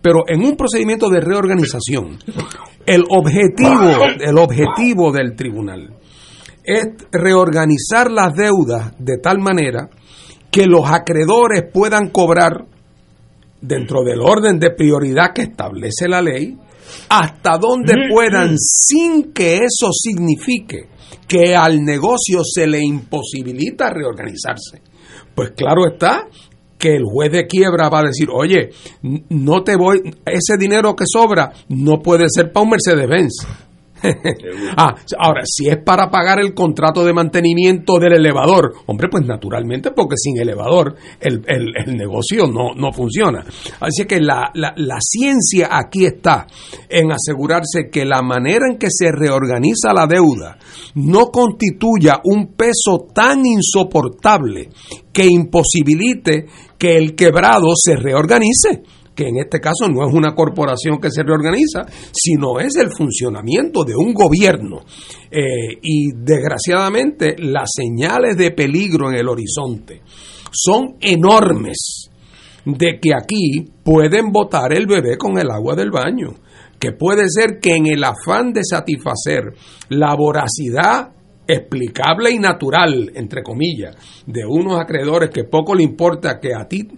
Pero 0.00 0.24
en 0.26 0.42
un 0.44 0.56
procedimiento 0.56 1.08
de 1.08 1.20
reorganización, 1.20 2.18
el 2.86 3.04
objetivo, 3.08 4.06
el 4.20 4.38
objetivo 4.38 5.12
del 5.12 5.34
tribunal 5.36 5.94
es 6.64 6.88
reorganizar 7.10 8.10
las 8.10 8.34
deudas 8.34 8.92
de 8.98 9.18
tal 9.18 9.38
manera 9.38 9.88
que 10.50 10.66
los 10.66 10.90
acreedores 10.90 11.64
puedan 11.72 12.10
cobrar 12.10 12.66
dentro 13.60 14.02
del 14.02 14.20
orden 14.20 14.58
de 14.58 14.70
prioridad 14.70 15.32
que 15.34 15.42
establece 15.42 16.08
la 16.08 16.22
ley, 16.22 16.58
hasta 17.08 17.58
donde 17.58 17.94
puedan 18.12 18.56
sin 18.58 19.32
que 19.32 19.56
eso 19.56 19.90
signifique 19.92 20.88
que 21.26 21.54
al 21.54 21.82
negocio 21.84 22.42
se 22.44 22.66
le 22.66 22.80
imposibilita 22.80 23.90
reorganizarse. 23.90 24.82
Pues 25.34 25.52
claro 25.52 25.86
está 25.90 26.26
que 26.76 26.96
el 26.96 27.04
juez 27.04 27.30
de 27.30 27.46
quiebra 27.46 27.88
va 27.88 28.00
a 28.00 28.04
decir, 28.04 28.28
oye, 28.32 28.70
no 29.02 29.62
te 29.62 29.76
voy, 29.76 30.00
ese 30.24 30.56
dinero 30.58 30.96
que 30.96 31.04
sobra 31.06 31.52
no 31.68 32.00
puede 32.00 32.24
ser 32.28 32.52
para 32.52 32.64
un 32.64 32.70
Mercedes-Benz. 32.70 33.46
Ah, 34.76 34.94
ahora, 35.18 35.42
si 35.44 35.68
es 35.68 35.78
para 35.84 36.10
pagar 36.10 36.38
el 36.40 36.54
contrato 36.54 37.04
de 37.04 37.12
mantenimiento 37.12 37.98
del 37.98 38.14
elevador, 38.14 38.72
hombre, 38.86 39.08
pues 39.10 39.24
naturalmente, 39.26 39.90
porque 39.92 40.16
sin 40.16 40.38
elevador 40.40 40.94
el, 41.20 41.42
el- 41.46 41.72
el 41.86 41.96
negocio 41.96 42.46
no, 42.46 42.74
no 42.74 42.92
funciona. 42.92 43.44
Así 43.80 44.04
que 44.06 44.20
la, 44.20 44.50
la- 44.54 44.74
la 44.76 44.98
ciencia 45.00 45.68
aquí 45.70 46.04
está 46.06 46.46
en 46.88 47.12
asegurarse 47.12 47.88
que 47.90 48.04
la 48.04 48.22
manera 48.22 48.66
en 48.70 48.78
que 48.78 48.88
se 48.90 49.10
reorganiza 49.12 49.92
la 49.92 50.06
deuda 50.06 50.58
no 50.94 51.26
constituya 51.26 52.20
un 52.24 52.54
peso 52.54 53.06
tan 53.14 53.44
insoportable 53.46 54.68
que 55.12 55.26
imposibilite 55.26 56.46
que 56.78 56.96
el 56.96 57.14
quebrado 57.14 57.68
se 57.74 57.96
reorganice 57.96 58.82
que 59.20 59.28
en 59.28 59.36
este 59.36 59.60
caso 59.60 59.86
no 59.86 60.08
es 60.08 60.14
una 60.14 60.34
corporación 60.34 60.98
que 60.98 61.10
se 61.10 61.22
reorganiza, 61.22 61.84
sino 62.10 62.58
es 62.58 62.74
el 62.76 62.90
funcionamiento 62.90 63.84
de 63.84 63.94
un 63.94 64.14
gobierno. 64.14 64.78
Eh, 65.30 65.76
y 65.82 66.12
desgraciadamente 66.14 67.36
las 67.36 67.68
señales 67.76 68.38
de 68.38 68.52
peligro 68.52 69.10
en 69.10 69.16
el 69.16 69.28
horizonte 69.28 70.00
son 70.50 70.96
enormes 71.02 72.08
de 72.64 72.98
que 72.98 73.10
aquí 73.14 73.70
pueden 73.84 74.32
botar 74.32 74.72
el 74.72 74.86
bebé 74.86 75.18
con 75.18 75.38
el 75.38 75.50
agua 75.50 75.74
del 75.74 75.90
baño, 75.90 76.30
que 76.78 76.92
puede 76.92 77.24
ser 77.28 77.60
que 77.60 77.74
en 77.74 77.88
el 77.88 78.02
afán 78.02 78.54
de 78.54 78.62
satisfacer 78.64 79.52
la 79.90 80.14
voracidad 80.14 81.10
explicable 81.46 82.30
y 82.30 82.38
natural, 82.38 83.12
entre 83.14 83.42
comillas, 83.42 83.96
de 84.26 84.46
unos 84.46 84.80
acreedores 84.80 85.28
que 85.28 85.44
poco 85.44 85.74
le 85.74 85.82
importa 85.82 86.40
que 86.40 86.54
a 86.54 86.66
ti 86.66 86.88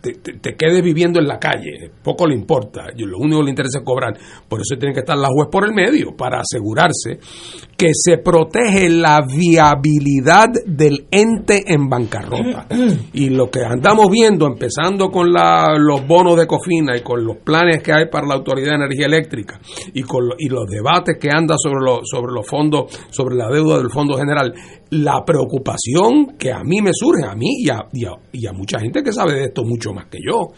te, 0.00 0.56
quedes 0.56 0.82
viviendo 0.82 1.18
en 1.20 1.28
la 1.28 1.38
calle, 1.38 1.90
poco 2.02 2.26
le 2.26 2.34
importa, 2.34 2.86
lo 2.96 3.18
único 3.18 3.38
que 3.38 3.44
le 3.44 3.50
interesa 3.50 3.78
es 3.78 3.84
cobrar. 3.84 4.14
Por 4.48 4.60
eso 4.60 4.76
tiene 4.78 4.92
que 4.94 5.00
estar 5.00 5.16
la 5.16 5.28
juez 5.28 5.48
por 5.50 5.64
el 5.64 5.72
medio, 5.74 6.16
para 6.16 6.40
asegurarse 6.40 7.18
que 7.76 7.90
se 7.92 8.18
protege 8.18 8.88
la 8.88 9.20
viabilidad 9.26 10.48
del 10.66 11.06
ente 11.10 11.62
en 11.72 11.88
bancarrota. 11.88 12.66
Y 13.12 13.30
lo 13.30 13.50
que 13.50 13.60
andamos 13.64 14.08
viendo, 14.10 14.46
empezando 14.46 15.10
con 15.10 15.28
los 15.32 16.06
bonos 16.06 16.36
de 16.36 16.46
Cofina 16.46 16.96
y 16.96 17.02
con 17.02 17.24
los 17.24 17.36
planes 17.38 17.82
que 17.82 17.92
hay 17.92 18.06
para 18.10 18.26
la 18.26 18.34
Autoridad 18.34 18.70
de 18.70 18.84
Energía 18.84 19.06
Eléctrica 19.06 19.60
y 19.94 20.02
con 20.02 20.28
lo- 20.28 20.34
y 20.38 20.48
los 20.48 20.66
debates 20.68 21.16
que 21.20 21.28
anda 21.30 21.54
sobre, 21.58 21.84
los 21.84 22.00
sobre 22.04 22.32
los 22.32 22.46
fondos, 22.46 22.90
sobre 23.10 23.36
la 23.36 23.48
deuda 23.48 23.78
del 23.78 23.90
Fondo 23.90 24.16
General, 24.16 24.52
la 24.90 25.22
preocupación 25.24 26.36
que 26.38 26.52
a 26.52 26.62
mí 26.64 26.80
me 26.82 26.90
surge, 26.92 27.24
a 27.26 27.34
mí 27.34 27.58
y 27.60 27.70
a, 27.70 27.86
y 27.92 28.04
a- 28.06 28.16
y 28.32 28.46
a 28.46 28.52
mucha 28.52 28.78
gente 28.80 29.02
que 29.02 29.12
sabe 29.12 29.34
de 29.34 29.44
esto 29.44 29.62
mucho 29.68 29.92
más 29.92 30.06
que 30.06 30.18
yo, 30.24 30.48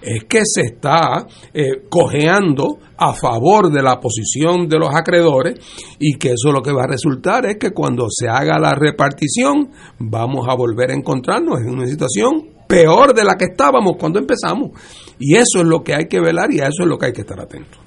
es 0.00 0.24
que 0.24 0.40
se 0.44 0.62
está 0.62 1.26
eh, 1.52 1.84
cojeando 1.88 2.78
a 2.96 3.12
favor 3.12 3.70
de 3.70 3.82
la 3.82 4.00
posición 4.00 4.68
de 4.68 4.78
los 4.78 4.90
acreedores 4.94 5.54
y 5.98 6.18
que 6.18 6.32
eso 6.32 6.52
lo 6.52 6.62
que 6.62 6.72
va 6.72 6.84
a 6.84 6.88
resultar 6.88 7.46
es 7.46 7.56
que 7.58 7.70
cuando 7.70 8.06
se 8.08 8.28
haga 8.28 8.58
la 8.58 8.74
repartición 8.74 9.70
vamos 9.98 10.46
a 10.48 10.54
volver 10.54 10.90
a 10.90 10.94
encontrarnos 10.94 11.60
en 11.60 11.70
una 11.70 11.86
situación 11.86 12.52
peor 12.68 13.14
de 13.14 13.24
la 13.24 13.36
que 13.36 13.46
estábamos 13.46 13.96
cuando 13.98 14.18
empezamos. 14.18 14.70
Y 15.18 15.36
eso 15.36 15.58
es 15.60 15.64
lo 15.64 15.82
que 15.82 15.94
hay 15.94 16.06
que 16.06 16.20
velar 16.20 16.50
y 16.50 16.60
a 16.60 16.64
eso 16.64 16.82
es 16.82 16.88
lo 16.88 16.98
que 16.98 17.06
hay 17.06 17.12
que 17.12 17.20
estar 17.20 17.38
atentos. 17.38 17.78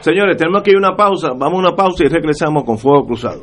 Señores, 0.00 0.36
tenemos 0.36 0.62
que 0.62 0.70
ir 0.70 0.76
una 0.76 0.94
pausa. 0.94 1.30
Vamos 1.36 1.54
a 1.54 1.68
una 1.68 1.76
pausa 1.76 2.04
y 2.04 2.08
regresamos 2.08 2.62
con 2.64 2.78
Fuego 2.78 3.04
Cruzado. 3.06 3.40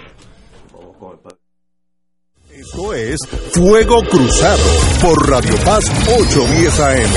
Esto 2.65 2.93
es 2.93 3.19
Fuego 3.53 4.01
Cruzado 4.09 4.63
por 4.99 5.29
Radio 5.29 5.53
Paz 5.63 5.83
810 6.07 6.79
AM. 6.79 7.11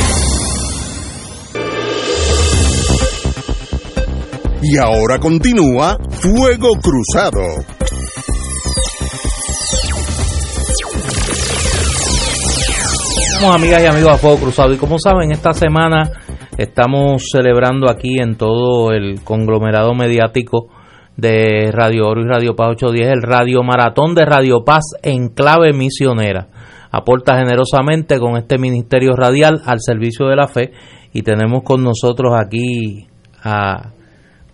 Y 4.63 4.77
ahora 4.77 5.19
continúa 5.19 5.97
Fuego 6.11 6.73
Cruzado. 6.83 7.41
Somos 13.41 13.55
amigas 13.55 13.83
y 13.83 13.87
amigos 13.87 14.13
a 14.13 14.19
Fuego 14.19 14.37
Cruzado 14.37 14.75
y 14.75 14.77
como 14.77 14.99
saben, 14.99 15.33
esta 15.33 15.55
semana 15.55 16.11
estamos 16.59 17.23
celebrando 17.33 17.91
aquí 17.91 18.21
en 18.21 18.37
todo 18.37 18.93
el 18.93 19.25
conglomerado 19.25 19.95
mediático 19.95 20.69
de 21.19 21.71
Radio 21.73 22.07
Oro 22.09 22.23
y 22.23 22.29
Radio 22.29 22.55
Paz 22.55 22.69
810 22.71 23.09
el 23.13 23.23
Radio 23.23 23.63
Maratón 23.65 24.15
de 24.15 24.25
Radio 24.25 24.65
Paz 24.65 24.85
en 25.03 25.29
clave 25.29 25.73
misionera. 25.73 26.47
Aporta 26.93 27.37
generosamente 27.37 28.19
con 28.21 28.37
este 28.37 28.57
ministerio 28.57 29.15
radial 29.17 29.61
al 29.67 29.79
servicio 29.81 30.27
de 30.29 30.37
la 30.37 30.47
fe 30.49 30.73
y 31.13 31.23
tenemos 31.23 31.63
con 31.65 31.83
nosotros 31.83 32.33
aquí 32.35 33.07
a 33.43 33.91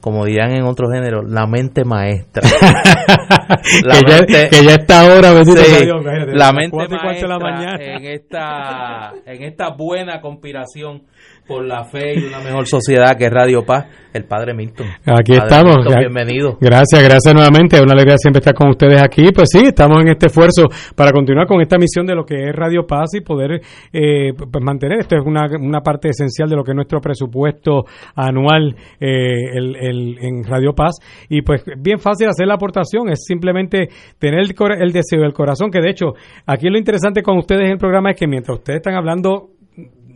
como 0.00 0.26
dirán 0.26 0.52
en 0.52 0.64
otro 0.64 0.90
género, 0.90 1.22
la 1.22 1.46
mente 1.46 1.82
maestra. 1.82 2.42
La 3.84 4.00
que, 4.00 4.06
ya, 4.06 4.16
mente- 4.18 4.48
que 4.50 4.64
ya 4.64 4.74
está 4.74 5.00
ahora, 5.00 5.32
bendito 5.32 5.62
Sí, 5.62 5.84
Dios, 5.84 5.96
la 6.34 6.52
mente 6.52 6.76
de 6.76 6.88
la 6.96 7.02
maestra 7.02 7.38
mañana. 7.38 7.76
en 7.82 8.04
esta 8.04 9.12
en 9.24 9.42
esta 9.44 9.70
buena 9.70 10.20
conspiración 10.20 11.04
por 11.46 11.64
la 11.64 11.84
fe 11.84 12.14
y 12.18 12.24
una 12.24 12.40
mejor 12.40 12.66
sociedad 12.66 13.16
que 13.18 13.26
es 13.26 13.30
Radio 13.30 13.64
Paz, 13.64 13.86
el 14.12 14.24
Padre 14.24 14.54
Milton. 14.54 14.86
Aquí 15.04 15.32
Padre 15.32 15.42
estamos. 15.44 15.76
Milton, 15.78 15.98
bienvenido. 15.98 16.58
Gracias, 16.60 17.02
gracias 17.02 17.34
nuevamente. 17.34 17.76
Es 17.76 17.82
una 17.82 17.92
alegría 17.92 18.16
siempre 18.16 18.38
estar 18.38 18.54
con 18.54 18.70
ustedes 18.70 19.02
aquí. 19.02 19.24
Pues 19.34 19.48
sí, 19.52 19.60
estamos 19.66 20.00
en 20.02 20.08
este 20.08 20.26
esfuerzo 20.26 20.64
para 20.94 21.10
continuar 21.12 21.46
con 21.46 21.60
esta 21.60 21.76
misión 21.76 22.06
de 22.06 22.14
lo 22.14 22.24
que 22.24 22.48
es 22.48 22.54
Radio 22.54 22.86
Paz 22.86 23.10
y 23.14 23.20
poder 23.20 23.60
eh, 23.92 24.32
pues 24.34 24.64
mantener. 24.64 25.00
Esto 25.00 25.16
es 25.16 25.22
una, 25.26 25.46
una 25.60 25.80
parte 25.80 26.08
esencial 26.10 26.48
de 26.48 26.56
lo 26.56 26.64
que 26.64 26.70
es 26.70 26.76
nuestro 26.76 27.00
presupuesto 27.00 27.84
anual 28.14 28.74
eh, 29.00 29.06
el- 29.54 29.76
el- 29.76 30.18
en 30.20 30.44
Radio 30.44 30.72
Paz. 30.74 30.96
Y 31.28 31.42
pues 31.42 31.62
bien 31.78 31.98
fácil 31.98 32.28
hacer 32.28 32.46
la 32.46 32.54
aportación. 32.54 33.08
Es 33.10 33.24
simplemente 33.26 33.88
tener 34.18 34.40
el, 34.40 34.54
el 34.80 34.92
deseo 34.92 35.20
del 35.20 35.32
corazón. 35.32 35.70
Que 35.70 35.80
de 35.80 35.90
hecho, 35.90 36.14
aquí 36.46 36.68
lo 36.68 36.78
interesante 36.78 37.22
con 37.22 37.36
ustedes 37.36 37.62
en 37.66 37.72
el 37.72 37.78
programa 37.78 38.12
es 38.12 38.16
que 38.16 38.26
mientras 38.26 38.58
ustedes 38.58 38.76
están 38.78 38.94
hablando 38.94 39.50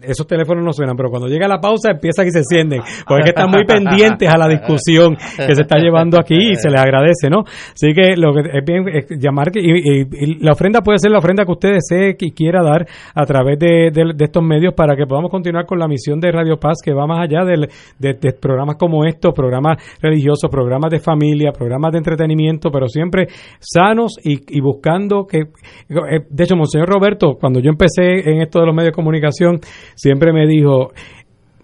esos 0.02 0.26
teléfonos 0.26 0.64
no 0.64 0.72
suenan, 0.72 0.96
pero 0.96 1.10
cuando 1.10 1.28
llega 1.28 1.46
la 1.48 1.60
pausa 1.60 1.90
empiezan 1.90 2.26
y 2.26 2.30
se 2.30 2.38
encienden, 2.38 2.80
porque 3.06 3.20
es 3.20 3.24
que 3.24 3.30
están 3.30 3.50
muy 3.50 3.64
pendientes 3.64 4.28
a 4.28 4.38
la 4.38 4.48
discusión 4.48 5.16
que 5.46 5.54
se 5.54 5.62
está 5.62 5.78
llevando 5.78 6.18
aquí 6.20 6.36
y 6.50 6.54
se 6.54 6.70
les 6.70 6.80
agradece, 6.80 7.28
¿no? 7.30 7.40
Así 7.72 7.92
que 7.94 8.16
lo 8.16 8.32
que 8.34 8.40
es 8.58 8.64
bien 8.64 8.88
es 8.88 9.06
llamar 9.20 9.50
que- 9.50 9.60
y, 9.60 9.70
y- 9.70 10.06
y 10.20 10.34
la 10.44 10.52
ofrenda 10.52 10.80
puede 10.82 10.98
ser 10.98 11.10
la 11.10 11.18
ofrenda 11.18 11.44
que 11.44 11.52
usted 11.52 11.70
desee 11.74 12.16
y 12.18 12.32
quiera 12.32 12.62
dar 12.62 12.86
a 13.14 13.24
través 13.26 13.58
de, 13.58 13.90
de- 13.92 14.12
de 14.14 14.24
estos 14.24 14.42
medios 14.42 14.74
para 14.74 14.94
que 14.96 15.06
podamos 15.06 15.30
continuar 15.30 15.66
con 15.66 15.78
la 15.78 15.88
misión 15.88 16.20
de 16.20 16.30
Radio 16.32 16.56
Paz 16.58 16.78
que 16.84 16.92
va 16.92 17.06
más 17.06 17.20
allá 17.20 17.44
del- 17.44 17.68
de, 17.98 18.14
de 18.14 18.32
programas 18.32 18.76
como 18.76 19.04
estos, 19.04 19.32
programas 19.34 19.78
religiosos, 20.00 20.50
programas 20.50 20.90
de 20.90 21.00
familia, 21.00 21.52
programas 21.52 21.92
de 21.92 21.98
entretenimiento, 21.98 22.70
pero 22.70 22.86
siempre 22.88 23.26
sanos 23.60 24.16
y, 24.22 24.40
y 24.56 24.60
buscando 24.60 25.26
que, 25.26 25.38
eh, 25.40 26.20
de 26.28 26.44
hecho, 26.44 26.56
Monseñor 26.56 26.88
Roberto, 26.88 27.36
cuando 27.40 27.60
yo 27.60 27.70
empecé 27.70 28.28
en 28.30 28.42
esto 28.42 28.60
de 28.60 28.66
los 28.66 28.74
medios 28.74 28.92
de 28.92 28.96
comunicación, 28.96 29.58
siempre 29.94 30.32
me 30.32 30.46
dijo, 30.46 30.92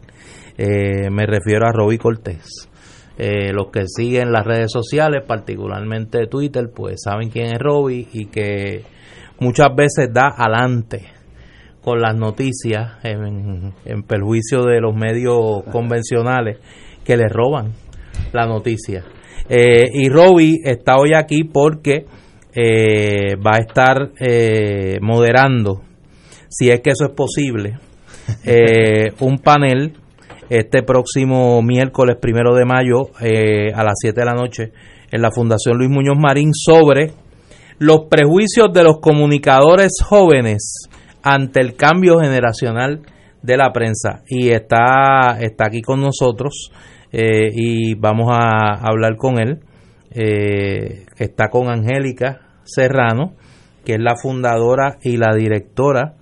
Eh, 0.56 1.10
me 1.10 1.26
refiero 1.26 1.66
a 1.66 1.72
Roby 1.72 1.98
Cortés. 1.98 2.68
Eh, 3.18 3.52
los 3.52 3.72
que 3.72 3.86
siguen 3.88 4.30
las 4.30 4.44
redes 4.44 4.70
sociales, 4.70 5.24
particularmente 5.26 6.28
Twitter, 6.28 6.70
pues 6.72 7.00
saben 7.02 7.30
quién 7.30 7.46
es 7.46 7.58
Roby 7.58 8.06
y 8.12 8.26
que 8.26 8.84
muchas 9.40 9.74
veces 9.74 10.12
da 10.12 10.28
adelante 10.36 11.15
con 11.86 12.00
las 12.00 12.16
noticias 12.16 12.94
en, 13.04 13.72
en 13.84 14.02
perjuicio 14.02 14.64
de 14.64 14.80
los 14.80 14.92
medios 14.92 15.62
convencionales 15.70 16.58
que 17.04 17.16
le 17.16 17.28
roban 17.28 17.74
la 18.32 18.44
noticia. 18.44 19.04
Eh, 19.48 19.84
y 19.92 20.08
Roby 20.08 20.62
está 20.64 20.96
hoy 20.96 21.14
aquí 21.14 21.44
porque 21.44 22.04
eh, 22.52 23.36
va 23.36 23.52
a 23.52 23.58
estar 23.58 24.10
eh, 24.18 24.98
moderando, 25.00 25.82
si 26.48 26.70
es 26.70 26.80
que 26.80 26.90
eso 26.90 27.04
es 27.04 27.12
posible, 27.12 27.78
eh, 28.44 29.12
un 29.20 29.38
panel 29.38 29.92
este 30.50 30.82
próximo 30.82 31.62
miércoles 31.62 32.16
primero 32.20 32.52
de 32.56 32.64
mayo 32.64 33.10
eh, 33.20 33.72
a 33.72 33.84
las 33.84 33.94
7 34.00 34.18
de 34.18 34.26
la 34.26 34.34
noche 34.34 34.72
en 35.12 35.22
la 35.22 35.30
Fundación 35.30 35.78
Luis 35.78 35.90
Muñoz 35.90 36.18
Marín 36.18 36.50
sobre 36.52 37.12
los 37.78 38.06
prejuicios 38.10 38.72
de 38.72 38.82
los 38.82 38.98
comunicadores 38.98 39.92
jóvenes 40.04 40.88
ante 41.26 41.60
el 41.60 41.74
cambio 41.74 42.20
generacional 42.20 43.02
de 43.42 43.56
la 43.56 43.72
prensa. 43.72 44.22
Y 44.28 44.50
está 44.50 45.38
está 45.40 45.64
aquí 45.66 45.82
con 45.82 46.00
nosotros 46.00 46.70
eh, 47.12 47.50
y 47.52 47.94
vamos 47.94 48.28
a 48.30 48.74
hablar 48.74 49.16
con 49.16 49.40
él 49.40 49.60
eh, 50.12 51.04
está 51.18 51.48
con 51.50 51.68
Angélica 51.68 52.40
Serrano 52.62 53.34
que 53.84 53.94
es 53.94 54.00
la 54.00 54.14
fundadora 54.16 54.98
y 55.02 55.16
la 55.16 55.34
directora 55.34 56.14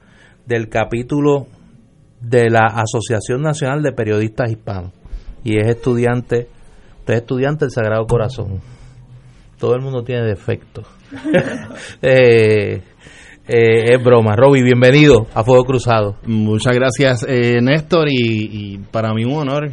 del 0.47 0.69
capítulo 0.69 1.47
de 2.21 2.49
la 2.49 2.67
Asociación 2.67 3.43
Nacional 3.43 3.83
de 3.83 3.93
Periodistas 3.93 4.51
Hispanos. 4.51 4.93
Y 5.45 5.59
es 5.59 5.69
estudiante 5.69 6.49
usted 7.01 7.15
es 7.15 7.21
estudiante 7.21 7.67
del 7.67 7.73
Sagrado 7.73 8.07
Corazón. 8.07 8.61
Todo 9.59 9.75
el 9.75 9.83
mundo 9.83 10.03
tiene 10.03 10.27
defectos 10.27 10.87
eh, 12.03 12.83
eh, 13.47 13.95
es 13.95 14.03
broma. 14.03 14.35
Roby, 14.37 14.63
bienvenido 14.63 15.27
a 15.35 15.45
Fuego 15.45 15.65
Cruzado. 15.65 16.17
Muchas 16.27 16.75
gracias, 16.75 17.25
eh, 17.29 17.61
Néstor, 17.61 18.09
y, 18.09 18.75
y 18.75 18.79
para 18.79 19.13
mí 19.13 19.25
un 19.25 19.35
honor. 19.35 19.71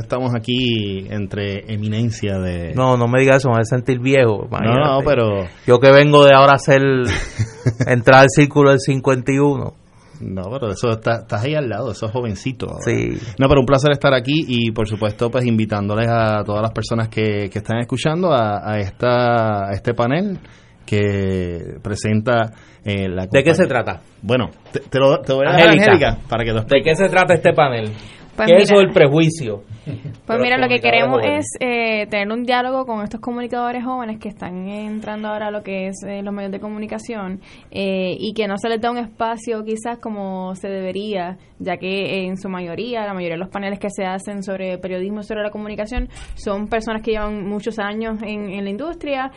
Estamos 0.00 0.32
aquí 0.36 1.06
entre 1.10 1.72
eminencia 1.72 2.38
de... 2.38 2.74
No, 2.74 2.96
no 2.96 3.08
me 3.08 3.20
digas 3.20 3.38
eso, 3.38 3.48
me 3.48 3.54
voy 3.54 3.62
a 3.62 3.64
sentir 3.64 3.98
viejo. 3.98 4.42
no, 4.42 4.46
imagínate. 4.46 4.80
no, 4.88 5.00
pero... 5.04 5.48
Yo 5.66 5.80
que 5.80 5.90
vengo 5.90 6.24
de 6.24 6.30
ahora 6.34 6.52
a 6.52 6.56
hacer 6.56 6.80
entrar 7.86 8.22
al 8.22 8.30
círculo 8.30 8.70
del 8.70 8.80
51. 8.80 9.74
No, 10.20 10.42
pero 10.50 10.72
eso 10.72 10.90
está, 10.90 11.20
estás 11.20 11.44
ahí 11.44 11.54
al 11.54 11.68
lado, 11.68 11.92
eso 11.92 12.06
es 12.06 12.12
jovencito. 12.12 12.66
ahora. 12.66 12.84
Sí. 12.84 13.18
No, 13.38 13.48
pero 13.48 13.60
un 13.60 13.66
placer 13.66 13.92
estar 13.92 14.14
aquí 14.14 14.44
y 14.48 14.72
por 14.72 14.88
supuesto 14.88 15.30
pues 15.30 15.44
invitándoles 15.46 16.08
a 16.08 16.42
todas 16.44 16.62
las 16.62 16.72
personas 16.72 17.08
que, 17.08 17.48
que 17.50 17.58
están 17.58 17.78
escuchando 17.78 18.32
a, 18.32 18.68
a 18.68 18.78
esta, 18.78 19.68
a 19.68 19.72
este 19.74 19.94
panel 19.94 20.40
que 20.88 21.76
presenta 21.82 22.52
eh, 22.84 23.08
la 23.08 23.26
¿De 23.26 23.42
qué 23.42 23.54
se 23.54 23.64
compañía- 23.64 23.68
trata? 23.68 24.00
Bueno, 24.22 24.50
te, 24.72 24.80
te 24.80 24.98
lo, 24.98 25.20
te 25.20 25.32
voy 25.32 25.46
a 25.46 25.52
dejar, 25.52 25.70
Angélica. 25.70 26.18
Para 26.28 26.44
que 26.44 26.52
lo 26.52 26.62
¿De 26.62 26.82
qué 26.82 26.94
se 26.94 27.08
trata 27.08 27.34
este 27.34 27.52
panel? 27.52 27.90
Pues 28.36 28.46
¿Qué 28.48 28.56
es 28.56 28.62
eso 28.64 28.74
mira. 28.74 28.86
del 28.86 28.94
prejuicio? 28.94 29.62
Pues 30.26 30.40
mira, 30.40 30.58
lo 30.58 30.68
que 30.68 30.80
queremos 30.80 31.22
es 31.24 31.46
eh, 31.60 32.06
tener 32.08 32.30
un 32.30 32.44
diálogo 32.44 32.84
con 32.84 33.02
estos 33.02 33.20
comunicadores 33.20 33.84
jóvenes 33.84 34.18
que 34.18 34.28
están 34.28 34.68
entrando 34.68 35.28
ahora 35.28 35.46
a 35.48 35.50
lo 35.50 35.62
que 35.62 35.88
es 35.88 36.02
eh, 36.06 36.22
los 36.22 36.34
medios 36.34 36.52
de 36.52 36.60
comunicación 36.60 37.40
eh, 37.70 38.14
y 38.18 38.34
que 38.34 38.46
no 38.46 38.58
se 38.58 38.68
les 38.68 38.80
da 38.80 38.90
un 38.90 38.98
espacio 38.98 39.64
quizás 39.64 39.98
como 39.98 40.54
se 40.54 40.68
debería, 40.68 41.38
ya 41.58 41.78
que 41.78 42.26
en 42.26 42.36
su 42.36 42.48
mayoría, 42.48 43.06
la 43.06 43.14
mayoría 43.14 43.36
de 43.36 43.40
los 43.40 43.48
paneles 43.48 43.78
que 43.78 43.88
se 43.90 44.04
hacen 44.04 44.42
sobre 44.42 44.78
periodismo, 44.78 45.22
sobre 45.22 45.42
la 45.42 45.50
comunicación, 45.50 46.08
son 46.34 46.68
personas 46.68 47.02
que 47.02 47.12
llevan 47.12 47.48
muchos 47.48 47.78
años 47.78 48.20
en, 48.22 48.50
en 48.50 48.64
la 48.64 48.70
industria, 48.70 49.30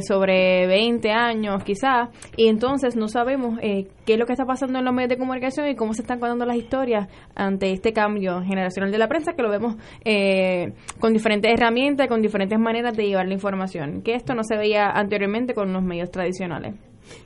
sobre 0.00 0.66
20 0.66 1.10
años 1.10 1.62
quizás, 1.62 2.08
y 2.36 2.48
entonces 2.48 2.96
no 2.96 3.08
sabemos 3.08 3.58
qué 3.60 4.14
es 4.14 4.18
lo 4.18 4.26
que 4.26 4.32
está 4.32 4.44
pasando 4.44 4.78
en 4.78 4.84
los 4.84 4.94
medios 4.94 5.10
de 5.10 5.18
comunicación 5.18 5.68
y 5.68 5.76
cómo 5.76 5.92
se 5.92 6.02
están 6.02 6.20
contando 6.20 6.46
las 6.46 6.56
historias 6.56 7.08
ante 7.34 7.72
este 7.72 7.92
cambio 7.92 8.42
generacional 8.42 8.90
de 8.90 8.98
la 8.98 9.08
prensa 9.08 9.34
que 9.34 9.42
lo 9.42 9.50
vemos 9.50 9.65
eh, 10.04 10.72
con 11.00 11.12
diferentes 11.12 11.50
herramientas, 11.52 12.08
con 12.08 12.22
diferentes 12.22 12.58
maneras 12.58 12.96
de 12.96 13.06
llevar 13.06 13.26
la 13.26 13.34
información, 13.34 14.02
que 14.02 14.14
esto 14.14 14.34
no 14.34 14.42
se 14.44 14.56
veía 14.56 14.90
anteriormente 14.90 15.54
con 15.54 15.72
los 15.72 15.82
medios 15.82 16.10
tradicionales. 16.10 16.74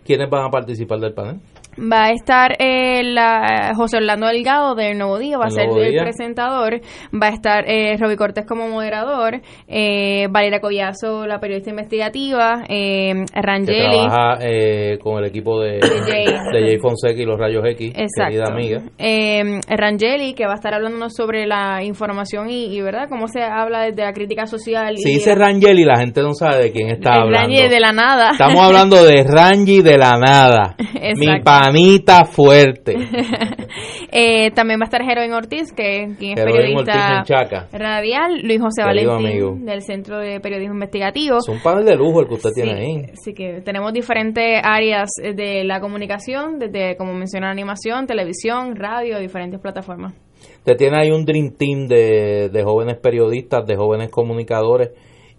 ¿Quiénes 0.04 0.28
van 0.30 0.46
a 0.46 0.50
participar 0.50 0.98
del 1.00 1.14
panel? 1.14 1.40
Va 1.78 2.06
a 2.06 2.10
estar 2.10 2.56
eh, 2.58 3.02
la, 3.04 3.72
José 3.76 3.98
Orlando 3.98 4.26
Delgado 4.26 4.74
del 4.74 4.98
Nuevo 4.98 5.18
Día, 5.18 5.38
va 5.38 5.46
a 5.46 5.50
ser 5.50 5.68
el 5.68 6.02
presentador. 6.02 6.80
Va 7.14 7.28
a 7.28 7.30
estar 7.30 7.64
eh, 7.66 7.96
Roby 7.98 8.16
Cortés 8.16 8.44
como 8.46 8.68
moderador. 8.68 9.40
Eh, 9.68 10.26
Valeria 10.30 10.60
Collazo, 10.60 11.26
la 11.26 11.38
periodista 11.38 11.70
investigativa. 11.70 12.64
Eh, 12.68 13.24
Rangeli. 13.32 13.78
Que 13.78 13.88
trabaja 13.88 14.38
eh, 14.40 14.98
con 15.02 15.18
el 15.18 15.26
equipo 15.26 15.60
de, 15.60 15.72
de, 15.80 16.40
Jay. 16.52 16.78
Fonseca 16.78 17.20
y 17.20 17.24
los 17.24 17.38
Rayos 17.38 17.64
X. 17.66 17.92
Querida 18.16 18.44
amiga. 18.48 18.82
Eh, 18.98 19.60
Rangeli, 19.68 20.34
que 20.34 20.46
va 20.46 20.52
a 20.52 20.56
estar 20.56 20.74
hablándonos 20.74 21.14
sobre 21.14 21.46
la 21.46 21.82
información 21.82 22.50
y, 22.50 22.66
y, 22.66 22.80
¿verdad? 22.80 23.08
Cómo 23.08 23.28
se 23.28 23.42
habla 23.42 23.82
desde 23.84 24.02
la 24.02 24.12
crítica 24.12 24.46
social. 24.46 24.96
Si 24.96 25.14
dice 25.14 25.34
Rangeli, 25.34 25.84
la 25.84 25.98
gente 25.98 26.20
no 26.22 26.34
sabe 26.34 26.64
de 26.64 26.72
quién 26.72 26.90
está 26.90 27.14
hablando. 27.14 27.48
Rangeli 27.48 27.68
de 27.68 27.80
la 27.80 27.92
nada. 27.92 28.30
Estamos 28.32 28.60
hablando 28.60 29.02
de 29.04 29.24
Rangi 29.24 29.82
de 29.82 29.98
la 29.98 30.18
nada. 30.18 30.76
Mi 31.16 31.40
panita 31.60 32.24
fuerte. 32.24 32.96
eh, 34.12 34.50
también 34.52 34.80
va 34.80 34.84
a 34.84 34.86
estar 34.86 35.02
Jeroen 35.02 35.32
Ortiz, 35.32 35.72
que 35.72 36.04
es 36.04 36.16
periodista 36.18 37.24
radial. 37.72 38.40
Luis 38.42 38.60
José 38.60 38.82
Valentín, 38.82 39.64
del 39.64 39.82
Centro 39.82 40.18
de 40.18 40.40
Periodismo 40.40 40.74
Investigativo. 40.74 41.38
Es 41.38 41.48
un 41.48 41.62
panel 41.62 41.84
de 41.84 41.96
lujo 41.96 42.20
el 42.20 42.28
que 42.28 42.34
usted 42.34 42.50
tiene 42.54 42.72
ahí. 42.72 43.02
Sí, 43.22 43.32
que 43.34 43.60
tenemos 43.62 43.92
diferentes 43.92 44.60
áreas 44.62 45.10
de 45.18 45.64
la 45.64 45.80
comunicación, 45.80 46.58
desde, 46.58 46.96
como 46.96 47.12
menciona, 47.12 47.50
animación, 47.50 48.06
televisión, 48.06 48.76
radio, 48.76 49.18
diferentes 49.18 49.60
plataformas. 49.60 50.14
Usted 50.58 50.76
tiene 50.76 50.98
ahí 50.98 51.10
un 51.10 51.24
Dream 51.24 51.54
Team 51.56 51.86
de, 51.86 52.48
de 52.50 52.62
jóvenes 52.62 52.96
periodistas, 52.98 53.66
de 53.66 53.76
jóvenes 53.76 54.10
comunicadores 54.10 54.90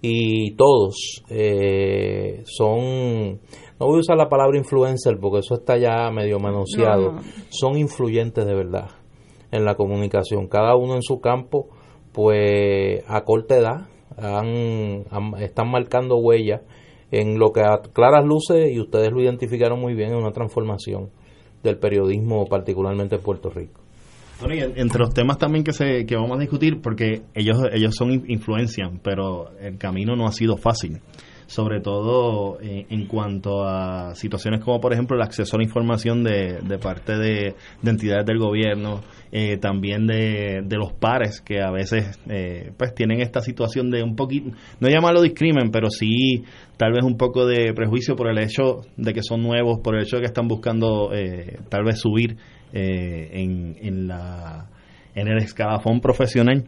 y 0.02 0.56
todos 0.56 1.24
eh, 1.30 2.42
son 2.46 3.40
no 3.82 3.88
voy 3.88 3.98
a 3.98 4.00
usar 4.02 4.16
la 4.16 4.30
palabra 4.30 4.60
influencer 4.60 5.18
porque 5.20 5.40
eso 5.40 5.56
está 5.56 5.76
ya 5.76 6.12
medio 6.12 6.40
manoseado, 6.40 7.16
son 7.50 7.80
influyentes 7.80 8.46
de 8.46 8.54
verdad 8.54 8.92
en 9.50 9.66
la 9.66 9.74
comunicación, 9.74 10.48
cada 10.48 10.76
uno 10.76 10.94
en 10.94 11.02
su 11.02 11.20
campo, 11.20 11.68
pues 12.12 13.04
a 13.08 13.24
corta 13.24 13.58
edad 13.58 13.88
han, 14.18 15.04
están 15.40 15.72
marcando 15.72 16.18
huellas 16.18 16.62
en 17.10 17.40
lo 17.40 17.52
que 17.52 17.62
a 17.62 17.82
claras 17.92 18.24
luces, 18.24 18.72
y 18.72 18.80
ustedes 18.80 19.12
lo 19.12 19.20
identificaron 19.20 19.82
muy 19.82 19.96
bien, 19.96 20.12
en 20.12 20.18
una 20.18 20.32
transformación 20.32 21.10
del 21.64 21.78
periodismo, 21.80 22.46
particularmente 22.46 23.16
en 23.16 23.22
Puerto 23.22 23.50
Rico. 23.50 23.82
Bueno, 24.40 24.56
y 24.56 24.60
entre 24.80 25.00
los 25.00 25.14
temas 25.14 25.40
también 25.40 25.64
que, 25.64 25.74
se, 25.74 26.06
que 26.06 26.16
vamos 26.16 26.38
a 26.38 26.40
discutir, 26.40 26.82
porque 26.82 27.24
ellos, 27.34 27.58
ellos 27.74 27.96
son 27.96 28.12
influencian, 28.30 29.00
pero 29.04 29.58
el 29.60 29.78
camino 29.78 30.16
no 30.16 30.26
ha 30.26 30.32
sido 30.32 30.56
fácil 30.56 31.02
sobre 31.52 31.82
todo 31.82 32.62
eh, 32.62 32.86
en 32.90 33.08
cuanto 33.08 33.66
a 33.66 34.16
situaciones 34.16 34.64
como 34.64 34.80
por 34.80 34.94
ejemplo 34.94 35.18
el 35.18 35.22
acceso 35.22 35.58
a 35.58 35.60
la 35.60 35.66
información 35.66 36.24
de, 36.24 36.60
de 36.62 36.78
parte 36.78 37.18
de, 37.18 37.56
entidades 37.84 38.26
del 38.26 38.40
gobierno, 38.40 39.02
eh, 39.34 39.58
también 39.58 40.08
de, 40.08 40.62
de, 40.64 40.78
los 40.78 40.94
pares 40.94 41.42
que 41.42 41.62
a 41.62 41.70
veces 41.70 42.18
eh, 42.30 42.72
pues 42.78 42.96
tienen 42.96 43.20
esta 43.20 43.42
situación 43.42 43.92
de 43.92 44.02
un 44.02 44.16
poquito, 44.16 44.52
no 44.80 44.88
llamarlo 44.88 45.22
discrimen, 45.22 45.72
pero 45.72 45.90
sí 45.90 46.46
tal 46.78 46.94
vez 46.94 47.04
un 47.04 47.18
poco 47.18 47.46
de 47.46 47.74
prejuicio 47.74 48.16
por 48.16 48.30
el 48.30 48.40
hecho 48.40 48.84
de 48.96 49.14
que 49.14 49.22
son 49.22 49.44
nuevos, 49.44 49.82
por 49.84 49.96
el 49.96 50.04
hecho 50.04 50.16
de 50.16 50.22
que 50.22 50.28
están 50.28 50.48
buscando 50.48 51.12
tal 51.68 51.84
vez 51.84 52.00
subir 52.00 52.38
en, 52.72 53.76
en, 53.82 54.08
la, 54.08 54.70
en 55.16 55.28
el 55.28 55.38
escalafón 55.40 56.00
profesional 56.00 56.64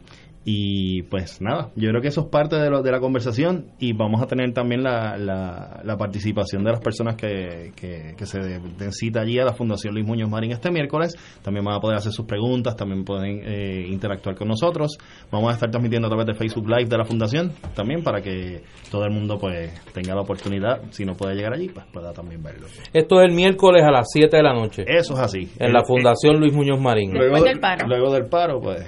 y 0.45 1.03
pues 1.03 1.41
nada, 1.41 1.69
yo 1.75 1.89
creo 1.89 2.01
que 2.01 2.09
eso 2.09 2.21
es 2.21 2.27
parte 2.27 2.57
de, 2.57 2.69
lo, 2.69 2.81
de 2.81 2.91
la 2.91 2.99
conversación 2.99 3.67
y 3.79 3.93
vamos 3.93 4.21
a 4.21 4.27
tener 4.27 4.51
también 4.53 4.83
la, 4.83 5.17
la, 5.17 5.97
participación 5.97 6.63
de 6.63 6.71
las 6.71 6.81
personas 6.81 7.15
que, 7.15 7.71
que, 7.75 8.25
se 8.25 8.39
den 8.39 8.91
cita 8.91 9.21
allí 9.21 9.39
a 9.39 9.45
la 9.45 9.53
Fundación 9.53 9.93
Luis 9.93 10.05
Muñoz 10.05 10.29
Marín 10.29 10.51
este 10.51 10.71
miércoles. 10.71 11.15
También 11.41 11.63
van 11.63 11.75
a 11.75 11.79
poder 11.79 11.97
hacer 11.97 12.11
sus 12.11 12.25
preguntas, 12.25 12.75
también 12.75 13.05
pueden 13.05 13.41
eh, 13.45 13.85
interactuar 13.87 14.35
con 14.35 14.47
nosotros. 14.47 14.97
Vamos 15.31 15.51
a 15.51 15.53
estar 15.53 15.69
transmitiendo 15.69 16.07
a 16.07 16.09
través 16.09 16.25
de 16.27 16.33
Facebook 16.33 16.67
Live 16.67 16.89
de 16.89 16.97
la 16.97 17.05
Fundación 17.05 17.53
también 17.73 18.03
para 18.03 18.21
que 18.21 18.63
todo 18.91 19.05
el 19.05 19.11
mundo 19.11 19.37
pues 19.37 19.71
tenga 19.93 20.15
la 20.15 20.21
oportunidad, 20.21 20.81
si 20.89 21.05
no 21.05 21.13
puede 21.13 21.35
llegar 21.35 21.53
allí, 21.53 21.69
pues 21.69 21.85
pueda 21.93 22.11
también 22.11 22.43
verlo. 22.43 22.67
Esto 22.91 23.21
es 23.21 23.29
el 23.29 23.35
miércoles 23.35 23.83
a 23.83 23.91
las 23.91 24.07
7 24.11 24.35
de 24.35 24.43
la 24.43 24.53
noche. 24.53 24.83
Eso 24.87 25.13
es 25.13 25.19
así. 25.19 25.49
En 25.57 25.71
la 25.71 25.85
Fundación 25.85 26.39
Luis 26.39 26.53
Muñoz 26.53 26.81
Marín. 26.81 27.13
Luego, 27.13 27.41
del 27.43 27.59
paro. 27.59 27.87
Luego 27.87 28.11
del 28.13 28.25
paro, 28.25 28.59
pues 28.59 28.85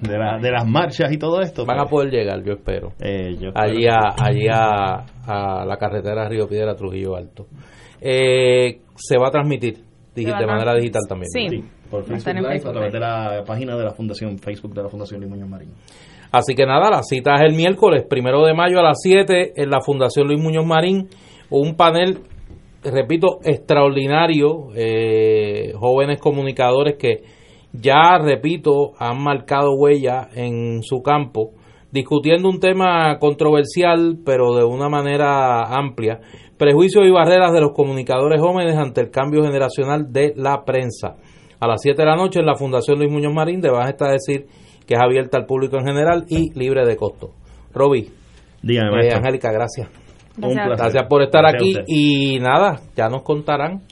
de, 0.00 0.18
la, 0.18 0.38
de 0.38 0.50
las 0.50 0.66
marchas 0.66 1.12
y 1.12 1.18
todo 1.18 1.40
esto. 1.40 1.64
Van 1.64 1.78
a 1.78 1.82
pues. 1.82 1.90
poder 1.90 2.10
llegar, 2.10 2.42
yo 2.44 2.54
espero. 2.54 2.92
Eh, 3.00 3.36
allí 3.54 3.86
a, 3.86 4.14
allí 4.18 4.46
a, 4.50 5.04
a, 5.26 5.64
la 5.64 5.76
carretera 5.76 6.28
Río 6.28 6.46
Piedra 6.46 6.74
Trujillo 6.74 7.16
Alto. 7.16 7.46
Eh, 8.00 8.80
se 8.96 9.18
va 9.18 9.28
a 9.28 9.30
transmitir 9.30 9.78
de 10.14 10.46
manera 10.46 10.74
digital 10.74 11.02
también. 11.08 11.28
Sí. 11.30 11.64
por 11.90 12.04
Facebook 12.04 12.36
Live, 12.36 12.68
a 12.68 12.72
través 12.72 12.92
de 12.92 13.00
la 13.00 13.42
página 13.46 13.76
de 13.76 13.84
la 13.84 13.92
Fundación 13.92 14.38
Facebook 14.38 14.74
de 14.74 14.82
la 14.82 14.88
Fundación 14.88 15.20
Luis 15.20 15.30
Muñoz 15.30 15.48
Marín. 15.48 15.70
Así 16.30 16.54
que 16.54 16.66
nada, 16.66 16.90
la 16.90 17.02
cita 17.02 17.34
es 17.34 17.42
el 17.42 17.54
miércoles, 17.54 18.04
primero 18.08 18.44
de 18.44 18.54
mayo 18.54 18.80
a 18.80 18.82
las 18.82 19.00
7 19.02 19.52
en 19.56 19.70
la 19.70 19.80
Fundación 19.80 20.26
Luis 20.26 20.40
Muñoz 20.40 20.66
Marín. 20.66 21.08
Un 21.50 21.76
panel, 21.76 22.18
repito, 22.82 23.38
extraordinario, 23.44 24.70
eh, 24.74 25.72
jóvenes 25.76 26.20
comunicadores 26.20 26.96
que 26.96 27.22
ya, 27.74 28.18
repito, 28.18 28.92
han 28.98 29.20
marcado 29.20 29.74
huella 29.74 30.28
en 30.34 30.82
su 30.84 31.02
campo, 31.02 31.50
discutiendo 31.90 32.48
un 32.48 32.60
tema 32.60 33.18
controversial, 33.18 34.18
pero 34.24 34.54
de 34.54 34.64
una 34.64 34.88
manera 34.88 35.64
amplia, 35.76 36.20
prejuicios 36.56 37.04
y 37.04 37.10
barreras 37.10 37.52
de 37.52 37.60
los 37.60 37.72
comunicadores 37.72 38.40
jóvenes 38.40 38.76
ante 38.76 39.00
el 39.00 39.10
cambio 39.10 39.42
generacional 39.42 40.12
de 40.12 40.34
la 40.36 40.64
prensa. 40.64 41.16
A 41.58 41.66
las 41.66 41.82
7 41.82 42.00
de 42.00 42.06
la 42.08 42.16
noche 42.16 42.40
en 42.40 42.46
la 42.46 42.54
Fundación 42.54 42.98
Luis 42.98 43.10
Muñoz 43.10 43.34
Marín, 43.34 43.60
de 43.60 43.70
a 43.70 44.08
decir 44.08 44.46
que 44.86 44.94
es 44.94 45.00
abierta 45.00 45.36
al 45.36 45.46
público 45.46 45.76
en 45.76 45.86
general 45.86 46.26
y 46.28 46.56
libre 46.56 46.86
de 46.86 46.96
costo. 46.96 47.30
Roby, 47.72 48.08
Dígame, 48.62 49.08
eh, 49.08 49.14
Angélica, 49.14 49.50
gracias. 49.50 49.88
Gracias. 50.36 51.06
por 51.08 51.22
estar 51.22 51.44
aquí 51.46 51.76
y 51.86 52.38
nada, 52.38 52.80
ya 52.96 53.08
nos 53.08 53.22
contarán 53.22 53.82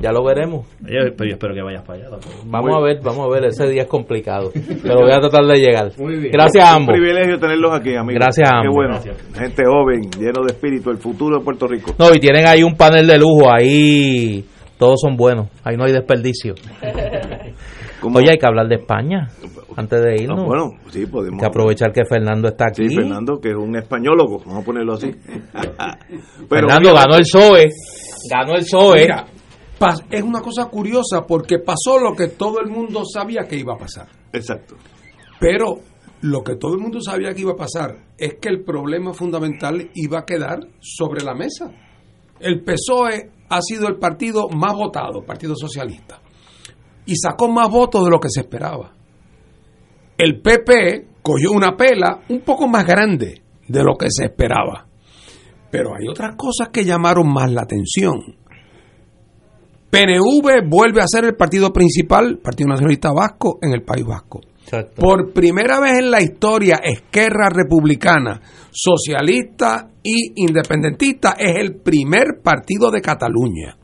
ya 0.00 0.12
lo 0.12 0.24
veremos. 0.24 0.66
Yo, 0.80 1.00
espero 1.08 1.54
que 1.54 1.62
vayas 1.62 1.82
para 1.82 1.98
allá. 1.98 2.16
Vamos 2.44 2.76
a 2.76 2.80
ver, 2.80 3.00
vamos 3.02 3.26
a 3.26 3.28
ver. 3.28 3.46
Ese 3.46 3.68
día 3.68 3.82
es 3.82 3.88
complicado. 3.88 4.52
pero 4.82 5.00
voy 5.00 5.12
a 5.12 5.20
tratar 5.20 5.44
de 5.44 5.58
llegar. 5.58 5.92
Gracias 6.30 6.64
a 6.64 6.74
ambos. 6.74 6.94
Un 6.94 7.00
privilegio 7.00 7.38
tenerlos 7.38 7.72
aquí, 7.72 7.96
amigos. 7.96 8.22
Gracias 8.22 8.48
a 8.48 8.58
ambos. 8.58 8.74
Qué 8.74 8.76
bueno. 8.76 9.18
Gente 9.34 9.62
joven, 9.66 10.10
lleno 10.18 10.44
de 10.44 10.52
espíritu, 10.52 10.90
el 10.90 10.98
futuro 10.98 11.38
de 11.38 11.44
Puerto 11.44 11.66
Rico. 11.66 11.94
No, 11.98 12.14
y 12.14 12.20
tienen 12.20 12.46
ahí 12.46 12.62
un 12.62 12.76
panel 12.76 13.06
de 13.08 13.18
lujo. 13.18 13.52
Ahí 13.52 14.44
todos 14.78 15.00
son 15.00 15.16
buenos. 15.16 15.48
Ahí 15.64 15.76
no 15.76 15.84
hay 15.84 15.92
desperdicio. 15.92 16.54
Oye, 18.02 18.30
hay 18.30 18.38
que 18.38 18.46
hablar 18.46 18.68
de 18.68 18.76
España 18.76 19.28
antes 19.74 20.00
de 20.00 20.22
irnos. 20.22 20.44
bueno, 20.44 20.70
sí, 20.90 21.06
podemos. 21.06 21.40
que 21.40 21.46
aprovechar 21.46 21.92
que 21.92 22.04
Fernando 22.04 22.46
está 22.46 22.66
aquí. 22.68 22.88
Sí, 22.88 22.94
Fernando, 22.94 23.40
que 23.40 23.50
es 23.50 23.56
un 23.56 23.76
españólogo, 23.76 24.38
vamos 24.46 24.62
a 24.62 24.64
ponerlo 24.64 24.92
así. 24.92 25.10
Fernando 26.48 26.94
ganó 26.94 27.16
el 27.16 27.22
PSOE. 27.22 27.66
Ganó 28.30 28.54
el 28.54 28.60
PSOE 28.60 29.08
es 30.10 30.22
una 30.22 30.40
cosa 30.40 30.66
curiosa 30.66 31.24
porque 31.26 31.58
pasó 31.58 31.98
lo 31.98 32.14
que 32.14 32.28
todo 32.28 32.60
el 32.60 32.70
mundo 32.70 33.02
sabía 33.04 33.46
que 33.48 33.56
iba 33.56 33.74
a 33.74 33.78
pasar. 33.78 34.08
Exacto. 34.32 34.76
Pero 35.40 35.80
lo 36.22 36.42
que 36.42 36.56
todo 36.56 36.74
el 36.74 36.80
mundo 36.80 37.00
sabía 37.00 37.32
que 37.32 37.42
iba 37.42 37.52
a 37.52 37.56
pasar 37.56 37.96
es 38.16 38.34
que 38.40 38.48
el 38.48 38.64
problema 38.64 39.12
fundamental 39.12 39.90
iba 39.94 40.20
a 40.20 40.24
quedar 40.24 40.58
sobre 40.80 41.22
la 41.22 41.34
mesa. 41.34 41.70
El 42.40 42.62
PSOE 42.62 43.30
ha 43.48 43.60
sido 43.62 43.88
el 43.88 43.98
partido 43.98 44.48
más 44.48 44.74
votado, 44.74 45.22
Partido 45.24 45.54
Socialista, 45.56 46.20
y 47.06 47.16
sacó 47.16 47.48
más 47.48 47.68
votos 47.70 48.04
de 48.04 48.10
lo 48.10 48.20
que 48.20 48.28
se 48.30 48.40
esperaba. 48.40 48.92
El 50.16 50.40
PP 50.40 51.06
cogió 51.22 51.52
una 51.52 51.76
pela 51.76 52.20
un 52.28 52.40
poco 52.40 52.66
más 52.66 52.84
grande 52.84 53.42
de 53.68 53.84
lo 53.84 53.96
que 53.96 54.08
se 54.10 54.24
esperaba. 54.24 54.86
Pero 55.70 55.90
hay 55.94 56.08
otras 56.08 56.34
cosas 56.36 56.68
que 56.70 56.84
llamaron 56.84 57.32
más 57.32 57.52
la 57.52 57.62
atención. 57.62 58.36
PNV 59.90 60.68
vuelve 60.68 61.00
a 61.00 61.06
ser 61.06 61.24
el 61.24 61.34
partido 61.34 61.72
principal, 61.72 62.38
Partido 62.38 62.68
Nacionalista 62.68 63.10
Vasco, 63.12 63.58
en 63.62 63.72
el 63.72 63.82
País 63.82 64.04
Vasco. 64.04 64.40
Por 64.94 65.32
primera 65.32 65.80
vez 65.80 65.98
en 65.98 66.10
la 66.10 66.20
historia, 66.20 66.80
Esquerra 66.82 67.48
Republicana, 67.48 68.38
socialista 68.70 69.88
y 70.02 70.42
independentista, 70.42 71.36
es 71.38 71.56
el 71.56 71.76
primer 71.76 72.40
partido 72.42 72.90
de 72.90 73.00
Cataluña. 73.00 73.76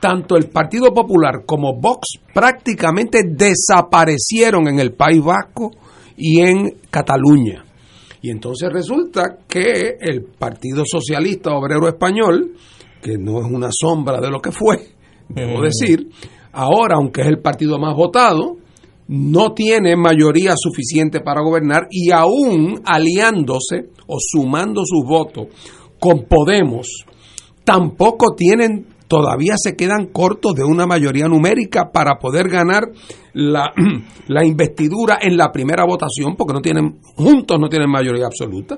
Tanto 0.00 0.36
el 0.36 0.48
Partido 0.48 0.94
Popular 0.94 1.42
como 1.44 1.74
Vox 1.80 2.20
prácticamente 2.32 3.22
desaparecieron 3.28 4.68
en 4.68 4.78
el 4.78 4.92
País 4.92 5.24
Vasco 5.24 5.72
y 6.16 6.40
en 6.40 6.76
Cataluña. 6.88 7.64
Y 8.22 8.30
entonces 8.30 8.68
resulta 8.72 9.38
que 9.48 9.96
el 10.00 10.22
Partido 10.22 10.84
Socialista 10.86 11.50
Obrero 11.50 11.88
Español, 11.88 12.52
que 13.02 13.18
no 13.18 13.40
es 13.40 13.50
una 13.50 13.70
sombra 13.72 14.20
de 14.20 14.30
lo 14.30 14.40
que 14.40 14.52
fue, 14.52 14.95
debo 15.28 15.62
decir, 15.62 16.08
ahora, 16.52 16.96
aunque 16.96 17.22
es 17.22 17.26
el 17.28 17.40
partido 17.40 17.78
más 17.78 17.94
votado, 17.94 18.56
no 19.08 19.52
tiene 19.52 19.96
mayoría 19.96 20.54
suficiente 20.56 21.20
para 21.20 21.40
gobernar 21.40 21.86
y 21.90 22.10
aún 22.10 22.80
aliándose 22.84 23.90
o 24.06 24.16
sumando 24.20 24.82
sus 24.84 25.04
votos 25.04 25.46
con 25.98 26.24
Podemos, 26.24 27.04
tampoco 27.64 28.34
tienen, 28.34 28.86
todavía 29.08 29.54
se 29.56 29.76
quedan 29.76 30.06
cortos 30.06 30.54
de 30.54 30.64
una 30.64 30.86
mayoría 30.86 31.28
numérica 31.28 31.90
para 31.92 32.18
poder 32.18 32.48
ganar 32.48 32.82
la, 33.32 33.72
la 34.26 34.44
investidura 34.44 35.18
en 35.20 35.36
la 35.36 35.52
primera 35.52 35.84
votación, 35.84 36.36
porque 36.36 36.54
no 36.54 36.60
tienen, 36.60 36.98
juntos 37.16 37.58
no 37.58 37.68
tienen 37.68 37.90
mayoría 37.90 38.26
absoluta, 38.26 38.76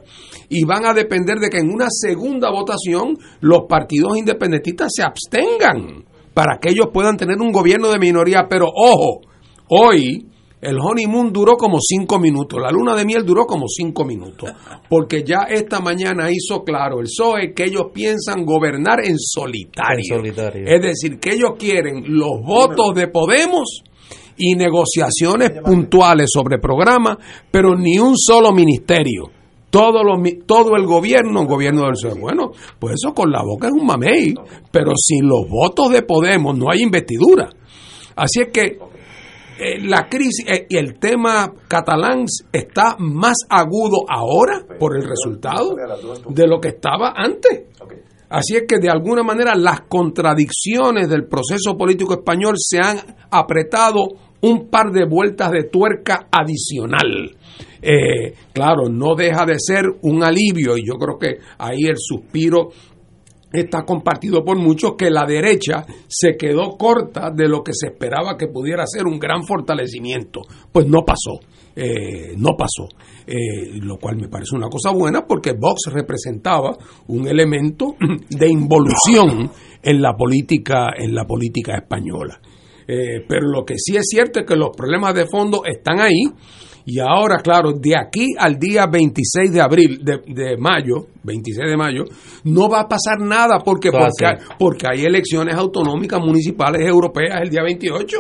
y 0.49 0.65
van 0.65 0.85
a 0.87 0.95
depender 0.95 1.39
de 1.39 1.49
que 1.49 1.59
en 1.59 1.71
una 1.71 1.87
segunda 1.89 2.51
votación 2.51 3.17
los 3.41 3.63
partidos 3.69 4.17
independentistas 4.17 4.93
se 4.95 5.03
abstengan 5.03 6.05
para 6.39 6.61
que 6.61 6.69
ellos 6.71 6.91
puedan 6.93 7.17
tener 7.17 7.41
un 7.41 7.51
gobierno 7.51 7.91
de 7.91 7.99
minoría, 7.99 8.47
pero 8.49 8.67
ojo, 8.73 9.23
Hoy 9.71 10.25
el 10.61 10.77
honeymoon 10.81 11.33
duró 11.33 11.57
como 11.57 11.79
cinco 11.81 12.21
minutos, 12.21 12.61
la 12.61 12.71
luna 12.71 12.97
de 12.97 13.05
miel 13.05 13.25
duró 13.25 13.45
como 13.45 13.67
cinco 13.69 14.05
minutos, 14.05 14.51
porque 14.89 15.23
ya 15.23 15.47
esta 15.49 15.81
mañana 15.81 16.31
hizo 16.31 16.63
claro 16.65 17.01
el 17.01 17.07
PSOE 17.07 17.53
que 17.55 17.65
ellos 17.65 17.89
piensan 17.93 18.45
gobernar 18.45 19.05
en 19.05 19.19
solitario. 19.19 20.17
En 20.17 20.17
solitario. 20.17 20.65
Es 20.67 20.81
decir, 20.81 21.19
que 21.19 21.35
ellos 21.35 21.51
quieren 21.59 22.05
los 22.07 22.41
votos 22.45 22.95
de 22.95 23.09
Podemos 23.09 23.83
y 24.37 24.55
negociaciones 24.55 25.51
puntuales 25.63 26.31
sobre 26.33 26.59
programas, 26.59 27.19
pero 27.51 27.77
ni 27.77 27.99
un 27.99 28.17
solo 28.17 28.53
ministerio. 28.53 29.38
Todo, 29.71 30.03
lo, 30.03 30.15
todo 30.47 30.77
el 30.77 30.87
gobierno, 30.87 31.45
gobierno 31.45 31.83
del 31.83 31.93
PSOE. 31.93 32.19
Bueno, 32.19 32.53
pues 32.79 32.95
eso 32.95 33.13
con 33.13 33.31
la 33.31 33.43
boca 33.43 33.69
es 33.69 33.75
un 33.75 33.87
mamey, 33.87 34.35
pero 34.71 34.93
sin 34.97 35.29
los 35.29 35.49
votos 35.49 35.91
de 35.91 36.03
Podemos 36.03 36.57
no 36.57 36.71
hay 36.71 36.83
investidura. 36.83 37.51
Así 38.17 38.41
es 38.41 38.49
que 38.53 38.79
eh, 39.61 39.81
la 39.83 40.09
crisis 40.09 40.45
eh, 40.49 40.67
y 40.69 40.77
el 40.77 40.99
tema 41.01 41.53
catalán 41.67 42.27
está 42.53 42.97
más 42.99 43.39
agudo 43.49 44.05
ahora 44.09 44.65
por 44.79 44.97
el 44.97 45.03
resultado 45.03 45.75
de 46.29 46.47
lo 46.47 46.61
que 46.61 46.69
estaba 46.69 47.13
antes. 47.17 47.65
Así 48.29 48.57
es 48.57 48.65
que 48.69 48.79
de 48.79 48.91
alguna 48.91 49.23
manera 49.23 49.55
las 49.57 49.81
contradicciones 49.89 51.09
del 51.09 51.27
proceso 51.27 51.77
político 51.77 52.15
español 52.15 52.55
se 52.59 52.79
han 52.79 52.99
apretado 53.31 54.07
un 54.43 54.69
par 54.69 54.93
de 54.93 55.07
vueltas 55.07 55.51
de 55.51 55.65
tuerca 55.65 56.29
adicional. 56.31 57.37
Eh, 57.81 58.35
claro, 58.53 58.89
no 58.89 59.15
deja 59.15 59.47
de 59.47 59.57
ser 59.59 59.85
un 60.03 60.23
alivio 60.23 60.77
y 60.77 60.87
yo 60.87 60.95
creo 60.95 61.19
que 61.19 61.39
ahí 61.59 61.85
el 61.89 61.97
suspiro 61.97 62.71
está 63.53 63.85
compartido 63.85 64.45
por 64.45 64.59
muchos 64.59 64.95
que 64.97 65.11
la 65.11 65.25
derecha 65.25 65.87
se 66.07 66.37
quedó 66.37 66.77
corta 66.77 67.31
de 67.31 67.49
lo 67.49 67.63
que 67.63 67.73
se 67.73 67.89
esperaba 67.89 68.37
que 68.37 68.49
pudiera 68.49 68.85
ser 68.87 69.07
un 69.07 69.19
gran 69.19 69.45
fortalecimiento. 69.45 70.43
Pues 70.71 70.87
no 70.87 71.03
pasó, 71.07 71.41
eh, 71.75 72.35
no 72.37 72.57
pasó, 72.59 72.89
eh, 73.27 73.71
lo 73.81 73.97
cual 73.97 74.17
me 74.17 74.29
parece 74.29 74.55
una 74.55 74.69
cosa 74.69 74.91
buena 74.91 75.27
porque 75.27 75.53
Vox 75.53 75.91
representaba 75.93 76.77
un 77.07 77.27
elemento 77.27 77.95
de 78.29 78.49
involución 78.49 79.51
en 79.83 80.03
la 80.03 80.15
política, 80.15 80.91
en 80.97 81.15
la 81.15 81.25
política 81.25 81.77
española. 81.77 82.41
Pero 82.87 83.49
lo 83.49 83.67
que 83.67 83.75
sí 83.77 83.97
es 83.97 84.07
cierto 84.09 84.41
es 84.41 84.47
que 84.47 84.57
los 84.57 84.71
problemas 84.75 85.15
de 85.15 85.27
fondo 85.27 85.61
están 85.67 86.01
ahí 86.01 86.23
y 86.91 87.01
ahora, 87.01 87.37
claro, 87.43 87.73
de 87.73 87.95
aquí 87.95 88.29
al 88.39 88.59
día 88.59 88.87
26 88.87 89.53
de 89.53 89.61
abril, 89.61 90.01
de, 90.03 90.57
mayo, 90.57 91.09
26 91.23 91.69
de 91.69 91.77
mayo, 91.77 92.05
no 92.45 92.67
va 92.67 92.81
a 92.81 92.89
pasar 92.89 93.21
nada 93.21 93.59
porque, 93.63 93.91
porque, 93.91 94.25
hay, 94.25 94.37
porque 94.59 94.87
hay 94.91 95.05
elecciones 95.05 95.55
autonómicas 95.55 96.19
municipales 96.19 96.89
europeas 96.89 97.43
el 97.43 97.51
día 97.51 97.63
28. 97.63 98.17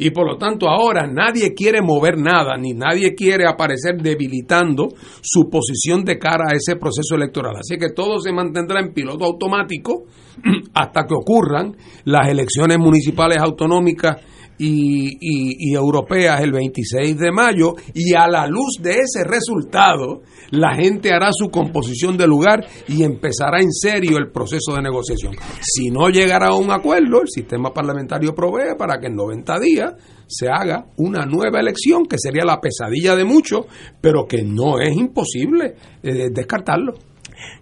Y 0.00 0.10
por 0.10 0.26
lo 0.26 0.36
tanto 0.36 0.68
ahora 0.68 1.06
nadie 1.06 1.54
quiere 1.54 1.80
mover 1.80 2.18
nada, 2.18 2.56
ni 2.56 2.72
nadie 2.72 3.14
quiere 3.14 3.46
aparecer 3.46 4.02
debilitando 4.02 4.88
su 5.22 5.48
posición 5.48 6.04
de 6.04 6.18
cara 6.18 6.46
a 6.50 6.56
ese 6.56 6.74
proceso 6.74 7.14
electoral. 7.14 7.54
Así 7.60 7.76
que 7.78 7.90
todo 7.94 8.18
se 8.18 8.32
mantendrá 8.32 8.80
en 8.80 8.92
piloto 8.92 9.24
automático 9.26 10.06
hasta 10.74 11.06
que 11.06 11.14
ocurran 11.14 11.76
las 12.04 12.28
elecciones 12.28 12.78
municipales 12.78 13.38
autonómicas 13.38 14.16
y, 14.58 15.74
europeas 15.74 16.40
el 16.42 16.52
26 16.52 17.18
de 17.18 17.30
mayo 17.30 17.74
y 17.94 18.14
a 18.14 18.26
la 18.26 18.46
luz 18.46 18.78
de 18.80 18.98
ese 18.98 19.24
resultado 19.24 20.22
la 20.50 20.74
gente 20.74 21.12
hará 21.12 21.30
su 21.32 21.50
composición 21.50 22.16
de 22.16 22.26
lugar 22.26 22.66
y 22.88 23.02
empezará 23.02 23.60
en 23.60 23.70
serio 23.70 24.16
el 24.18 24.30
proceso 24.30 24.74
de 24.74 24.82
negociación. 24.82 25.34
Si 25.60 25.90
no 25.90 26.08
llegará 26.08 26.48
a 26.48 26.56
un 26.56 26.70
acuerdo, 26.70 27.20
el 27.22 27.28
sistema 27.28 27.72
parlamentario 27.72 28.34
provee 28.34 28.74
para 28.78 28.98
que 28.98 29.08
en 29.08 29.16
90 29.16 29.60
días 29.60 29.92
se 30.26 30.48
haga 30.48 30.86
una 30.96 31.26
nueva 31.26 31.60
elección 31.60 32.06
que 32.06 32.16
sería 32.18 32.44
la 32.44 32.60
pesadilla 32.60 33.14
de 33.14 33.24
muchos, 33.24 33.66
pero 34.00 34.26
que 34.26 34.42
no 34.42 34.80
es 34.80 34.96
imposible 34.96 35.74
eh, 36.02 36.28
descartarlo. 36.32 36.94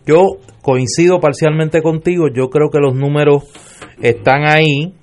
Yo 0.06 0.38
coincido 0.62 1.20
parcialmente 1.20 1.82
contigo, 1.82 2.28
yo 2.34 2.48
creo 2.48 2.70
que 2.70 2.78
los 2.78 2.94
números 2.94 3.44
están 4.00 4.44
ahí. 4.44 4.94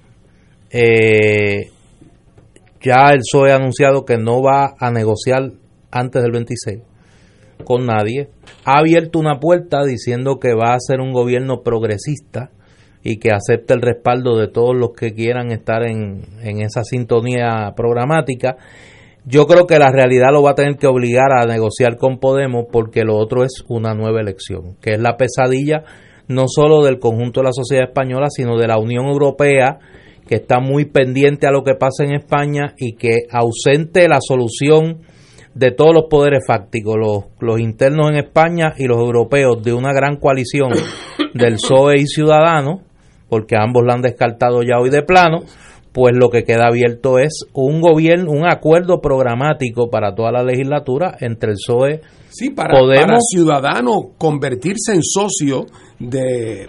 Eh, 0.71 1.72
ya 2.83 3.11
el 3.11 3.19
PSOE 3.19 3.51
ha 3.51 3.55
anunciado 3.55 4.05
que 4.05 4.17
no 4.17 4.41
va 4.41 4.75
a 4.77 4.91
negociar 4.91 5.51
antes 5.91 6.21
del 6.21 6.31
26 6.31 6.81
con 7.63 7.85
nadie. 7.85 8.29
Ha 8.65 8.79
abierto 8.79 9.19
una 9.19 9.39
puerta 9.39 9.83
diciendo 9.83 10.39
que 10.39 10.53
va 10.53 10.73
a 10.73 10.79
ser 10.79 10.99
un 10.99 11.13
gobierno 11.13 11.61
progresista 11.63 12.51
y 13.03 13.19
que 13.19 13.31
acepte 13.31 13.73
el 13.73 13.81
respaldo 13.81 14.37
de 14.37 14.47
todos 14.47 14.75
los 14.75 14.91
que 14.91 15.13
quieran 15.13 15.51
estar 15.51 15.83
en, 15.83 16.23
en 16.41 16.61
esa 16.61 16.83
sintonía 16.83 17.73
programática. 17.75 18.57
Yo 19.25 19.45
creo 19.47 19.65
que 19.65 19.79
la 19.79 19.91
realidad 19.91 20.33
lo 20.33 20.43
va 20.43 20.51
a 20.51 20.55
tener 20.55 20.75
que 20.75 20.87
obligar 20.87 21.31
a 21.31 21.45
negociar 21.45 21.97
con 21.97 22.19
Podemos 22.19 22.65
porque 22.71 23.03
lo 23.03 23.15
otro 23.15 23.43
es 23.43 23.63
una 23.69 23.93
nueva 23.93 24.19
elección, 24.19 24.75
que 24.81 24.93
es 24.93 24.99
la 24.99 25.15
pesadilla 25.15 25.83
no 26.27 26.45
solo 26.47 26.83
del 26.83 26.99
conjunto 26.99 27.41
de 27.41 27.47
la 27.47 27.53
sociedad 27.53 27.87
española, 27.87 28.27
sino 28.29 28.57
de 28.57 28.67
la 28.67 28.77
Unión 28.77 29.05
Europea 29.07 29.79
que 30.27 30.35
está 30.35 30.59
muy 30.59 30.85
pendiente 30.85 31.47
a 31.47 31.51
lo 31.51 31.63
que 31.63 31.75
pasa 31.75 32.03
en 32.03 32.15
España 32.15 32.73
y 32.77 32.93
que 32.93 33.27
ausente 33.29 34.07
la 34.07 34.19
solución 34.21 35.01
de 35.53 35.71
todos 35.71 35.93
los 35.93 36.05
poderes 36.09 36.43
fácticos, 36.47 36.95
los, 36.97 37.25
los 37.39 37.59
internos 37.59 38.09
en 38.09 38.17
España 38.17 38.73
y 38.77 38.85
los 38.85 38.97
europeos, 38.97 39.63
de 39.63 39.73
una 39.73 39.93
gran 39.93 40.17
coalición 40.17 40.71
del 41.33 41.55
PSOE 41.55 41.95
y 41.97 42.07
Ciudadanos, 42.07 42.81
porque 43.29 43.55
ambos 43.57 43.83
la 43.85 43.93
han 43.93 44.01
descartado 44.01 44.61
ya 44.63 44.79
hoy 44.79 44.89
de 44.89 45.03
plano, 45.03 45.43
pues 45.91 46.15
lo 46.15 46.29
que 46.29 46.43
queda 46.43 46.67
abierto 46.67 47.19
es 47.19 47.45
un 47.53 47.79
gobierno, 47.79 48.31
un 48.31 48.47
acuerdo 48.47 48.99
programático 48.99 49.89
para 49.91 50.15
toda 50.15 50.31
la 50.31 50.43
legislatura 50.43 51.15
entre 51.19 51.51
el 51.51 51.57
PSOE 51.57 52.01
Sí, 52.33 52.49
para, 52.49 52.73
para 52.73 53.17
Ciudadanos 53.19 54.15
convertirse 54.17 54.93
en 54.93 55.03
socio 55.03 55.65
de, 55.99 56.67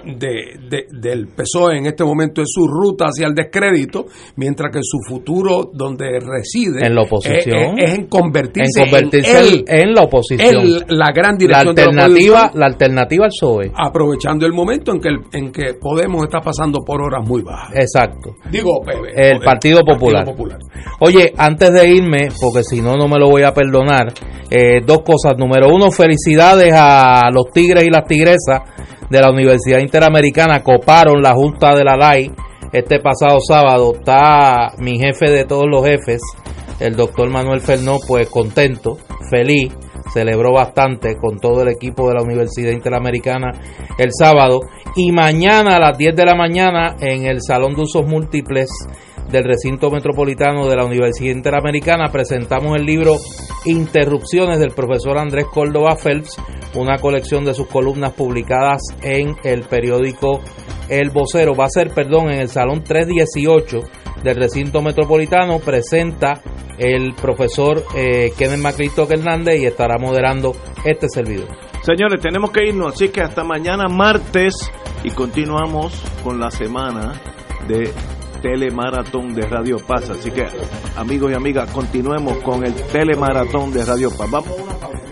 del 0.90 1.28
PSOE 1.28 1.78
en 1.78 1.86
este 1.86 2.04
momento 2.04 2.42
es 2.42 2.48
su 2.50 2.66
ruta 2.66 3.06
hacia 3.06 3.26
el 3.26 3.34
descrédito, 3.34 4.06
mientras 4.36 4.70
que 4.70 4.80
su 4.82 4.98
futuro 5.08 5.70
donde 5.72 6.20
reside 6.20 6.86
en 6.86 6.94
la 6.94 7.02
oposición 7.02 7.78
es, 7.78 7.98
en 7.98 8.06
convertirse, 8.06 8.82
en, 8.82 9.94
la 9.94 10.02
oposición, 10.02 10.84
la 10.88 11.10
gran 11.12 11.36
dirección 11.36 11.74
la 11.74 11.82
alternativa, 11.82 12.50
la, 12.54 12.66
alternativa 12.66 13.24
al 13.24 13.30
PSOE, 13.30 13.72
aprovechando 13.74 14.46
el 14.46 14.52
momento 14.52 14.92
en 14.92 15.00
que 15.00 15.08
en 15.32 15.50
que 15.50 15.74
Podemos 15.80 16.24
está 16.24 16.40
pasando 16.40 16.80
por 16.84 17.00
horas 17.02 17.26
muy 17.26 17.42
bajas. 17.42 17.74
Exacto. 17.74 18.36
Digo, 18.50 18.82
el 19.14 19.38
Partido 19.40 19.80
Popular. 19.80 20.26
Oye, 21.00 21.32
antes 21.36 21.72
de 21.72 21.88
irme, 21.88 22.28
porque 22.40 22.62
si 22.62 22.80
no 22.80 22.96
no 22.96 23.08
me 23.08 23.18
lo 23.18 23.28
voy 23.28 23.42
a 23.42 23.52
perdonar, 23.52 24.12
eh, 24.50 24.80
dos 24.84 25.00
cosas. 25.00 25.36
Número 25.36 25.53
uno, 25.62 25.90
felicidades 25.90 26.72
a 26.74 27.30
los 27.32 27.52
tigres 27.52 27.84
y 27.84 27.90
las 27.90 28.06
tigresas 28.06 28.62
de 29.08 29.20
la 29.20 29.30
Universidad 29.30 29.78
Interamericana. 29.78 30.62
Coparon 30.62 31.22
la 31.22 31.34
Junta 31.34 31.74
de 31.74 31.84
la 31.84 31.96
LAI 31.96 32.32
este 32.72 32.98
pasado 32.98 33.38
sábado. 33.40 33.92
Está 33.94 34.72
mi 34.78 34.98
jefe 34.98 35.30
de 35.30 35.44
todos 35.44 35.66
los 35.70 35.84
jefes, 35.84 36.20
el 36.80 36.96
doctor 36.96 37.30
Manuel 37.30 37.60
Fernó, 37.60 37.98
pues 38.06 38.28
contento, 38.28 38.98
feliz. 39.30 39.72
celebró 40.12 40.52
bastante 40.52 41.16
con 41.16 41.38
todo 41.38 41.62
el 41.62 41.68
equipo 41.68 42.08
de 42.08 42.14
la 42.14 42.22
Universidad 42.22 42.72
Interamericana 42.72 43.52
el 43.98 44.10
sábado 44.12 44.60
y 44.96 45.12
mañana 45.12 45.76
a 45.76 45.80
las 45.80 45.98
10 45.98 46.14
de 46.14 46.24
la 46.24 46.34
mañana 46.34 46.94
en 47.00 47.26
el 47.26 47.40
Salón 47.40 47.74
de 47.74 47.82
Usos 47.82 48.06
Múltiples 48.06 48.68
del 49.30 49.44
recinto 49.44 49.90
metropolitano 49.90 50.68
de 50.68 50.76
la 50.76 50.84
Universidad 50.84 51.34
Interamericana 51.34 52.10
presentamos 52.10 52.76
el 52.76 52.84
libro 52.84 53.16
Interrupciones 53.64 54.58
del 54.58 54.72
profesor 54.72 55.18
Andrés 55.18 55.46
Córdoba 55.46 55.96
Phelps, 55.96 56.36
una 56.74 56.98
colección 56.98 57.44
de 57.44 57.54
sus 57.54 57.66
columnas 57.66 58.12
publicadas 58.12 58.82
en 59.02 59.36
el 59.42 59.62
periódico 59.62 60.40
El 60.88 61.10
Vocero. 61.10 61.54
Va 61.54 61.66
a 61.66 61.70
ser, 61.70 61.92
perdón, 61.94 62.30
en 62.30 62.40
el 62.40 62.48
Salón 62.48 62.84
318 62.84 63.80
del 64.22 64.36
recinto 64.36 64.82
metropolitano. 64.82 65.58
Presenta 65.58 66.40
el 66.78 67.14
profesor 67.14 67.84
eh, 67.96 68.32
Kenneth 68.36 69.10
Hernández 69.10 69.60
y 69.60 69.66
estará 69.66 69.96
moderando 69.98 70.52
este 70.84 71.08
servidor. 71.08 71.48
Señores, 71.82 72.20
tenemos 72.20 72.50
que 72.50 72.66
irnos, 72.66 72.94
así 72.94 73.08
que 73.08 73.20
hasta 73.20 73.44
mañana 73.44 73.88
martes 73.88 74.54
y 75.02 75.10
continuamos 75.10 76.02
con 76.22 76.40
la 76.40 76.50
semana 76.50 77.12
de 77.68 77.92
telemaratón 78.44 79.34
de 79.34 79.40
Radio 79.46 79.78
Paz. 79.78 80.10
Así 80.10 80.30
que, 80.30 80.46
amigos 80.98 81.32
y 81.32 81.34
amigas, 81.34 81.70
continuemos 81.70 82.36
con 82.42 82.62
el 82.62 82.74
telemaratón 82.74 83.72
de 83.72 83.82
Radio 83.86 84.10
Paz. 84.10 84.30
Vamos 84.30 84.50
a 84.50 84.64
una 84.64 84.78
pausa, 84.78 85.08